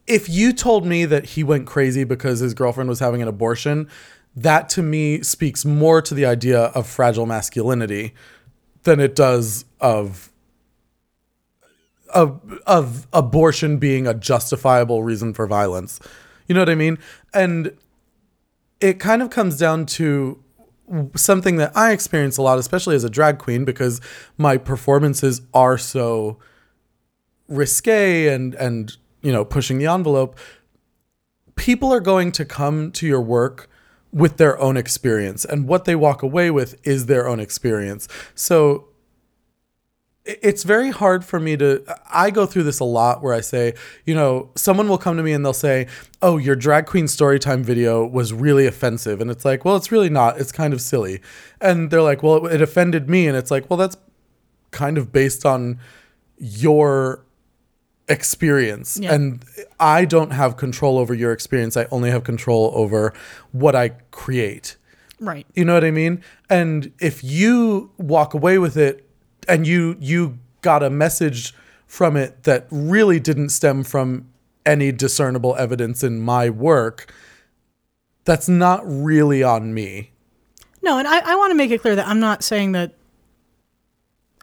if 0.07 0.29
you 0.29 0.53
told 0.53 0.85
me 0.85 1.03
that 1.05 1.25
he 1.25 1.43
went 1.43 1.65
crazy 1.65 2.03
because 2.03 2.39
his 2.39 2.53
girlfriend 2.53 2.87
was 2.87 2.99
having 2.99 3.21
an 3.21 3.27
abortion 3.27 3.89
that 4.35 4.69
to 4.69 4.83
me 4.83 5.21
speaks 5.21 5.65
more 5.65 6.01
to 6.01 6.13
the 6.13 6.25
idea 6.25 6.59
of 6.59 6.87
fragile 6.87 7.25
masculinity 7.25 8.13
than 8.83 8.99
it 8.99 9.15
does 9.15 9.65
of 9.79 10.31
of 12.13 12.39
of 12.65 13.07
abortion 13.13 13.77
being 13.77 14.07
a 14.07 14.13
justifiable 14.13 15.03
reason 15.03 15.33
for 15.33 15.47
violence. 15.47 15.99
You 16.47 16.55
know 16.55 16.61
what 16.61 16.69
i 16.69 16.75
mean? 16.75 16.97
And 17.33 17.71
it 18.79 18.99
kind 18.99 19.21
of 19.21 19.29
comes 19.29 19.57
down 19.57 19.85
to 19.87 20.41
something 21.15 21.57
that 21.57 21.75
I 21.75 21.91
experience 21.91 22.37
a 22.37 22.41
lot, 22.41 22.59
especially 22.59 22.95
as 22.95 23.03
a 23.03 23.09
drag 23.09 23.39
queen, 23.39 23.65
because 23.65 24.01
my 24.37 24.57
performances 24.57 25.41
are 25.53 25.77
so 25.77 26.37
risque 27.47 28.27
and 28.27 28.55
and 28.55 28.95
you 29.21 29.31
know 29.31 29.45
pushing 29.45 29.77
the 29.77 29.87
envelope. 29.87 30.37
People 31.55 31.93
are 31.93 32.01
going 32.01 32.31
to 32.33 32.45
come 32.45 32.91
to 32.91 33.07
your 33.07 33.21
work 33.21 33.69
with 34.11 34.37
their 34.37 34.59
own 34.59 34.77
experience, 34.77 35.45
and 35.45 35.67
what 35.67 35.85
they 35.85 35.95
walk 35.95 36.21
away 36.21 36.51
with 36.51 36.75
is 36.85 37.05
their 37.05 37.27
own 37.27 37.39
experience. 37.39 38.07
So 38.33 38.89
it's 40.25 40.63
very 40.63 40.89
hard 40.89 41.23
for 41.23 41.39
me 41.39 41.55
to 41.55 41.83
i 42.11 42.31
go 42.31 42.47
through 42.47 42.63
this 42.63 42.79
a 42.79 42.83
lot 42.83 43.21
where 43.21 43.33
i 43.33 43.41
say 43.41 43.73
you 44.05 44.15
know 44.15 44.49
someone 44.55 44.89
will 44.89 44.97
come 44.97 45.15
to 45.17 45.23
me 45.23 45.31
and 45.31 45.45
they'll 45.45 45.53
say 45.53 45.87
oh 46.21 46.37
your 46.37 46.55
drag 46.55 46.87
queen 46.87 47.05
storytime 47.05 47.61
video 47.61 48.05
was 48.05 48.33
really 48.33 48.65
offensive 48.65 49.21
and 49.21 49.29
it's 49.29 49.45
like 49.45 49.63
well 49.63 49.75
it's 49.75 49.91
really 49.91 50.09
not 50.09 50.39
it's 50.39 50.51
kind 50.51 50.73
of 50.73 50.81
silly 50.81 51.21
and 51.61 51.91
they're 51.91 52.01
like 52.01 52.23
well 52.23 52.47
it, 52.47 52.55
it 52.55 52.61
offended 52.61 53.07
me 53.07 53.27
and 53.27 53.37
it's 53.37 53.51
like 53.51 53.69
well 53.69 53.77
that's 53.77 53.97
kind 54.71 54.97
of 54.97 55.11
based 55.11 55.45
on 55.45 55.79
your 56.37 57.23
experience 58.07 58.99
Yeah. 59.01 59.13
and 59.13 59.43
i 59.79 60.05
don't 60.05 60.31
have 60.31 60.57
control 60.57 60.99
over 60.99 61.13
your 61.13 61.31
experience 61.31 61.75
i 61.75 61.87
only 61.89 62.11
have 62.11 62.23
control 62.23 62.71
over 62.75 63.13
what 63.51 63.75
i 63.75 63.89
create 64.11 64.75
Right. 65.19 65.47
you 65.55 65.63
know 65.63 65.73
what 65.73 65.85
I 65.85 65.91
mean? 65.91 66.21
And 66.49 66.91
if 66.99 67.23
you 67.23 67.89
walk 67.97 68.33
away 68.33 68.57
with 68.57 68.75
it 68.75 69.07
and 69.47 69.65
you 69.65 69.95
you 70.01 70.37
got 70.61 70.83
a 70.83 70.89
message 70.89 71.53
from 71.87 72.17
it 72.17 72.43
that 72.43 72.67
really 72.69 73.21
didn't 73.21 73.49
stem 73.49 73.85
from 73.85 74.27
any 74.65 74.91
discernible 74.91 75.55
evidence 75.55 76.03
in 76.03 76.19
my 76.19 76.49
work, 76.49 77.13
that's 78.25 78.49
not 78.49 78.81
really 78.85 79.41
on 79.41 79.73
me. 79.73 80.11
No, 80.81 80.97
and 80.99 81.07
I, 81.07 81.31
I 81.31 81.35
want 81.37 81.51
to 81.51 81.55
make 81.55 81.71
it 81.71 81.79
clear 81.81 81.95
that 81.95 82.07
I'm 82.07 82.19
not 82.19 82.43
saying 82.43 82.73
that. 82.73 82.93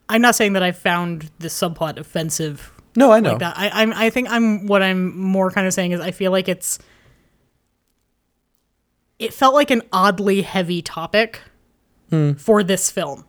I'm 0.09 0.23
not 0.23 0.35
saying 0.35 0.55
that 0.55 0.63
I 0.63 0.73
found 0.73 1.31
this 1.39 1.53
subplot 1.59 1.99
offensive 1.99 2.72
No, 2.97 3.11
I 3.13 3.21
know. 3.21 3.33
like. 3.35 3.43
I, 3.43 3.71
I'm. 3.73 3.93
I 3.95 4.11
think 4.11 4.29
I'm. 4.31 4.67
What 4.67 4.83
I'm 4.83 5.19
more 5.19 5.51
kind 5.51 5.67
of 5.67 5.73
saying 5.73 5.93
is 5.93 6.01
I 6.01 6.11
feel 6.11 6.31
like 6.31 6.49
it's. 6.49 6.79
It 9.19 9.33
felt 9.33 9.55
like 9.55 9.71
an 9.71 9.83
oddly 9.93 10.43
heavy 10.43 10.83
topic 10.83 11.41
Hmm. 12.11 12.33
for 12.35 12.63
this 12.63 12.91
film 12.91 13.25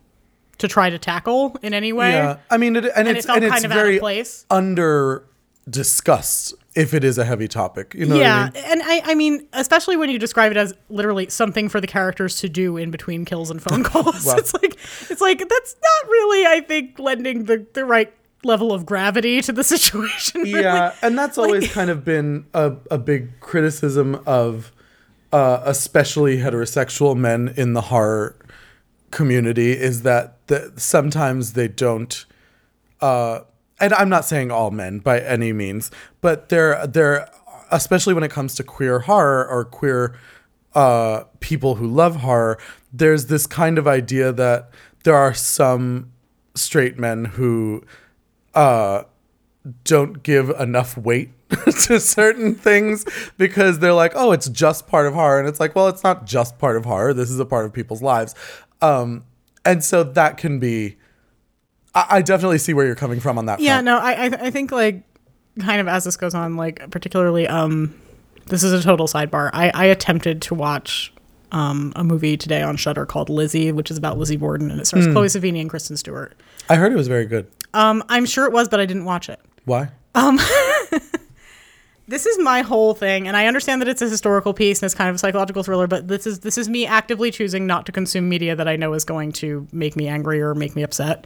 to 0.58 0.68
try 0.68 0.90
to 0.90 0.98
tackle 0.98 1.56
in 1.62 1.72
any 1.72 1.90
way. 1.92 2.10
Yeah, 2.12 2.36
I 2.50 2.58
mean, 2.58 2.76
it, 2.76 2.84
and, 2.84 3.08
And 3.08 3.16
it's 3.16 3.24
it 3.24 3.28
felt 3.28 3.36
and 3.36 3.44
it's 3.46 3.52
kind 3.54 3.64
of 3.64 3.70
out 3.72 3.74
very 3.76 3.96
of 3.96 4.00
place. 4.00 4.44
under 4.50 5.24
discussed 5.70 6.52
if 6.76 6.92
it 6.92 7.02
is 7.02 7.16
a 7.16 7.24
heavy 7.24 7.48
topic. 7.48 7.94
You 7.96 8.04
know 8.04 8.16
yeah, 8.16 8.44
what 8.46 8.56
I 8.56 8.60
mean? 8.60 8.64
and 8.72 8.82
I, 8.84 9.02
I 9.06 9.14
mean, 9.14 9.46
especially 9.54 9.96
when 9.96 10.10
you 10.10 10.18
describe 10.18 10.50
it 10.52 10.58
as 10.58 10.74
literally 10.90 11.28
something 11.30 11.70
for 11.70 11.80
the 11.80 11.86
characters 11.86 12.38
to 12.40 12.48
do 12.50 12.76
in 12.76 12.90
between 12.90 13.24
kills 13.24 13.50
and 13.50 13.62
phone 13.62 13.82
calls. 13.84 14.26
It's 14.34 14.52
like, 14.52 14.74
it's 15.08 15.20
like 15.22 15.38
that's 15.38 15.76
not 15.82 16.10
really, 16.10 16.46
I 16.46 16.60
think, 16.60 16.98
lending 16.98 17.44
the 17.44 17.64
the 17.72 17.86
right 17.86 18.12
level 18.44 18.72
of 18.72 18.86
gravity 18.86 19.40
to 19.42 19.52
the 19.52 19.64
situation. 19.74 20.42
really. 20.42 20.62
Yeah, 20.62 20.94
and 21.02 21.18
that's 21.18 21.38
always 21.38 21.72
kind 21.72 21.90
of 21.90 22.04
been 22.04 22.46
a, 22.54 22.74
a 22.90 22.98
big 22.98 23.40
criticism 23.40 24.20
of 24.26 24.72
uh, 25.32 25.62
especially 25.64 26.38
heterosexual 26.38 27.16
men 27.16 27.52
in 27.56 27.72
the 27.72 27.82
horror 27.82 28.36
community 29.10 29.72
is 29.72 30.02
that 30.02 30.46
the, 30.48 30.72
sometimes 30.76 31.52
they 31.52 31.68
don't 31.68 32.26
uh, 33.00 33.40
and 33.80 33.92
I'm 33.94 34.08
not 34.08 34.24
saying 34.24 34.50
all 34.50 34.70
men 34.70 35.00
by 35.00 35.20
any 35.20 35.52
means, 35.52 35.90
but 36.20 36.48
they're 36.48 36.86
they're 36.86 37.28
especially 37.70 38.14
when 38.14 38.22
it 38.22 38.30
comes 38.30 38.54
to 38.56 38.64
queer 38.64 39.00
horror 39.00 39.46
or 39.46 39.64
queer 39.64 40.16
uh, 40.74 41.24
people 41.40 41.76
who 41.76 41.86
love 41.86 42.16
horror. 42.16 42.58
There's 42.92 43.26
this 43.26 43.46
kind 43.46 43.78
of 43.78 43.86
idea 43.86 44.32
that 44.32 44.70
there 45.02 45.16
are 45.16 45.34
some 45.34 46.12
straight 46.54 46.98
men 46.98 47.24
who 47.24 47.84
uh, 48.54 49.04
don't 49.84 50.22
give 50.22 50.50
enough 50.50 50.96
weight 50.96 51.30
to 51.84 52.00
certain 52.00 52.54
things 52.54 53.04
because 53.38 53.78
they're 53.78 53.92
like, 53.94 54.12
oh, 54.14 54.32
it's 54.32 54.48
just 54.48 54.86
part 54.86 55.06
of 55.06 55.14
horror, 55.14 55.38
and 55.38 55.48
it's 55.48 55.60
like, 55.60 55.74
well, 55.74 55.88
it's 55.88 56.02
not 56.02 56.26
just 56.26 56.58
part 56.58 56.76
of 56.76 56.84
horror. 56.84 57.14
This 57.14 57.30
is 57.30 57.38
a 57.40 57.44
part 57.44 57.66
of 57.66 57.72
people's 57.72 58.02
lives, 58.02 58.34
um, 58.80 59.24
and 59.64 59.84
so 59.84 60.04
that 60.04 60.36
can 60.36 60.58
be. 60.58 60.96
I, 61.94 62.06
I 62.10 62.22
definitely 62.22 62.58
see 62.58 62.74
where 62.74 62.86
you're 62.86 62.94
coming 62.94 63.20
from 63.20 63.38
on 63.38 63.46
that. 63.46 63.60
Yeah, 63.60 63.76
front. 63.76 63.84
no, 63.86 63.98
I 63.98 64.12
I, 64.12 64.24
I 64.46 64.50
think 64.50 64.72
like 64.72 65.02
kind 65.60 65.80
of 65.80 65.88
as 65.88 66.04
this 66.04 66.16
goes 66.16 66.34
on, 66.34 66.56
like 66.56 66.90
particularly 66.90 67.46
um, 67.46 67.98
this 68.46 68.62
is 68.62 68.72
a 68.72 68.82
total 68.82 69.06
sidebar. 69.06 69.50
I 69.52 69.70
I 69.74 69.84
attempted 69.86 70.42
to 70.42 70.54
watch. 70.54 71.10
Um, 71.52 71.92
a 71.94 72.02
movie 72.02 72.36
today 72.36 72.62
on 72.62 72.76
Shudder 72.76 73.06
called 73.06 73.28
Lizzie, 73.28 73.70
which 73.70 73.88
is 73.88 73.96
about 73.96 74.18
Lizzie 74.18 74.36
Borden, 74.36 74.72
and 74.72 74.80
it 74.80 74.86
stars 74.86 75.06
Chloe 75.06 75.28
Sevigny 75.28 75.60
and 75.60 75.70
Kristen 75.70 75.96
Stewart. 75.96 76.34
I 76.68 76.74
heard 76.74 76.90
it 76.90 76.96
was 76.96 77.06
very 77.06 77.26
good. 77.26 77.46
Um, 77.74 78.02
I'm 78.08 78.24
sure 78.24 78.46
it 78.46 78.52
was, 78.52 78.68
but 78.68 78.80
I 78.80 78.86
didn't 78.86 79.04
watch 79.04 79.28
it. 79.28 79.40
Why? 79.66 79.90
this 82.06 82.26
is 82.26 82.38
my 82.38 82.60
whole 82.60 82.94
thing 82.94 83.26
and 83.26 83.36
i 83.36 83.46
understand 83.46 83.80
that 83.80 83.88
it's 83.88 84.02
a 84.02 84.08
historical 84.08 84.52
piece 84.52 84.80
and 84.80 84.86
it's 84.86 84.94
kind 84.94 85.08
of 85.08 85.16
a 85.16 85.18
psychological 85.18 85.62
thriller 85.62 85.86
but 85.86 86.06
this 86.06 86.26
is 86.26 86.40
this 86.40 86.58
is 86.58 86.68
me 86.68 86.86
actively 86.86 87.30
choosing 87.30 87.66
not 87.66 87.86
to 87.86 87.92
consume 87.92 88.28
media 88.28 88.54
that 88.54 88.68
i 88.68 88.76
know 88.76 88.92
is 88.92 89.04
going 89.04 89.32
to 89.32 89.66
make 89.72 89.96
me 89.96 90.06
angry 90.06 90.40
or 90.42 90.54
make 90.54 90.76
me 90.76 90.82
upset. 90.82 91.24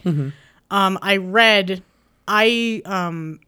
Um, 0.71 0.97
i 1.01 1.17
read 1.17 1.83
i 2.27 2.81
um, 2.85 3.39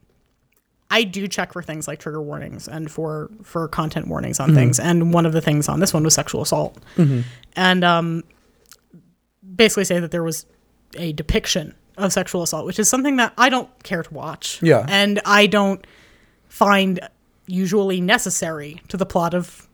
i 0.91 1.03
do 1.03 1.27
check 1.27 1.53
for 1.53 1.63
things 1.63 1.87
like 1.87 1.99
trigger 1.99 2.21
warnings 2.21 2.67
and 2.67 2.91
for 2.91 3.31
for 3.43 3.67
content 3.67 4.07
warnings 4.07 4.39
on 4.39 4.53
things 4.53 4.79
and 4.79 5.13
one 5.13 5.25
of 5.25 5.31
the 5.31 5.41
things 5.41 5.69
on 5.69 5.79
this 5.79 5.93
one 5.93 6.03
was 6.03 6.13
sexual 6.13 6.41
assault. 6.41 6.77
And 7.55 7.83
um, 7.83 8.23
basically 9.55 9.85
say 9.85 9.99
that 9.99 10.11
there 10.11 10.23
was 10.23 10.45
a 10.97 11.13
depiction 11.13 11.73
of 11.97 12.11
sexual 12.13 12.41
assault 12.43 12.65
which 12.65 12.79
is 12.79 12.87
something 12.89 13.17
that 13.17 13.33
i 13.37 13.49
don't 13.49 13.69
care 13.83 14.03
to 14.03 14.13
watch 14.13 14.59
Yeah. 14.61 14.85
and 14.87 15.19
i 15.25 15.45
don't 15.47 15.85
find 16.47 16.99
usually 17.47 18.01
necessary 18.01 18.81
to 18.89 18.97
the 18.97 19.05
plot 19.05 19.33
of 19.33 19.67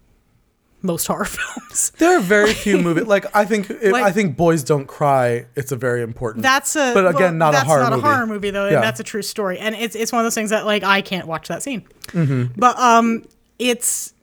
most 0.84 1.08
horror 1.08 1.26
films. 1.38 1.92
There 1.98 2.18
are 2.18 2.22
very 2.22 2.54
few 2.54 2.78
movies. 2.78 3.08
Like 3.08 3.26
I 3.36 3.46
think, 3.46 3.70
it, 3.70 3.92
Like- 3.92 4.04
I 4.04 4.12
think 4.12 4.38
Boys 4.38 4.64
Don't 4.64 4.86
Cry. 4.86 5.48
It's 5.56 5.72
a 5.72 5.76
very 5.76 6.02
important. 6.04 6.44
That's 6.44 6.76
a 6.76 6.92
But 6.94 7.08
again, 7.08 7.38
well, 7.40 7.52
not 7.52 7.56
a 7.56 7.66
horror 7.66 7.82
not 7.82 7.92
movie. 7.94 8.02
a 8.08 8.12
horror 8.12 8.28
movie 8.28 8.50
though, 8.52 8.66
and 8.66 8.74
Yeah. 8.74 8.82
that's 8.82 9.00
a 9.00 9.04
true 9.04 9.24
story. 9.24 9.58
And 9.58 9.74
it's 9.76 9.96
it's 9.96 10.12
one 10.12 10.22
of 10.22 10.26
those 10.26 10.36
things 10.36 10.52
that 10.52 10.66
like 10.68 10.84
I 10.84 11.02
can't 11.02 11.28
watch 11.28 11.48
that 11.48 11.64
scene. 11.64 11.82
Mm-hmm. 12.10 12.54
But 12.60 12.78
um, 12.80 13.26
it's 13.58 14.14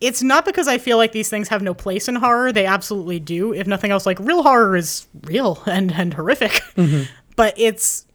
it's 0.00 0.22
not 0.22 0.44
because 0.44 0.68
I 0.68 0.78
feel 0.78 0.96
like 0.96 1.12
these 1.12 1.28
things 1.28 1.48
have 1.48 1.62
no 1.62 1.74
place 1.74 2.08
in 2.08 2.16
horror. 2.16 2.52
They 2.52 2.66
absolutely 2.66 3.18
do. 3.18 3.52
If 3.52 3.66
nothing 3.66 3.90
else, 3.90 4.06
like 4.06 4.18
real 4.20 4.42
horror 4.42 4.76
is 4.76 5.06
real 5.22 5.62
and 5.66 5.92
and 5.92 6.14
horrific. 6.14 6.52
Mm-hmm. 6.76 7.04
But 7.36 7.54
it's 7.56 8.06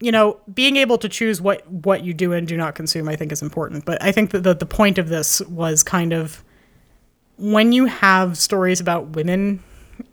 you 0.00 0.12
know 0.12 0.40
being 0.52 0.76
able 0.76 0.98
to 0.98 1.08
choose 1.08 1.40
what 1.40 1.68
what 1.70 2.04
you 2.04 2.14
do 2.14 2.32
and 2.32 2.46
do 2.46 2.56
not 2.56 2.74
consume. 2.74 3.08
I 3.08 3.16
think 3.16 3.32
is 3.32 3.42
important. 3.42 3.84
But 3.84 4.02
I 4.02 4.12
think 4.12 4.30
that 4.30 4.42
the 4.42 4.54
the 4.54 4.66
point 4.66 4.98
of 4.98 5.08
this 5.08 5.40
was 5.42 5.82
kind 5.82 6.12
of 6.12 6.44
when 7.38 7.72
you 7.72 7.86
have 7.86 8.36
stories 8.36 8.80
about 8.80 9.08
women 9.08 9.62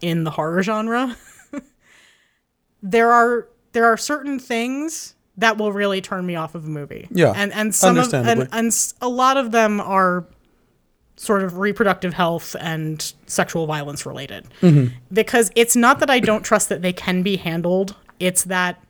in 0.01 0.23
the 0.23 0.31
horror 0.31 0.63
genre 0.63 1.15
there 2.81 3.11
are 3.11 3.47
there 3.73 3.85
are 3.85 3.97
certain 3.97 4.39
things 4.39 5.15
that 5.37 5.57
will 5.57 5.71
really 5.71 6.01
turn 6.01 6.25
me 6.25 6.35
off 6.35 6.55
of 6.55 6.65
a 6.65 6.69
movie. 6.69 7.07
Yeah, 7.11 7.33
and 7.35 7.53
and 7.53 7.73
some 7.73 7.97
of 7.97 8.13
and, 8.13 8.47
and 8.51 8.93
a 9.01 9.09
lot 9.09 9.37
of 9.37 9.51
them 9.51 9.79
are 9.79 10.25
sort 11.19 11.43
of 11.43 11.57
reproductive 11.57 12.13
health 12.13 12.55
and 12.61 13.13
sexual 13.27 13.67
violence 13.67 14.05
related. 14.05 14.47
Mm-hmm. 14.61 14.95
Because 15.11 15.51
it's 15.53 15.75
not 15.75 15.99
that 15.99 16.09
I 16.09 16.19
don't 16.19 16.43
trust 16.43 16.69
that 16.69 16.81
they 16.81 16.93
can 16.93 17.23
be 17.23 17.35
handled. 17.35 17.95
It's 18.19 18.45
that 18.45 18.81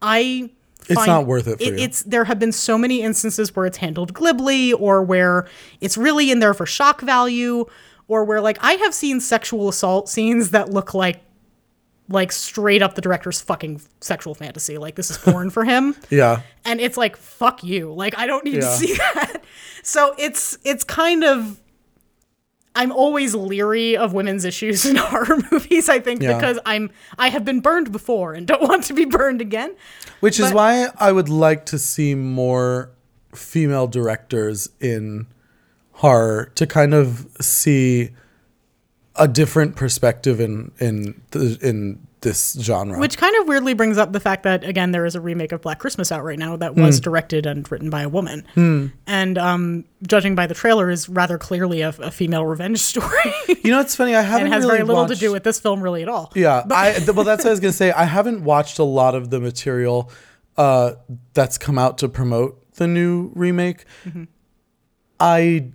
I. 0.00 0.50
It's 0.88 1.04
not 1.04 1.26
worth 1.26 1.48
it 1.48 1.58
for 1.58 1.64
you. 1.64 1.74
It's 1.74 2.04
there 2.04 2.22
have 2.24 2.38
been 2.38 2.52
so 2.52 2.78
many 2.78 3.02
instances 3.02 3.54
where 3.56 3.66
it's 3.66 3.78
handled 3.78 4.14
glibly, 4.14 4.72
or 4.74 5.02
where 5.02 5.48
it's 5.80 5.98
really 5.98 6.30
in 6.30 6.38
there 6.38 6.54
for 6.54 6.66
shock 6.66 7.00
value, 7.00 7.66
or 8.06 8.24
where 8.24 8.40
like 8.40 8.58
I 8.60 8.74
have 8.74 8.94
seen 8.94 9.18
sexual 9.18 9.68
assault 9.68 10.08
scenes 10.08 10.50
that 10.50 10.70
look 10.70 10.94
like 10.94 11.20
like 12.08 12.30
straight 12.32 12.82
up 12.82 12.94
the 12.94 13.00
director's 13.00 13.40
fucking 13.40 13.80
sexual 14.00 14.34
fantasy. 14.34 14.78
Like 14.78 14.94
this 14.94 15.10
is 15.10 15.18
porn 15.18 15.50
for 15.50 15.64
him. 15.64 15.96
yeah. 16.10 16.42
And 16.64 16.80
it's 16.80 16.96
like, 16.96 17.16
fuck 17.16 17.64
you. 17.64 17.92
Like 17.92 18.16
I 18.18 18.26
don't 18.26 18.44
need 18.44 18.54
to 18.56 18.62
see 18.62 18.94
that. 19.14 19.42
So 19.82 20.14
it's 20.18 20.56
it's 20.64 20.84
kind 20.84 21.24
of 21.24 21.60
I'm 22.74 22.92
always 22.92 23.34
leery 23.34 23.96
of 23.96 24.12
women's 24.12 24.44
issues 24.44 24.84
in 24.84 24.96
horror 25.00 25.38
movies, 25.50 25.88
I 25.88 25.98
think, 25.98 26.20
Yeah. 26.22 26.34
because 26.36 26.58
I'm 26.66 26.90
I 27.18 27.28
have 27.30 27.44
been 27.44 27.60
burned 27.60 27.90
before 27.90 28.34
and 28.34 28.46
don't 28.46 28.62
want 28.62 28.84
to 28.84 28.94
be 28.94 29.04
burned 29.06 29.40
again. 29.40 29.74
Which 30.20 30.38
is 30.38 30.52
why 30.52 30.88
I 30.98 31.10
would 31.12 31.28
like 31.28 31.66
to 31.66 31.78
see 31.78 32.14
more 32.14 32.90
female 33.34 33.86
directors 33.86 34.68
in 34.80 35.26
horror 35.92 36.52
to 36.54 36.66
kind 36.66 36.94
of 36.94 37.26
see 37.40 38.10
a 39.18 39.28
different 39.28 39.76
perspective 39.76 40.40
in 40.40 40.72
in 40.78 41.20
the, 41.30 41.58
in 41.62 42.06
this 42.20 42.56
genre. 42.60 42.98
Which 42.98 43.18
kind 43.18 43.36
of 43.36 43.46
weirdly 43.46 43.74
brings 43.74 43.98
up 43.98 44.12
the 44.12 44.20
fact 44.20 44.42
that 44.42 44.64
again 44.64 44.90
there 44.92 45.06
is 45.06 45.14
a 45.14 45.20
remake 45.20 45.52
of 45.52 45.60
Black 45.60 45.78
Christmas 45.78 46.10
out 46.10 46.24
right 46.24 46.38
now 46.38 46.56
that 46.56 46.74
was 46.74 46.98
directed 47.00 47.46
and 47.46 47.70
written 47.70 47.90
by 47.90 48.02
a 48.02 48.08
woman, 48.08 48.46
and 49.06 49.38
um, 49.38 49.84
judging 50.06 50.34
by 50.34 50.46
the 50.46 50.54
trailer, 50.54 50.90
is 50.90 51.08
rather 51.08 51.38
clearly 51.38 51.82
a, 51.82 51.90
a 52.00 52.10
female 52.10 52.44
revenge 52.44 52.78
story, 52.92 53.32
you 53.62 53.70
know, 53.70 53.80
it's 53.80 53.94
funny. 53.94 54.14
I 54.14 54.22
haven't 54.22 54.46
and 54.46 54.54
has 54.54 54.64
really 54.64 54.78
very 54.78 54.88
little 54.88 55.06
to 55.06 55.14
do 55.14 55.32
with 55.32 55.44
this 55.44 55.60
film 55.60 55.82
really 55.82 56.02
at 56.02 56.08
all. 56.08 56.32
Yeah, 56.34 56.64
I 56.70 56.98
well, 57.14 57.24
that's 57.24 57.44
what 57.44 57.50
I 57.50 57.50
was 57.50 57.60
gonna 57.60 57.72
say. 57.72 57.92
I 57.92 58.04
haven't 58.04 58.42
watched 58.42 58.78
a 58.78 58.84
lot 58.84 59.14
of 59.14 59.30
the 59.30 59.40
material 59.40 60.10
uh, 60.56 60.92
that's 61.34 61.58
come 61.58 61.78
out 61.78 61.98
to 61.98 62.08
promote 62.08 62.74
the 62.74 62.86
new 62.86 63.30
remake. 63.34 63.84
Mm-hmm. 64.04 64.24
I 65.18 65.72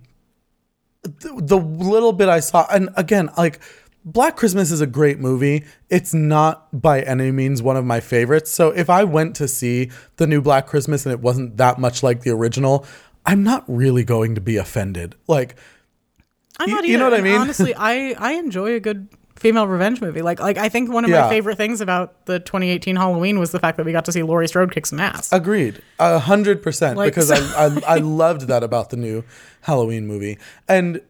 th- 1.04 1.34
the 1.38 1.56
little 1.58 2.12
bit 2.12 2.28
I 2.28 2.40
saw, 2.40 2.66
and 2.72 2.90
again, 2.96 3.30
like 3.36 3.60
Black 4.04 4.36
Christmas 4.36 4.70
is 4.70 4.80
a 4.80 4.86
great 4.86 5.18
movie. 5.18 5.64
It's 5.88 6.12
not 6.12 6.80
by 6.80 7.02
any 7.02 7.30
means 7.30 7.62
one 7.62 7.76
of 7.76 7.84
my 7.84 8.00
favorites. 8.00 8.50
So 8.50 8.70
if 8.70 8.90
I 8.90 9.04
went 9.04 9.36
to 9.36 9.46
see 9.48 9.90
the 10.16 10.26
new 10.26 10.40
Black 10.40 10.66
Christmas 10.66 11.06
and 11.06 11.12
it 11.12 11.20
wasn't 11.20 11.56
that 11.58 11.78
much 11.78 12.02
like 12.02 12.22
the 12.22 12.30
original, 12.30 12.84
I'm 13.24 13.42
not 13.44 13.64
really 13.68 14.04
going 14.04 14.34
to 14.34 14.40
be 14.40 14.56
offended. 14.56 15.14
Like. 15.28 15.56
I'm 16.58 16.68
not 16.68 16.76
not 16.76 16.84
you 16.88 16.98
know 16.98 17.04
what 17.08 17.14
I 17.18 17.22
mean? 17.22 17.40
Honestly, 17.40 17.74
I 17.76 18.14
I 18.18 18.32
enjoy 18.34 18.74
a 18.74 18.80
good 18.80 19.08
female 19.36 19.66
revenge 19.66 20.00
movie. 20.02 20.20
Like 20.20 20.38
like 20.38 20.58
I 20.58 20.68
think 20.68 20.92
one 20.92 21.04
of 21.04 21.10
Yeah. 21.10 21.22
my 21.22 21.28
favorite 21.30 21.56
things 21.56 21.80
about 21.80 22.26
the 22.26 22.38
2018 22.40 22.94
Halloween 22.94 23.38
was 23.38 23.50
the 23.52 23.58
fact 23.58 23.78
that 23.78 23.86
we 23.86 23.90
got 23.92 24.04
to 24.04 24.12
see 24.12 24.22
Laurie 24.22 24.46
Strode 24.46 24.70
kick 24.72 24.84
some 24.86 25.00
ass. 25.00 25.32
Agreed, 25.32 25.80
a 25.98 26.18
hundred 26.18 26.62
percent. 26.62 26.98
Because 27.00 27.28
so- 27.28 27.34
I, 27.34 27.94
I 27.94 27.94
I 27.94 27.98
loved 28.00 28.42
that 28.48 28.62
about 28.62 28.90
the 28.90 28.96
new 28.98 29.24
Halloween 29.62 30.06
movie, 30.06 30.38
and 30.68 31.00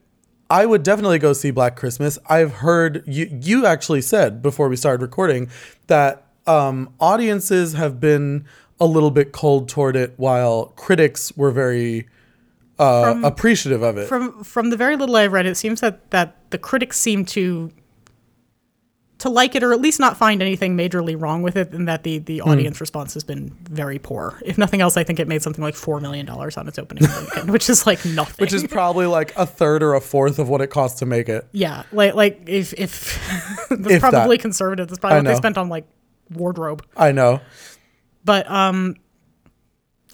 I 0.49 0.67
would 0.67 0.83
definitely 0.83 1.19
go 1.19 1.33
see 1.33 1.51
Black 1.51 1.77
Christmas. 1.77 2.19
I've 2.27 2.53
heard 2.53 3.03
you 3.07 3.29
you 3.43 3.67
actually 3.67 4.03
said 4.03 4.43
before 4.43 4.69
we 4.69 4.77
started 4.77 5.03
recording 5.03 5.51
that 5.87 6.27
um, 6.47 6.93
audiences 7.01 7.73
have 7.73 8.01
been 8.01 8.45
a 8.79 8.87
little 8.87 9.11
bit 9.11 9.33
cold 9.33 9.69
toward 9.69 9.97
it, 9.97 10.13
while 10.17 10.67
critics 10.77 11.33
were 11.37 11.51
very 11.51 12.09
uh, 12.79 13.21
appreciative 13.23 13.83
of 13.83 13.97
it. 13.97 14.09
from 14.09 14.43
from 14.45 14.71
the 14.71 14.77
very 14.77 14.97
little 14.97 15.17
I've 15.17 15.33
read, 15.33 15.47
it 15.47 15.57
seems 15.57 15.81
that 15.81 16.11
that 16.11 16.51
the 16.51 16.59
critics 16.59 16.99
seem 16.99 17.25
to 17.27 17.71
to 19.23 19.29
like 19.31 19.55
it 19.57 19.63
or 19.65 19.73
at 19.73 19.81
least 19.81 19.99
not 19.99 20.17
find 20.17 20.41
anything 20.43 20.77
majorly 20.77 21.21
wrong 21.21 21.43
with 21.43 21.57
it, 21.57 21.73
and 21.73 21.89
that 21.89 22.03
the 22.05 22.19
Hmm. 22.19 22.25
the 22.25 22.41
audience 22.43 22.81
response 22.81 23.15
has 23.15 23.25
been 23.25 23.51
very 23.71 23.99
poor. 23.99 24.39
If 24.45 24.59
nothing 24.59 24.81
else, 24.81 24.97
I 24.97 25.05
think 25.05 25.19
it 25.19 25.27
made 25.27 25.43
something 25.43 25.63
like 25.65 25.75
four 25.75 26.01
million 26.01 26.27
dollars 26.27 26.57
on 26.57 26.69
its 26.69 26.79
opening 26.79 27.05
weekend, 27.21 27.51
which 27.51 27.69
is 27.71 27.87
like 27.87 28.05
nothing. 28.05 28.37
which 28.43 28.53
is 28.53 28.67
probably 28.67 29.07
like 29.07 29.33
a 29.37 29.47
third 29.47 29.83
or 29.83 29.95
a 29.95 30.01
fourth 30.01 30.39
of 30.39 30.49
what 30.49 30.61
it 30.61 30.69
costs 30.69 30.99
to 31.01 31.07
make 31.07 31.29
it. 31.29 31.47
yeah, 31.53 31.83
like 31.93 32.15
like 32.15 32.43
if 32.47 32.73
if 32.79 33.67
that's 33.71 33.91
If 33.91 34.03
that. 34.03 34.11
probably 34.11 34.39
conservative. 34.39 34.89
That's 34.89 34.99
probably 34.99 35.17
I 35.17 35.21
what 35.21 35.27
they 35.29 35.35
spent 35.37 35.57
on 35.59 35.69
like 35.69 35.87
wardrobe. 36.31 36.85
I 36.97 37.13
know. 37.13 37.41
But 38.25 38.49
um, 38.51 38.97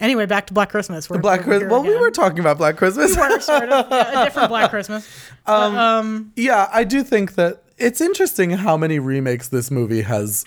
anyway, 0.00 0.26
back 0.26 0.46
to 0.48 0.54
Black 0.54 0.70
Christmas. 0.70 1.08
We're, 1.10 1.18
Black 1.18 1.42
Christmas. 1.42 1.70
Well, 1.70 1.82
we 1.82 1.96
were 1.96 2.10
talking 2.10 2.38
about 2.40 2.58
Black 2.58 2.76
Christmas. 2.76 3.16
We're 3.16 3.40
sort 3.40 3.68
of 3.68 3.86
yeah, 3.90 4.22
a 4.22 4.24
different 4.24 4.48
Black 4.48 4.70
Christmas. 4.74 5.08
But, 5.46 5.74
um, 5.76 6.32
yeah, 6.36 6.68
I 6.72 6.84
do 6.84 7.02
think 7.02 7.34
that 7.34 7.62
it's 7.78 8.00
interesting 8.00 8.50
how 8.50 8.76
many 8.76 8.98
remakes 8.98 9.48
this 9.48 9.70
movie 9.70 10.02
has 10.02 10.44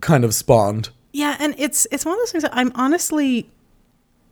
kind 0.00 0.24
of 0.24 0.34
spawned. 0.34 0.90
yeah, 1.12 1.36
and 1.40 1.54
it's 1.58 1.86
it's 1.90 2.04
one 2.04 2.14
of 2.14 2.20
those 2.20 2.32
things 2.32 2.42
that 2.42 2.54
I'm 2.54 2.72
honestly, 2.74 3.48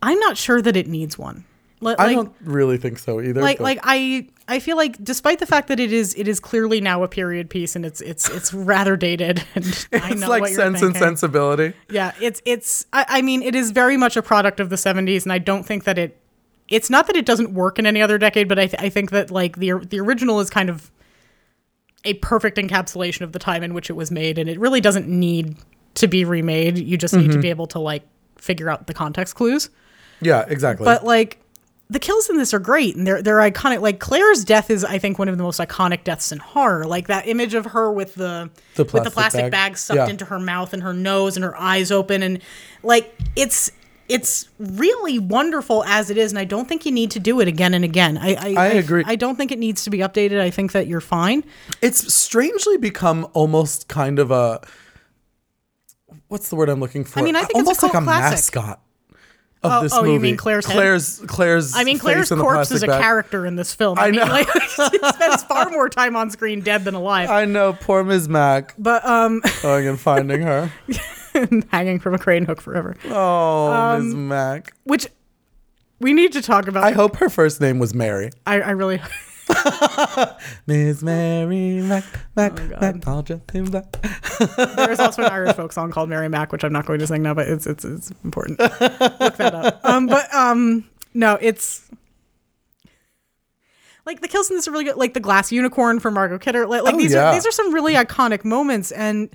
I'm 0.03 0.19
not 0.21 0.37
sure 0.37 0.63
that 0.63 0.77
it 0.77 0.87
needs 0.87 1.19
one. 1.19 1.45
Li- 1.81 1.95
I 1.97 2.13
don't 2.13 2.35
really 2.41 2.77
think 2.77 2.99
so 2.99 3.21
either. 3.21 3.41
like 3.41 3.59
but- 3.59 3.65
like 3.65 3.79
I 3.85 4.27
I 4.49 4.59
feel 4.59 4.77
like 4.77 5.03
despite 5.05 5.39
the 5.39 5.47
fact 5.47 5.69
that 5.69 5.79
it 5.79 5.93
is 5.93 6.13
it 6.17 6.27
is 6.27 6.41
clearly 6.41 6.81
now 6.81 7.03
a 7.05 7.09
period 7.09 7.49
piece 7.51 7.77
and 7.77 7.87
it's 7.87 8.01
it's 8.01 8.29
it's 8.31 8.53
rather 8.53 8.97
dated 8.97 9.45
and 9.55 9.65
I 9.93 10.11
it's 10.11 10.21
know 10.21 10.29
like 10.29 10.49
Sense 10.49 10.83
and. 10.83 10.97
Sensibility. 10.97 11.75
Yeah, 11.89 12.13
it's 12.21 12.43
it's. 12.45 12.87
I, 12.93 13.07
I 13.09 13.23
mean, 13.23 13.43
it 13.43 13.55
is 13.55 13.71
very 13.71 13.97
much 13.97 14.17
a 14.17 14.23
product 14.23 14.59
of 14.59 14.71
the 14.71 14.77
'70s, 14.77 15.23
and 15.23 15.33
I 15.33 15.39
don't 15.39 15.65
think 15.65 15.85
that 15.85 15.99
it. 15.99 16.19
It's 16.69 16.91
not 16.91 17.07
that 17.07 17.17
it 17.17 17.25
doesn't 17.25 17.55
work 17.55 17.79
in 17.79 17.87
any 17.87 18.03
other 18.03 18.19
decade, 18.19 18.47
but 18.49 18.59
I, 18.59 18.67
th- 18.67 18.83
I 18.83 18.89
think 18.91 19.11
that 19.13 19.31
like 19.31 19.57
the 19.59 19.75
the 19.89 20.01
original 20.01 20.41
is 20.41 20.51
kind 20.51 20.69
of 20.69 20.91
a 22.09 22.15
perfect 22.15 22.57
encapsulation 22.59 23.23
of 23.23 23.33
the 23.33 23.39
time 23.39 23.63
in 23.63 23.75
which 23.75 23.91
it 23.91 23.95
was 23.95 24.11
made, 24.11 24.39
and 24.39 24.49
it 24.49 24.59
really 24.59 24.81
doesn't 24.81 25.07
need 25.09 25.57
to 25.95 26.07
be 26.09 26.25
remade. 26.25 26.79
You 26.79 26.97
just 26.97 27.15
need 27.15 27.25
Mm-hmm. 27.25 27.33
to 27.33 27.39
be 27.39 27.51
able 27.51 27.67
to 27.69 27.79
like 27.79 28.03
figure 28.37 28.71
out 28.71 28.87
the 28.87 28.95
context 28.95 29.35
clues. 29.35 29.71
Yeah, 30.21 30.45
exactly. 30.49 30.85
But 30.85 31.05
like 31.05 31.41
the 31.91 31.99
kills 31.99 32.29
in 32.29 32.37
this 32.37 32.53
are 32.53 32.59
great 32.59 32.97
and 32.97 33.07
they're 33.07 33.23
they're 33.23 33.39
iconic. 33.39 33.81
Like 33.81 33.99
Claire's 33.99 34.45
death 34.45 34.71
is 34.71 34.85
I 34.85 34.99
think 34.99 35.19
one 35.19 35.29
of 35.29 35.37
the 35.39 35.43
most 35.43 35.59
iconic 35.59 36.05
deaths 36.05 36.31
in 36.33 36.39
horror. 36.39 36.85
Like 36.87 37.07
that 37.09 37.27
image 37.27 37.55
of 37.55 37.65
her 37.67 37.91
with 37.91 38.15
the, 38.15 38.51
The 38.75 38.85
with 38.85 38.93
the 38.93 39.01
plastic 39.01 39.13
plastic 39.15 39.41
bag. 39.45 39.51
bag, 39.53 39.77
sucked 39.79 39.97
Yeah. 39.97 40.09
into 40.09 40.25
her 40.27 40.39
mouth 40.39 40.73
and 40.75 40.83
her 40.83 40.93
nose 40.93 41.37
and 41.37 41.45
her 41.45 41.57
eyes 41.59 41.91
open 41.91 42.23
and 42.23 42.41
like 42.83 43.15
it's 43.37 43.71
it's 44.09 44.49
really 44.59 45.19
wonderful 45.19 45.85
as 45.85 46.11
it 46.11 46.17
is, 46.17 46.33
and 46.33 46.39
I 46.39 46.45
don't 46.45 46.69
think 46.69 46.87
you 46.87 46.93
need 46.93 47.11
to 47.13 47.21
do 47.21 47.41
it 47.41 47.49
again 47.49 47.75
and 47.75 47.85
again. 47.85 48.17
I 48.19 48.35
I, 48.35 48.55
I 48.57 48.67
agree. 48.69 49.05
I 49.07 49.17
don't 49.17 49.37
think 49.37 49.53
it 49.53 49.59
needs 49.59 49.85
to 49.85 49.91
be 49.91 49.99
updated. 49.99 50.41
I 50.41 50.51
think 50.51 50.73
that 50.73 50.87
you're 50.87 51.01
fine. 51.01 51.45
it's 51.83 52.13
strangely 52.13 52.77
become 52.79 53.29
almost 53.35 53.89
kind 53.89 54.19
of 54.19 54.31
a 54.31 54.61
what's 56.29 56.49
the 56.49 56.57
word 56.57 56.69
I'm 56.69 56.81
looking 56.81 57.05
for? 57.05 57.21
I 57.21 57.23
mean, 57.23 57.37
I 57.37 57.41
think 57.41 57.51
it's 57.51 57.59
a 57.59 57.59
almost 57.59 57.83
like 57.83 57.95
a 57.95 58.01
classic. 58.05 58.55
mascot 58.55 58.81
of 59.63 59.73
Oh- 59.73 59.83
this 59.83 59.93
oh, 59.93 60.03
movie. 60.03 60.13
you 60.15 60.21
mean 60.21 60.37
Claire's 60.37 60.67
head? 60.67 60.75
Claire's 60.75 61.19
Claire's 61.27 61.75
I 61.75 61.85
mean, 61.85 61.99
Claire's 61.99 62.31
corpse 62.31 62.71
is 62.71 62.83
a 62.83 62.87
bag. 62.87 63.03
character 63.03 63.45
in 63.45 63.57
this 63.57 63.75
film. 63.75 63.99
I, 63.99 64.07
I 64.07 64.11
mean, 64.11 64.21
know. 64.21 64.27
like 64.27 64.49
she 64.63 64.99
spends 64.99 65.43
far 65.45 65.69
more 65.71 65.89
time 65.89 66.17
on 66.17 66.31
screen 66.31 66.61
dead 66.61 66.85
than 66.85 66.95
alive. 66.95 67.29
I 67.29 67.45
know, 67.45 67.73
poor 67.73 68.05
Ms. 68.05 68.29
Mac 68.29 68.75
But 68.79 69.05
um, 69.05 69.43
going 69.63 69.89
and 69.89 70.01
finding 70.01 70.43
her. 70.43 70.73
hanging 71.71 71.99
from 72.01 72.15
a 72.15 72.19
crane 72.19 72.45
hook 72.45 72.61
forever. 72.61 72.97
Oh, 73.07 73.73
Um, 73.73 74.05
Ms. 74.07 74.15
Mac. 74.15 74.73
Which 74.85 75.07
we 76.01 76.13
need 76.13 76.33
to 76.33 76.43
talk 76.43 76.69
about. 76.69 76.85
I 76.85 76.93
hope 76.93 77.17
her 77.17 77.29
first 77.29 77.61
name 77.61 77.79
was 77.79 77.95
Mary. 77.95 78.31
I, 78.47 78.61
I 78.61 78.71
really. 78.71 79.01
Miss 80.67 81.03
Mary 81.03 81.81
Mac, 81.81 82.05
Mac, 82.37 82.53
Oh, 82.61 82.81
Mac, 82.81 83.07
I'll 83.09 83.23
just. 83.23 83.47
There's 83.49 85.01
also 85.01 85.23
an 85.23 85.33
Irish 85.33 85.53
folk 85.57 85.73
song 85.73 85.91
called 85.91 86.09
Mary 86.11 86.29
Mac, 86.29 86.53
which 86.53 86.65
I'm 86.65 86.73
not 86.73 86.85
going 86.87 86.99
to 87.01 87.07
sing 87.07 87.23
now, 87.23 87.35
but 87.35 87.49
it's 87.49 87.67
it's 87.67 87.85
it's 87.85 88.13
important. 88.25 88.59
Look 88.61 88.79
that 88.79 89.55
up. 89.55 89.81
Um, 89.85 90.07
but 90.07 90.33
um, 90.35 90.85
no, 91.15 91.39
it's 91.41 91.89
like 94.05 94.21
the 94.21 94.29
this 94.57 94.69
are 94.69 94.71
really 94.71 94.85
good. 94.85 94.97
Like 94.97 95.15
the 95.15 95.21
glass 95.21 95.51
unicorn 95.51 95.99
from 95.99 96.15
Margot 96.15 96.39
Kidder. 96.39 96.67
Like, 96.67 96.83
like 96.83 96.95
Oh, 96.95 96.99
these 96.99 97.13
yeah. 97.15 97.31
are 97.31 97.35
these 97.35 97.47
are 97.47 97.51
some 97.53 97.73
really 97.73 97.95
iconic 97.95 98.45
moments, 98.45 98.93
and 98.93 99.31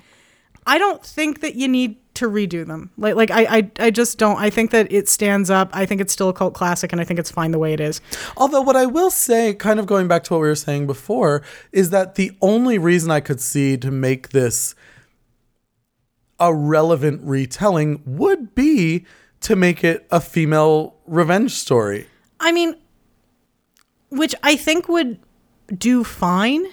I 0.66 0.78
don't 0.78 1.04
think 1.04 1.42
that 1.42 1.56
you 1.56 1.68
need 1.68 1.98
to 2.16 2.30
redo 2.30 2.66
them. 2.66 2.92
Like 2.98 3.16
like 3.16 3.32
I 3.32 3.46
I, 3.58 3.72
I 3.80 3.92
just 3.92 4.18
don't. 4.18 4.38
I 4.38 4.50
think 4.50 4.72
that 4.72 4.92
it 4.92 5.10
stands 5.10 5.50
up. 5.50 5.70
I 5.74 5.86
think 5.86 6.02
it's 6.02 6.14
still 6.14 6.30
a 6.30 6.34
cult 6.34 6.54
classic, 6.54 6.92
and 6.92 7.02
I 7.02 7.04
think 7.04 7.20
it's 7.20 7.32
fine 7.32 7.52
the 7.52 7.60
way 7.60 7.74
it 7.74 7.80
is. 7.80 8.02
Although, 8.38 8.62
what 8.62 8.76
I 8.76 8.86
will 8.86 9.12
say, 9.12 9.54
kind 9.54 9.80
of 9.80 9.86
going 9.86 10.08
back 10.08 10.24
to 10.26 10.34
what 10.34 10.42
we 10.42 10.48
were 10.48 10.56
saying 10.56 10.88
before, 10.88 11.44
is 11.72 11.90
that 11.90 12.16
the 12.16 12.32
only 12.42 12.78
reason 12.78 13.12
I 13.12 13.20
could 13.20 13.42
see 13.42 13.78
to 13.78 13.92
make 13.92 14.30
this 14.30 14.76
a 16.40 16.54
relevant 16.54 17.22
retelling 17.24 18.02
would 18.06 18.54
be 18.56 19.06
to 19.42 19.56
make 19.56 19.84
it 19.84 20.06
a 20.12 20.20
female 20.20 20.96
revenge 21.06 21.52
story. 21.52 22.08
I 22.40 22.52
mean, 22.52 22.76
which 24.10 24.36
I 24.44 24.56
think 24.56 24.88
would 24.88 25.20
do 25.78 26.04
fine 26.04 26.66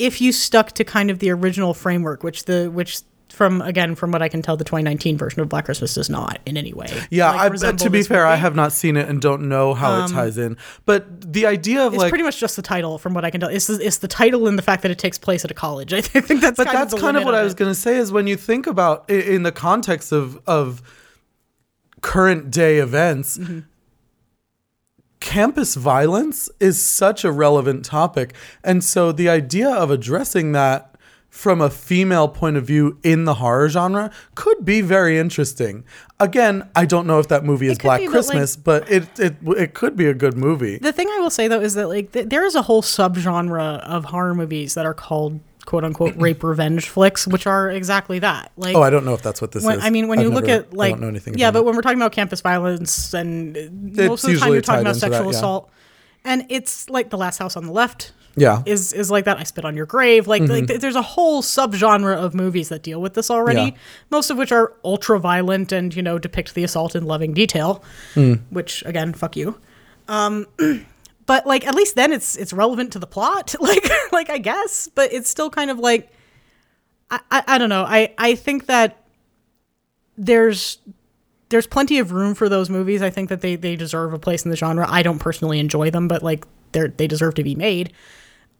if 0.00 0.20
you 0.20 0.32
stuck 0.32 0.72
to 0.72 0.84
kind 0.84 1.10
of 1.10 1.18
the 1.18 1.30
original 1.30 1.74
framework, 1.74 2.22
which 2.24 2.46
the 2.46 2.70
which 2.70 3.00
from 3.28 3.62
again 3.62 3.94
from 3.94 4.10
what 4.10 4.22
I 4.22 4.28
can 4.28 4.42
tell, 4.42 4.56
the 4.56 4.64
2019 4.64 5.16
version 5.16 5.40
of 5.40 5.48
Black 5.48 5.64
Christmas 5.66 5.94
does 5.94 6.10
not 6.10 6.40
in 6.44 6.56
any 6.56 6.72
way. 6.72 6.88
Yeah, 7.10 7.30
like, 7.30 7.62
I, 7.62 7.72
to 7.72 7.88
be 7.90 8.02
fair, 8.02 8.26
I 8.26 8.30
movie. 8.30 8.34
Um, 8.34 8.40
have 8.40 8.56
not 8.56 8.72
seen 8.72 8.96
it 8.96 9.08
and 9.08 9.20
don't 9.20 9.48
know 9.48 9.72
how 9.74 10.04
it 10.04 10.08
ties 10.08 10.36
in. 10.36 10.56
But 10.84 11.32
the 11.32 11.46
idea 11.46 11.86
of 11.86 11.94
It's 11.94 12.00
like 12.02 12.10
pretty 12.10 12.24
much 12.24 12.40
just 12.40 12.56
the 12.56 12.62
title, 12.62 12.98
from 12.98 13.14
what 13.14 13.24
I 13.24 13.30
can 13.30 13.40
tell. 13.40 13.48
It's, 13.48 13.68
the- 13.68 13.78
it's 13.86 13.98
the 13.98 14.08
title 14.08 14.48
and 14.48 14.58
the 14.58 14.62
fact 14.62 14.82
that 14.82 14.90
it 14.90 14.98
takes 14.98 15.16
place 15.16 15.44
at 15.44 15.50
a 15.50 15.54
college. 15.54 15.92
I 15.94 16.00
think 16.00 16.40
that's 16.40 16.56
but 16.56 16.66
kind 16.66 16.78
that's 16.78 16.92
of 16.92 17.00
kind 17.00 17.16
of 17.16 17.24
what 17.24 17.34
I 17.36 17.44
was 17.44 17.54
going 17.54 17.70
to 17.70 17.74
say 17.74 17.96
is 17.96 18.10
when 18.10 18.26
you 18.26 18.36
think 18.36 18.66
about 18.66 19.08
in 19.08 19.44
the 19.44 19.52
context 19.52 20.10
of 20.12 20.40
of 20.46 20.82
current 22.02 22.50
day 22.50 22.78
events 22.78 23.38
Mm-hmm. 23.38 23.60
Campus 25.20 25.74
violence 25.74 26.48
is 26.60 26.82
such 26.84 27.24
a 27.24 27.30
relevant 27.30 27.84
topic 27.84 28.34
and 28.64 28.82
so 28.82 29.12
the 29.12 29.28
idea 29.28 29.68
of 29.68 29.90
addressing 29.90 30.52
that 30.52 30.90
from 31.30 31.60
a 31.60 31.70
female 31.70 32.26
point 32.26 32.56
of 32.56 32.66
view 32.66 32.98
in 33.04 33.24
the 33.24 33.34
horror 33.34 33.68
genre 33.68 34.10
could 34.34 34.64
be 34.64 34.80
very 34.80 35.16
interesting. 35.16 35.84
Again, 36.18 36.68
I 36.74 36.84
don't 36.84 37.06
know 37.06 37.20
if 37.20 37.28
that 37.28 37.44
movie 37.44 37.68
is 37.68 37.78
Black 37.78 38.00
be, 38.00 38.06
but, 38.06 38.12
like- 38.12 38.26
Christmas, 38.26 38.56
but 38.56 38.90
it, 38.90 39.18
it 39.18 39.36
it 39.56 39.74
could 39.74 39.96
be 39.96 40.06
a 40.06 40.14
good 40.14 40.36
movie. 40.36 40.78
The 40.78 40.92
thing 40.92 41.08
I 41.08 41.20
will 41.20 41.30
say 41.30 41.46
though 41.46 41.60
is 41.60 41.74
that 41.74 41.88
like 41.88 42.10
th- 42.12 42.28
there 42.28 42.44
is 42.44 42.56
a 42.56 42.62
whole 42.62 42.82
subgenre 42.82 43.78
of 43.80 44.06
horror 44.06 44.34
movies 44.34 44.74
that 44.74 44.84
are 44.84 44.94
called 44.94 45.38
quote 45.70 45.84
unquote 45.84 46.16
rape 46.16 46.42
revenge 46.42 46.88
flicks, 46.88 47.28
which 47.28 47.46
are 47.46 47.70
exactly 47.70 48.18
that. 48.18 48.50
Like 48.56 48.74
Oh, 48.74 48.82
I 48.82 48.90
don't 48.90 49.04
know 49.04 49.14
if 49.14 49.22
that's 49.22 49.40
what 49.40 49.52
this 49.52 49.62
when, 49.62 49.78
is. 49.78 49.84
I 49.84 49.90
mean, 49.90 50.08
when 50.08 50.18
I've 50.18 50.24
you 50.24 50.30
look 50.32 50.48
at 50.48 50.74
like, 50.74 50.88
I 50.88 50.90
don't 50.90 51.02
know 51.02 51.06
anything. 51.06 51.38
yeah, 51.38 51.52
but 51.52 51.60
it. 51.60 51.64
when 51.64 51.76
we're 51.76 51.82
talking 51.82 51.98
about 52.00 52.10
campus 52.10 52.40
violence 52.40 53.14
and 53.14 53.56
uh, 53.56 54.02
most 54.08 54.24
of 54.24 54.32
the 54.32 54.38
time 54.40 54.52
you're 54.52 54.62
talking 54.62 54.80
about 54.80 54.96
into 54.96 55.00
that, 55.06 55.12
sexual 55.12 55.30
yeah. 55.30 55.38
assault, 55.38 55.70
and 56.24 56.44
it's 56.48 56.90
like 56.90 57.10
the 57.10 57.16
Last 57.16 57.38
House 57.38 57.56
on 57.56 57.66
the 57.66 57.72
Left 57.72 58.12
yeah, 58.34 58.64
is 58.66 58.92
is 58.92 59.12
like 59.12 59.26
that. 59.26 59.38
I 59.38 59.44
spit 59.44 59.64
on 59.64 59.76
your 59.76 59.86
grave. 59.86 60.26
Like, 60.26 60.42
like 60.42 60.66
there's 60.66 60.96
a 60.96 61.02
whole 61.02 61.40
subgenre 61.40 62.16
of 62.16 62.34
movies 62.34 62.68
that 62.70 62.82
deal 62.82 63.00
with 63.00 63.14
this 63.14 63.30
already. 63.30 63.60
Mm-hmm. 63.60 63.76
Yeah. 63.76 63.82
Most 64.10 64.30
of 64.30 64.38
which 64.38 64.50
are 64.50 64.72
ultra 64.84 65.20
violent 65.20 65.70
and 65.70 65.94
you 65.94 66.02
know 66.02 66.18
depict 66.18 66.54
the 66.54 66.64
assault 66.64 66.96
in 66.96 67.04
loving 67.04 67.32
detail, 67.32 67.84
Mm. 68.16 68.40
which 68.50 68.82
again, 68.86 69.12
fuck 69.12 69.36
you. 69.36 69.56
Um, 70.08 70.46
but 71.30 71.46
like 71.46 71.64
at 71.64 71.76
least 71.76 71.94
then 71.94 72.12
it's 72.12 72.34
it's 72.36 72.52
relevant 72.52 72.92
to 72.94 72.98
the 72.98 73.06
plot. 73.06 73.54
Like 73.60 73.88
like 74.10 74.30
I 74.30 74.38
guess, 74.38 74.88
but 74.94 75.12
it's 75.12 75.28
still 75.30 75.48
kind 75.48 75.70
of 75.70 75.78
like 75.78 76.10
I, 77.08 77.20
I, 77.30 77.42
I 77.46 77.58
don't 77.58 77.68
know. 77.68 77.84
I, 77.84 78.12
I 78.18 78.34
think 78.34 78.66
that 78.66 78.96
there's 80.18 80.78
there's 81.48 81.66
plenty 81.66 81.98
of 81.98 82.12
room 82.12 82.34
for 82.34 82.48
those 82.48 82.70
movies. 82.70 83.02
I 83.02 83.10
think 83.10 83.28
that 83.28 83.40
they, 83.40 83.56
they 83.56 83.74
deserve 83.76 84.12
a 84.12 84.18
place 84.18 84.44
in 84.44 84.50
the 84.50 84.56
genre. 84.56 84.86
I 84.88 85.02
don't 85.02 85.18
personally 85.18 85.58
enjoy 85.58 85.90
them, 85.90 86.08
but 86.08 86.22
like 86.22 86.44
they're 86.72 86.88
they 86.88 87.06
deserve 87.06 87.34
to 87.34 87.44
be 87.44 87.54
made. 87.54 87.92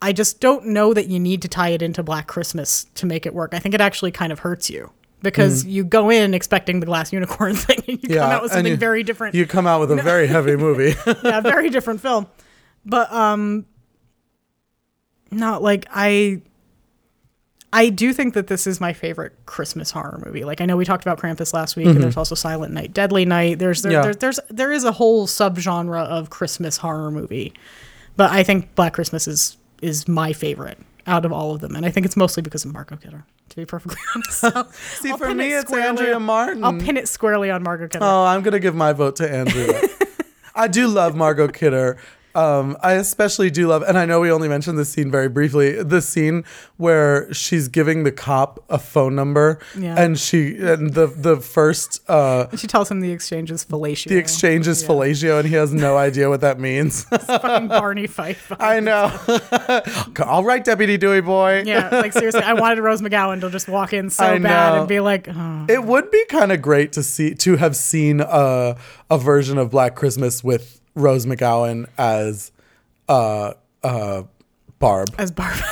I 0.03 0.13
just 0.13 0.41
don't 0.41 0.67
know 0.67 0.95
that 0.95 1.09
you 1.09 1.21
need 1.21 1.43
to 1.43 1.49
tie 1.49 1.69
it 1.71 1.83
into 1.83 2.03
Black 2.03 2.27
Christmas 2.27 2.85
to 2.95 3.05
make 3.07 3.27
it 3.27 3.35
work. 3.35 3.53
I 3.53 3.59
think 3.59 3.75
it 3.75 3.81
actually 3.81 4.13
kind 4.13 4.33
of 4.33 4.39
hurts 4.39 4.71
you 4.71 4.91
because 5.23 5.67
you 5.67 5.85
go 5.85 6.09
in 6.11 6.33
expecting 6.33 6.81
the 6.81 6.87
glass 6.87 7.13
unicorn 7.13 7.55
thing 7.67 7.79
and 7.87 8.03
you 8.03 8.09
Mm. 8.09 8.15
yeah, 8.15 8.23
come 8.23 8.31
out 8.33 8.43
with 8.43 8.53
something 8.53 8.73
you- 8.73 8.77
very 8.79 9.03
different 9.03 9.35
You 9.35 9.47
come 9.47 9.67
out 9.67 9.81
with 9.81 9.91
a 9.91 9.97
very 10.13 10.27
heavy 10.27 10.57
movie. 10.57 10.95
yeah, 11.23 11.41
very 11.41 11.69
different 11.69 12.01
film. 12.01 12.27
But 12.85 13.13
um 13.13 13.67
not 15.31 15.63
like 15.63 15.87
I 15.95 16.43
I 17.73 17.89
do 17.89 18.13
think 18.13 18.35
that 18.35 18.49
this 18.49 18.67
is 18.67 18.81
my 18.81 18.93
favorite 18.93 19.33
Christmas 19.47 19.93
horror 19.93 20.21
movie. 20.25 20.43
Like 20.45 20.61
I 20.61 20.67
know 20.67 20.77
we 20.77 20.85
talked 20.85 21.05
about 21.05 21.21
Krampus 21.21 21.53
last 21.55 21.77
week 21.77 21.87
and 21.87 22.03
there's 22.03 22.17
also 22.17 22.35
Silent 22.35 22.75
Night, 22.75 22.93
Deadly 22.93 23.25
Night. 23.25 23.61
There's 23.61 23.83
there, 23.83 23.93
Mm-hmm. 23.93 23.97
Yeah. 23.99 24.03
there 24.03 24.15
there's 24.15 24.41
there 24.51 24.73
is 24.73 24.83
a 24.85 24.93
whole 24.93 25.27
subgenre 25.29 26.05
of 26.05 26.31
Christmas 26.31 26.79
horror 26.79 27.11
movie. 27.13 27.53
But 28.17 28.33
I 28.33 28.43
think 28.43 28.75
Black 28.75 28.95
Christmas 28.95 29.29
is 29.29 29.57
is 29.83 30.09
my 30.09 30.33
favorite 30.33 30.79
out 31.07 31.25
of 31.25 31.33
all 31.33 31.55
of 31.55 31.61
them. 31.61 31.77
And 31.77 31.87
I 31.87 31.91
think 31.91 32.07
it's 32.07 32.17
mostly 32.17 32.43
because 32.43 32.65
of 32.65 32.73
Margot 32.73 32.97
Kidder, 32.97 33.25
to 33.51 33.57
be 33.57 33.65
perfectly 33.65 33.99
honest. 34.15 34.39
So 34.41 34.67
See, 35.01 35.11
I'll 35.13 35.17
for 35.17 35.33
me, 35.33 35.53
it 35.55 35.63
it's 35.63 35.73
Andrea 35.73 36.19
Martin. 36.21 36.65
I'll 36.65 36.77
pin 36.79 36.97
it 36.97 37.09
squarely 37.09 37.51
on 37.51 37.63
Margot 37.63 37.87
Kidder. 37.89 38.05
oh, 38.05 38.25
I'm 38.27 38.43
gonna 38.43 38.59
give 38.59 38.75
my 38.75 38.93
vote 38.93 39.15
to 39.17 39.31
Andrea. 39.33 39.81
I 40.57 40.67
do 40.67 40.89
love 40.89 41.15
Margot 41.15 41.49
Kidder. 41.49 41.97
Um, 42.35 42.77
I 42.83 42.93
especially 42.93 43.51
do 43.51 43.67
love, 43.67 43.83
and 43.83 43.99
I 43.99 44.05
know 44.07 44.21
we 44.21 44.31
only 44.31 44.49
mentioned 44.49 44.79
this 44.79 44.89
scene 44.91 45.11
very 45.11 45.29
briefly. 45.29 45.83
The 45.83 46.01
scene 46.01 46.45
where 46.77 47.33
she's 47.35 47.67
giving 47.69 48.05
the 48.05 48.13
cop 48.13 48.63
a 48.71 48.79
phone 48.79 49.17
number, 49.17 49.59
Yeah. 49.77 49.97
and 50.01 50.19
she 50.19 50.57
and 50.59 50.95
the 50.95 51.07
the 51.09 51.37
first 51.39 52.01
uh, 52.09 52.47
she 52.57 52.67
tells 52.67 52.91
him 52.91 53.01
the 53.01 53.11
exchange 53.13 53.51
is 53.51 53.65
fellatio. 53.65 54.09
the 54.09 54.17
exchange 54.19 54.69
is 54.69 54.83
fellatio, 54.85 55.39
and 55.41 55.49
he 55.49 55.55
has 55.55 55.73
no 55.73 55.97
idea 56.09 56.29
what 56.29 56.41
that 56.43 56.59
means. 56.61 57.07
It's 57.13 57.25
fucking 57.25 57.69
Barney 57.69 58.07
Fife. 58.07 58.53
I 58.61 58.81
know. 58.81 59.13
All 60.25 60.45
right, 60.45 60.65
Deputy 60.65 60.97
Dewey 60.97 61.21
boy. 61.21 61.65
Yeah, 61.67 61.89
like 61.91 62.13
seriously, 62.13 62.43
I 62.43 62.55
wanted 62.55 62.81
Rose 62.81 63.01
McGowan 63.03 63.41
to 63.41 63.51
just 63.51 63.69
walk 63.69 63.93
in 63.93 64.11
so 64.11 64.39
bad 64.39 64.79
and 64.79 64.89
be 64.89 65.01
like, 65.01 65.29
oh. 65.29 65.67
It 65.69 65.85
would 65.85 66.11
be 66.11 66.25
kind 66.27 66.53
of 66.53 66.63
great 66.63 66.93
to 66.93 67.03
see 67.03 67.35
to 67.35 67.57
have 67.57 67.77
seen 67.77 68.21
a 68.21 68.77
a 69.11 69.19
version 69.19 69.59
of 69.59 69.71
Black 69.71 69.97
Christmas 69.97 70.43
with 70.45 70.80
Rose 70.95 71.27
McGowan 71.27 71.89
as 71.99 72.53
uh 73.09 73.55
uh 73.83 74.23
Barb. 74.79 75.15
as 75.19 75.31
Barb. 75.31 75.59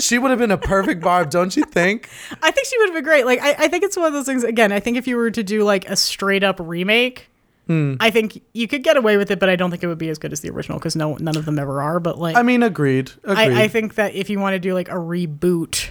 She 0.00 0.18
would 0.18 0.30
have 0.30 0.40
been 0.40 0.50
a 0.50 0.58
perfect 0.58 1.00
Barb, 1.02 1.30
don't 1.30 1.56
you 1.56 1.62
think? 1.64 2.08
I 2.42 2.50
think 2.50 2.66
she 2.66 2.76
would 2.78 2.86
have 2.88 2.94
been 2.94 3.04
great. 3.04 3.24
Like, 3.26 3.40
I, 3.40 3.50
I 3.56 3.68
think 3.68 3.84
it's 3.84 3.96
one 3.96 4.06
of 4.06 4.12
those 4.12 4.26
things. 4.26 4.42
Again, 4.42 4.72
I 4.72 4.80
think 4.80 4.96
if 4.96 5.06
you 5.06 5.16
were 5.16 5.30
to 5.30 5.44
do 5.44 5.62
like 5.62 5.88
a 5.88 5.94
straight 5.94 6.42
up 6.42 6.56
remake, 6.58 7.28
Hmm. 7.68 7.94
I 8.00 8.10
think 8.10 8.42
you 8.52 8.68
could 8.68 8.82
get 8.82 8.96
away 8.96 9.16
with 9.16 9.30
it, 9.30 9.38
but 9.38 9.48
I 9.48 9.56
don't 9.56 9.70
think 9.70 9.82
it 9.82 9.86
would 9.86 9.96
be 9.96 10.08
as 10.10 10.18
good 10.18 10.32
as 10.32 10.40
the 10.40 10.50
original 10.50 10.78
because 10.78 10.96
no, 10.96 11.14
none 11.20 11.36
of 11.36 11.44
them 11.44 11.58
ever 11.58 11.80
are. 11.80 12.00
But 12.00 12.18
like, 12.18 12.36
I 12.36 12.42
mean, 12.42 12.62
agreed. 12.62 13.12
Agreed. 13.22 13.38
I, 13.38 13.60
I, 13.60 13.62
I 13.62 13.68
think 13.68 13.94
that 13.94 14.14
if 14.14 14.28
you 14.28 14.38
want 14.38 14.54
to 14.54 14.58
do 14.58 14.74
like 14.74 14.88
a 14.88 14.94
reboot, 14.96 15.90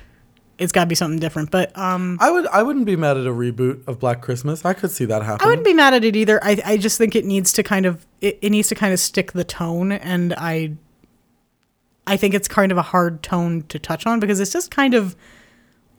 it's 0.57 0.71
got 0.71 0.81
to 0.81 0.87
be 0.87 0.95
something 0.95 1.19
different. 1.19 1.49
But 1.51 1.75
um, 1.77 2.17
would. 2.21 2.47
I 2.47 2.63
wouldn't 2.63 2.85
be 2.85 2.95
mad 2.95 3.17
at 3.17 3.25
a 3.25 3.31
reboot 3.31 3.87
of 3.87 3.99
Black 3.99 4.21
Christmas. 4.21 4.63
I 4.65 4.73
could 4.73 4.91
see 4.91 5.05
that 5.05 5.23
happening. 5.23 5.45
I 5.45 5.49
wouldn't 5.49 5.65
be 5.65 5.73
mad 5.73 5.93
at 5.93 6.03
it 6.03 6.15
either. 6.15 6.43
I, 6.43 6.61
I 6.65 6.77
just 6.77 6.97
think 6.97 7.15
it 7.15 7.25
needs 7.25 7.51
to 7.53 7.63
kind 7.63 7.85
of 7.85 8.05
it, 8.21 8.39
it 8.41 8.49
needs 8.51 8.67
to 8.69 8.75
kind 8.75 8.93
of 8.93 8.99
stick 8.99 9.31
the 9.33 9.43
tone, 9.43 9.91
and 9.91 10.33
I 10.37 10.73
I 12.05 12.17
think 12.17 12.33
it's 12.33 12.47
kind 12.47 12.71
of 12.71 12.77
a 12.77 12.81
hard 12.83 13.23
tone 13.23 13.63
to 13.69 13.79
touch 13.79 14.05
on 14.05 14.19
because 14.19 14.39
it's 14.39 14.51
just 14.51 14.69
kind 14.71 14.93
of 14.93 15.15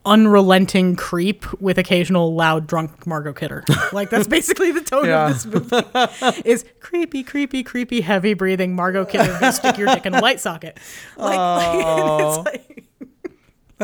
unrelenting 0.06 0.96
creep 0.96 1.50
with 1.62 1.78
occasional 1.78 2.34
loud 2.34 2.66
drunk 2.66 3.06
Margot 3.06 3.32
Kidder. 3.32 3.64
Like 3.92 4.10
that's 4.10 4.26
basically 4.26 4.72
the 4.72 4.80
tone 4.82 5.06
Yeah. 5.06 5.28
of 5.30 5.34
this 5.34 5.46
movie. 5.46 6.48
Is 6.48 6.64
creepy, 6.80 7.22
creepy, 7.22 7.62
creepy, 7.62 8.00
heavy 8.02 8.34
breathing 8.34 8.74
Margot 8.74 9.04
Kidder 9.06 9.32
who 9.34 9.52
stick 9.52 9.78
your 9.78 9.86
dick 9.86 10.04
in 10.04 10.14
a 10.14 10.20
light 10.20 10.40
socket. 10.40 10.78
Like, 11.16 11.38
Oh. 11.38 12.42
like, 12.44 12.54
it's 12.68 12.68
like 12.68 12.84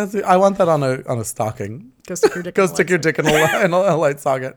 That's, 0.06 0.24
I 0.27 0.36
want 0.36 0.59
that 0.59 0.68
on 0.68 0.82
a 0.82 1.02
on 1.06 1.18
a 1.18 1.24
stocking. 1.24 1.93
go 2.06 2.14
stick 2.14 2.35
your 2.35 2.43
dick 2.43 2.55
Go 2.59 2.64
in 2.64 2.70
a 2.70 2.74
stick 2.74 2.86
light 2.86 2.90
your 2.90 2.98
dick 2.98 3.18
in 3.18 3.27
a, 3.27 3.64
in 3.64 3.72
a 3.72 3.97
light 3.97 4.20
socket. 4.20 4.56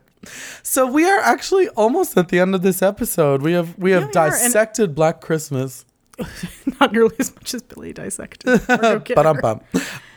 So 0.63 0.87
we 0.87 1.05
are 1.05 1.19
actually 1.19 1.67
almost 1.69 2.17
at 2.17 2.29
the 2.29 2.39
end 2.39 2.55
of 2.55 2.61
this 2.61 2.81
episode. 2.81 3.41
We 3.41 3.53
have 3.53 3.77
we 3.77 3.91
have 3.91 4.03
we 4.03 4.05
are, 4.05 4.05
and- 4.05 4.13
dissected 4.13 4.95
Black 4.95 5.21
Christmas. 5.21 5.85
Not 6.79 6.91
nearly 6.93 7.15
as 7.19 7.33
much 7.35 7.53
as 7.55 7.63
Billy 7.63 7.91
dissected. 7.91 8.61
But 8.67 9.25
um 9.25 9.37
bum. 9.41 9.61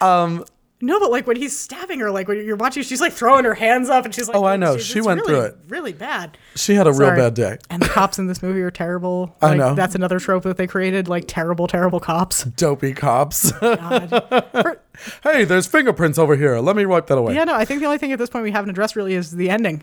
Um 0.01 0.45
No, 0.83 1.01
but 1.01 1.11
like 1.11 1.27
when 1.27 1.37
he's 1.37 1.59
stabbing 1.59 2.01
her, 2.01 2.11
like 2.11 2.29
when 2.29 2.45
you're 2.45 2.55
watching, 2.57 2.83
she's 2.83 3.01
like 3.01 3.15
throwing 3.15 3.45
her 3.47 3.55
hands 3.55 3.89
up, 3.89 4.05
and 4.05 4.15
she's 4.15 4.29
like, 4.29 4.37
Oh, 4.37 4.45
I 4.45 4.57
know. 4.57 4.77
she's- 4.77 4.85
She 4.87 5.01
went 5.01 5.21
really, 5.23 5.33
through 5.33 5.41
it. 5.47 5.57
really 5.69 5.93
bad. 5.95 6.37
she 6.55 6.75
had 6.75 6.87
a 6.87 6.93
real 6.93 7.11
bad 7.11 7.33
day. 7.33 7.57
And 7.71 7.81
the 7.81 7.89
cops 7.89 8.19
in 8.19 8.27
this 8.27 8.43
movie 8.43 8.61
are 8.61 8.71
terrible. 8.71 9.35
I 9.43 9.49
Like, 9.49 9.59
know. 9.59 9.75
That's 9.75 9.95
another 9.95 10.19
trope 10.21 10.43
that 10.43 10.59
they 10.59 10.67
created, 10.67 11.09
like 11.09 11.25
terrible, 11.27 11.67
terrible 11.67 11.99
cops. 11.99 12.45
Dopey 12.45 12.93
cops. 12.93 13.53
God. 13.61 14.11
For- 14.53 14.81
hey, 15.23 15.45
there's 15.45 15.67
fingerprints 15.67 16.19
over 16.19 16.37
here. 16.37 16.59
Let 16.59 16.77
me 16.77 16.85
wipe 16.85 17.07
that 17.07 17.17
away. 17.17 17.35
yeah, 17.35 17.45
no, 17.45 17.55
I 17.55 17.65
think 17.65 17.81
the 17.81 17.87
only 17.87 17.99
thing 17.99 18.13
at 18.13 18.19
this 18.19 18.29
point 18.29 18.43
we 18.45 18.51
haven't 18.51 18.69
addressed 18.71 18.97
really 18.97 19.15
is 19.15 19.31
the 19.31 19.49
ending, 19.49 19.83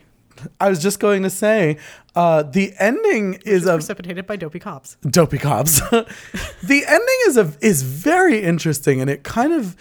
I 0.62 0.70
was 0.70 0.80
just 0.82 1.00
going 1.00 1.24
to 1.24 1.30
say, 1.32 1.78
uh, 2.16 2.44
the 2.44 2.74
ending 2.80 3.40
is 3.46 3.66
a 3.66 3.74
precipitated 3.76 4.28
by 4.28 4.36
dopey 4.36 4.60
cops. 4.60 4.98
dopey 5.02 5.38
cops. 5.40 5.80
the 5.90 6.84
ending 6.88 7.18
is 7.28 7.38
a 7.38 7.52
is 7.62 7.82
very 7.84 8.44
interesting, 8.44 9.02
and 9.02 9.10
it 9.10 9.24
kind 9.24 9.54
of. 9.54 9.76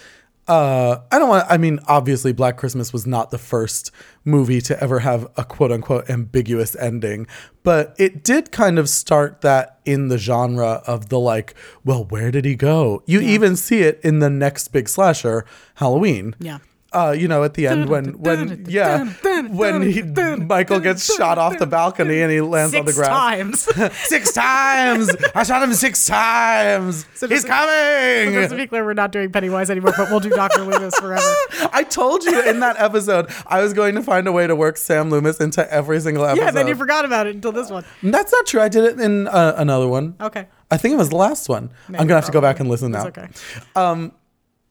Uh, 0.47 0.97
I 1.09 1.19
don't 1.19 1.29
want. 1.29 1.45
I 1.49 1.57
mean, 1.57 1.79
obviously, 1.87 2.33
Black 2.33 2.57
Christmas 2.57 2.91
was 2.91 3.07
not 3.07 3.31
the 3.31 3.37
first 3.37 3.91
movie 4.25 4.59
to 4.61 4.81
ever 4.83 4.99
have 4.99 5.27
a 5.37 5.45
quote 5.45 5.71
unquote 5.71 6.09
ambiguous 6.09 6.75
ending, 6.75 7.27
but 7.63 7.95
it 7.97 8.23
did 8.23 8.51
kind 8.51 8.77
of 8.77 8.89
start 8.89 9.41
that 9.41 9.79
in 9.85 10.09
the 10.09 10.17
genre 10.17 10.83
of 10.85 11.07
the 11.07 11.19
like, 11.19 11.55
well, 11.85 12.03
where 12.03 12.29
did 12.29 12.43
he 12.43 12.55
go? 12.55 13.03
You 13.05 13.21
even 13.21 13.55
see 13.55 13.79
it 13.79 14.01
in 14.03 14.19
the 14.19 14.29
next 14.29 14.69
big 14.69 14.89
slasher, 14.89 15.45
Halloween. 15.75 16.35
Yeah. 16.39 16.59
Uh, 16.91 17.15
you 17.17 17.27
know, 17.27 17.43
at 17.43 17.55
the 17.55 17.65
end 17.65 17.89
when 17.89 18.19
when 18.19 18.65
yeah 18.67 19.11
when 19.49 19.81
he 19.81 20.01
Michael 20.01 20.79
gets 20.79 21.13
shot 21.15 21.37
off 21.37 21.57
the 21.57 21.65
balcony 21.65 22.21
and 22.21 22.31
he 22.31 22.41
lands 22.41 22.75
on 22.75 22.85
the 22.85 22.93
ground 22.93 23.57
Six 23.57 23.65
times. 23.73 23.97
six 24.07 24.33
times. 24.33 25.09
I 25.35 25.43
shot 25.43 25.63
him 25.63 25.73
six 25.73 26.05
times. 26.05 27.05
So 27.15 27.27
He's 27.29 27.45
coming. 27.45 28.33
Just 28.33 28.51
to 28.51 28.57
be 28.57 28.67
clear, 28.67 28.83
we're 28.83 28.93
not 28.93 29.11
doing 29.13 29.31
Pennywise 29.31 29.69
anymore, 29.69 29.93
but 29.95 30.09
we'll 30.09 30.19
do 30.19 30.29
Dr. 30.29 30.61
Loomis 30.65 30.95
forever. 30.95 31.23
I 31.71 31.83
told 31.83 32.23
you 32.25 32.41
in 32.49 32.59
that 32.59 32.75
episode 32.77 33.29
I 33.47 33.61
was 33.61 33.71
going 33.71 33.95
to 33.95 34.03
find 34.03 34.27
a 34.27 34.31
way 34.31 34.45
to 34.45 34.55
work 34.55 34.75
Sam 34.75 35.09
Loomis 35.09 35.39
into 35.39 35.71
every 35.71 36.01
single 36.01 36.25
episode. 36.25 36.43
Yeah, 36.43 36.51
then 36.51 36.67
you 36.67 36.75
forgot 36.75 37.05
about 37.05 37.27
it 37.27 37.35
until 37.35 37.53
this 37.53 37.69
one. 37.69 37.85
That's 38.01 38.31
not 38.31 38.45
true. 38.45 38.59
I 38.61 38.67
did 38.67 38.83
it 38.83 38.99
in 38.99 39.27
uh, 39.27 39.53
another 39.57 39.87
one. 39.87 40.15
Okay. 40.19 40.47
I 40.69 40.77
think 40.77 40.95
it 40.95 40.97
was 40.97 41.09
the 41.09 41.17
last 41.17 41.47
one. 41.47 41.71
I'm 41.87 41.93
gonna 41.93 42.15
have 42.15 42.25
to 42.25 42.31
go 42.31 42.41
back 42.41 42.59
and 42.59 42.69
listen 42.69 42.91
now. 42.91 43.07
It's 43.07 43.17
okay. 43.17 44.11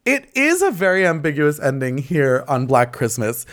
It 0.04 0.30
is 0.34 0.62
a 0.62 0.72
very 0.72 1.06
ambiguous 1.06 1.60
ending 1.60 1.96
here 1.96 2.44
on 2.48 2.66
Black 2.66 2.92
Christmas. 2.92 3.46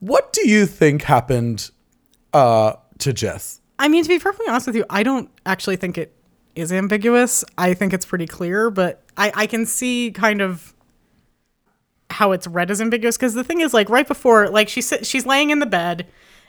What 0.00 0.32
do 0.32 0.48
you 0.48 0.66
think 0.66 1.02
happened 1.02 1.70
uh, 2.32 2.74
to 2.98 3.12
Jess? 3.12 3.60
I 3.78 3.88
mean, 3.88 4.02
to 4.02 4.08
be 4.08 4.18
perfectly 4.18 4.48
honest 4.48 4.66
with 4.66 4.76
you, 4.76 4.84
I 4.90 5.02
don't 5.02 5.30
actually 5.46 5.76
think 5.76 5.98
it 5.98 6.14
is 6.54 6.72
ambiguous. 6.72 7.44
I 7.56 7.74
think 7.74 7.92
it's 7.92 8.06
pretty 8.06 8.26
clear, 8.26 8.70
but 8.70 9.04
I, 9.16 9.32
I 9.34 9.46
can 9.46 9.66
see 9.66 10.10
kind 10.10 10.40
of 10.40 10.74
how 12.10 12.32
it's 12.32 12.46
read 12.46 12.70
as 12.70 12.80
ambiguous 12.80 13.16
because 13.16 13.34
the 13.34 13.44
thing 13.44 13.60
is, 13.60 13.74
like, 13.74 13.88
right 13.88 14.06
before, 14.06 14.48
like, 14.48 14.68
she's 14.68 14.92
she's 15.02 15.26
laying 15.26 15.50
in 15.50 15.58
the 15.58 15.66
bed 15.66 16.06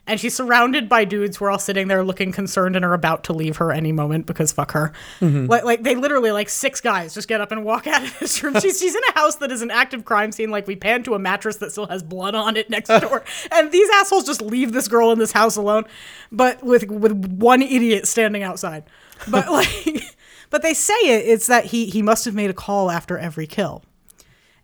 and 0.08 0.20
she's 0.20 0.36
surrounded 0.36 0.90
by 0.90 1.06
dudes 1.06 1.38
who 1.38 1.46
are 1.46 1.52
all 1.52 1.60
sitting 1.60 1.88
there 1.88 2.04
looking 2.04 2.32
concerned 2.32 2.76
and 2.76 2.84
are 2.84 2.94
about 2.94 3.24
to 3.26 3.34
leave 3.34 3.58
her 3.58 3.72
any 3.72 3.92
moment 3.92 4.26
because 4.26 4.52
fuck 4.52 4.72
her. 4.72 4.92
Mm-hmm. 5.20 5.46
Like, 5.46 5.64
like 5.64 5.84
they 5.84 5.96
literally 5.96 6.32
like 6.32 6.50
six 6.50 6.82
guys 6.82 7.14
just 7.14 7.28
get 7.28 7.42
up 7.42 7.52
and 7.52 7.64
walk 7.64 7.88
out 7.88 8.04
of 8.04 8.20
this 8.20 8.42
room. 8.44 8.60
She's 8.60 8.80
she's 8.80 8.96
in 8.96 9.02
a 9.10 9.12
house 9.14 9.36
that 9.38 9.52
is 9.52 9.62
an 9.62 9.72
active 9.72 10.06
crime 10.06 10.32
scene. 10.32 10.50
Like 10.50 10.68
we 10.68 10.76
pan 10.76 11.04
to 11.04 11.14
a 11.14 11.20
mattress 11.20 11.58
that 11.58 11.72
still 11.72 11.88
has 11.88 12.04
blood 12.04 12.36
on 12.36 12.58
it 12.58 12.70
next 12.70 12.90
door, 13.02 13.24
and 13.52 13.72
these 13.72 13.90
assholes 13.96 14.26
just 14.26 14.42
leave 14.42 14.72
this 14.72 14.88
girl 14.88 15.12
in 15.12 15.20
this 15.20 15.32
house 15.32 15.56
alone, 15.56 15.86
but 16.32 16.64
with 16.64 16.90
with 16.90 17.14
one 17.14 17.62
idiot 17.62 18.08
standing 18.08 18.44
outside. 18.44 18.84
But 19.28 19.52
like, 19.52 20.16
but 20.50 20.62
they 20.62 20.74
say 20.74 20.94
it. 20.94 21.28
It's 21.28 21.48
that 21.48 21.66
he 21.66 21.86
he 21.88 22.02
must 22.02 22.26
have 22.26 22.36
made 22.36 22.50
a 22.50 22.54
call 22.54 22.90
after 22.90 23.18
every 23.18 23.48
kill. 23.48 23.84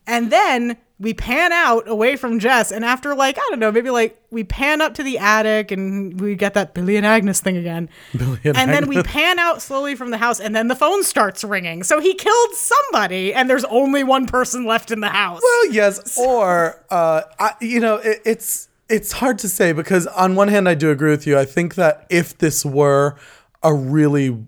And 0.07 0.31
then 0.31 0.77
we 0.97 1.13
pan 1.13 1.51
out 1.51 1.89
away 1.89 2.15
from 2.15 2.39
Jess, 2.39 2.71
and 2.71 2.85
after 2.85 3.15
like 3.15 3.37
I 3.37 3.47
don't 3.49 3.59
know, 3.59 3.71
maybe 3.71 3.89
like 3.89 4.21
we 4.31 4.43
pan 4.43 4.81
up 4.81 4.93
to 4.95 5.03
the 5.03 5.17
attic, 5.17 5.71
and 5.71 6.19
we 6.19 6.35
get 6.35 6.53
that 6.53 6.73
Billy 6.73 6.95
and 6.95 7.05
Agnes 7.05 7.41
thing 7.41 7.57
again. 7.57 7.89
Billy 8.17 8.39
and 8.45 8.57
and 8.57 8.71
then 8.71 8.87
we 8.87 9.03
pan 9.03 9.37
out 9.37 9.61
slowly 9.61 9.95
from 9.95 10.11
the 10.11 10.17
house, 10.17 10.39
and 10.39 10.55
then 10.55 10.67
the 10.69 10.75
phone 10.75 11.03
starts 11.03 11.43
ringing. 11.43 11.83
So 11.83 11.99
he 11.99 12.13
killed 12.13 12.53
somebody, 12.53 13.33
and 13.33 13.49
there's 13.49 13.65
only 13.65 14.03
one 14.03 14.25
person 14.25 14.65
left 14.65 14.89
in 14.89 15.01
the 15.01 15.09
house. 15.09 15.41
Well, 15.43 15.71
yes, 15.71 16.17
or 16.19 16.83
uh, 16.89 17.23
I, 17.39 17.53
you 17.59 17.81
know, 17.81 17.95
it, 17.95 18.21
it's 18.25 18.69
it's 18.87 19.11
hard 19.11 19.37
to 19.39 19.49
say 19.49 19.73
because 19.73 20.07
on 20.07 20.35
one 20.35 20.47
hand, 20.47 20.69
I 20.69 20.75
do 20.75 20.91
agree 20.91 21.11
with 21.11 21.27
you. 21.27 21.37
I 21.37 21.45
think 21.45 21.75
that 21.75 22.05
if 22.09 22.37
this 22.37 22.63
were 22.63 23.17
a 23.63 23.73
really 23.73 24.45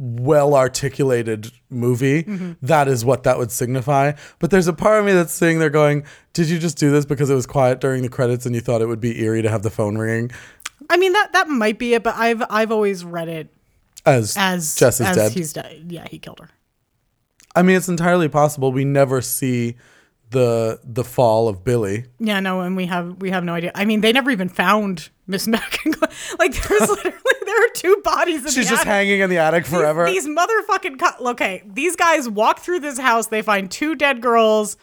well 0.00 0.54
articulated 0.54 1.52
movie, 1.68 2.22
mm-hmm. 2.22 2.52
that 2.62 2.88
is 2.88 3.04
what 3.04 3.24
that 3.24 3.36
would 3.36 3.50
signify. 3.52 4.12
But 4.38 4.50
there's 4.50 4.66
a 4.66 4.72
part 4.72 4.98
of 4.98 5.04
me 5.04 5.12
that's 5.12 5.32
sitting 5.32 5.58
there 5.58 5.68
going, 5.68 6.04
"Did 6.32 6.48
you 6.48 6.58
just 6.58 6.78
do 6.78 6.90
this 6.90 7.04
because 7.04 7.28
it 7.28 7.34
was 7.34 7.46
quiet 7.46 7.80
during 7.80 8.00
the 8.00 8.08
credits 8.08 8.46
and 8.46 8.54
you 8.54 8.62
thought 8.62 8.80
it 8.80 8.86
would 8.86 9.00
be 9.00 9.20
eerie 9.22 9.42
to 9.42 9.50
have 9.50 9.62
the 9.62 9.70
phone 9.70 9.98
ringing?" 9.98 10.30
I 10.88 10.96
mean 10.96 11.12
that 11.12 11.34
that 11.34 11.48
might 11.48 11.78
be 11.78 11.92
it, 11.92 12.02
but 12.02 12.14
I've 12.16 12.42
I've 12.48 12.72
always 12.72 13.04
read 13.04 13.28
it 13.28 13.48
As 14.06 14.34
as 14.38 14.74
Jess 14.74 15.00
is 15.00 15.06
as 15.06 15.16
dead. 15.16 15.32
He's 15.32 15.52
dead. 15.52 15.84
Yeah, 15.88 16.06
he 16.08 16.18
killed 16.18 16.40
her. 16.40 16.48
I 17.54 17.62
mean, 17.62 17.76
it's 17.76 17.88
entirely 17.88 18.28
possible. 18.28 18.72
We 18.72 18.86
never 18.86 19.20
see 19.20 19.76
the 20.30 20.80
the 20.82 21.04
fall 21.04 21.48
of 21.48 21.62
Billy. 21.62 22.06
Yeah, 22.18 22.40
no, 22.40 22.60
and 22.60 22.76
we 22.76 22.86
have 22.86 23.20
we 23.20 23.30
have 23.30 23.44
no 23.44 23.54
idea. 23.54 23.72
I 23.74 23.84
mean, 23.84 24.00
they 24.00 24.12
never 24.12 24.30
even 24.30 24.48
found 24.48 25.10
Miss 25.26 25.46
McIntyre. 25.48 26.38
Like, 26.38 26.54
there's 26.54 26.88
literally 26.88 27.16
there 27.50 27.64
are 27.64 27.68
two 27.74 28.00
bodies. 28.04 28.36
In 28.36 28.42
the 28.42 28.48
house. 28.48 28.54
She's 28.54 28.68
just 28.68 28.82
attic. 28.82 28.92
hanging 28.92 29.20
in 29.20 29.30
the 29.30 29.38
attic 29.38 29.66
forever. 29.66 30.06
These, 30.06 30.24
these 30.24 30.36
motherfucking 30.36 30.98
co- 30.98 31.30
okay. 31.30 31.62
These 31.66 31.96
guys 31.96 32.28
walk 32.28 32.60
through 32.60 32.80
this 32.80 32.98
house. 32.98 33.26
They 33.26 33.42
find 33.42 33.70
two 33.70 33.94
dead 33.94 34.22
girls. 34.22 34.76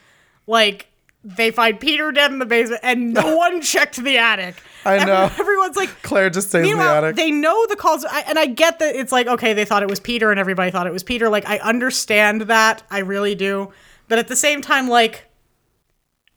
Like 0.47 0.87
they 1.23 1.51
find 1.51 1.79
Peter 1.79 2.11
dead 2.11 2.31
in 2.31 2.39
the 2.39 2.45
basement, 2.45 2.81
and 2.83 3.13
no 3.13 3.35
one 3.37 3.61
checked 3.61 3.97
the 3.97 4.17
attic. 4.17 4.55
I 4.85 5.03
know. 5.03 5.31
everyone's 5.37 5.75
like. 5.75 6.01
Claire 6.01 6.29
just 6.29 6.49
stays 6.49 6.69
in 6.69 6.77
the 6.77 6.83
attic. 6.83 7.15
they 7.15 7.31
know 7.31 7.65
the 7.67 7.75
calls, 7.75 8.05
I, 8.05 8.21
and 8.21 8.37
I 8.37 8.45
get 8.45 8.79
that 8.79 8.95
it's 8.95 9.11
like 9.11 9.27
okay, 9.27 9.53
they 9.53 9.65
thought 9.65 9.83
it 9.83 9.89
was 9.89 9.99
Peter, 9.99 10.31
and 10.31 10.39
everybody 10.39 10.71
thought 10.71 10.87
it 10.87 10.93
was 10.93 11.03
Peter. 11.03 11.29
Like 11.29 11.47
I 11.47 11.59
understand 11.59 12.41
that, 12.41 12.83
I 12.89 12.99
really 12.99 13.35
do, 13.35 13.71
but 14.07 14.19
at 14.19 14.27
the 14.27 14.35
same 14.35 14.61
time, 14.61 14.87
like, 14.89 15.25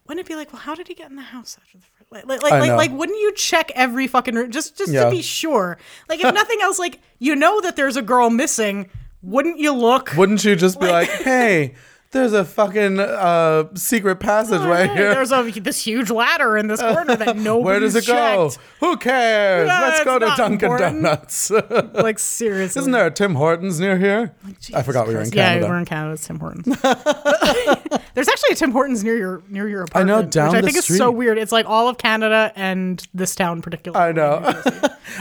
wouldn't 0.07 0.25
it 0.25 0.29
be 0.29 0.37
like, 0.37 0.53
well, 0.53 0.63
how 0.63 0.75
did 0.75 0.89
he 0.89 0.95
get 0.95 1.11
in 1.11 1.17
the 1.17 1.23
house 1.23 1.57
after 1.61 1.79
the 1.79 1.85
first? 1.85 2.00
Like, 2.13 2.27
like, 2.27 2.43
like, 2.43 2.71
like, 2.73 2.91
wouldn't 2.91 3.21
you 3.21 3.33
check 3.35 3.71
every 3.77 4.09
fucking 4.09 4.35
room 4.35 4.51
just, 4.51 4.77
just 4.77 4.91
Yeah. 4.93 5.05
to 5.05 5.11
be 5.11 5.23
sure? 5.23 5.79
Like, 6.09 6.19
if 6.25 6.35
nothing 6.35 6.59
else, 6.61 6.77
like, 6.79 6.99
you 7.21 7.37
know 7.37 7.61
that 7.61 7.77
there's 7.77 7.97
a 7.97 8.03
girl 8.03 8.31
missing. 8.31 8.91
Wouldn't 9.23 9.59
you 9.59 9.73
look? 9.73 10.13
Wouldn't 10.17 10.45
you 10.45 10.57
just 10.57 10.81
be 10.81 10.87
like, 10.89 11.09
hey, 11.23 11.75
there's 12.13 12.33
a 12.33 12.45
fucking 12.45 12.99
uh, 12.99 13.69
secret 13.75 14.17
passage 14.17 14.61
right 14.63 14.91
Hey, 14.91 14.97
here. 14.97 15.15
There's 15.15 15.31
a 15.33 15.43
this 15.61 15.85
huge 15.85 16.11
ladder 16.11 16.57
in 16.57 16.67
this 16.67 16.81
corner 16.81 17.15
that 17.17 17.37
nobody. 17.37 17.65
Where 17.65 17.81
does 17.81 17.95
it 17.95 18.07
go? 18.07 18.51
Who 18.81 18.97
cares? 18.97 19.69
Let's 19.69 20.05
go 20.05 20.19
to 20.19 20.27
Dunkin' 20.37 20.55
important. 20.55 21.03
Donuts. 21.03 21.51
Like 21.95 22.19
seriously. 22.19 22.81
Isn't 22.81 22.93
there 22.93 23.07
a 23.07 23.11
Tim 23.11 23.35
Hortons 23.35 23.79
near 23.79 23.97
here? 23.99 24.35
I 24.75 24.83
forgot 24.83 25.07
we 25.07 25.15
were 25.15 25.21
in 25.21 25.31
Canada. 25.31 25.67
Yeah, 25.67 25.71
we're 25.71 25.79
in 25.79 25.85
Canada. 25.85 26.15
It's 26.15 26.27
Tim 26.27 26.39
Hortons. 26.41 26.67
There's 28.15 28.29
actually 28.29 28.53
a 28.53 28.55
Tim 28.55 28.73
Hortons 28.73 29.05
near 29.05 29.17
your 29.17 29.43
near 29.49 29.69
your 29.69 29.83
apartment. 29.83 30.11
I 30.11 30.21
know, 30.23 30.27
down 30.29 30.49
which 30.53 30.63
I 30.63 30.67
think 30.67 30.77
is 30.77 30.87
so 30.87 31.11
weird. 31.11 31.39
It's 31.39 31.53
like 31.53 31.67
all 31.67 31.89
of 31.89 31.99
Canada 31.99 32.53
and 32.57 33.07
this 33.15 33.35
town 33.35 33.63
particularly. 33.63 34.09
I 34.09 34.13
know. 34.13 34.63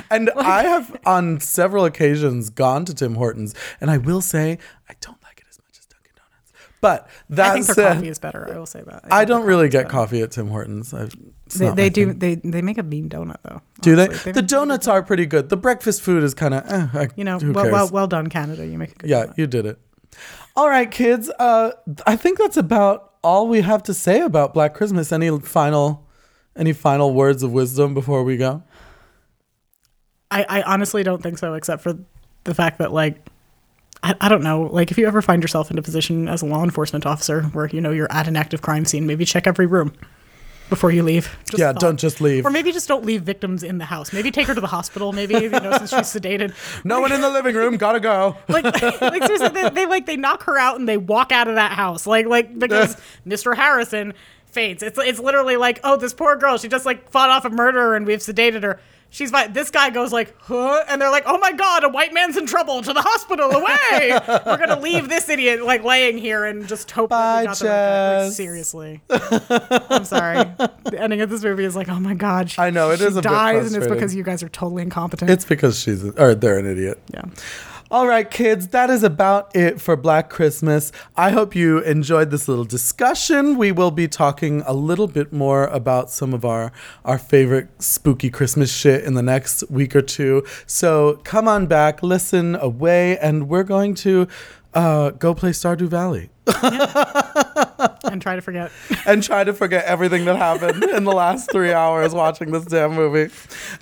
and 0.09 0.29
I 0.31 0.63
have 0.63 0.95
on 1.05 1.39
several 1.39 1.85
occasions 1.85 2.49
gone 2.49 2.85
to 2.85 2.93
Tim 2.95 3.15
Hortons, 3.15 3.53
and 3.81 3.91
I 3.91 3.97
will 3.97 4.21
say 4.21 4.57
I 4.89 4.93
don't 5.01 5.21
like 5.23 5.39
it 5.39 5.45
as 5.49 5.59
much 5.59 5.77
as 5.79 5.85
Dunkin' 5.85 6.13
Donuts. 6.15 6.53
But 6.81 7.09
that 7.29 7.51
I 7.51 7.53
think 7.55 7.65
their 7.65 7.75
said, 7.75 7.93
coffee 7.95 8.07
is 8.07 8.19
better. 8.19 8.49
I 8.53 8.57
will 8.57 8.65
say 8.65 8.81
that. 8.85 9.05
I 9.11 9.19
think 9.19 9.29
don't 9.29 9.45
really 9.45 9.67
get 9.67 9.83
better. 9.83 9.89
coffee 9.89 10.21
at 10.21 10.31
Tim 10.31 10.47
Hortons. 10.47 10.93
I, 10.93 11.09
it's 11.45 11.55
They, 11.57 11.69
they 11.71 11.89
do. 11.89 12.13
thing. 12.13 12.19
They 12.19 12.35
they 12.35 12.61
make 12.61 12.77
a 12.77 12.83
bean 12.83 13.09
donut 13.09 13.37
though. 13.43 13.61
Do 13.81 13.95
they? 13.97 14.07
honestly. 14.07 14.31
The 14.31 14.41
donuts 14.41 14.87
are 14.87 15.03
pretty 15.03 15.25
good. 15.25 15.49
The 15.49 15.57
breakfast 15.57 16.01
food 16.01 16.23
is 16.23 16.33
kind 16.33 16.53
of, 16.53 16.95
eh, 16.95 17.07
You 17.17 17.25
know, 17.25 17.37
well, 17.41 17.69
well, 17.71 17.89
well 17.89 18.07
done, 18.07 18.27
Canada. 18.27 18.65
You 18.65 18.77
make 18.77 18.91
a 18.91 18.95
good 18.95 19.09
yeah, 19.09 19.25
donut. 19.25 19.37
you 19.37 19.47
did 19.47 19.65
it. 19.65 19.79
All 20.55 20.69
right, 20.69 20.89
kids. 20.89 21.29
Uh, 21.37 21.71
I 22.07 22.15
think 22.15 22.37
that's 22.37 22.57
about 22.57 23.13
all 23.23 23.47
we 23.47 23.61
have 23.61 23.83
to 23.83 23.93
say 23.93 24.21
about 24.21 24.53
Black 24.53 24.73
Christmas. 24.73 25.11
Any 25.11 25.37
final, 25.39 26.07
any 26.55 26.71
final 26.73 27.13
words 27.13 27.43
of 27.43 27.51
wisdom 27.51 27.93
before 27.93 28.23
we 28.23 28.37
go? 28.37 28.63
I, 30.31 30.45
I 30.47 30.61
honestly 30.61 31.03
don't 31.03 31.21
think 31.21 31.37
so, 31.39 31.53
except 31.55 31.81
for 31.81 31.97
the 32.43 32.53
fact 32.53 32.79
that 32.79 32.91
like 32.93 33.25
I, 34.01 34.15
I 34.21 34.29
don't 34.29 34.43
know, 34.43 34.63
like 34.63 34.91
if 34.91 34.97
you 34.97 35.07
ever 35.07 35.21
find 35.21 35.41
yourself 35.41 35.71
in 35.71 35.77
a 35.77 35.81
position 35.81 36.27
as 36.27 36.41
a 36.41 36.45
law 36.45 36.63
enforcement 36.63 37.05
officer 37.05 37.43
where 37.43 37.67
you 37.67 37.81
know 37.81 37.91
you're 37.91 38.11
at 38.11 38.27
an 38.27 38.35
active 38.35 38.61
crime 38.61 38.85
scene, 38.85 39.05
maybe 39.05 39.25
check 39.25 39.45
every 39.45 39.65
room 39.65 39.93
before 40.69 40.91
you 40.91 41.03
leave. 41.03 41.35
Just 41.45 41.59
yeah, 41.59 41.73
thought. 41.73 41.81
don't 41.81 41.99
just 41.99 42.21
leave. 42.21 42.45
Or 42.45 42.49
maybe 42.49 42.71
just 42.71 42.87
don't 42.87 43.03
leave 43.03 43.23
victims 43.23 43.63
in 43.63 43.79
the 43.79 43.85
house. 43.85 44.13
Maybe 44.13 44.31
take 44.31 44.47
her 44.47 44.55
to 44.55 44.61
the 44.61 44.67
hospital. 44.67 45.11
Maybe 45.11 45.33
you 45.33 45.49
know 45.49 45.71
since 45.77 45.89
she's 45.89 46.21
sedated. 46.21 46.53
No 46.85 47.01
one 47.01 47.11
in 47.11 47.21
the 47.21 47.29
living 47.29 47.55
room. 47.55 47.77
Gotta 47.77 47.99
go. 47.99 48.37
Like, 48.47 48.63
like 48.63 49.23
seriously, 49.23 49.49
they, 49.49 49.69
they 49.69 49.85
like 49.85 50.05
they 50.05 50.15
knock 50.15 50.43
her 50.43 50.57
out 50.57 50.79
and 50.79 50.87
they 50.87 50.97
walk 50.97 51.31
out 51.31 51.47
of 51.47 51.55
that 51.55 51.71
house. 51.73 52.07
Like 52.07 52.25
like 52.27 52.57
because 52.57 52.95
Mr. 53.27 53.55
Harrison 53.55 54.13
faints. 54.45 54.83
It's 54.83 54.97
it's 54.97 55.19
literally 55.19 55.57
like 55.57 55.79
oh 55.83 55.97
this 55.97 56.13
poor 56.13 56.35
girl 56.37 56.57
she 56.57 56.67
just 56.67 56.85
like 56.85 57.09
fought 57.09 57.29
off 57.29 57.45
a 57.45 57.49
murderer 57.49 57.95
and 57.95 58.05
we've 58.05 58.19
sedated 58.19 58.63
her. 58.63 58.79
She's 59.11 59.31
fine. 59.31 59.53
This 59.53 59.71
guy 59.71 59.89
goes 59.89 60.13
like, 60.13 60.35
huh? 60.39 60.83
And 60.87 61.01
they're 61.01 61.09
like, 61.09 61.23
oh 61.25 61.37
my 61.39 61.51
god, 61.51 61.83
a 61.83 61.89
white 61.89 62.13
man's 62.13 62.37
in 62.37 62.45
trouble. 62.45 62.81
To 62.83 62.93
the 62.93 63.01
hospital, 63.01 63.51
away! 63.51 64.11
We're 64.45 64.57
gonna 64.57 64.79
leave 64.81 65.09
this 65.09 65.27
idiot 65.29 65.63
like 65.63 65.83
laying 65.83 66.17
here 66.17 66.45
and 66.45 66.67
just 66.67 66.91
hope 66.91 67.09
Bye, 67.09 67.17
that 67.17 67.41
we 67.41 67.45
got 67.47 67.57
the 67.57 67.65
right 67.65 67.71
guy. 67.71 68.23
Like, 68.25 68.33
seriously, 68.33 69.01
I'm 69.09 70.05
sorry. 70.05 70.37
The 70.83 70.97
ending 70.99 71.21
of 71.21 71.29
this 71.29 71.43
movie 71.43 71.65
is 71.65 71.75
like, 71.75 71.89
oh 71.89 71.99
my 71.99 72.13
god, 72.13 72.51
she, 72.51 72.61
I 72.61 72.69
know, 72.69 72.91
it 72.91 72.99
she 72.99 73.05
is 73.05 73.17
a 73.17 73.21
dies, 73.21 73.73
and 73.73 73.83
it's 73.83 73.91
because 73.91 74.13
you 74.13 74.23
guys 74.23 74.43
are 74.43 74.49
totally 74.49 74.83
incompetent. 74.83 75.31
It's 75.31 75.45
because 75.45 75.79
she's, 75.79 76.03
or 76.03 76.35
they're 76.35 76.59
an 76.59 76.67
idiot. 76.67 76.99
yeah. 77.13 77.23
All 77.91 78.07
right, 78.07 78.29
kids, 78.29 78.67
that 78.67 78.91
is 78.91 79.03
about 79.03 79.55
it 79.55 79.81
for 79.81 79.95
Black 79.95 80.29
Christmas. 80.29 80.91
I 81.17 81.31
hope 81.31 81.55
you 81.55 81.79
enjoyed 81.79 82.29
this 82.29 82.47
little 82.47 82.63
discussion. 82.63 83.57
We 83.57 83.71
will 83.71 83.89
be 83.89 84.07
talking 84.07 84.61
a 84.67 84.73
little 84.73 85.07
bit 85.07 85.33
more 85.33 85.65
about 85.65 86.11
some 86.11 86.31
of 86.31 86.45
our, 86.45 86.71
our 87.03 87.17
favorite 87.17 87.81
spooky 87.81 88.29
Christmas 88.29 88.71
shit 88.71 89.03
in 89.03 89.15
the 89.15 89.23
next 89.23 89.63
week 89.71 89.95
or 89.95 90.03
two. 90.03 90.45
So 90.67 91.19
come 91.23 91.47
on 91.47 91.65
back, 91.65 92.03
listen 92.03 92.55
away, 92.57 93.17
and 93.17 93.49
we're 93.49 93.63
going 93.63 93.95
to 93.95 94.27
uh, 94.73 95.11
go 95.11 95.33
play 95.33 95.51
Stardew 95.51 95.87
Valley 95.87 96.29
and 98.03 98.21
try 98.21 98.35
to 98.35 98.41
forget. 98.41 98.71
and 99.05 99.21
try 99.23 99.43
to 99.43 99.53
forget 99.53 99.85
everything 99.85 100.25
that 100.25 100.35
happened 100.35 100.83
in 100.83 101.03
the 101.03 101.11
last 101.11 101.51
three 101.51 101.71
hours 101.73 102.13
watching 102.13 102.51
this 102.51 102.65
damn 102.65 102.93
movie. 102.93 103.33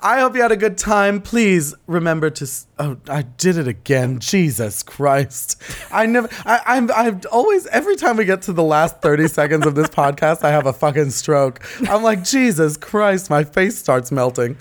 I 0.01 0.19
hope 0.19 0.35
you 0.35 0.41
had 0.41 0.51
a 0.51 0.57
good 0.57 0.77
time. 0.77 1.21
Please 1.21 1.73
remember 1.87 2.29
to. 2.29 2.43
s- 2.43 2.65
Oh, 2.79 2.97
I 3.09 3.23
did 3.23 3.57
it 3.57 3.67
again. 3.67 4.19
Jesus 4.19 4.83
Christ! 4.83 5.59
I 5.91 6.05
never. 6.05 6.29
I, 6.45 6.61
I'm. 6.65 6.91
I've 6.91 7.25
always. 7.27 7.65
Every 7.67 7.95
time 7.95 8.17
we 8.17 8.25
get 8.25 8.43
to 8.43 8.53
the 8.53 8.63
last 8.63 9.01
thirty 9.01 9.27
seconds 9.27 9.65
of 9.65 9.73
this 9.75 9.87
podcast, 9.87 10.43
I 10.43 10.51
have 10.51 10.67
a 10.67 10.73
fucking 10.73 11.09
stroke. 11.09 11.65
I'm 11.89 12.03
like, 12.03 12.23
Jesus 12.23 12.77
Christ! 12.77 13.29
My 13.31 13.43
face 13.43 13.77
starts 13.77 14.11
melting. 14.11 14.57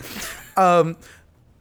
Um. 0.55 0.97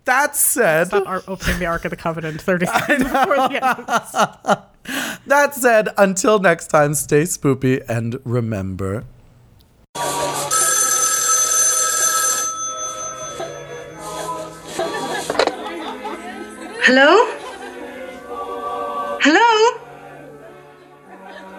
That 0.07 0.35
said, 0.35 0.87
Stop 0.87 1.29
opening 1.29 1.59
the 1.59 1.67
Ark 1.67 1.85
of 1.85 1.91
the 1.91 1.97
Covenant 1.97 2.41
30 2.41 2.67
seconds 2.67 3.03
before 3.13 3.37
the 3.49 3.61
end 3.63 4.63
that 5.27 5.55
said, 5.55 5.89
until 5.99 6.39
next 6.39 6.69
time, 6.69 6.95
stay 6.95 7.23
spoopy 7.23 7.85
and 7.89 8.21
remember. 8.25 9.05
Hello? 16.85 17.27
Hello? 19.21 19.81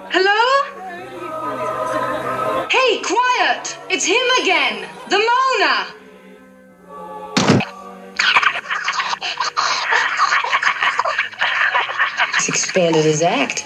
Hello? 0.10 0.40
Hey, 2.70 3.02
quiet! 3.02 3.78
It's 3.90 4.06
him 4.06 4.26
again! 4.42 4.88
The 5.10 5.18
Mona! 5.18 5.97
He's 12.36 12.50
expanded 12.50 13.04
his 13.06 13.22
act. 13.22 13.66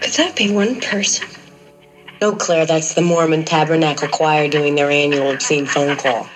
Could 0.00 0.12
that 0.14 0.36
be 0.36 0.50
one 0.50 0.80
person? 0.80 1.26
No, 2.20 2.32
Claire, 2.32 2.64
that's 2.64 2.94
the 2.94 3.02
Mormon 3.02 3.44
Tabernacle 3.44 4.08
Choir 4.08 4.48
doing 4.48 4.74
their 4.74 4.90
annual 4.90 5.30
obscene 5.30 5.66
phone 5.66 5.96
call. 5.96 6.26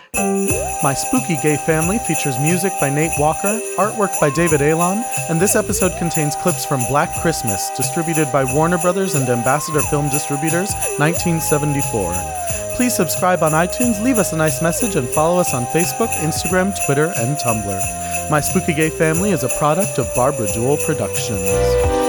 My 0.83 0.95
Spooky 0.95 1.37
Gay 1.43 1.57
Family 1.57 1.99
features 1.99 2.39
music 2.41 2.73
by 2.81 2.91
Nate 2.91 3.13
Walker, 3.19 3.61
artwork 3.77 4.19
by 4.21 4.31
David 4.31 4.61
Alon, 4.61 5.05
and 5.29 5.41
this 5.41 5.57
episode 5.57 5.97
contains 5.99 6.37
clips 6.37 6.65
from 6.65 6.85
Black 6.89 7.15
Christmas, 7.21 7.71
distributed 7.77 8.31
by 8.33 8.45
Warner 8.53 8.79
Brothers 8.79 9.15
and 9.15 9.29
Ambassador 9.29 9.81
Film 9.81 10.09
Distributors, 10.09 10.73
1974. 10.99 12.68
Please 12.79 12.95
subscribe 12.95 13.43
on 13.43 13.51
iTunes, 13.51 14.01
leave 14.05 14.19
us 14.19 14.33
a 14.33 14.37
nice 14.37 14.63
message, 14.63 14.95
and 14.95 15.09
follow 15.09 15.41
us 15.41 15.53
on 15.53 15.65
Facebook, 15.67 16.07
Instagram, 16.23 16.73
Twitter, 16.87 17.13
and 17.17 17.37
Tumblr. 17.37 18.31
My 18.31 18.41
Spooky 18.41 18.73
Gay 18.73 18.89
Family 18.89 19.33
is 19.33 19.43
a 19.43 19.49
product 19.59 19.99
of 19.99 20.09
Barbara 20.15 20.47
Jewell 20.47 20.77
Productions. 20.77 22.08